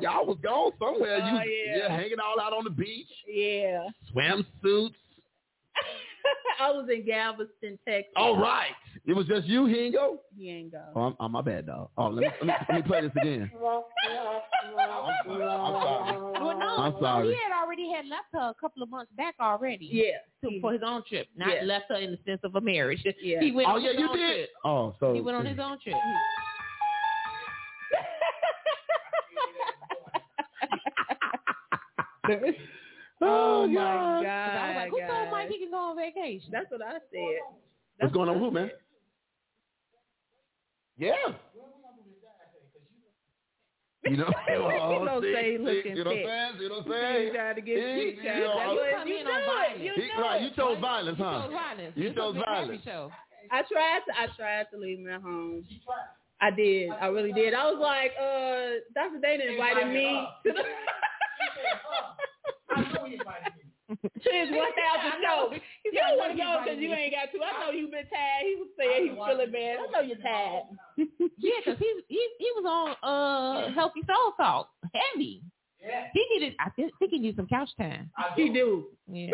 Y'all 0.00 0.26
was 0.26 0.38
gone 0.42 0.72
somewhere. 0.78 1.20
Oh, 1.22 1.26
you 1.26 1.38
Oh, 1.38 1.78
yeah. 1.88 1.96
hanging 1.96 2.20
all 2.20 2.40
out 2.40 2.52
on 2.52 2.64
the 2.64 2.70
beach, 2.70 3.08
Yeah. 3.26 3.88
swimsuits. 4.14 4.94
I 6.60 6.70
was 6.70 6.88
in 6.92 7.04
Galveston, 7.06 7.78
Texas. 7.86 8.12
All 8.16 8.36
right. 8.38 8.70
It 9.06 9.14
was 9.14 9.26
just 9.26 9.46
you. 9.46 9.66
He 9.66 9.78
ain't 9.78 9.94
go. 9.94 10.20
He 10.36 10.50
ain't 10.50 10.72
go. 10.72 10.82
Oh, 10.94 11.00
I'm, 11.00 11.16
I'm 11.20 11.32
my 11.32 11.40
bad, 11.42 11.66
dog. 11.66 11.88
Oh, 11.96 12.08
let 12.08 12.22
me, 12.22 12.28
let 12.40 12.46
me, 12.46 12.52
let 12.68 12.76
me 12.76 12.82
play 12.82 13.00
this 13.02 13.12
again. 13.16 13.50
Well, 13.60 13.86
no, 16.58 16.66
I'm 16.78 16.94
sorry. 17.00 17.28
he 17.28 17.34
had 17.34 17.52
already 17.62 17.90
had 17.92 18.06
left 18.06 18.26
her 18.32 18.50
a 18.50 18.54
couple 18.60 18.82
of 18.82 18.88
months 18.90 19.12
back 19.16 19.34
already. 19.40 19.88
Yeah. 19.90 20.48
to, 20.48 20.60
for 20.60 20.72
his 20.72 20.82
own 20.84 21.02
trip, 21.08 21.28
not 21.36 21.54
Yeah. 21.54 21.62
left 21.64 21.86
her 21.90 21.96
in 21.96 22.12
the 22.12 22.18
sense 22.24 22.40
of 22.44 22.54
a 22.56 22.60
marriage. 22.60 23.04
Yeah. 23.20 23.40
He 23.40 23.52
went 23.52 23.68
Oh 23.68 23.72
on 23.72 23.82
yeah, 23.82 23.90
his 23.90 23.98
you 24.00 24.08
own 24.08 24.16
did. 24.16 24.34
trip. 24.34 24.50
Oh, 24.64 24.94
so 25.00 25.14
He 25.14 25.20
went 25.20 25.36
on 25.36 25.46
his 25.46 25.58
own 25.58 25.78
trip. 25.80 25.96
Oh, 33.22 33.64
oh, 33.64 33.68
my 33.68 33.74
God. 33.74 34.22
God. 34.22 34.28
I 34.56 34.68
was 34.68 34.76
like, 34.76 34.90
who 34.92 35.00
told. 35.06 35.30
Mike 35.30 35.48
he 35.50 35.58
can 35.58 35.70
go 35.70 35.76
on 35.76 35.96
vacation? 35.96 36.48
That's 36.50 36.70
what 36.70 36.80
I 36.80 36.92
said. 36.92 37.00
What's 37.12 37.38
That's 38.00 38.12
going 38.14 38.30
on, 38.30 38.40
what 38.40 38.48
I 38.48 38.48
with 38.48 38.54
who, 38.54 38.60
man? 38.60 38.70
Said. 41.00 41.08
Yeah. 41.08 41.32
You 44.02 44.16
know, 44.16 44.24
Don't 45.04 45.22
see, 45.22 45.34
say 45.34 45.56
see, 45.56 45.62
looking 45.62 45.96
you 45.96 46.04
know 46.04 46.10
what 46.10 46.16
thick. 46.16 46.26
I'm 46.26 46.56
saying? 46.56 46.62
You 46.62 46.68
know 46.70 46.74
what 46.80 46.86
I'm 46.86 46.88
You 46.88 46.94
saying? 47.20 47.32
tried 47.34 47.52
to 47.56 47.60
get 47.60 47.76
See? 47.76 48.00
you 48.00 48.16
tried 48.16 48.36
You 48.36 48.40
know, 48.40 48.54
that's 48.56 48.64
I- 48.64 48.72
what 48.72 48.92
Come 48.96 49.08
you 49.08 49.16
in 49.20 49.24
do 49.26 49.30
on 49.30 49.40
it. 49.40 49.44
violence. 49.46 49.80
You 49.84 49.92
He, 49.92 50.00
do 50.00 50.06
right, 50.22 50.40
it. 50.40 50.44
you 50.44 50.50
chose 50.56 50.78
violence, 50.80 51.18
You 51.18 51.24
huh? 51.24 51.30
chose 51.42 51.52
violence. 51.52 51.92
You 51.96 52.04
This 52.08 52.16
chose 52.16 52.34
was 52.34 52.36
a 52.36 52.38
happy 52.50 52.66
violence. 52.80 52.84
Show. 52.84 53.12
I 53.52 53.62
tried 53.70 54.00
to 54.08 54.12
I 54.16 54.26
tried 54.36 54.66
to 54.72 54.76
leave 54.78 54.98
him 55.00 55.08
at 55.10 55.20
home. 55.22 55.64
I 56.40 56.50
did. 56.50 56.90
I 56.90 57.06
really 57.08 57.32
did. 57.32 57.52
I 57.52 57.64
was 57.70 57.78
like, 57.78 58.12
uh, 58.16 58.80
Dr. 58.96 59.20
Dana 59.20 59.44
invited 59.52 59.88
me 59.92 60.26
to 60.46 60.52
the 60.52 60.64
to 63.90 64.30
his 64.30 64.50
one 64.50 64.72
thousand 64.78 65.12
show. 65.22 65.52
You 65.84 65.92
don't 65.92 66.18
want 66.18 66.32
to 66.32 66.38
go 66.38 66.60
because 66.64 66.78
you 66.80 66.92
ain't 66.92 67.12
got 67.14 67.32
to. 67.32 67.38
I 67.44 67.66
know 67.66 67.72
you've 67.72 67.90
been 67.90 68.06
tired. 68.06 68.44
He 68.46 68.54
was 68.56 68.68
saying 68.78 69.04
he 69.04 69.10
was 69.10 69.28
feeling 69.28 69.52
bad. 69.52 69.78
I 69.78 69.86
know 69.90 70.00
you're 70.06 70.18
tired. 70.18 70.64
Yeah, 71.38 71.58
because 71.64 71.78
he 71.78 71.90
he 72.08 72.22
he 72.38 72.50
was 72.56 72.64
on 72.66 72.96
uh 73.02 73.72
healthy 73.74 74.00
soul 74.06 74.32
talk, 74.36 74.70
heavy. 74.94 75.42
Yeah. 75.82 76.08
He 76.12 76.26
needed. 76.32 76.54
I 76.60 76.68
thi- 76.70 76.90
think 76.98 77.10
he 77.10 77.18
needed 77.18 77.36
some 77.36 77.46
couch 77.48 77.70
time. 77.78 78.10
He 78.36 78.50
do. 78.52 78.86
Yeah. 79.10 79.30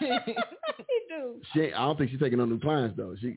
He 0.00 1.00
do. 1.08 1.40
She, 1.54 1.72
I 1.72 1.84
don't 1.86 1.96
think 1.96 2.10
she's 2.10 2.18
taking 2.18 2.40
on 2.40 2.48
new 2.50 2.58
clients 2.58 2.96
though. 2.96 3.14
She, 3.20 3.36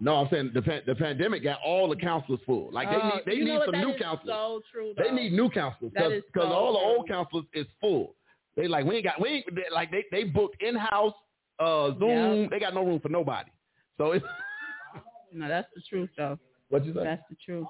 no, 0.00 0.16
I'm 0.16 0.28
saying 0.30 0.52
the 0.54 0.62
pan- 0.62 0.82
the 0.86 0.94
pandemic 0.94 1.42
got 1.42 1.58
all 1.64 1.88
the 1.88 1.96
counselors 1.96 2.40
full. 2.46 2.72
Like 2.72 2.88
they 2.88 2.96
Uh, 2.96 3.04
need 3.16 3.22
they 3.26 3.34
you 3.34 3.44
know 3.44 3.58
need 3.58 3.64
some 3.66 3.80
new 3.80 3.94
counselors. 3.98 4.34
So 4.34 4.60
true. 4.72 4.94
They 4.96 5.10
need 5.10 5.32
new 5.32 5.50
counselors 5.50 5.92
That 5.94 6.08
because 6.32 6.48
so 6.48 6.52
all 6.52 6.72
the 6.72 6.78
old 6.78 7.06
counselors 7.08 7.44
is 7.52 7.66
full. 7.80 8.14
They 8.56 8.68
like 8.68 8.84
we 8.84 8.96
ain't 8.96 9.04
got 9.04 9.20
we 9.20 9.28
ain't 9.28 9.54
they- 9.54 9.74
like 9.74 9.90
they 9.90 10.04
they 10.10 10.24
booked 10.24 10.62
in 10.62 10.74
house 10.76 11.14
uh 11.58 11.90
Zoom. 11.98 12.42
Yep. 12.42 12.50
They 12.50 12.58
got 12.60 12.74
no 12.74 12.84
room 12.84 13.00
for 13.00 13.08
nobody. 13.08 13.50
So 13.98 14.12
it's 14.12 14.24
No, 15.32 15.48
that's 15.48 15.68
the 15.74 15.82
truth 15.88 16.10
though. 16.16 16.38
what 16.68 16.84
you 16.84 16.94
say? 16.94 17.02
That's 17.04 17.22
the 17.28 17.36
truth. 17.44 17.66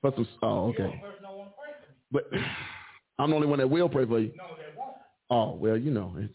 For 0.00 0.12
some 0.14 0.26
oh 0.42 0.68
okay. 0.70 1.02
But 2.10 2.30
I'm 3.18 3.30
the 3.30 3.36
only 3.36 3.46
one 3.48 3.58
that 3.58 3.68
will 3.68 3.88
pray 3.90 4.06
for 4.06 4.18
you. 4.18 4.32
No, 4.36 4.44
they 4.56 4.76
won't. 4.76 4.96
Oh 5.30 5.54
well, 5.56 5.76
you 5.76 5.90
know 5.90 6.14
it's 6.18 6.32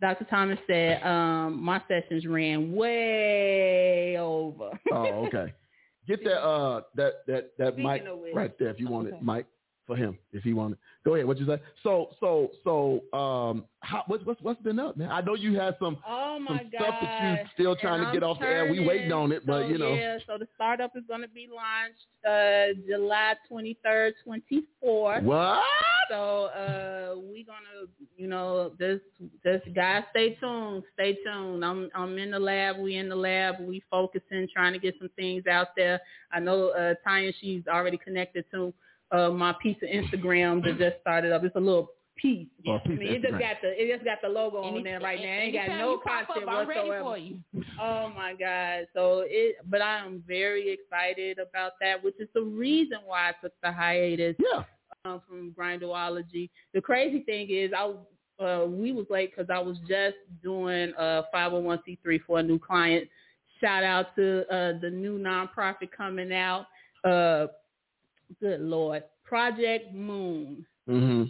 Dr. 0.00 0.24
Thomas 0.24 0.58
said, 0.66 1.02
um, 1.02 1.62
my 1.62 1.80
sessions 1.88 2.26
ran 2.26 2.74
way 2.74 4.16
over. 4.18 4.70
oh 4.92 5.26
okay. 5.26 5.52
Get 6.06 6.22
that 6.24 6.42
uh 6.44 6.82
that 6.96 7.12
that 7.26 7.52
that 7.58 7.72
Speaking 7.72 7.84
mic 7.90 8.02
which- 8.04 8.34
right 8.34 8.58
there 8.58 8.68
if 8.68 8.78
you 8.78 8.88
want 8.88 9.08
it, 9.08 9.14
Okay. 9.14 9.22
Mike 9.22 9.46
for 9.86 9.96
him 9.96 10.18
if 10.32 10.42
he 10.42 10.52
wanted. 10.54 10.78
Go 11.04 11.14
ahead. 11.14 11.26
What 11.26 11.38
you 11.38 11.46
say? 11.46 11.60
So 11.82 12.10
so 12.20 12.50
so 12.64 13.00
um 13.16 13.64
how 13.80 14.02
what's 14.06 14.24
what's 14.24 14.40
what's 14.42 14.60
been 14.62 14.78
up, 14.78 14.96
man? 14.96 15.10
I 15.10 15.20
know 15.20 15.34
you 15.34 15.58
had 15.58 15.76
some 15.78 15.98
Oh 16.06 16.36
some 16.36 16.44
my 16.56 16.62
God. 16.64 16.70
stuff 16.74 16.94
that 17.02 17.40
you 17.40 17.46
still 17.54 17.76
trying 17.76 18.00
And 18.00 18.08
to 18.12 18.12
get 18.12 18.24
I'm 18.24 18.30
off 18.30 18.40
the 18.40 18.46
air. 18.46 18.70
We 18.70 18.86
waiting 18.86 19.12
on 19.12 19.32
it, 19.32 19.44
but 19.46 19.68
you 19.68 19.78
know. 19.78 19.94
Yeah, 19.94 20.18
so 20.26 20.38
the 20.38 20.48
startup 20.54 20.92
is 20.96 21.04
going 21.08 21.22
to 21.22 21.28
be 21.28 21.48
launched 21.52 22.06
uh, 22.26 22.80
July 22.88 23.34
23rd, 23.50 24.12
24th. 24.26 25.22
What? 25.22 25.62
So 26.10 26.44
uh, 26.46 27.18
we 27.32 27.44
gonna, 27.44 27.88
you 28.16 28.26
know, 28.26 28.72
just 28.78 29.02
just 29.42 29.74
guys, 29.74 30.02
stay 30.10 30.34
tuned, 30.34 30.82
stay 30.94 31.16
tuned. 31.24 31.64
I'm 31.64 31.88
I'm 31.94 32.18
in 32.18 32.30
the 32.30 32.38
lab. 32.38 32.78
We 32.78 32.96
in 32.96 33.08
the 33.08 33.16
lab. 33.16 33.56
We 33.60 33.82
focusing, 33.90 34.46
trying 34.52 34.74
to 34.74 34.78
get 34.78 34.94
some 34.98 35.08
things 35.16 35.46
out 35.46 35.68
there. 35.76 36.00
I 36.30 36.40
know 36.40 36.68
uh, 36.70 36.94
Tanya, 37.02 37.32
she's 37.40 37.62
already 37.68 37.96
connected 37.96 38.44
to 38.52 38.74
uh, 39.14 39.30
my 39.30 39.54
piece 39.62 39.76
of 39.82 39.88
Instagram 39.88 40.62
that 40.64 40.78
just 40.78 41.00
started 41.00 41.32
up. 41.32 41.44
It's 41.44 41.56
a 41.56 41.60
little 41.60 41.90
piece. 42.16 42.46
Oh, 42.66 42.78
piece 42.78 42.96
I 42.96 42.98
mean, 42.98 43.12
it 43.12 43.22
just 43.22 43.32
got 43.32 43.56
the 43.62 43.70
it 43.70 43.92
just 43.92 44.04
got 44.04 44.18
the 44.22 44.28
logo 44.28 44.58
on 44.58 44.82
there 44.82 45.00
right 45.00 45.18
now. 45.18 45.24
It 45.24 45.28
ain't 45.28 45.54
got 45.54 45.78
no 45.78 45.98
content 45.98 46.48
up, 46.48 46.66
whatsoever. 46.66 47.00
for 47.00 47.18
you. 47.18 47.38
Oh 47.80 48.10
my 48.14 48.34
God. 48.38 48.86
So 48.94 49.24
it 49.26 49.56
but 49.70 49.80
I 49.80 49.98
am 49.98 50.22
very 50.26 50.72
excited 50.72 51.38
about 51.38 51.72
that, 51.80 52.02
which 52.02 52.14
is 52.18 52.28
the 52.34 52.42
reason 52.42 52.98
why 53.04 53.30
I 53.30 53.32
took 53.42 53.52
the 53.62 53.72
hiatus 53.72 54.36
Yeah. 54.38 54.62
um, 55.04 55.22
from 55.28 55.54
Grindology. 55.58 56.50
The 56.72 56.80
crazy 56.80 57.20
thing 57.20 57.48
is 57.50 57.72
I 57.76 57.92
uh, 58.42 58.66
we 58.66 58.90
was 58.92 59.06
late 59.10 59.30
because 59.34 59.48
I 59.48 59.60
was 59.60 59.76
just 59.88 60.16
doing 60.42 60.92
a 60.98 61.22
501c3 61.32 62.20
for 62.26 62.40
a 62.40 62.42
new 62.42 62.58
client. 62.58 63.08
Shout 63.60 63.84
out 63.84 64.16
to 64.16 64.40
uh, 64.52 64.72
the 64.80 64.90
new 64.90 65.18
nonprofit 65.18 65.90
coming 65.96 66.32
out. 66.32 66.66
Uh, 67.04 67.46
good 68.40 68.60
Lord. 68.60 69.04
Project 69.24 69.94
Moon. 69.94 70.64
Mm-hmm. 70.88 71.24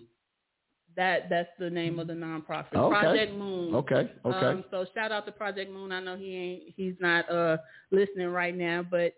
That 0.97 1.29
that's 1.29 1.49
the 1.59 1.69
name 1.71 1.99
of 1.99 2.07
the 2.07 2.13
nonprofit. 2.13 2.75
Okay. 2.75 3.01
Project 3.01 3.35
Moon. 3.35 3.75
Okay. 3.75 4.11
Okay. 4.25 4.47
Um, 4.47 4.65
so 4.71 4.87
shout 4.95 5.11
out 5.11 5.27
to 5.27 5.33
Project 5.33 5.71
Moon. 5.73 5.91
I 5.91 6.01
know 6.01 6.17
he 6.17 6.37
ain't 6.37 6.63
he's 6.77 6.95
not 7.01 7.29
uh 7.31 7.57
listening 7.91 8.29
right 8.29 8.57
now, 8.57 8.85
but 8.89 9.13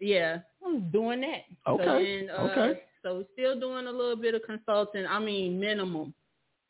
yeah, 0.00 0.38
I'm 0.66 0.90
doing 0.90 1.20
that. 1.20 1.70
Okay, 1.70 1.84
So 1.84 1.92
then, 2.02 2.30
uh, 2.30 2.50
okay. 2.50 2.80
So 3.02 3.24
still 3.34 3.58
doing 3.60 3.86
a 3.86 3.92
little 3.92 4.16
bit 4.16 4.34
of 4.34 4.42
consulting. 4.44 5.06
I 5.06 5.18
mean 5.20 5.60
minimum. 5.60 6.14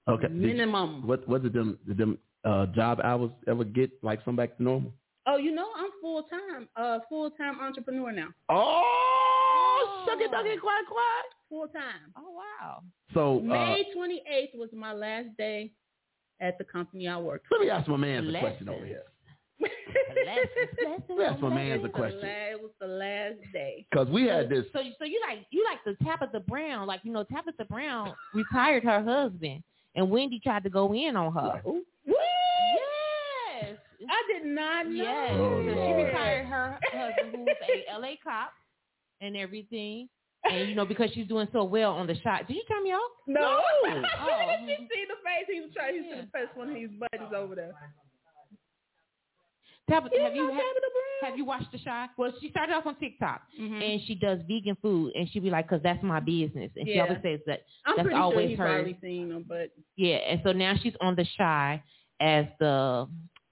okay. 0.09 0.29
Did 0.29 0.37
you- 0.37 0.47
Minimum. 0.49 1.07
what 1.07 1.27
what 1.27 1.43
did 1.43 1.55
them 1.55 1.79
did 1.87 1.97
them 1.97 2.19
uh 2.45 2.67
job 2.67 3.01
hours 3.03 3.31
ever 3.49 3.65
get 3.65 3.91
like 4.03 4.21
some 4.27 4.37
back 4.37 4.57
to 4.59 4.63
normal? 4.63 4.93
Oh, 5.27 5.37
you 5.39 5.55
know 5.55 5.69
I'm 5.77 5.91
full 6.03 6.25
time, 6.25 6.69
uh 6.77 6.99
full 7.09 7.31
time 7.31 7.59
entrepreneur 7.61 8.13
now. 8.13 8.29
Oh, 8.51 9.30
suck 10.07 10.21
it, 10.21 10.31
duck 10.31 10.45
it, 10.47 10.61
quiet, 10.61 10.87
quiet. 10.89 11.27
Full 11.49 11.69
time. 11.69 12.13
Oh 12.17 12.31
wow. 12.31 12.83
So 13.15 13.39
uh, 13.39 13.43
May 13.43 13.85
28th 13.97 14.55
was 14.59 14.69
my 14.73 14.93
last 14.93 15.29
day 15.37 15.73
at 16.41 16.57
the 16.59 16.65
company 16.65 17.09
I 17.09 17.17
worked 17.19 17.47
for. 17.49 17.59
let 17.59 17.65
me 17.65 17.71
ask 17.71 17.89
my 17.89 17.97
man 17.97 18.27
a 18.35 18.39
question 18.41 18.69
over 18.69 18.85
here. 18.87 19.03
Lessons. 19.61 21.03
Let 21.09 21.19
me 21.19 21.25
ask 21.25 21.41
my 21.43 21.49
man 21.55 21.79
a 21.79 21.83
the 21.83 21.89
question. 21.89 22.21
la- 22.21 22.27
It 22.53 22.61
was 22.63 22.71
the 22.81 22.87
last 22.87 23.37
day. 23.53 23.87
Because 23.91 24.09
we 24.09 24.25
had 24.27 24.49
this. 24.49 24.65
So, 24.73 24.81
so 24.99 25.05
you 25.05 25.21
like 25.29 25.47
you 25.51 25.65
like 25.65 25.79
the 25.85 26.03
Tabitha 26.05 26.41
Brown, 26.41 26.87
like 26.87 27.01
you 27.05 27.13
know 27.13 27.25
Tabitha 27.25 27.65
Brown 27.67 28.15
retired 28.35 28.85
her 28.85 29.03
husband, 29.03 29.63
and 29.95 30.11
Wendy 30.11 30.39
tried 30.41 30.63
to 30.65 30.71
go 30.71 30.93
in 30.95 31.17
on 31.17 31.33
her. 31.35 31.61
What? 31.65 31.85
Yes. 32.07 33.77
I 34.09 34.33
did 34.33 34.47
not 34.47 34.87
know. 34.87 34.93
Yes. 34.93 35.31
Oh, 35.35 35.63
so 35.67 35.75
she 35.75 35.93
retired 36.05 36.47
her 36.47 36.79
husband, 36.93 37.35
who 37.37 37.43
was 37.43 37.57
a 37.69 37.99
LA 37.99 38.13
cop, 38.25 38.53
and 39.21 39.37
everything. 39.37 40.09
And 40.45 40.69
you 40.71 40.75
know 40.75 40.87
because 40.87 41.11
she's 41.13 41.27
doing 41.29 41.47
so 41.53 41.65
well 41.65 41.93
on 41.93 42.07
the 42.07 42.15
shot. 42.21 42.49
Did 42.49 42.55
you 42.57 42.63
tell 42.67 42.81
me 42.81 42.91
off? 42.91 43.11
No. 43.27 43.61
Oh. 43.87 44.67
you 44.67 44.77
see 44.77 45.05
the 45.07 45.19
face? 45.25 45.47
He 45.53 45.61
was 45.61 45.71
trying. 45.75 46.03
He 46.03 46.09
should 46.09 46.19
have 46.21 46.33
pressed 46.33 46.57
one 46.57 46.69
of 46.71 46.75
these 46.75 46.89
buttons 46.99 47.33
over 47.37 47.55
there. 47.55 47.73
Tabitha, 49.89 50.21
have 50.23 50.35
you 50.37 50.47
know 50.47 50.55
have, 50.55 50.63
have 51.31 51.37
you 51.39 51.45
watched 51.45 51.73
the 51.73 51.79
shot? 51.79 52.11
Well, 52.17 52.33
she 52.41 52.51
started 52.51 52.75
off 52.75 52.87
on 52.87 52.95
TikTok. 52.97 53.43
Mhm. 53.61 53.83
and 53.83 54.01
she 54.07 54.15
does 54.15 54.39
vegan 54.49 54.77
food, 54.81 55.13
and 55.17 55.29
she 55.31 55.41
be 55.41 55.51
like, 55.51 55.69
"Cause 55.69 55.81
that's 55.83 56.03
my 56.03 56.21
business," 56.21 56.71
and 56.77 56.87
she 56.87 57.01
always 57.01 57.19
says 57.23 57.41
that. 57.47 57.63
I'm 57.85 57.97
that's 57.97 58.07
pretty 58.07 58.15
sure 58.17 58.23
always 58.23 58.49
he's 58.51 58.59
her. 58.59 58.67
probably 58.67 58.99
seen 59.03 59.29
them, 59.31 59.45
but 59.49 59.71
Yeah, 59.97 60.17
and 60.17 60.41
so 60.45 60.53
now 60.53 60.75
she's 60.81 60.95
on 61.01 61.17
the 61.17 61.27
Chi 61.37 61.83
as 62.21 62.47
the 62.61 63.09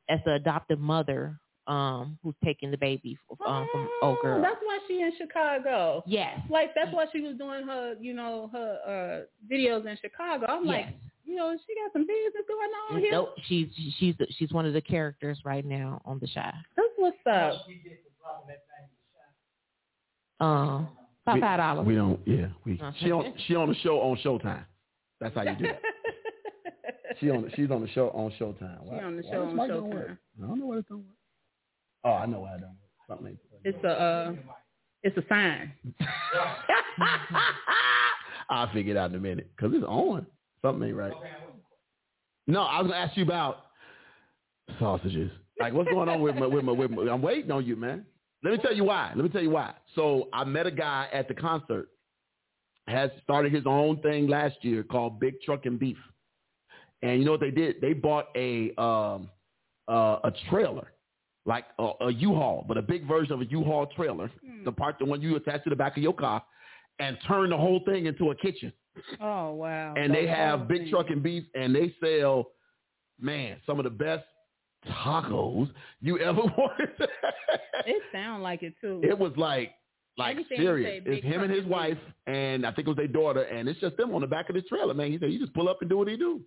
as 0.08 0.20
the 0.24 0.34
adoptive 0.34 0.78
mother, 0.80 1.38
um, 1.68 2.18
who's 2.22 2.34
taking 2.44 2.70
the 2.70 2.78
baby 2.78 3.16
um, 3.46 3.68
from 3.70 3.88
old 4.02 4.18
girl. 4.22 4.40
That's 4.42 4.56
why 4.62 4.78
she 4.88 5.02
in 5.02 5.12
Chicago. 5.18 6.02
Yes, 6.06 6.40
Like 6.50 6.70
that's 6.74 6.92
why 6.92 7.04
she 7.12 7.20
was 7.20 7.36
doing 7.36 7.66
her, 7.66 7.94
you 8.00 8.14
know, 8.14 8.48
her 8.52 9.26
uh 9.28 9.52
videos 9.52 9.86
in 9.86 9.96
Chicago. 10.00 10.46
I'm 10.48 10.64
like, 10.64 10.86
you 11.24 11.36
know, 11.36 11.54
she 11.66 11.74
got 11.74 11.92
some 11.92 12.02
business 12.06 12.44
going 12.48 12.70
on 12.90 13.00
here. 13.00 13.12
Nope, 13.12 13.34
she's 13.46 13.68
she's 13.98 14.14
she's 14.38 14.50
one 14.52 14.64
of 14.66 14.72
the 14.72 14.80
characters 14.80 15.38
right 15.44 15.64
now 15.64 16.00
on 16.04 16.18
the 16.18 16.26
show. 16.26 16.50
That's 16.76 16.88
what's 16.96 17.16
up. 17.30 17.54
Uh, 20.40 20.44
about 20.44 21.34
We- 21.34 21.40
five 21.40 21.58
dollars. 21.58 21.86
We 21.86 21.94
don't. 21.94 22.20
Yeah, 22.26 22.46
we. 22.64 22.80
Okay. 22.80 22.96
She 23.00 23.12
on 23.12 23.34
she 23.46 23.54
on 23.54 23.68
the 23.68 23.74
show 23.76 24.00
on 24.00 24.16
Showtime. 24.24 24.64
That's 25.20 25.34
how 25.34 25.42
you 25.42 25.56
do 25.56 25.64
it. 25.66 25.80
She 27.20 27.30
on 27.30 27.50
she's 27.56 27.68
on 27.72 27.80
the 27.80 27.88
show 27.88 28.10
on 28.10 28.30
Showtime. 28.38 28.78
She 28.84 29.04
on 29.04 29.16
the 29.16 29.22
show 29.24 29.42
on 29.42 29.56
Showtime. 29.56 30.18
I 30.38 30.46
don't 30.46 30.58
know 30.60 30.66
why 30.66 30.76
it 30.78 30.88
don't 30.88 30.98
work. 30.98 31.17
Oh, 32.04 32.12
I 32.12 32.26
know 32.26 32.40
why 32.40 32.54
it 32.54 32.60
don't. 32.60 32.76
Something 33.08 33.28
ain't. 33.28 33.38
It's 33.64 33.84
a 33.84 33.88
uh, 33.88 34.32
it's 35.02 35.16
a 35.16 35.24
sign. 35.28 35.72
I'll 38.50 38.72
figure 38.72 38.94
it 38.94 38.96
out 38.96 39.10
in 39.10 39.16
a 39.16 39.20
minute 39.20 39.50
because 39.56 39.74
it's 39.74 39.84
on. 39.84 40.26
Something 40.62 40.88
ain't 40.88 40.96
right. 40.96 41.12
No, 42.46 42.62
I 42.62 42.80
was 42.80 42.90
gonna 42.90 43.02
ask 43.02 43.16
you 43.16 43.22
about 43.22 43.66
sausages. 44.78 45.30
Like, 45.60 45.72
what's 45.72 45.90
going 45.90 46.08
on 46.08 46.20
with 46.20 46.36
my 46.36 46.46
with 46.46 46.64
my 46.64 46.72
with 46.72 46.90
my? 46.90 47.02
I'm 47.10 47.22
waiting 47.22 47.50
on 47.50 47.64
you, 47.66 47.76
man. 47.76 48.04
Let 48.42 48.52
me 48.52 48.58
tell 48.58 48.74
you 48.74 48.84
why. 48.84 49.12
Let 49.14 49.24
me 49.24 49.28
tell 49.28 49.42
you 49.42 49.50
why. 49.50 49.74
So 49.94 50.28
I 50.32 50.44
met 50.44 50.66
a 50.66 50.70
guy 50.70 51.08
at 51.12 51.28
the 51.28 51.34
concert. 51.34 51.88
Has 52.86 53.10
started 53.22 53.52
his 53.52 53.64
own 53.66 54.00
thing 54.00 54.28
last 54.28 54.56
year 54.62 54.82
called 54.82 55.20
Big 55.20 55.42
Truck 55.42 55.66
and 55.66 55.78
Beef, 55.78 55.98
and 57.02 57.18
you 57.18 57.24
know 57.26 57.32
what 57.32 57.40
they 57.40 57.50
did? 57.50 57.82
They 57.82 57.92
bought 57.92 58.28
a 58.34 58.74
um 58.80 59.28
uh, 59.88 60.20
a 60.24 60.32
trailer, 60.48 60.92
like 61.48 61.64
a, 61.78 61.90
a 62.02 62.12
U-Haul, 62.12 62.64
but 62.68 62.76
a 62.76 62.82
big 62.82 63.08
version 63.08 63.32
of 63.32 63.40
a 63.40 63.46
U-Haul 63.46 63.86
trailer, 63.96 64.30
hmm. 64.46 64.64
the 64.64 64.70
part 64.70 64.96
the 64.98 65.06
one 65.06 65.22
you 65.22 65.34
attach 65.34 65.64
to 65.64 65.70
the 65.70 65.76
back 65.76 65.96
of 65.96 66.02
your 66.02 66.12
car, 66.12 66.44
and 67.00 67.16
turn 67.26 67.50
the 67.50 67.56
whole 67.56 67.80
thing 67.86 68.06
into 68.06 68.30
a 68.30 68.34
kitchen. 68.34 68.72
Oh 69.20 69.52
wow. 69.52 69.94
and 69.96 70.12
they 70.12 70.26
have 70.26 70.66
big 70.66 70.90
truck 70.90 71.06
and 71.10 71.22
beef 71.22 71.44
and 71.54 71.72
they 71.72 71.94
sell 72.02 72.48
man 73.20 73.58
some 73.64 73.78
of 73.78 73.84
the 73.84 73.90
best 73.90 74.24
tacos 74.88 75.70
you 76.00 76.18
ever 76.30 76.40
wanted. 76.40 76.88
It 77.86 78.02
sound 78.12 78.42
like 78.42 78.64
it 78.64 78.74
too. 78.80 79.00
it 79.04 79.16
was 79.16 79.32
like 79.36 79.72
like 80.16 80.36
serious. 80.48 81.04
it's 81.06 81.24
him 81.24 81.42
and 81.42 81.52
his 81.52 81.62
and 81.62 81.70
wife 81.70 81.98
and 82.26 82.66
i 82.66 82.72
think 82.72 82.88
it 82.88 82.90
was 82.90 82.96
their 82.96 83.06
daughter 83.06 83.42
and 83.42 83.68
it's 83.68 83.78
just 83.78 83.96
them 83.96 84.12
on 84.16 84.20
the 84.20 84.26
back 84.26 84.48
of 84.48 84.56
the 84.56 84.62
trailer 84.62 84.94
man. 84.94 85.12
He 85.12 85.18
said 85.18 85.32
you 85.32 85.38
just 85.38 85.54
pull 85.54 85.68
up 85.68 85.78
and 85.80 85.88
do 85.88 85.98
what 85.98 86.08
he 86.08 86.16
do. 86.16 86.40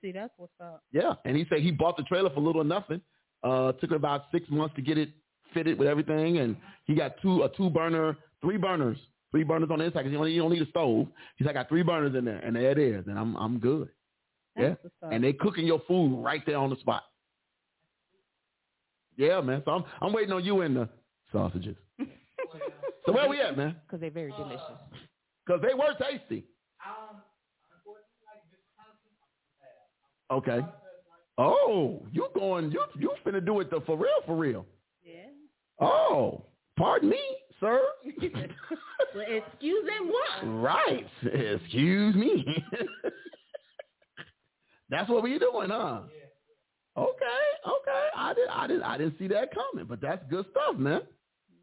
See, 0.00 0.12
that's 0.12 0.32
what's 0.38 0.52
up. 0.62 0.82
yeah 0.92 1.12
and 1.26 1.36
he 1.36 1.44
said 1.50 1.60
he 1.60 1.72
bought 1.72 1.98
the 1.98 2.04
trailer 2.04 2.30
for 2.30 2.40
little 2.40 2.62
or 2.62 2.64
nothing 2.64 3.02
uh 3.42 3.72
took 3.72 3.90
about 3.92 4.22
six 4.32 4.48
months 4.50 4.74
to 4.76 4.82
get 4.82 4.98
it 4.98 5.10
fitted 5.54 5.78
with 5.78 5.88
everything 5.88 6.38
and 6.38 6.56
he 6.84 6.94
got 6.94 7.12
two 7.22 7.42
a 7.42 7.48
two 7.56 7.70
burner 7.70 8.16
three 8.40 8.56
burners 8.56 8.98
three 9.30 9.44
burners 9.44 9.70
on 9.70 9.78
the 9.78 9.84
inside 9.84 10.00
because 10.00 10.12
you, 10.12 10.18
don't- 10.18 10.30
you 10.32 10.40
don't 10.42 10.52
need 10.52 10.62
a 10.62 10.66
stove 10.70 11.06
he's 11.36 11.46
like 11.46 11.56
i 11.56 11.60
got 11.60 11.68
three 11.68 11.82
burners 11.82 12.14
in 12.14 12.24
there 12.24 12.38
and 12.38 12.56
there 12.56 12.70
it 12.70 12.78
is 12.78 13.06
and 13.06 13.18
i'm 13.18 13.36
i'm 13.36 13.58
good 13.58 13.88
That's 14.56 14.68
Yeah. 14.82 14.88
what's 15.00 15.14
and 15.14 15.22
they 15.24 15.32
cooking 15.32 15.66
your 15.66 15.80
food 15.86 16.22
right 16.22 16.42
there 16.46 16.58
on 16.58 16.70
the 16.70 16.76
spot. 16.76 17.04
Yeah, 19.16 19.40
man. 19.40 19.62
So 19.64 19.70
I'm 19.72 19.84
I'm 20.00 20.12
waiting 20.12 20.32
on 20.32 20.44
you 20.44 20.60
and 20.62 20.76
the 20.76 20.88
sausages. 21.32 21.76
so 23.06 23.12
where 23.12 23.28
we 23.28 23.40
at, 23.40 23.56
man? 23.56 23.76
because 23.86 24.00
they're 24.00 24.10
very 24.10 24.30
delicious. 24.32 24.78
Because 25.44 25.60
they 25.62 25.74
were 25.74 25.92
tasty. 26.00 26.44
Okay. 30.30 30.60
Oh, 31.38 32.02
you 32.12 32.28
going? 32.34 32.70
You 32.72 32.82
you 32.98 33.12
finna 33.24 33.44
do 33.44 33.60
it 33.60 33.70
the 33.70 33.80
for 33.86 33.96
real 33.96 34.10
for 34.26 34.36
real? 34.36 34.66
yeah. 35.04 35.26
Oh, 35.80 36.42
pardon 36.76 37.10
me, 37.10 37.20
sir. 37.60 37.80
Well, 39.14 39.24
excuse 39.26 39.86
them 39.86 40.08
what? 40.08 40.62
right. 40.62 41.06
Excuse 41.22 42.14
me. 42.14 42.44
That's 44.90 45.08
what 45.08 45.22
we 45.22 45.38
doing, 45.38 45.70
huh? 45.70 46.00
Yeah. 46.08 47.02
Okay, 47.02 47.44
okay. 47.66 48.06
I 48.16 48.34
did 48.34 48.48
I 48.50 48.66
did 48.66 48.82
I 48.82 48.98
didn't 48.98 49.18
see 49.18 49.28
that 49.28 49.50
coming, 49.54 49.86
but 49.86 50.00
that's 50.00 50.22
good 50.30 50.46
stuff, 50.50 50.76
man. 50.76 51.02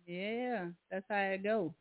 Yeah, 0.07 0.65
that's 0.91 1.05
how 1.09 1.15
it 1.17 1.43
go. 1.43 1.73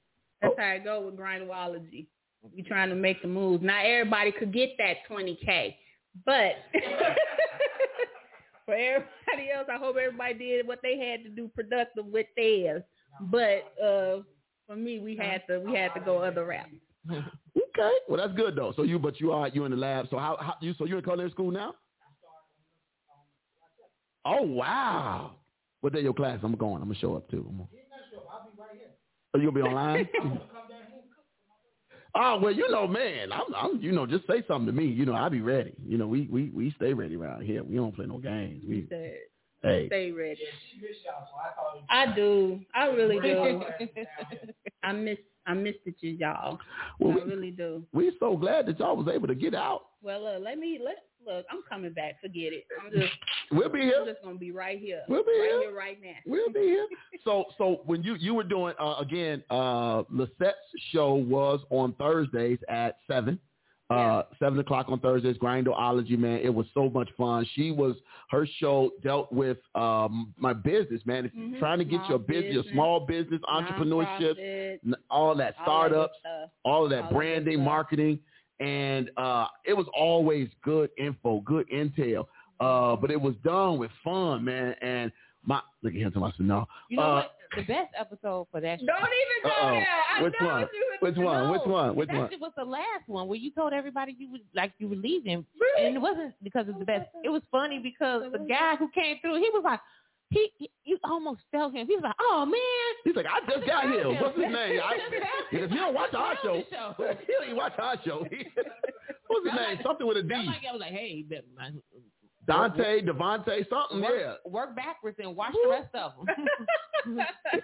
That's 0.42 0.54
Oh. 0.58 0.62
how 0.62 0.70
it 0.72 0.84
go 0.84 1.00
with 1.06 1.16
grindology. 1.16 2.06
We 2.54 2.62
trying 2.62 2.90
to 2.90 2.94
make 2.96 3.22
the 3.22 3.28
moves. 3.28 3.62
Not 3.64 3.84
everybody 3.86 4.32
could 4.32 4.52
get 4.52 4.70
that 4.78 4.96
20k, 5.10 5.74
but 6.26 6.52
for 8.64 8.74
everybody 8.74 9.50
else, 9.54 9.68
I 9.72 9.76
hope 9.76 9.96
everybody 9.96 10.34
did 10.34 10.66
what 10.66 10.80
they 10.82 10.98
had 10.98 11.22
to 11.24 11.30
do 11.30 11.48
productive 11.48 12.06
with 12.06 12.26
theirs. 12.36 12.82
But 13.20 13.72
uh, 13.82 14.22
for 14.66 14.76
me, 14.76 14.98
we 14.98 15.16
had 15.16 15.42
to 15.48 15.60
we 15.60 15.76
had 15.76 15.94
to 15.94 16.00
go 16.00 16.18
other 16.18 16.44
routes. 16.44 16.70
Okay. 17.76 17.90
Well, 18.08 18.18
that's 18.18 18.38
good 18.38 18.54
though. 18.54 18.72
So 18.76 18.84
you, 18.84 19.00
but 19.00 19.20
you 19.20 19.32
are 19.32 19.48
you 19.48 19.64
in 19.64 19.72
the 19.72 19.76
lab. 19.76 20.06
So 20.08 20.16
how, 20.16 20.36
how 20.40 20.54
you? 20.60 20.74
So 20.78 20.84
you 20.84 20.96
in 20.96 21.02
culinary 21.02 21.30
school 21.30 21.50
now? 21.50 21.74
Oh 24.24 24.42
wow! 24.42 25.32
What 25.80 25.92
day 25.92 26.00
your 26.00 26.14
class? 26.14 26.38
I'm 26.44 26.54
going. 26.54 26.76
I'm 26.76 26.88
gonna 26.88 26.98
show 27.00 27.16
up 27.16 27.28
too. 27.30 27.44
I'm 27.48 27.56
gonna... 27.56 27.68
Oh, 29.34 29.40
you'll 29.40 29.50
be 29.50 29.60
online. 29.60 30.08
oh 32.14 32.38
well, 32.40 32.52
you 32.52 32.70
know, 32.70 32.86
man. 32.86 33.32
I'm, 33.32 33.54
I'm, 33.54 33.80
you 33.80 33.92
know, 33.92 34.06
just 34.06 34.26
say 34.26 34.42
something 34.48 34.66
to 34.66 34.72
me. 34.72 34.86
You 34.86 35.06
know, 35.06 35.14
I'll 35.14 35.30
be 35.30 35.40
ready. 35.40 35.72
You 35.86 35.98
know, 35.98 36.06
we 36.06 36.28
we 36.30 36.50
we 36.50 36.72
stay 36.76 36.92
ready 36.92 37.16
around 37.16 37.42
here. 37.42 37.62
We 37.62 37.76
don't 37.76 37.94
play 37.94 38.06
no 38.06 38.18
games. 38.18 38.64
We 38.68 38.86
Said, 38.88 39.16
hey. 39.62 39.86
Stay 39.88 40.10
ready. 40.12 40.40
I 41.90 42.14
do. 42.14 42.60
I 42.74 42.86
really 42.86 43.20
do. 43.20 43.62
I 44.82 44.92
miss 44.92 45.18
I 45.46 45.54
miss 45.54 45.74
the 45.84 45.94
y'all. 46.08 46.58
Well, 46.98 47.12
I 47.12 47.14
we, 47.16 47.30
really 47.30 47.50
do. 47.50 47.84
we're 47.92 48.12
so 48.18 48.36
glad 48.36 48.66
that 48.66 48.78
y'all 48.78 48.96
was 48.96 49.08
able 49.08 49.28
to 49.28 49.34
get 49.34 49.54
out. 49.54 49.82
Well, 50.02 50.26
uh, 50.26 50.38
let 50.38 50.58
me 50.58 50.78
let 50.82 50.96
look. 51.26 51.44
I'm 51.51 51.62
coming 51.68 51.92
back. 51.92 52.20
Forget 52.20 52.52
it. 52.52 52.64
I'm 52.84 52.92
just 52.92 53.12
We'll 53.51 53.68
be 53.68 53.80
here. 53.80 53.98
I'm 54.01 54.06
just 54.06 54.22
gonna 54.22 54.36
be 54.38 54.51
right 54.52 54.78
here. 54.78 55.02
We'll 55.09 55.22
be 55.24 55.30
right 55.32 55.48
here. 55.51 55.60
here, 55.60 55.74
right 55.76 55.98
now. 56.02 56.14
We'll 56.26 56.51
be 56.51 56.60
here. 56.60 56.86
So, 57.24 57.44
so 57.59 57.82
when 57.84 58.02
you 58.02 58.14
you 58.16 58.34
were 58.34 58.44
doing 58.44 58.74
uh, 58.80 58.96
again, 59.01 59.42
uh, 59.51 60.02
Lisette's 60.10 60.55
show 60.92 61.14
was 61.14 61.60
on 61.70 61.92
Thursdays 61.94 62.59
at 62.68 62.98
seven, 63.06 63.38
uh, 63.90 64.22
seven 64.38 64.59
o'clock 64.59 64.86
on 64.88 64.98
Thursdays. 65.01 65.36
Grindology, 65.38 66.18
man, 66.18 66.40
it 66.42 66.52
was 66.52 66.66
so 66.74 66.88
much 66.90 67.09
fun. 67.16 67.46
She 67.55 67.70
was 67.70 67.96
her 68.30 68.46
show 68.59 68.90
dealt 69.02 69.30
with 69.32 69.59
um, 69.74 70.32
my 70.38 70.52
business, 70.52 71.02
man. 71.05 71.26
If 71.26 71.34
you're 71.34 71.48
Mhm. 71.48 71.59
trying 71.59 71.78
to 71.78 71.84
get 71.84 71.96
Small 71.98 72.09
your 72.09 72.18
business, 72.18 72.55
your 72.55 72.64
small 72.72 73.01
business, 73.01 73.40
entrepreneurship, 73.42 74.78
n- 74.86 74.94
all 75.10 75.34
that 75.34 75.34
all 75.34 75.34
that 75.34 75.55
startups, 75.62 76.18
all 76.64 76.84
of 76.84 76.90
that 76.90 77.05
All 77.05 77.12
branding, 77.12 77.62
marketing, 77.62 78.18
and 78.60 79.10
uh, 79.16 79.47
it 79.64 79.74
was 79.74 79.86
always 79.97 80.48
good 80.62 80.90
info, 80.98 81.40
good 81.40 81.68
intel. 81.70 82.26
Uh, 82.60 82.97
but 82.97 83.10
it 83.10 83.20
was 83.20 83.35
done 83.44 83.78
with 83.78 83.90
fun, 84.02 84.44
man. 84.44 84.74
And 84.81 85.10
my 85.44 85.60
look 85.82 85.93
at 85.94 86.01
him 86.01 86.12
to 86.12 86.20
myself 86.20 86.40
now. 86.40 86.68
You 86.89 86.98
know 86.98 87.02
Uh, 87.02 87.14
what? 87.16 87.31
The 87.56 87.62
best 87.62 87.93
episode 87.98 88.48
for 88.51 88.60
that. 88.60 88.81
Show. 88.81 88.86
Don't 88.86 88.97
even 88.98 89.43
go 89.44 89.70
there. 89.70 89.86
I 90.18 90.22
Which 90.22 90.35
know 90.40 90.47
one? 90.47 90.68
Which 91.01 91.16
one? 91.16 91.51
Which 91.51 91.60
one? 91.66 91.97
Which 91.97 92.09
that 92.09 92.16
one? 92.16 92.31
shit 92.31 92.40
was 92.40 92.52
the 92.56 92.64
last 92.64 93.06
one 93.06 93.28
where 93.28 93.39
you 93.39 93.51
told 93.52 93.72
everybody 93.72 94.16
you 94.18 94.31
would 94.32 94.40
like 94.55 94.72
you 94.78 94.89
were 94.89 94.97
leaving, 94.97 95.44
Really? 95.60 95.86
and 95.86 95.97
it 95.97 96.01
wasn't 96.01 96.35
because 96.43 96.66
it's 96.68 96.78
the 96.78 96.85
best. 96.85 97.09
It 97.22 97.28
was 97.28 97.43
funny 97.52 97.78
because 97.78 98.22
the 98.32 98.39
guy 98.39 98.74
who 98.76 98.89
came 98.89 99.18
through, 99.20 99.36
he 99.36 99.51
was 99.52 99.62
like, 99.64 99.81
he, 100.35 100.51
he 100.59 100.70
you 100.85 100.98
almost 101.05 101.40
felt 101.51 101.73
him. 101.74 101.86
He 101.86 101.94
was 101.94 102.02
like, 102.05 102.15
oh 102.20 102.44
man, 102.44 102.61
He's 103.05 103.16
like, 103.16 103.27
I 103.27 103.40
just 103.51 103.66
got 103.66 103.85
here. 103.85 104.09
What's 104.20 104.36
his 104.36 104.44
name? 104.52 104.81
I, 104.85 104.97
Just 104.98 105.12
found 105.23 105.44
because 105.51 105.70
don't 105.70 105.94
watch 105.94 106.15
our 106.15 106.36
show. 106.43 106.55
him. 106.56 106.65
Show. 106.70 106.94
He 106.98 107.32
don't 107.32 107.44
even 107.44 107.56
watch 107.56 107.73
our 107.78 107.97
show. 108.05 108.19
What's 109.28 109.44
his 109.47 109.52
I'm 109.52 109.56
name? 109.56 109.77
like- 109.78 109.82
Something 109.86 110.06
with 110.06 110.16
a 110.19 110.20
Felt 110.28 110.43
D. 110.43 110.47
like 110.47 110.62
I 110.69 110.73
was 110.73 110.81
like, 110.81 110.93
hey, 110.93 111.24
but 111.28 111.44
my- 111.56 111.70
Dante, 112.47 113.01
Devontae, 113.01 113.66
something. 113.70 114.02
work, 114.02 114.12
Yeah. 114.20 114.35
work 114.44 114.77
backwards 114.77 115.16
and 115.19 115.35
watch 115.35 115.55
the 115.65 115.70
rest 115.70 115.89
of 115.94 116.12
them. 116.27 116.36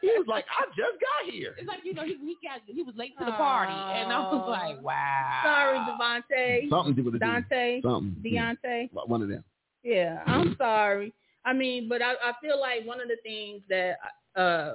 He 0.01 0.07
was 0.17 0.25
like, 0.27 0.47
I 0.49 0.65
just 0.69 0.97
got 1.01 1.31
here. 1.31 1.55
it's 1.59 1.69
like 1.69 1.81
you 1.85 1.93
know 1.93 2.03
he 2.03 2.17
he 2.25 2.37
got 2.43 2.61
he 2.67 2.83
was 2.83 2.95
late 2.97 3.13
to 3.19 3.25
the 3.27 3.33
party, 3.33 3.73
and 3.73 4.11
I 4.11 4.21
was 4.21 4.47
like, 4.49 4.83
wow. 4.83 5.41
Sorry, 5.45 5.79
Devontae. 5.81 6.71
Something 6.71 6.95
to 6.97 7.03
do 7.03 7.05
with 7.11 7.15
a 7.17 7.19
D. 7.19 7.25
Dante. 7.27 7.81
Something. 7.83 8.17
Yeah. 8.25 8.55
Deontay. 8.65 8.89
One 8.93 9.21
of 9.23 9.29
them. 9.29 9.45
Yeah, 9.83 10.23
I'm 10.27 10.55
sorry. 10.57 11.13
I 11.45 11.53
mean, 11.53 11.89
but 11.89 12.03
I, 12.03 12.13
I 12.13 12.33
feel 12.43 12.61
like 12.61 12.87
one 12.87 13.01
of 13.01 13.09
the 13.09 13.17
things 13.23 13.63
that 13.69 13.97
uh 14.37 14.75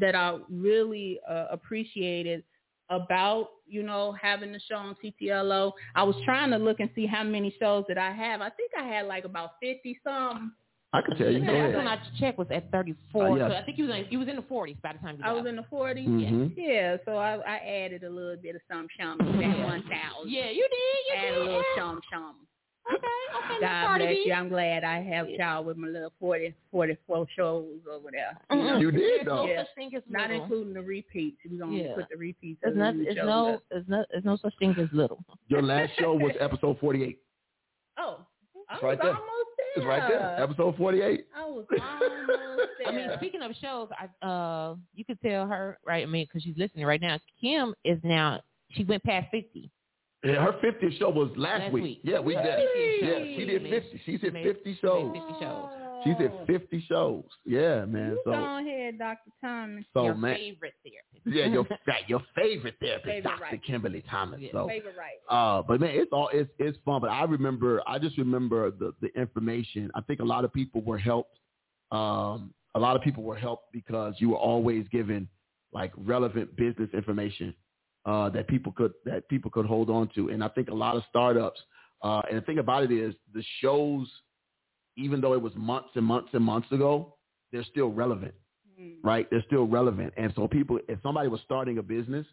that 0.00 0.14
I 0.14 0.38
really 0.50 1.20
uh, 1.28 1.46
appreciated 1.50 2.42
about 2.90 3.48
you 3.66 3.82
know 3.82 4.12
having 4.20 4.52
the 4.52 4.60
show 4.68 4.76
on 4.76 4.96
TTLO, 5.02 5.72
I 5.94 6.02
was 6.02 6.16
trying 6.24 6.50
to 6.50 6.58
look 6.58 6.80
and 6.80 6.90
see 6.94 7.06
how 7.06 7.22
many 7.24 7.54
shows 7.60 7.84
that 7.88 7.98
I 7.98 8.10
have. 8.12 8.40
I 8.40 8.50
think 8.50 8.72
I 8.78 8.82
had 8.84 9.06
like 9.06 9.24
about 9.24 9.52
fifty 9.60 9.98
some. 10.04 10.54
I 10.94 11.00
can 11.00 11.16
tell 11.16 11.30
you. 11.30 11.40
The 11.40 11.46
Go 11.46 11.52
last 11.52 11.74
one 11.74 11.86
ahead. 11.86 12.00
I 12.14 12.20
checked 12.20 12.38
was 12.38 12.48
at 12.50 12.70
34, 12.70 13.24
Uh, 13.24 13.34
yeah. 13.34 13.48
so 13.48 13.54
I 13.54 13.62
think 13.64 13.76
he 13.78 13.82
was 13.82 13.92
in, 13.96 14.04
he 14.10 14.18
was 14.18 14.28
in 14.28 14.36
the 14.36 14.42
40s 14.42 14.76
by 14.82 14.92
the 14.92 14.98
time 14.98 15.16
you 15.16 15.24
I 15.24 15.28
got 15.28 15.36
was 15.36 15.46
in 15.48 15.56
the 15.56 15.62
40s. 15.72 16.06
Mhm. 16.06 16.52
Yeah, 16.54 16.98
so 17.06 17.16
I, 17.16 17.36
I 17.36 17.56
added 17.56 18.04
a 18.04 18.10
little 18.10 18.36
bit 18.36 18.56
of 18.56 18.60
some 18.70 18.86
shum 19.00 19.16
to 19.16 19.24
that 19.24 19.32
one 19.64 19.82
thousand. 19.84 20.30
Yeah, 20.30 20.50
you 20.50 20.68
did. 20.68 21.06
You 21.08 21.14
Add 21.16 21.24
a 21.24 21.34
did. 21.34 21.38
little 21.46 21.54
yeah. 21.56 21.76
shum 21.82 22.00
shum. 22.12 22.34
Okay, 22.90 23.54
okay. 23.54 23.60
God 23.60 23.98
bless 23.98 24.16
you. 24.24 24.32
I'm 24.32 24.48
glad 24.48 24.84
I 24.84 25.02
have 25.02 25.28
y'all 25.28 25.64
with 25.64 25.76
my 25.76 25.88
little 25.88 26.12
40, 26.18 26.54
44 26.70 27.26
shows 27.36 27.66
over 27.90 28.10
there. 28.10 28.38
Mm-hmm. 28.50 28.80
You 28.80 28.90
did 28.90 29.26
though. 29.26 29.46
Yeah. 29.46 29.62
Not 30.08 30.30
little. 30.30 30.42
including 30.42 30.74
the 30.74 30.82
repeats. 30.82 31.36
We're 31.48 31.60
gonna 31.60 31.76
yeah. 31.76 31.94
put 31.94 32.08
the 32.10 32.16
repeats. 32.16 32.60
It's, 32.62 32.76
not, 32.76 32.94
it's 32.96 33.16
no. 33.16 33.60
there's 33.70 33.82
It's 33.82 33.88
not. 33.88 34.06
It's 34.10 34.24
no 34.24 34.36
such 34.36 34.54
thing 34.58 34.74
as 34.78 34.88
little. 34.92 35.24
Your 35.48 35.62
last 35.62 35.92
show 35.98 36.14
was 36.14 36.32
episode 36.40 36.78
48. 36.80 37.18
Oh, 37.98 38.20
it's 38.72 38.82
right 38.82 38.98
there. 39.00 39.12
there. 39.12 39.22
It's 39.76 39.86
right 39.86 40.08
there. 40.08 40.42
Episode 40.42 40.76
48. 40.76 41.26
I 41.34 41.44
was 41.44 41.64
almost 41.70 41.70
there. 41.70 42.88
I 42.88 42.92
mean, 42.92 43.08
speaking 43.16 43.42
of 43.42 43.52
shows, 43.60 43.88
I 43.92 44.26
uh, 44.26 44.74
you 44.94 45.04
could 45.04 45.20
tell 45.20 45.46
her 45.46 45.78
right. 45.86 46.02
I 46.02 46.06
mean, 46.06 46.26
because 46.26 46.42
she's 46.42 46.56
listening 46.56 46.86
right 46.86 47.00
now. 47.00 47.18
Kim 47.40 47.74
is 47.84 47.98
now. 48.02 48.40
She 48.72 48.84
went 48.84 49.02
past 49.02 49.28
50 49.30 49.70
her 50.24 50.52
50th 50.62 50.98
show 50.98 51.10
was 51.10 51.30
last, 51.36 51.60
Last 51.64 51.72
week. 51.72 51.82
week. 51.82 52.00
Yeah, 52.04 52.20
we 52.20 52.34
did. 52.34 52.44
Yeah, 52.44 53.36
she 53.36 53.44
did 53.44 53.62
50. 53.70 54.00
She's 54.06 54.20
hit 54.20 54.32
50 54.32 54.78
shows. 54.80 55.12
made 55.12 55.22
50 55.22 55.44
shows. 55.44 55.68
She's 56.04 56.16
hit 56.16 56.32
50 56.46 56.84
shows. 56.88 57.24
Yeah, 57.44 57.84
man. 57.84 58.10
You 58.10 58.22
So, 58.24 58.30
go 58.32 58.58
ahead, 58.58 58.98
Dr. 58.98 59.30
Thomas. 59.40 59.84
so 59.94 60.04
Your 60.04 60.14
man, 60.16 60.34
favorite 60.36 60.74
therapist. 60.84 61.36
yeah, 61.36 61.46
your 61.46 61.64
right, 61.86 62.08
your 62.08 62.22
favorite 62.34 62.74
therapist, 62.80 63.06
Favorite, 63.06 63.22
Dr. 63.22 63.42
right. 63.42 63.64
Kimberly 63.64 64.04
Thomas. 64.10 64.40
Yeah. 64.40 64.50
So, 64.52 64.66
Favorite 64.68 64.96
right. 64.98 65.18
uh, 65.28 65.62
but 65.62 65.80
man, 65.80 65.90
it's 65.90 66.10
all 66.12 66.28
it's 66.32 66.50
it's 66.58 66.76
fun. 66.84 67.00
But 67.00 67.10
I 67.10 67.22
remember, 67.24 67.82
I 67.86 67.98
just 68.00 68.18
remember 68.18 68.70
the 68.72 68.92
the 69.00 69.08
information. 69.20 69.90
I 69.94 70.00
think 70.02 70.18
a 70.20 70.24
lot 70.24 70.44
of 70.44 70.52
people 70.52 70.82
were 70.82 70.98
helped. 70.98 71.38
Um, 71.92 72.52
a 72.74 72.80
lot 72.80 72.96
of 72.96 73.02
people 73.02 73.22
were 73.22 73.36
helped 73.36 73.72
because 73.72 74.14
you 74.18 74.30
were 74.30 74.38
always 74.38 74.88
given 74.88 75.28
like 75.72 75.92
relevant 75.96 76.56
business 76.56 76.88
information 76.94 77.54
uh, 78.06 78.28
that 78.30 78.48
people 78.48 78.72
could 78.72 78.92
that 79.04 79.28
people 79.28 79.50
could 79.50 79.66
hold 79.66 79.90
on 79.90 80.08
to. 80.14 80.28
And 80.28 80.42
I 80.42 80.48
think 80.48 80.68
a 80.68 80.74
lot 80.74 80.96
of 80.96 81.02
startups. 81.08 81.60
Uh, 82.02 82.20
and 82.28 82.36
the 82.36 82.42
thing 82.42 82.58
about 82.58 82.82
it 82.82 82.90
is, 82.90 83.14
the 83.32 83.44
shows, 83.60 84.08
even 84.96 85.20
though 85.20 85.34
it 85.34 85.40
was 85.40 85.52
months 85.54 85.90
and 85.94 86.04
months 86.04 86.30
and 86.32 86.44
months 86.44 86.70
ago, 86.72 87.14
they're 87.52 87.64
still 87.64 87.90
relevant 87.92 88.34
Mm. 88.80 88.94
right? 89.02 89.28
They're 89.30 89.44
still 89.46 89.66
relevant. 89.66 90.14
And 90.16 90.32
so 90.34 90.48
people, 90.48 90.78
if 90.88 90.98
somebody 91.02 91.28
was 91.28 91.40
starting 91.44 91.78
a 91.78 91.82
business 91.82 92.26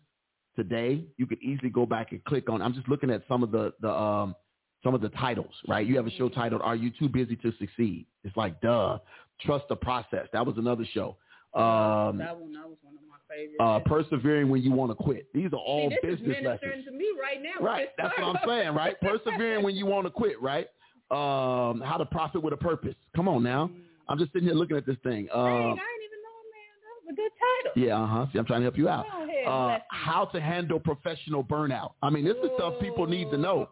today, 0.56 1.04
you 1.18 1.28
could 1.28 1.42
easily 1.42 1.70
go 1.70 1.86
back 1.86 2.12
and 2.12 2.24
click 2.24 2.50
on. 2.50 2.62
I'm 2.62 2.74
just 2.74 2.88
looking 2.88 3.10
at 3.10 3.24
some 3.28 3.44
of 3.44 3.52
the 3.52 3.74
the 3.82 3.90
um 3.92 4.36
some 4.84 4.96
of 4.96 5.02
the 5.02 5.10
titles, 5.10 5.54
right? 5.68 5.86
You 5.86 5.98
have 5.98 6.08
a 6.08 6.12
show 6.12 6.30
titled 6.30 6.62
"Are 6.62 6.76
You 6.76 6.92
Too 6.98 7.10
Busy 7.10 7.36
to 7.38 7.52
Succeed?" 7.60 8.06
It's 8.24 8.36
like, 8.38 8.62
duh. 8.62 9.00
Trust 9.42 9.66
the 9.70 9.76
process. 9.76 10.28
That 10.34 10.46
was 10.46 10.58
another 10.58 10.86
show. 10.94 11.18
Um, 11.54 12.18
that 12.20 12.38
one, 12.40 12.54
that 12.54 12.68
was 12.68 12.78
one 12.82 12.96
of. 12.96 13.09
Uh, 13.60 13.80
persevering 13.86 14.50
when 14.50 14.62
you 14.62 14.72
want 14.72 14.92
to 14.92 14.96
quit. 14.96 15.28
These 15.34 15.52
are 15.54 15.58
all 15.58 15.90
See, 15.90 15.96
this 16.04 16.14
is 16.14 16.20
business 16.20 16.38
ministering 16.44 16.72
lessons. 16.72 16.86
to 16.86 16.92
me 16.92 17.08
right 17.22 17.42
now. 17.42 17.64
Right. 17.66 17.90
That's 17.98 18.18
what 18.18 18.36
I'm 18.36 18.38
saying, 18.48 18.74
right? 18.76 19.00
Persevering 19.02 19.64
when 19.64 19.76
you 19.76 19.86
want 19.86 20.06
to 20.08 20.12
quit, 20.12 20.42
right? 20.42 20.68
Um, 21.12 21.82
how 21.82 21.96
to 21.98 22.06
profit 22.06 22.44
with 22.44 22.54
a 22.54 22.58
purpose. 22.58 22.96
Come 23.16 23.28
on 23.28 23.42
now. 23.44 23.70
I'm 24.08 24.18
just 24.20 24.32
sitting 24.34 24.48
here 24.48 24.56
looking 24.56 24.78
at 24.78 24.86
this 24.86 24.98
thing. 25.04 25.26
Dang, 25.28 25.36
I 25.36 25.50
Um, 25.50 25.76
didn't 25.76 26.04
even 26.06 26.20
know, 26.26 26.40
man. 26.52 26.72
That 26.82 27.06
was 27.06 27.12
a 27.12 27.16
good 27.16 27.32
title. 27.40 27.88
yeah, 27.88 28.02
uh 28.02 28.08
huh. 28.08 28.26
See, 28.34 28.40
I'm 28.40 28.46
trying 28.46 28.60
to 28.62 28.66
help 28.66 28.78
you 28.78 28.90
out. 28.90 29.06
Uh, 29.48 29.80
how 29.90 30.26
to 30.26 30.40
handle 30.42 30.80
professional 30.80 31.44
burnout. 31.44 31.92
I 32.04 32.10
mean, 32.10 32.26
this 32.26 32.36
is 32.44 32.50
stuff 32.58 32.74
people 32.82 33.08
need 33.08 33.32
to 33.32 33.38
know. 33.38 33.70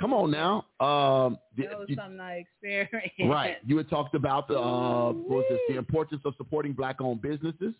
Come 0.00 0.14
on 0.14 0.30
now. 0.30 0.64
Um, 0.80 1.38
That 1.58 1.78
was 1.78 1.88
you- 1.88 1.96
something 1.96 2.20
I 2.20 2.36
experienced. 2.62 2.94
right. 3.28 3.56
You 3.66 3.76
had 3.78 3.90
talked 3.90 4.14
about 4.14 4.48
the 4.48 4.58
uh, 4.58 5.12
was 5.12 5.44
this, 5.50 5.58
the 5.68 5.76
importance 5.76 6.22
of 6.24 6.34
supporting 6.36 6.72
black-owned 6.72 7.20
businesses. 7.20 7.74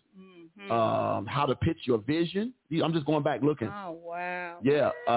Mhm. 0.59 0.71
Um, 0.71 1.25
how 1.25 1.45
to 1.45 1.55
pitch 1.55 1.77
your 1.87 1.99
vision. 1.99 2.53
I'm 2.83 2.93
just 2.93 3.05
going 3.05 3.23
back 3.23 3.41
looking. 3.41 3.69
oh 3.69 3.91
wow. 4.03 4.57
Yeah. 4.61 4.87
Uh, 5.07 5.11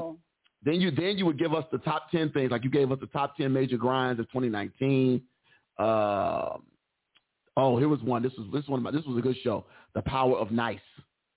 Wow. 0.00 0.16
then 0.62 0.80
you 0.80 0.90
then 0.90 1.18
you 1.18 1.26
would 1.26 1.38
give 1.38 1.52
us 1.54 1.64
the 1.70 1.78
top 1.78 2.10
ten 2.10 2.30
things, 2.30 2.50
like 2.50 2.64
you 2.64 2.70
gave 2.70 2.90
us 2.90 2.98
the 3.00 3.06
top 3.08 3.36
ten 3.36 3.52
major 3.52 3.76
grinds 3.76 4.18
of 4.20 4.26
2019. 4.32 5.22
Um, 5.78 6.62
oh, 7.56 7.76
here 7.78 7.88
was 7.88 8.00
one. 8.02 8.22
This 8.22 8.32
was 8.38 8.48
this 8.52 8.66
one. 8.68 8.82
My, 8.82 8.90
this 8.90 9.04
was 9.04 9.18
a 9.18 9.20
good 9.20 9.36
show. 9.42 9.66
The 9.94 10.02
Power 10.02 10.36
of 10.36 10.50
Nice. 10.50 10.80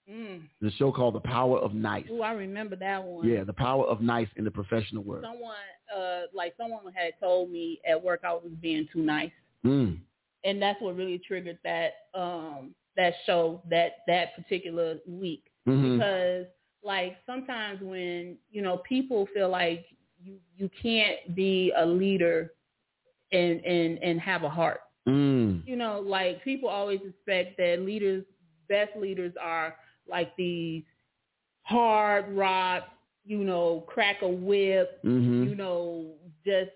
Mm. 0.10 0.41
The 0.61 0.72
show 0.72 0.91
called 0.91 1.15
The 1.15 1.19
Power 1.22 1.60
of 1.60 1.73
Nice. 1.73 2.06
Oh, 2.11 2.22
I 2.22 2.32
remember 2.34 2.76
that 2.78 3.03
one. 3.03 3.28
Yeah, 3.28 3.44
the 3.44 3.53
power 3.53 3.86
of 3.86 4.02
nice 4.02 4.28
in 4.36 4.44
the 4.44 4.52
professional 4.52 5.03
world. 5.03 5.23
Someone, 5.23 5.56
uh, 5.95 6.22
like 6.34 6.53
someone 6.57 6.82
had 6.94 7.14
told 7.19 7.49
me 7.52 7.80
at 7.88 8.02
work 8.02 8.22
I 8.26 8.34
was 8.34 8.52
being 8.61 8.88
too 8.91 9.02
nice, 9.02 9.32
Mm. 9.65 9.99
and 10.44 10.61
that's 10.61 10.82
what 10.82 10.95
really 10.98 11.19
triggered 11.19 11.60
that 11.64 11.91
um 12.14 12.73
that 12.98 13.14
show 13.26 13.62
that 13.70 13.98
that 14.08 14.36
particular 14.36 14.98
week. 15.08 15.46
Hmm 15.66 15.98
because 15.98 16.46
like 16.84 17.18
sometimes 17.26 17.80
when 17.82 18.38
you 18.52 18.62
know 18.62 18.78
people 18.88 19.28
feel 19.34 19.50
like 19.50 19.86
you 20.22 20.38
you 20.58 20.70
can't 20.82 21.36
be 21.36 21.72
a 21.78 21.86
leader 21.86 22.52
and 23.32 23.60
and 23.66 23.98
and 24.00 24.20
have 24.20 24.44
a 24.44 24.50
heart. 24.50 24.82
Mm. 25.08 25.64
you 25.66 25.76
know 25.76 26.00
like 26.00 26.44
people 26.44 26.70
always 26.70 27.00
expect 27.08 27.58
that 27.58 27.82
leaders 27.82 28.24
best 28.70 28.96
leaders 28.96 29.34
are 29.42 29.76
like 30.08 30.36
these 30.38 30.84
hard 31.64 32.30
rock 32.36 32.84
you 33.24 33.44
know 33.44 33.84
crack 33.88 34.22
a 34.22 34.28
whip 34.28 35.00
hmm 35.04 35.44
you 35.44 35.56
know 35.56 36.14
just 36.46 36.72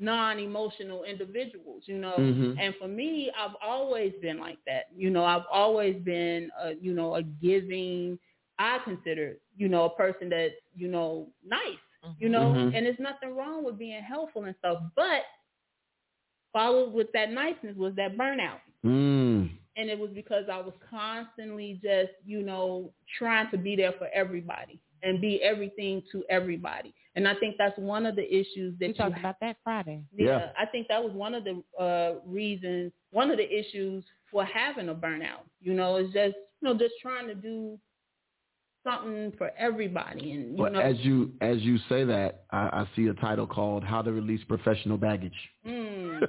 non-emotional 0.00 1.04
individuals 1.04 1.84
you 1.86 1.98
know 1.98 2.18
Mhm. 2.18 2.58
and 2.58 2.74
for 2.80 2.88
me 2.88 3.30
i've 3.38 3.56
always 3.62 4.12
been 4.22 4.38
like 4.38 4.58
that 4.66 4.84
you 4.96 5.10
know 5.10 5.24
i've 5.24 5.46
always 5.52 5.96
been 6.04 6.50
a 6.62 6.74
you 6.80 6.94
know 6.94 7.14
a 7.16 7.22
giving 7.22 8.18
i 8.58 8.78
consider 8.84 9.36
you 9.56 9.68
know 9.68 9.84
a 9.86 9.90
person 9.96 10.30
that's 10.30 10.54
you 10.74 10.88
know 10.88 11.28
nice 11.44 11.78
you 12.18 12.28
know 12.28 12.58
Mhm. 12.58 12.74
and 12.74 12.86
there's 12.86 12.98
nothing 12.98 13.36
wrong 13.36 13.64
with 13.64 13.78
being 13.78 14.02
helpful 14.02 14.44
and 14.44 14.56
stuff 14.58 14.82
but 14.96 15.22
followed 16.52 16.92
with 16.92 17.08
that 17.12 17.30
niceness 17.30 17.76
was 17.76 17.94
that 17.96 18.16
burnout 18.16 18.60
Mm. 18.84 19.50
and 19.76 19.88
it 19.90 19.98
was 19.98 20.10
because 20.14 20.44
I 20.50 20.58
was 20.58 20.74
constantly 20.90 21.80
just, 21.82 22.10
you 22.24 22.42
know, 22.42 22.92
trying 23.18 23.50
to 23.50 23.58
be 23.58 23.76
there 23.76 23.92
for 23.98 24.08
everybody 24.12 24.80
and 25.02 25.20
be 25.20 25.42
everything 25.42 26.02
to 26.12 26.24
everybody. 26.28 26.92
And 27.16 27.26
I 27.28 27.34
think 27.34 27.56
that's 27.58 27.78
one 27.78 28.06
of 28.06 28.16
the 28.16 28.26
issues 28.34 28.74
that 28.80 28.88
We 28.88 28.92
you 28.94 28.94
talked 28.94 29.18
about 29.18 29.36
that 29.40 29.56
Friday. 29.64 30.04
yeah, 30.16 30.26
Yeah. 30.26 30.50
I 30.58 30.66
think 30.66 30.88
that 30.88 31.02
was 31.02 31.12
one 31.12 31.34
of 31.34 31.44
the 31.44 31.62
uh 31.80 32.20
reasons, 32.26 32.92
one 33.10 33.30
of 33.30 33.38
the 33.38 33.48
issues 33.50 34.04
for 34.30 34.44
having 34.44 34.88
a 34.88 34.94
burnout. 34.94 35.44
You 35.60 35.74
know, 35.74 35.96
is 35.96 36.12
just 36.12 36.34
you 36.60 36.62
know 36.68 36.74
just 36.78 36.94
trying 37.02 37.26
to 37.28 37.34
do 37.34 37.78
something 38.84 39.32
for 39.38 39.50
everybody, 39.58 40.32
and 40.32 40.52
you 40.52 40.56
But 40.58 40.72
know, 40.72 40.80
as 40.80 40.96
you 41.00 41.32
as 41.40 41.58
you 41.60 41.78
say 41.88 42.04
that, 42.04 42.44
I, 42.50 42.58
I 42.58 42.88
see 42.96 43.06
a 43.08 43.14
title 43.14 43.46
called 43.46 43.84
"How 43.84 44.02
to 44.02 44.10
Release 44.12 44.42
Professional 44.44 44.96
Baggage." 44.96 45.34
mm, 45.66 46.20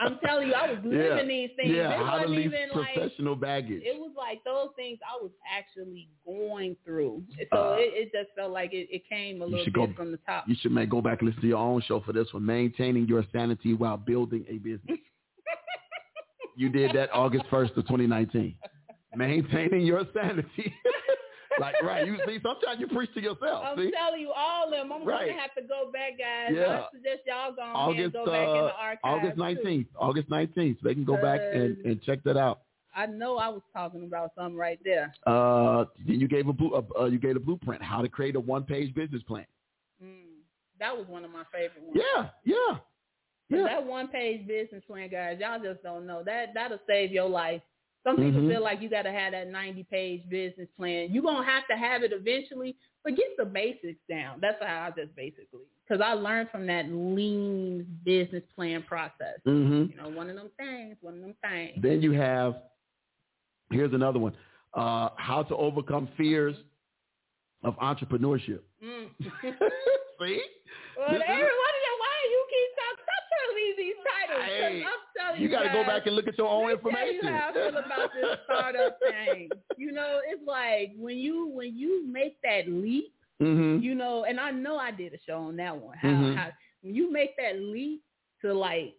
I'm 0.00 0.18
telling 0.24 0.48
you, 0.48 0.54
I 0.54 0.70
was 0.70 0.78
living 0.84 0.98
Yeah. 1.00 1.22
these 1.24 1.50
things. 1.56 1.70
yeah, 1.74 2.00
it 2.00 2.06
how 2.06 2.18
to 2.18 2.22
release 2.24 2.46
even 2.46 2.68
like 2.78 2.94
professional 2.94 3.34
baggage. 3.36 3.82
it 3.84 3.98
was 3.98 4.12
like 4.16 4.42
those 4.44 4.68
things 4.76 4.98
I 5.06 5.20
was 5.22 5.32
actually 5.50 6.08
going 6.24 6.76
through. 6.84 7.22
So 7.52 7.56
Uh, 7.58 7.76
it, 7.78 7.92
it 7.94 8.12
just 8.12 8.34
felt 8.36 8.52
like 8.52 8.72
it, 8.72 8.88
it 8.90 9.02
came 9.08 9.42
a 9.42 9.44
little 9.46 9.64
bit 9.64 9.72
go- 9.72 9.92
from 9.96 10.12
the 10.12 10.18
top. 10.26 10.44
You 10.48 10.54
should 10.60 10.72
make 10.72 10.88
go 10.90 11.00
back 11.00 11.20
and 11.20 11.28
listen 11.28 11.42
to 11.42 11.48
your 11.48 11.58
own 11.58 11.82
show 11.82 12.00
for 12.00 12.12
this 12.12 12.32
one. 12.32 12.44
Maintaining 12.46 13.06
your 13.08 13.24
sanity 13.32 13.74
while 13.74 13.96
building 13.96 14.44
a 14.48 14.58
business. 14.58 14.98
you 16.56 16.68
did 16.68 16.94
that 16.94 17.10
August 17.12 17.44
first 17.50 17.70
of 17.76 17.86
2019. 17.86 18.54
Maintaining 19.16 19.82
your 19.86 20.02
sanity. 20.14 20.72
like 21.60 21.74
right, 21.82 22.06
you 22.06 22.18
see, 22.26 22.38
sometimes 22.42 22.78
you 22.78 22.86
preach 22.88 23.12
to 23.14 23.20
yourself. 23.20 23.64
I'm 23.66 23.76
see, 23.78 23.90
telling 23.90 24.20
you, 24.20 24.32
all 24.36 24.66
of 24.66 24.70
them. 24.70 24.92
I'm 24.92 25.04
Right. 25.04 25.28
gonna 25.28 25.40
have 25.40 25.54
to 25.54 25.62
go 25.62 25.90
back, 25.92 26.18
guys. 26.18 26.52
Yeah. 26.54 26.80
I 26.82 26.86
suggest 26.92 27.20
y'all 27.26 27.52
go 27.52 27.62
August 27.62 28.12
go 28.12 28.26
back 28.26 28.48
in 28.48 28.54
the 28.54 28.60
uh, 28.60 28.72
archives. 28.78 29.00
August 29.04 29.36
too. 29.36 29.42
19th. 29.42 29.86
August 29.98 30.28
19th. 30.30 30.74
So 30.80 30.88
they 30.88 30.94
can 30.94 31.04
go 31.04 31.16
back 31.20 31.40
and, 31.40 31.76
Uh, 31.84 31.88
and 31.90 32.02
check 32.02 32.22
that 32.24 32.36
out. 32.36 32.60
I 32.94 33.06
know 33.06 33.38
I 33.38 33.48
was 33.48 33.62
talking 33.72 34.04
about 34.04 34.32
something 34.36 34.56
right 34.56 34.78
there. 34.84 35.12
Uh, 35.26 35.84
then 36.06 36.20
you 36.20 36.26
gave 36.28 36.48
a, 36.48 36.52
blue, 36.52 36.74
uh, 36.74 36.82
uh, 37.00 37.04
you 37.06 37.18
gave 37.18 37.36
a 37.36 37.40
blueprint 37.40 37.82
how 37.82 38.02
to 38.02 38.08
create 38.08 38.34
a 38.36 38.40
one 38.40 38.64
page 38.64 38.92
business 38.94 39.22
plan. 39.22 39.46
Mm, 40.02 40.40
that 40.80 40.96
was 40.96 41.06
one 41.06 41.24
of 41.24 41.30
my 41.30 41.44
favorite 41.52 41.82
ones. 41.82 41.96
Yeah, 41.96 42.28
yeah, 42.44 42.78
yeah. 43.48 43.64
That 43.64 43.86
one 43.86 44.08
page 44.08 44.46
business 44.48 44.82
plan, 44.86 45.08
guys, 45.10 45.38
y'all 45.40 45.60
just 45.62 45.82
don't 45.82 46.06
know. 46.06 46.22
That 46.24 46.54
that'll 46.54 46.80
save 46.86 47.12
your 47.12 47.28
life. 47.28 47.62
Some 48.08 48.16
people 48.16 48.40
Mhm. 48.40 48.48
feel 48.48 48.62
like 48.62 48.80
you 48.80 48.88
gotta 48.88 49.12
have 49.12 49.32
that 49.32 49.48
ninety 49.48 49.82
page 49.84 50.26
business 50.30 50.68
plan. 50.76 51.12
You're 51.12 51.22
gonna 51.22 51.44
have 51.44 51.66
to 51.68 51.76
have 51.76 52.02
it 52.02 52.12
eventually, 52.12 52.74
but 53.04 53.16
get 53.16 53.36
the 53.36 53.44
basics 53.44 54.00
down. 54.08 54.40
That's 54.40 54.56
how 54.62 54.84
I 54.86 54.90
just 54.98 55.14
basically 55.14 55.66
because 55.86 56.00
I 56.00 56.14
learned 56.14 56.50
from 56.50 56.66
that 56.68 56.86
lean 56.88 57.84
business 58.04 58.42
plan 58.54 58.82
process. 58.82 59.40
hmm 59.44 59.84
You 59.90 59.96
know, 59.96 60.08
one 60.08 60.30
of 60.30 60.36
them 60.36 60.50
things, 60.56 60.96
one 61.02 61.14
of 61.16 61.20
them 61.20 61.34
things. 61.42 61.82
Then 61.82 62.00
you 62.00 62.12
have, 62.12 62.62
here's 63.70 63.92
another 63.92 64.18
one, 64.18 64.34
uh, 64.74 65.10
how 65.16 65.42
to 65.42 65.56
overcome 65.56 66.08
fears 66.16 66.56
of 67.62 67.76
entrepreneurship. 67.76 68.60
Mm. 68.82 69.08
See? 69.20 69.28
well, 70.96 71.12
everyone, 71.12 71.50
why 72.00 72.16
you 72.30 72.46
keep 72.48 72.70
talking? 72.78 73.04
Stop 73.04 73.24
telling 73.36 73.56
me 73.56 73.74
these 73.76 73.96
titles. 74.00 74.44
'cause 74.44 74.48
Hey, 74.48 74.64
I'm 74.64 74.82
telling 74.82 75.26
You 75.40 75.48
got 75.48 75.62
to 75.62 75.70
go 75.72 75.84
back 75.84 76.06
and 76.06 76.14
look 76.16 76.26
at 76.28 76.36
your 76.38 76.48
own 76.48 76.68
me 76.68 76.74
tell 76.74 76.78
information. 76.78 77.14
you 77.14 77.22
how 77.32 77.50
I 77.50 77.52
feel 77.52 77.68
about 77.78 78.10
this 78.14 78.38
startup 78.44 78.98
thing. 79.08 79.52
You 79.76 79.92
know, 79.92 80.20
it's 80.28 80.42
like 80.46 80.92
when 80.96 81.16
you 81.16 81.48
when 81.48 81.76
you 81.76 82.06
make 82.06 82.36
that 82.42 82.68
leap, 82.68 83.12
hmm 83.40 83.78
you 83.80 83.94
know, 83.94 84.24
and 84.24 84.40
I 84.40 84.50
know 84.50 84.76
I 84.78 84.90
did 84.90 85.14
a 85.14 85.18
show 85.26 85.38
on 85.38 85.56
that 85.56 85.76
one. 85.76 85.96
How, 85.96 86.08
Mhm. 86.08 86.36
how 86.36 86.48
when 86.82 86.94
you 86.94 87.12
make 87.12 87.36
that 87.36 87.58
leap 87.60 88.02
to 88.42 88.52
like 88.52 88.94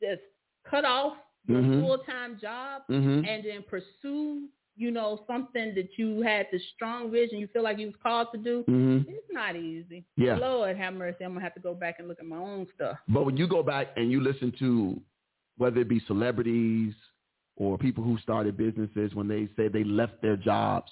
just 0.00 0.22
cut 0.68 0.84
off 0.84 1.16
your 1.46 1.62
Mhm. 1.62 1.80
full 1.80 1.98
time 1.98 2.38
job 2.40 2.82
hmm 2.88 3.24
and 3.24 3.44
then 3.44 3.62
pursue 3.62 4.48
you 4.76 4.90
know, 4.90 5.24
something 5.26 5.74
that 5.74 5.98
you 5.98 6.22
had 6.22 6.46
the 6.50 6.58
strong 6.74 7.10
vision, 7.10 7.38
you 7.38 7.46
feel 7.48 7.62
like 7.62 7.76
you 7.78 7.88
was 7.88 7.96
called 8.02 8.28
to 8.32 8.38
do, 8.38 8.62
hmm 8.66 8.98
it's 9.06 9.26
not 9.30 9.54
easy. 9.54 10.06
Yeah. 10.16 10.36
Lord 10.38 10.74
have 10.78 10.94
mercy. 10.94 11.22
I'm 11.22 11.32
gonna 11.34 11.42
have 11.44 11.52
to 11.54 11.60
go 11.60 11.74
back 11.74 11.96
and 11.98 12.08
look 12.08 12.18
at 12.18 12.24
my 12.24 12.36
own 12.38 12.66
stuff. 12.76 12.96
But 13.08 13.26
when 13.26 13.36
you 13.36 13.46
go 13.46 13.62
back 13.62 13.88
and 13.96 14.10
you 14.10 14.22
listen 14.22 14.52
to 14.58 14.98
whether 15.60 15.80
it 15.80 15.88
be 15.88 16.00
celebrities 16.06 16.94
or 17.56 17.76
people 17.76 18.02
who 18.02 18.16
started 18.18 18.56
businesses, 18.56 19.14
when 19.14 19.28
they 19.28 19.48
say 19.56 19.68
they 19.68 19.84
left 19.84 20.22
their 20.22 20.36
jobs, 20.36 20.90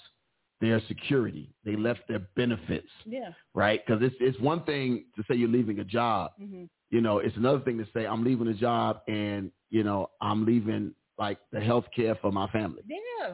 their 0.61 0.79
security, 0.87 1.49
they 1.65 1.75
left 1.75 2.01
their 2.07 2.19
benefits, 2.35 2.89
Yeah. 3.05 3.31
right? 3.53 3.79
Because 3.85 4.01
it's 4.03 4.15
it's 4.19 4.39
one 4.39 4.63
thing 4.65 5.05
to 5.15 5.23
say 5.27 5.35
you're 5.35 5.49
leaving 5.59 5.79
a 5.79 5.83
job. 5.99 6.31
hmm 6.37 6.65
You 6.91 7.01
know, 7.01 7.19
it's 7.19 7.37
another 7.37 7.61
thing 7.65 7.77
to 7.79 7.87
say 7.93 8.05
I'm 8.05 8.23
leaving 8.23 8.47
a 8.47 8.53
job 8.53 9.01
and 9.07 9.51
you 9.69 9.83
know 9.83 10.09
I'm 10.21 10.45
leaving 10.45 10.93
like 11.17 11.39
the 11.51 11.61
health 11.69 11.85
care 11.95 12.15
for 12.21 12.31
my 12.31 12.47
family. 12.57 12.83
Yeah. 12.87 13.33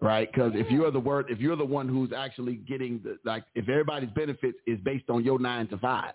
right? 0.00 0.28
Because 0.30 0.52
if 0.56 0.68
you're 0.70 0.90
the 0.90 1.04
word, 1.10 1.26
if 1.34 1.38
you're 1.38 1.56
the 1.64 1.70
one 1.80 1.88
who's 1.88 2.12
actually 2.24 2.56
getting 2.72 3.00
the 3.04 3.12
like, 3.24 3.44
if 3.54 3.68
everybody's 3.68 4.10
benefits 4.22 4.58
is 4.66 4.78
based 4.80 5.08
on 5.14 5.22
your 5.28 5.38
nine 5.38 5.66
to 5.68 5.78
five, 5.78 6.14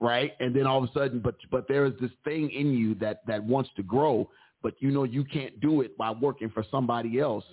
right? 0.00 0.32
And 0.40 0.54
then 0.54 0.66
all 0.66 0.82
of 0.82 0.90
a 0.90 0.92
sudden, 0.92 1.20
but 1.20 1.36
but 1.50 1.66
there 1.68 1.86
is 1.86 1.92
this 2.00 2.10
thing 2.24 2.50
in 2.50 2.72
you 2.72 2.94
that 2.96 3.22
that 3.26 3.42
wants 3.42 3.70
to 3.76 3.82
grow, 3.82 4.28
but 4.62 4.74
you 4.80 4.90
know 4.90 5.04
you 5.04 5.24
can't 5.24 5.58
do 5.60 5.80
it 5.80 5.96
by 5.96 6.10
working 6.10 6.50
for 6.50 6.64
somebody 6.70 7.20
else. 7.20 7.44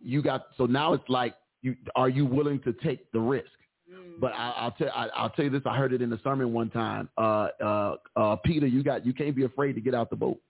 You 0.00 0.22
got 0.22 0.46
so 0.56 0.66
now 0.66 0.92
it's 0.92 1.08
like, 1.08 1.34
you 1.62 1.76
are 1.96 2.08
you 2.08 2.24
willing 2.24 2.60
to 2.60 2.72
take 2.72 3.10
the 3.12 3.20
risk? 3.20 3.50
Mm. 3.92 4.20
But 4.20 4.32
I, 4.32 4.50
I'll 4.56 4.70
tell 4.72 4.90
I, 4.94 5.08
I'll 5.08 5.30
tell 5.30 5.44
you 5.44 5.50
this. 5.50 5.62
I 5.66 5.76
heard 5.76 5.92
it 5.92 6.02
in 6.02 6.10
the 6.10 6.20
sermon 6.22 6.52
one 6.52 6.70
time. 6.70 7.08
Uh, 7.18 7.48
uh, 7.60 7.96
uh, 8.16 8.36
Peter, 8.44 8.66
you 8.66 8.82
got 8.82 9.04
you 9.04 9.12
can't 9.12 9.34
be 9.34 9.44
afraid 9.44 9.74
to 9.74 9.80
get 9.80 9.94
out 9.94 10.10
the 10.10 10.16
boat. 10.16 10.40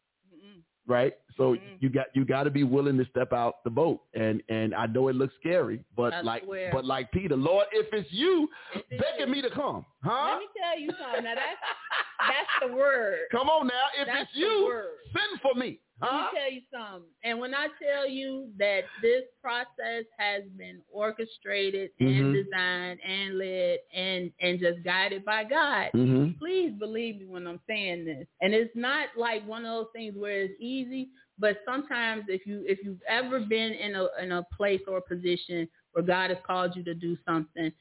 Right? 0.89 1.15
So 1.36 1.55
Mhm. 1.55 1.60
you 1.81 1.89
got 1.89 2.06
you 2.15 2.24
got 2.24 2.44
to 2.44 2.51
be 2.51 2.65
willing 2.65 2.98
to 2.98 3.05
step 3.06 3.32
out 3.32 3.62
the 3.62 3.70
boat, 3.70 4.01
and 4.15 4.43
and 4.48 4.74
I 4.74 4.86
know 4.86 5.06
it 5.09 5.15
looks 5.15 5.35
scary, 5.39 5.85
but 5.97 6.12
I 6.12 6.20
like 6.23 6.43
swear. 6.44 6.70
but 6.73 6.85
like 6.85 7.12
Peter, 7.12 7.36
Lord, 7.36 7.66
if 7.70 7.93
it's 7.93 8.10
you, 8.12 8.48
If 8.74 8.82
it's 8.90 9.01
beckon 9.01 9.28
you. 9.28 9.35
me 9.36 9.43
to 9.43 9.51
come, 9.51 9.86
huh? 10.02 10.31
Let 10.32 10.39
me 10.40 10.47
tell 10.60 10.78
you 10.78 10.90
something. 11.01 11.23
Now 11.24 11.35
that's 11.36 11.60
that's 12.19 12.70
the 12.70 12.77
word. 12.77 13.19
Come 13.31 13.49
on 13.49 13.66
now, 13.66 13.86
if 13.99 14.07
That's 14.07 14.23
it's 14.23 14.31
you, 14.35 14.73
send 15.12 15.40
for 15.40 15.55
me, 15.59 15.81
Huh? 16.01 16.27
Let 16.32 16.32
me 16.32 16.39
tell 16.40 16.53
you 16.53 16.61
something. 16.73 17.11
And 17.24 17.40
when 17.40 17.55
I 17.55 17.66
tell 17.82 18.09
you 18.09 18.51
that 18.57 18.82
this 19.03 19.23
process 19.43 20.05
has 20.16 20.45
been 20.57 20.81
orchestrated 20.93 21.90
and 21.99 22.09
Mhm. 22.09 22.32
designed 22.45 23.01
and 23.03 23.39
led 23.39 23.78
and 23.93 24.32
and 24.40 24.61
just 24.61 24.82
guided 24.85 25.24
by 25.24 25.43
God, 25.43 25.90
Mm-hmm. 25.95 26.39
please 26.39 26.70
believe 26.78 27.19
me 27.19 27.27
when 27.27 27.49
I'm 27.49 27.61
saying 27.66 28.05
this. 28.05 28.28
And 28.40 28.55
it's 28.55 28.74
not 28.77 29.09
like 29.16 29.45
one 29.47 29.65
of 29.65 29.73
those 29.74 29.93
things 29.93 30.15
where 30.16 30.43
it's 30.43 30.55
easy, 30.61 31.09
but 31.36 31.62
sometimes 31.65 32.24
if 32.28 32.47
you 32.47 32.62
if 32.66 32.78
you've 32.85 33.03
ever 33.09 33.40
been 33.40 33.73
in 33.73 33.97
a 33.97 34.07
in 34.23 34.31
a 34.32 34.45
place 34.57 34.82
or 34.86 34.99
a 34.99 35.03
position 35.03 35.69
where 35.93 36.05
God 36.05 36.31
has 36.31 36.39
called 36.47 36.77
you 36.77 36.85
to 36.85 36.95
do 36.95 37.16
something, 37.27 37.73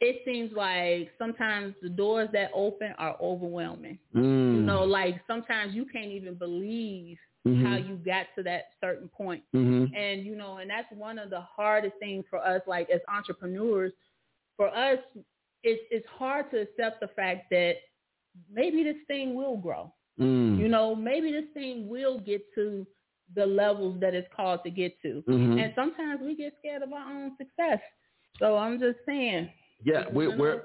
it 0.00 0.22
seems 0.24 0.52
like 0.52 1.10
sometimes 1.18 1.74
the 1.82 1.88
doors 1.88 2.28
that 2.32 2.50
open 2.54 2.92
are 2.98 3.16
overwhelming. 3.20 3.98
Mm. 4.14 4.54
You 4.56 4.62
know, 4.62 4.84
like 4.84 5.20
sometimes 5.26 5.74
you 5.74 5.84
can't 5.86 6.10
even 6.12 6.34
believe 6.34 7.18
Mhm. 7.46 7.62
how 7.62 7.76
you 7.76 7.96
got 7.96 8.26
to 8.36 8.42
that 8.42 8.70
certain 8.80 9.08
point. 9.08 9.42
Mm-hmm. 9.54 9.94
And 9.94 10.24
you 10.24 10.36
know, 10.36 10.58
and 10.58 10.68
that's 10.70 10.90
one 10.92 11.18
of 11.18 11.30
the 11.30 11.40
hardest 11.40 11.96
things 11.98 12.24
for 12.28 12.38
us, 12.44 12.60
like 12.66 12.90
as 12.90 13.00
entrepreneurs. 13.08 13.92
For 14.56 14.68
us, 14.68 14.98
it's 15.62 15.82
it's 15.90 16.06
hard 16.08 16.50
to 16.50 16.60
accept 16.60 17.00
the 17.00 17.08
fact 17.08 17.50
that 17.50 17.76
maybe 18.52 18.82
this 18.84 18.96
thing 19.06 19.34
will 19.34 19.56
grow. 19.56 19.92
Mm. 20.20 20.58
You 20.58 20.68
know, 20.68 20.94
maybe 20.94 21.32
this 21.32 21.48
thing 21.54 21.88
will 21.88 22.18
get 22.18 22.42
to 22.54 22.86
the 23.34 23.46
levels 23.46 24.00
that 24.00 24.14
it's 24.14 24.28
called 24.34 24.62
to 24.64 24.70
get 24.70 25.00
to. 25.02 25.22
Mhm. 25.28 25.62
And 25.62 25.72
sometimes 25.74 26.20
we 26.22 26.34
get 26.34 26.54
scared 26.58 26.82
of 26.82 26.92
our 26.92 27.08
own 27.12 27.36
success. 27.36 27.80
So 28.38 28.56
I'm 28.56 28.78
just 28.78 28.98
saying. 29.06 29.50
Yeah, 29.84 30.04
we're, 30.12 30.32
of 30.32 30.38
we're, 30.38 30.62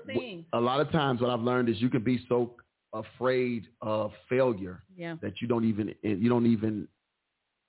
a 0.53 0.59
lot 0.59 0.79
of 0.79 0.91
times 0.91 1.21
what 1.21 1.29
I've 1.29 1.41
learned 1.41 1.69
is 1.69 1.79
you 1.81 1.89
can 1.89 2.03
be 2.03 2.25
so 2.27 2.55
afraid 2.93 3.67
of 3.81 4.11
failure 4.29 4.83
Yeah. 4.95 5.15
that 5.21 5.41
you 5.41 5.47
don't 5.47 5.65
even 5.65 5.93
you 6.01 6.29
don't 6.29 6.45
even 6.45 6.87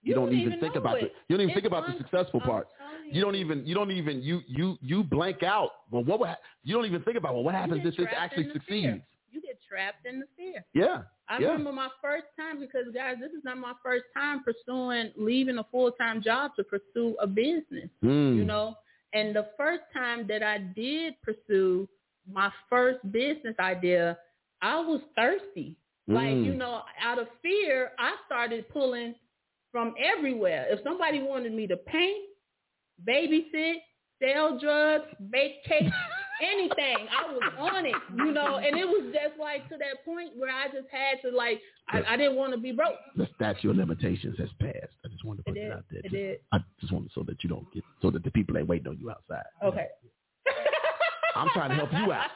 you, 0.03 0.15
don't, 0.15 0.33
even, 0.35 0.61
think 0.61 0.75
about 0.75 0.99
it. 0.99 1.05
it. 1.05 1.13
You 1.29 1.37
don't 1.37 1.45
even 1.45 1.51
It's 1.57 1.63
think 1.63 1.67
about 1.67 1.87
the 1.87 1.97
successful 1.97 2.41
I'm 2.43 2.49
part. 2.49 2.69
telling 2.77 3.15
You 3.15 3.23
don't 3.23 3.37
even 3.37 3.67
you 3.67 3.75
don't 3.75 3.91
even 3.91 4.23
you 4.23 4.43
you 4.47 4.77
you 4.83 5.03
blank 5.03 5.43
out. 5.43 5.71
Well, 5.91 6.05
what 6.05 6.21
would 6.21 6.29
ha- 6.29 6.39
you 6.63 6.75
don't 6.75 6.85
even 6.85 7.03
think 7.03 7.17
about? 7.17 7.35
Well, 7.35 7.43
what 7.43 7.55
happens 7.55 7.81
if 7.85 7.97
this 7.97 8.07
actually 8.15 8.45
succeeds? 8.53 8.67
fear. 8.69 9.01
You 9.31 9.41
get 9.41 9.59
trapped 9.67 10.05
in 10.07 10.21
the 10.21 10.27
fear. 10.37 10.65
Yeah, 10.75 11.03
I 11.29 11.39
Yeah. 11.41 11.49
remember 11.49 11.73
my 11.73 11.89
first 12.03 12.27
time 12.39 12.61
because 12.61 12.85
guys, 12.95 13.17
this 13.19 13.33
is 13.33 13.43
not 13.45 13.57
my 13.57 13.73
first 13.83 14.05
time 14.15 14.45
pursuing 14.45 15.11
leaving 15.17 15.57
a 15.59 15.65
full 15.65 15.91
time 15.93 16.21
job 16.23 16.53
to 16.57 16.65
pursue 16.65 17.17
a 17.21 17.27
business. 17.27 17.89
Mm. 18.03 18.37
You 18.37 18.45
know, 18.45 18.77
and 19.15 19.35
the 19.35 19.47
first 19.57 19.83
time 19.95 20.27
that 20.29 20.43
I 20.43 20.59
did 20.59 21.15
pursue 21.23 21.89
my 22.31 22.51
first 22.69 22.99
business 23.13 23.55
idea, 23.59 24.19
I 24.63 24.81
was 24.81 25.01
thirsty. 25.17 25.77
Like 26.07 26.35
Mm. 26.35 26.45
you 26.45 26.55
know, 26.55 26.83
out 27.03 27.19
of 27.19 27.29
fear, 27.43 27.93
I 27.99 28.15
started 28.27 28.69
pulling 28.69 29.15
from 29.73 29.95
everywhere. 29.99 30.67
If 30.69 30.81
somebody 30.85 31.21
wanted 31.23 31.53
me 31.55 31.67
to 31.69 31.77
paint, 31.79 32.25
babysit, 33.07 33.77
sell 34.23 34.59
drugs, 34.59 35.07
bake 35.31 35.65
cakes, 35.65 35.95
anything, 36.43 36.97
I 37.11 37.33
was 37.33 37.53
on 37.59 37.87
it, 37.87 37.95
you 38.17 38.33
know. 38.33 38.57
And 38.57 38.79
it 38.79 38.87
was 38.87 39.13
just 39.13 39.39
like 39.39 39.69
to 39.69 39.77
that 39.79 40.05
point 40.05 40.31
where 40.37 40.51
I 40.51 40.67
just 40.67 40.89
had 40.91 41.21
to 41.29 41.35
like, 41.37 41.61
I, 41.89 42.03
I 42.15 42.17
didn't 42.17 42.37
want 42.37 42.53
to 42.53 42.59
be 42.59 42.73
broke. 42.73 42.97
the 43.17 43.29
statute 43.37 43.71
of 43.71 43.77
limitations 43.77 44.37
has 44.39 44.49
passed. 44.61 45.04
I 45.25 45.27
just 45.27 45.27
wanted 45.27 45.45
to 45.45 45.51
It 45.51 45.55
put 45.55 45.55
did. 45.55 45.71
that 45.71 45.77
out 45.77 45.85
there. 45.91 46.01
It 46.05 46.39
Just-. 46.39 46.45
I 46.53 46.59
just 46.81 46.93
wanted 46.93 47.11
so 47.15 47.23
that 47.25 47.43
you 47.43 47.49
don't 47.49 47.73
get 47.73 47.85
so 48.03 48.11
that 48.11 48.23
the 48.25 48.31
people 48.31 48.57
ain't 48.59 48.69
waiting 48.69 48.89
on 48.89 48.99
you 48.99 49.11
outside. 49.11 49.45
Okay. 49.65 49.89
I'm 51.37 51.49
trying 51.53 51.71
to 51.71 51.77
help 51.77 51.93
you 51.93 52.13
out. 52.13 52.31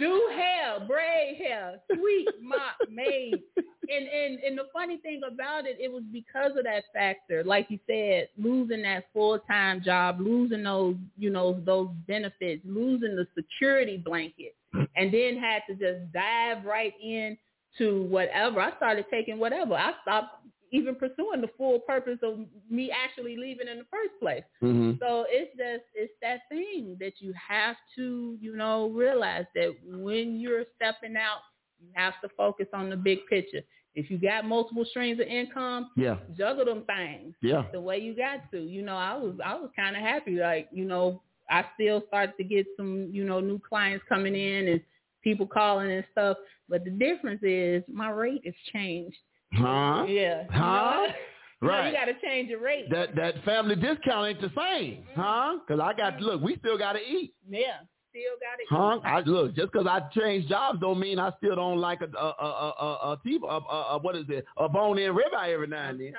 Do 0.00 0.28
hair, 0.34 0.80
braid 0.86 1.36
hair, 1.36 1.78
sweet 1.94 2.28
mop, 2.42 2.76
made. 2.90 3.40
And 3.56 4.08
and 4.08 4.40
and 4.40 4.58
the 4.58 4.64
funny 4.72 4.96
thing 4.98 5.20
about 5.26 5.64
it, 5.66 5.76
it 5.78 5.92
was 5.92 6.02
because 6.12 6.56
of 6.56 6.64
that 6.64 6.84
factor. 6.92 7.44
Like 7.44 7.66
you 7.70 7.78
said, 7.86 8.28
losing 8.36 8.82
that 8.82 9.04
full 9.12 9.38
time 9.38 9.80
job, 9.84 10.18
losing 10.20 10.64
those, 10.64 10.96
you 11.16 11.30
know, 11.30 11.60
those 11.64 11.90
benefits, 12.08 12.62
losing 12.64 13.14
the 13.14 13.28
security 13.36 13.96
blanket, 13.96 14.56
and 14.74 15.14
then 15.14 15.36
had 15.38 15.62
to 15.68 15.74
just 15.74 16.12
dive 16.12 16.64
right 16.64 16.94
in 17.00 17.38
to 17.78 18.02
whatever. 18.04 18.60
I 18.60 18.74
started 18.76 19.06
taking 19.10 19.38
whatever. 19.38 19.74
I 19.74 19.92
stopped 20.02 20.46
even 20.72 20.94
pursuing 20.96 21.40
the 21.40 21.48
full 21.56 21.78
purpose 21.80 22.18
of 22.22 22.40
me 22.70 22.90
actually 22.90 23.36
leaving 23.36 23.68
in 23.68 23.78
the 23.78 23.84
first 23.90 24.12
place. 24.20 24.42
hmm 24.60 24.92
So 25.00 25.24
it's 25.28 25.50
just 25.56 25.84
it's 25.94 26.12
that 26.22 26.40
thing 26.50 26.96
that 27.00 27.14
you 27.20 27.32
have 27.48 27.76
to, 27.96 28.36
you 28.40 28.56
know, 28.56 28.88
realize 28.88 29.46
that 29.54 29.74
when 29.84 30.40
you're 30.40 30.64
stepping 30.76 31.16
out, 31.16 31.40
you 31.80 31.88
have 31.94 32.14
to 32.22 32.28
focus 32.36 32.66
on 32.72 32.90
the 32.90 32.96
big 32.96 33.18
picture. 33.28 33.60
If 33.94 34.10
you 34.10 34.18
got 34.18 34.44
multiple 34.44 34.84
streams 34.90 35.20
of 35.20 35.26
income, 35.26 35.90
Yeah, 35.96 36.16
juggle 36.36 36.66
them 36.66 36.84
things 36.86 37.34
yeah. 37.40 37.64
the 37.72 37.80
way 37.80 37.98
you 37.98 38.14
got 38.14 38.50
to. 38.50 38.58
You 38.60 38.82
know, 38.82 38.96
I 38.96 39.14
was 39.16 39.34
I 39.44 39.54
was 39.54 39.70
kind 39.76 39.96
of 39.96 40.02
happy. 40.02 40.36
Like, 40.36 40.68
you 40.72 40.84
know, 40.84 41.22
I 41.48 41.64
still 41.74 42.02
started 42.08 42.34
to 42.38 42.44
get 42.44 42.66
some, 42.76 43.08
you 43.12 43.24
know, 43.24 43.40
new 43.40 43.58
clients 43.58 44.04
coming 44.08 44.34
in 44.34 44.68
and 44.68 44.80
people 45.22 45.46
calling 45.46 45.90
and 45.90 46.04
stuff. 46.12 46.36
But 46.68 46.84
the 46.84 46.90
difference 46.90 47.40
is 47.42 47.82
my 47.88 48.10
rate 48.10 48.42
has 48.44 48.54
changed. 48.72 49.16
Huh? 49.54 50.04
Yeah. 50.08 50.44
Huh? 50.50 50.60
know, 50.60 51.06
you 51.62 51.68
Right. 51.68 51.86
you 51.88 51.92
got 51.96 52.04
to 52.06 52.14
change 52.22 52.50
your 52.50 52.60
rate. 52.60 52.90
That 52.90 53.14
that 53.16 53.42
family 53.44 53.76
discount 53.76 54.28
ain't 54.28 54.40
the 54.42 54.50
same, 54.56 55.04
huh? 55.14 55.56
Because 55.66 55.80
I 55.80 55.94
got 55.94 56.20
look, 56.20 56.42
we 56.42 56.56
still 56.58 56.76
got 56.76 56.92
to 56.92 56.98
eat, 57.00 57.34
yeah. 57.48 57.78
Still 58.10 58.36
got 58.40 58.60
it. 58.60 58.66
huh? 58.68 59.00
I 59.08 59.20
look 59.20 59.54
just 59.56 59.72
because 59.72 59.86
I 59.86 60.00
changed 60.18 60.48
jobs 60.50 60.80
don't 60.80 60.98
mean 61.00 61.18
I 61.18 61.32
still 61.38 61.56
don't 61.56 61.78
like 61.78 62.00
a 62.02 62.08
a 62.16 62.26
a 62.26 62.46
a, 62.46 62.74
a, 62.78 62.84
a, 62.84 63.18
a, 63.48 63.58
a, 63.58 63.82
a 63.94 63.98
what 63.98 64.16
is 64.16 64.24
it 64.28 64.44
a 64.58 64.68
bone 64.68 64.98
in 64.98 65.12
ribeye 65.14 65.52
every 65.54 65.66
now 65.66 65.88
and 65.90 66.00
then, 66.00 66.12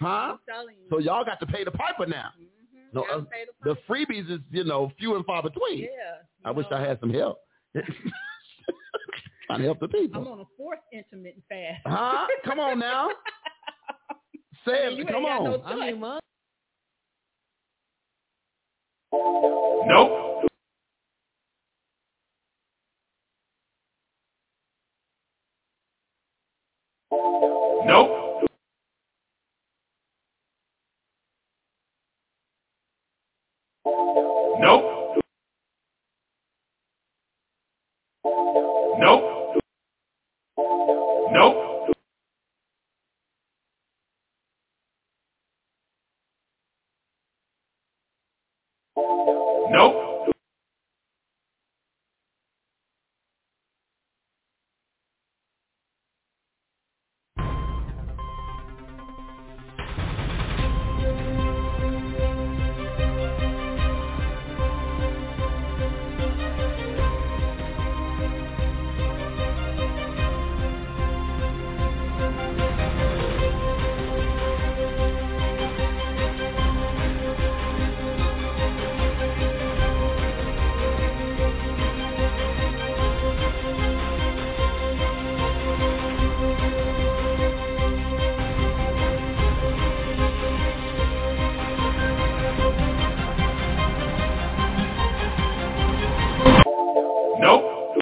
huh? 0.00 0.06
I'm 0.06 0.38
telling 0.48 0.74
you. 0.76 0.86
So 0.90 0.98
y'all 0.98 1.24
got 1.24 1.38
to 1.40 1.46
pay 1.46 1.62
the 1.64 1.70
piper 1.70 2.06
now. 2.06 2.30
Mhm. 2.40 2.94
No, 2.94 3.02
uh, 3.04 3.22
The 3.64 3.76
price. 3.76 4.06
freebies 4.08 4.30
is 4.30 4.40
you 4.50 4.64
know 4.64 4.90
few 4.98 5.14
and 5.14 5.24
far 5.24 5.42
between. 5.44 5.78
yeah. 5.84 5.88
I 6.44 6.50
you 6.50 6.56
wish 6.56 6.66
I 6.72 6.80
had 6.80 6.98
some 7.00 7.12
help. 7.12 7.38
Trying 9.52 9.60
to 9.60 9.66
help 9.66 9.80
the 9.80 9.88
I'm 10.14 10.26
on 10.28 10.40
a 10.40 10.44
fourth 10.56 10.80
intermittent 10.92 11.44
fast. 11.48 11.82
Huh? 11.86 12.26
Come 12.44 12.60
on 12.60 12.78
now. 12.78 13.10
Say 14.66 14.86
I 14.86 14.88
it. 14.88 14.98
mean, 14.98 15.06
Come 15.08 15.24
on. 15.26 15.44
no 15.44 15.62
I 15.64 15.74
mean, 15.76 16.00
mom, 16.00 16.20
Nope. 19.86 20.44
Nope. 27.86 27.86
Nope. 27.86 28.21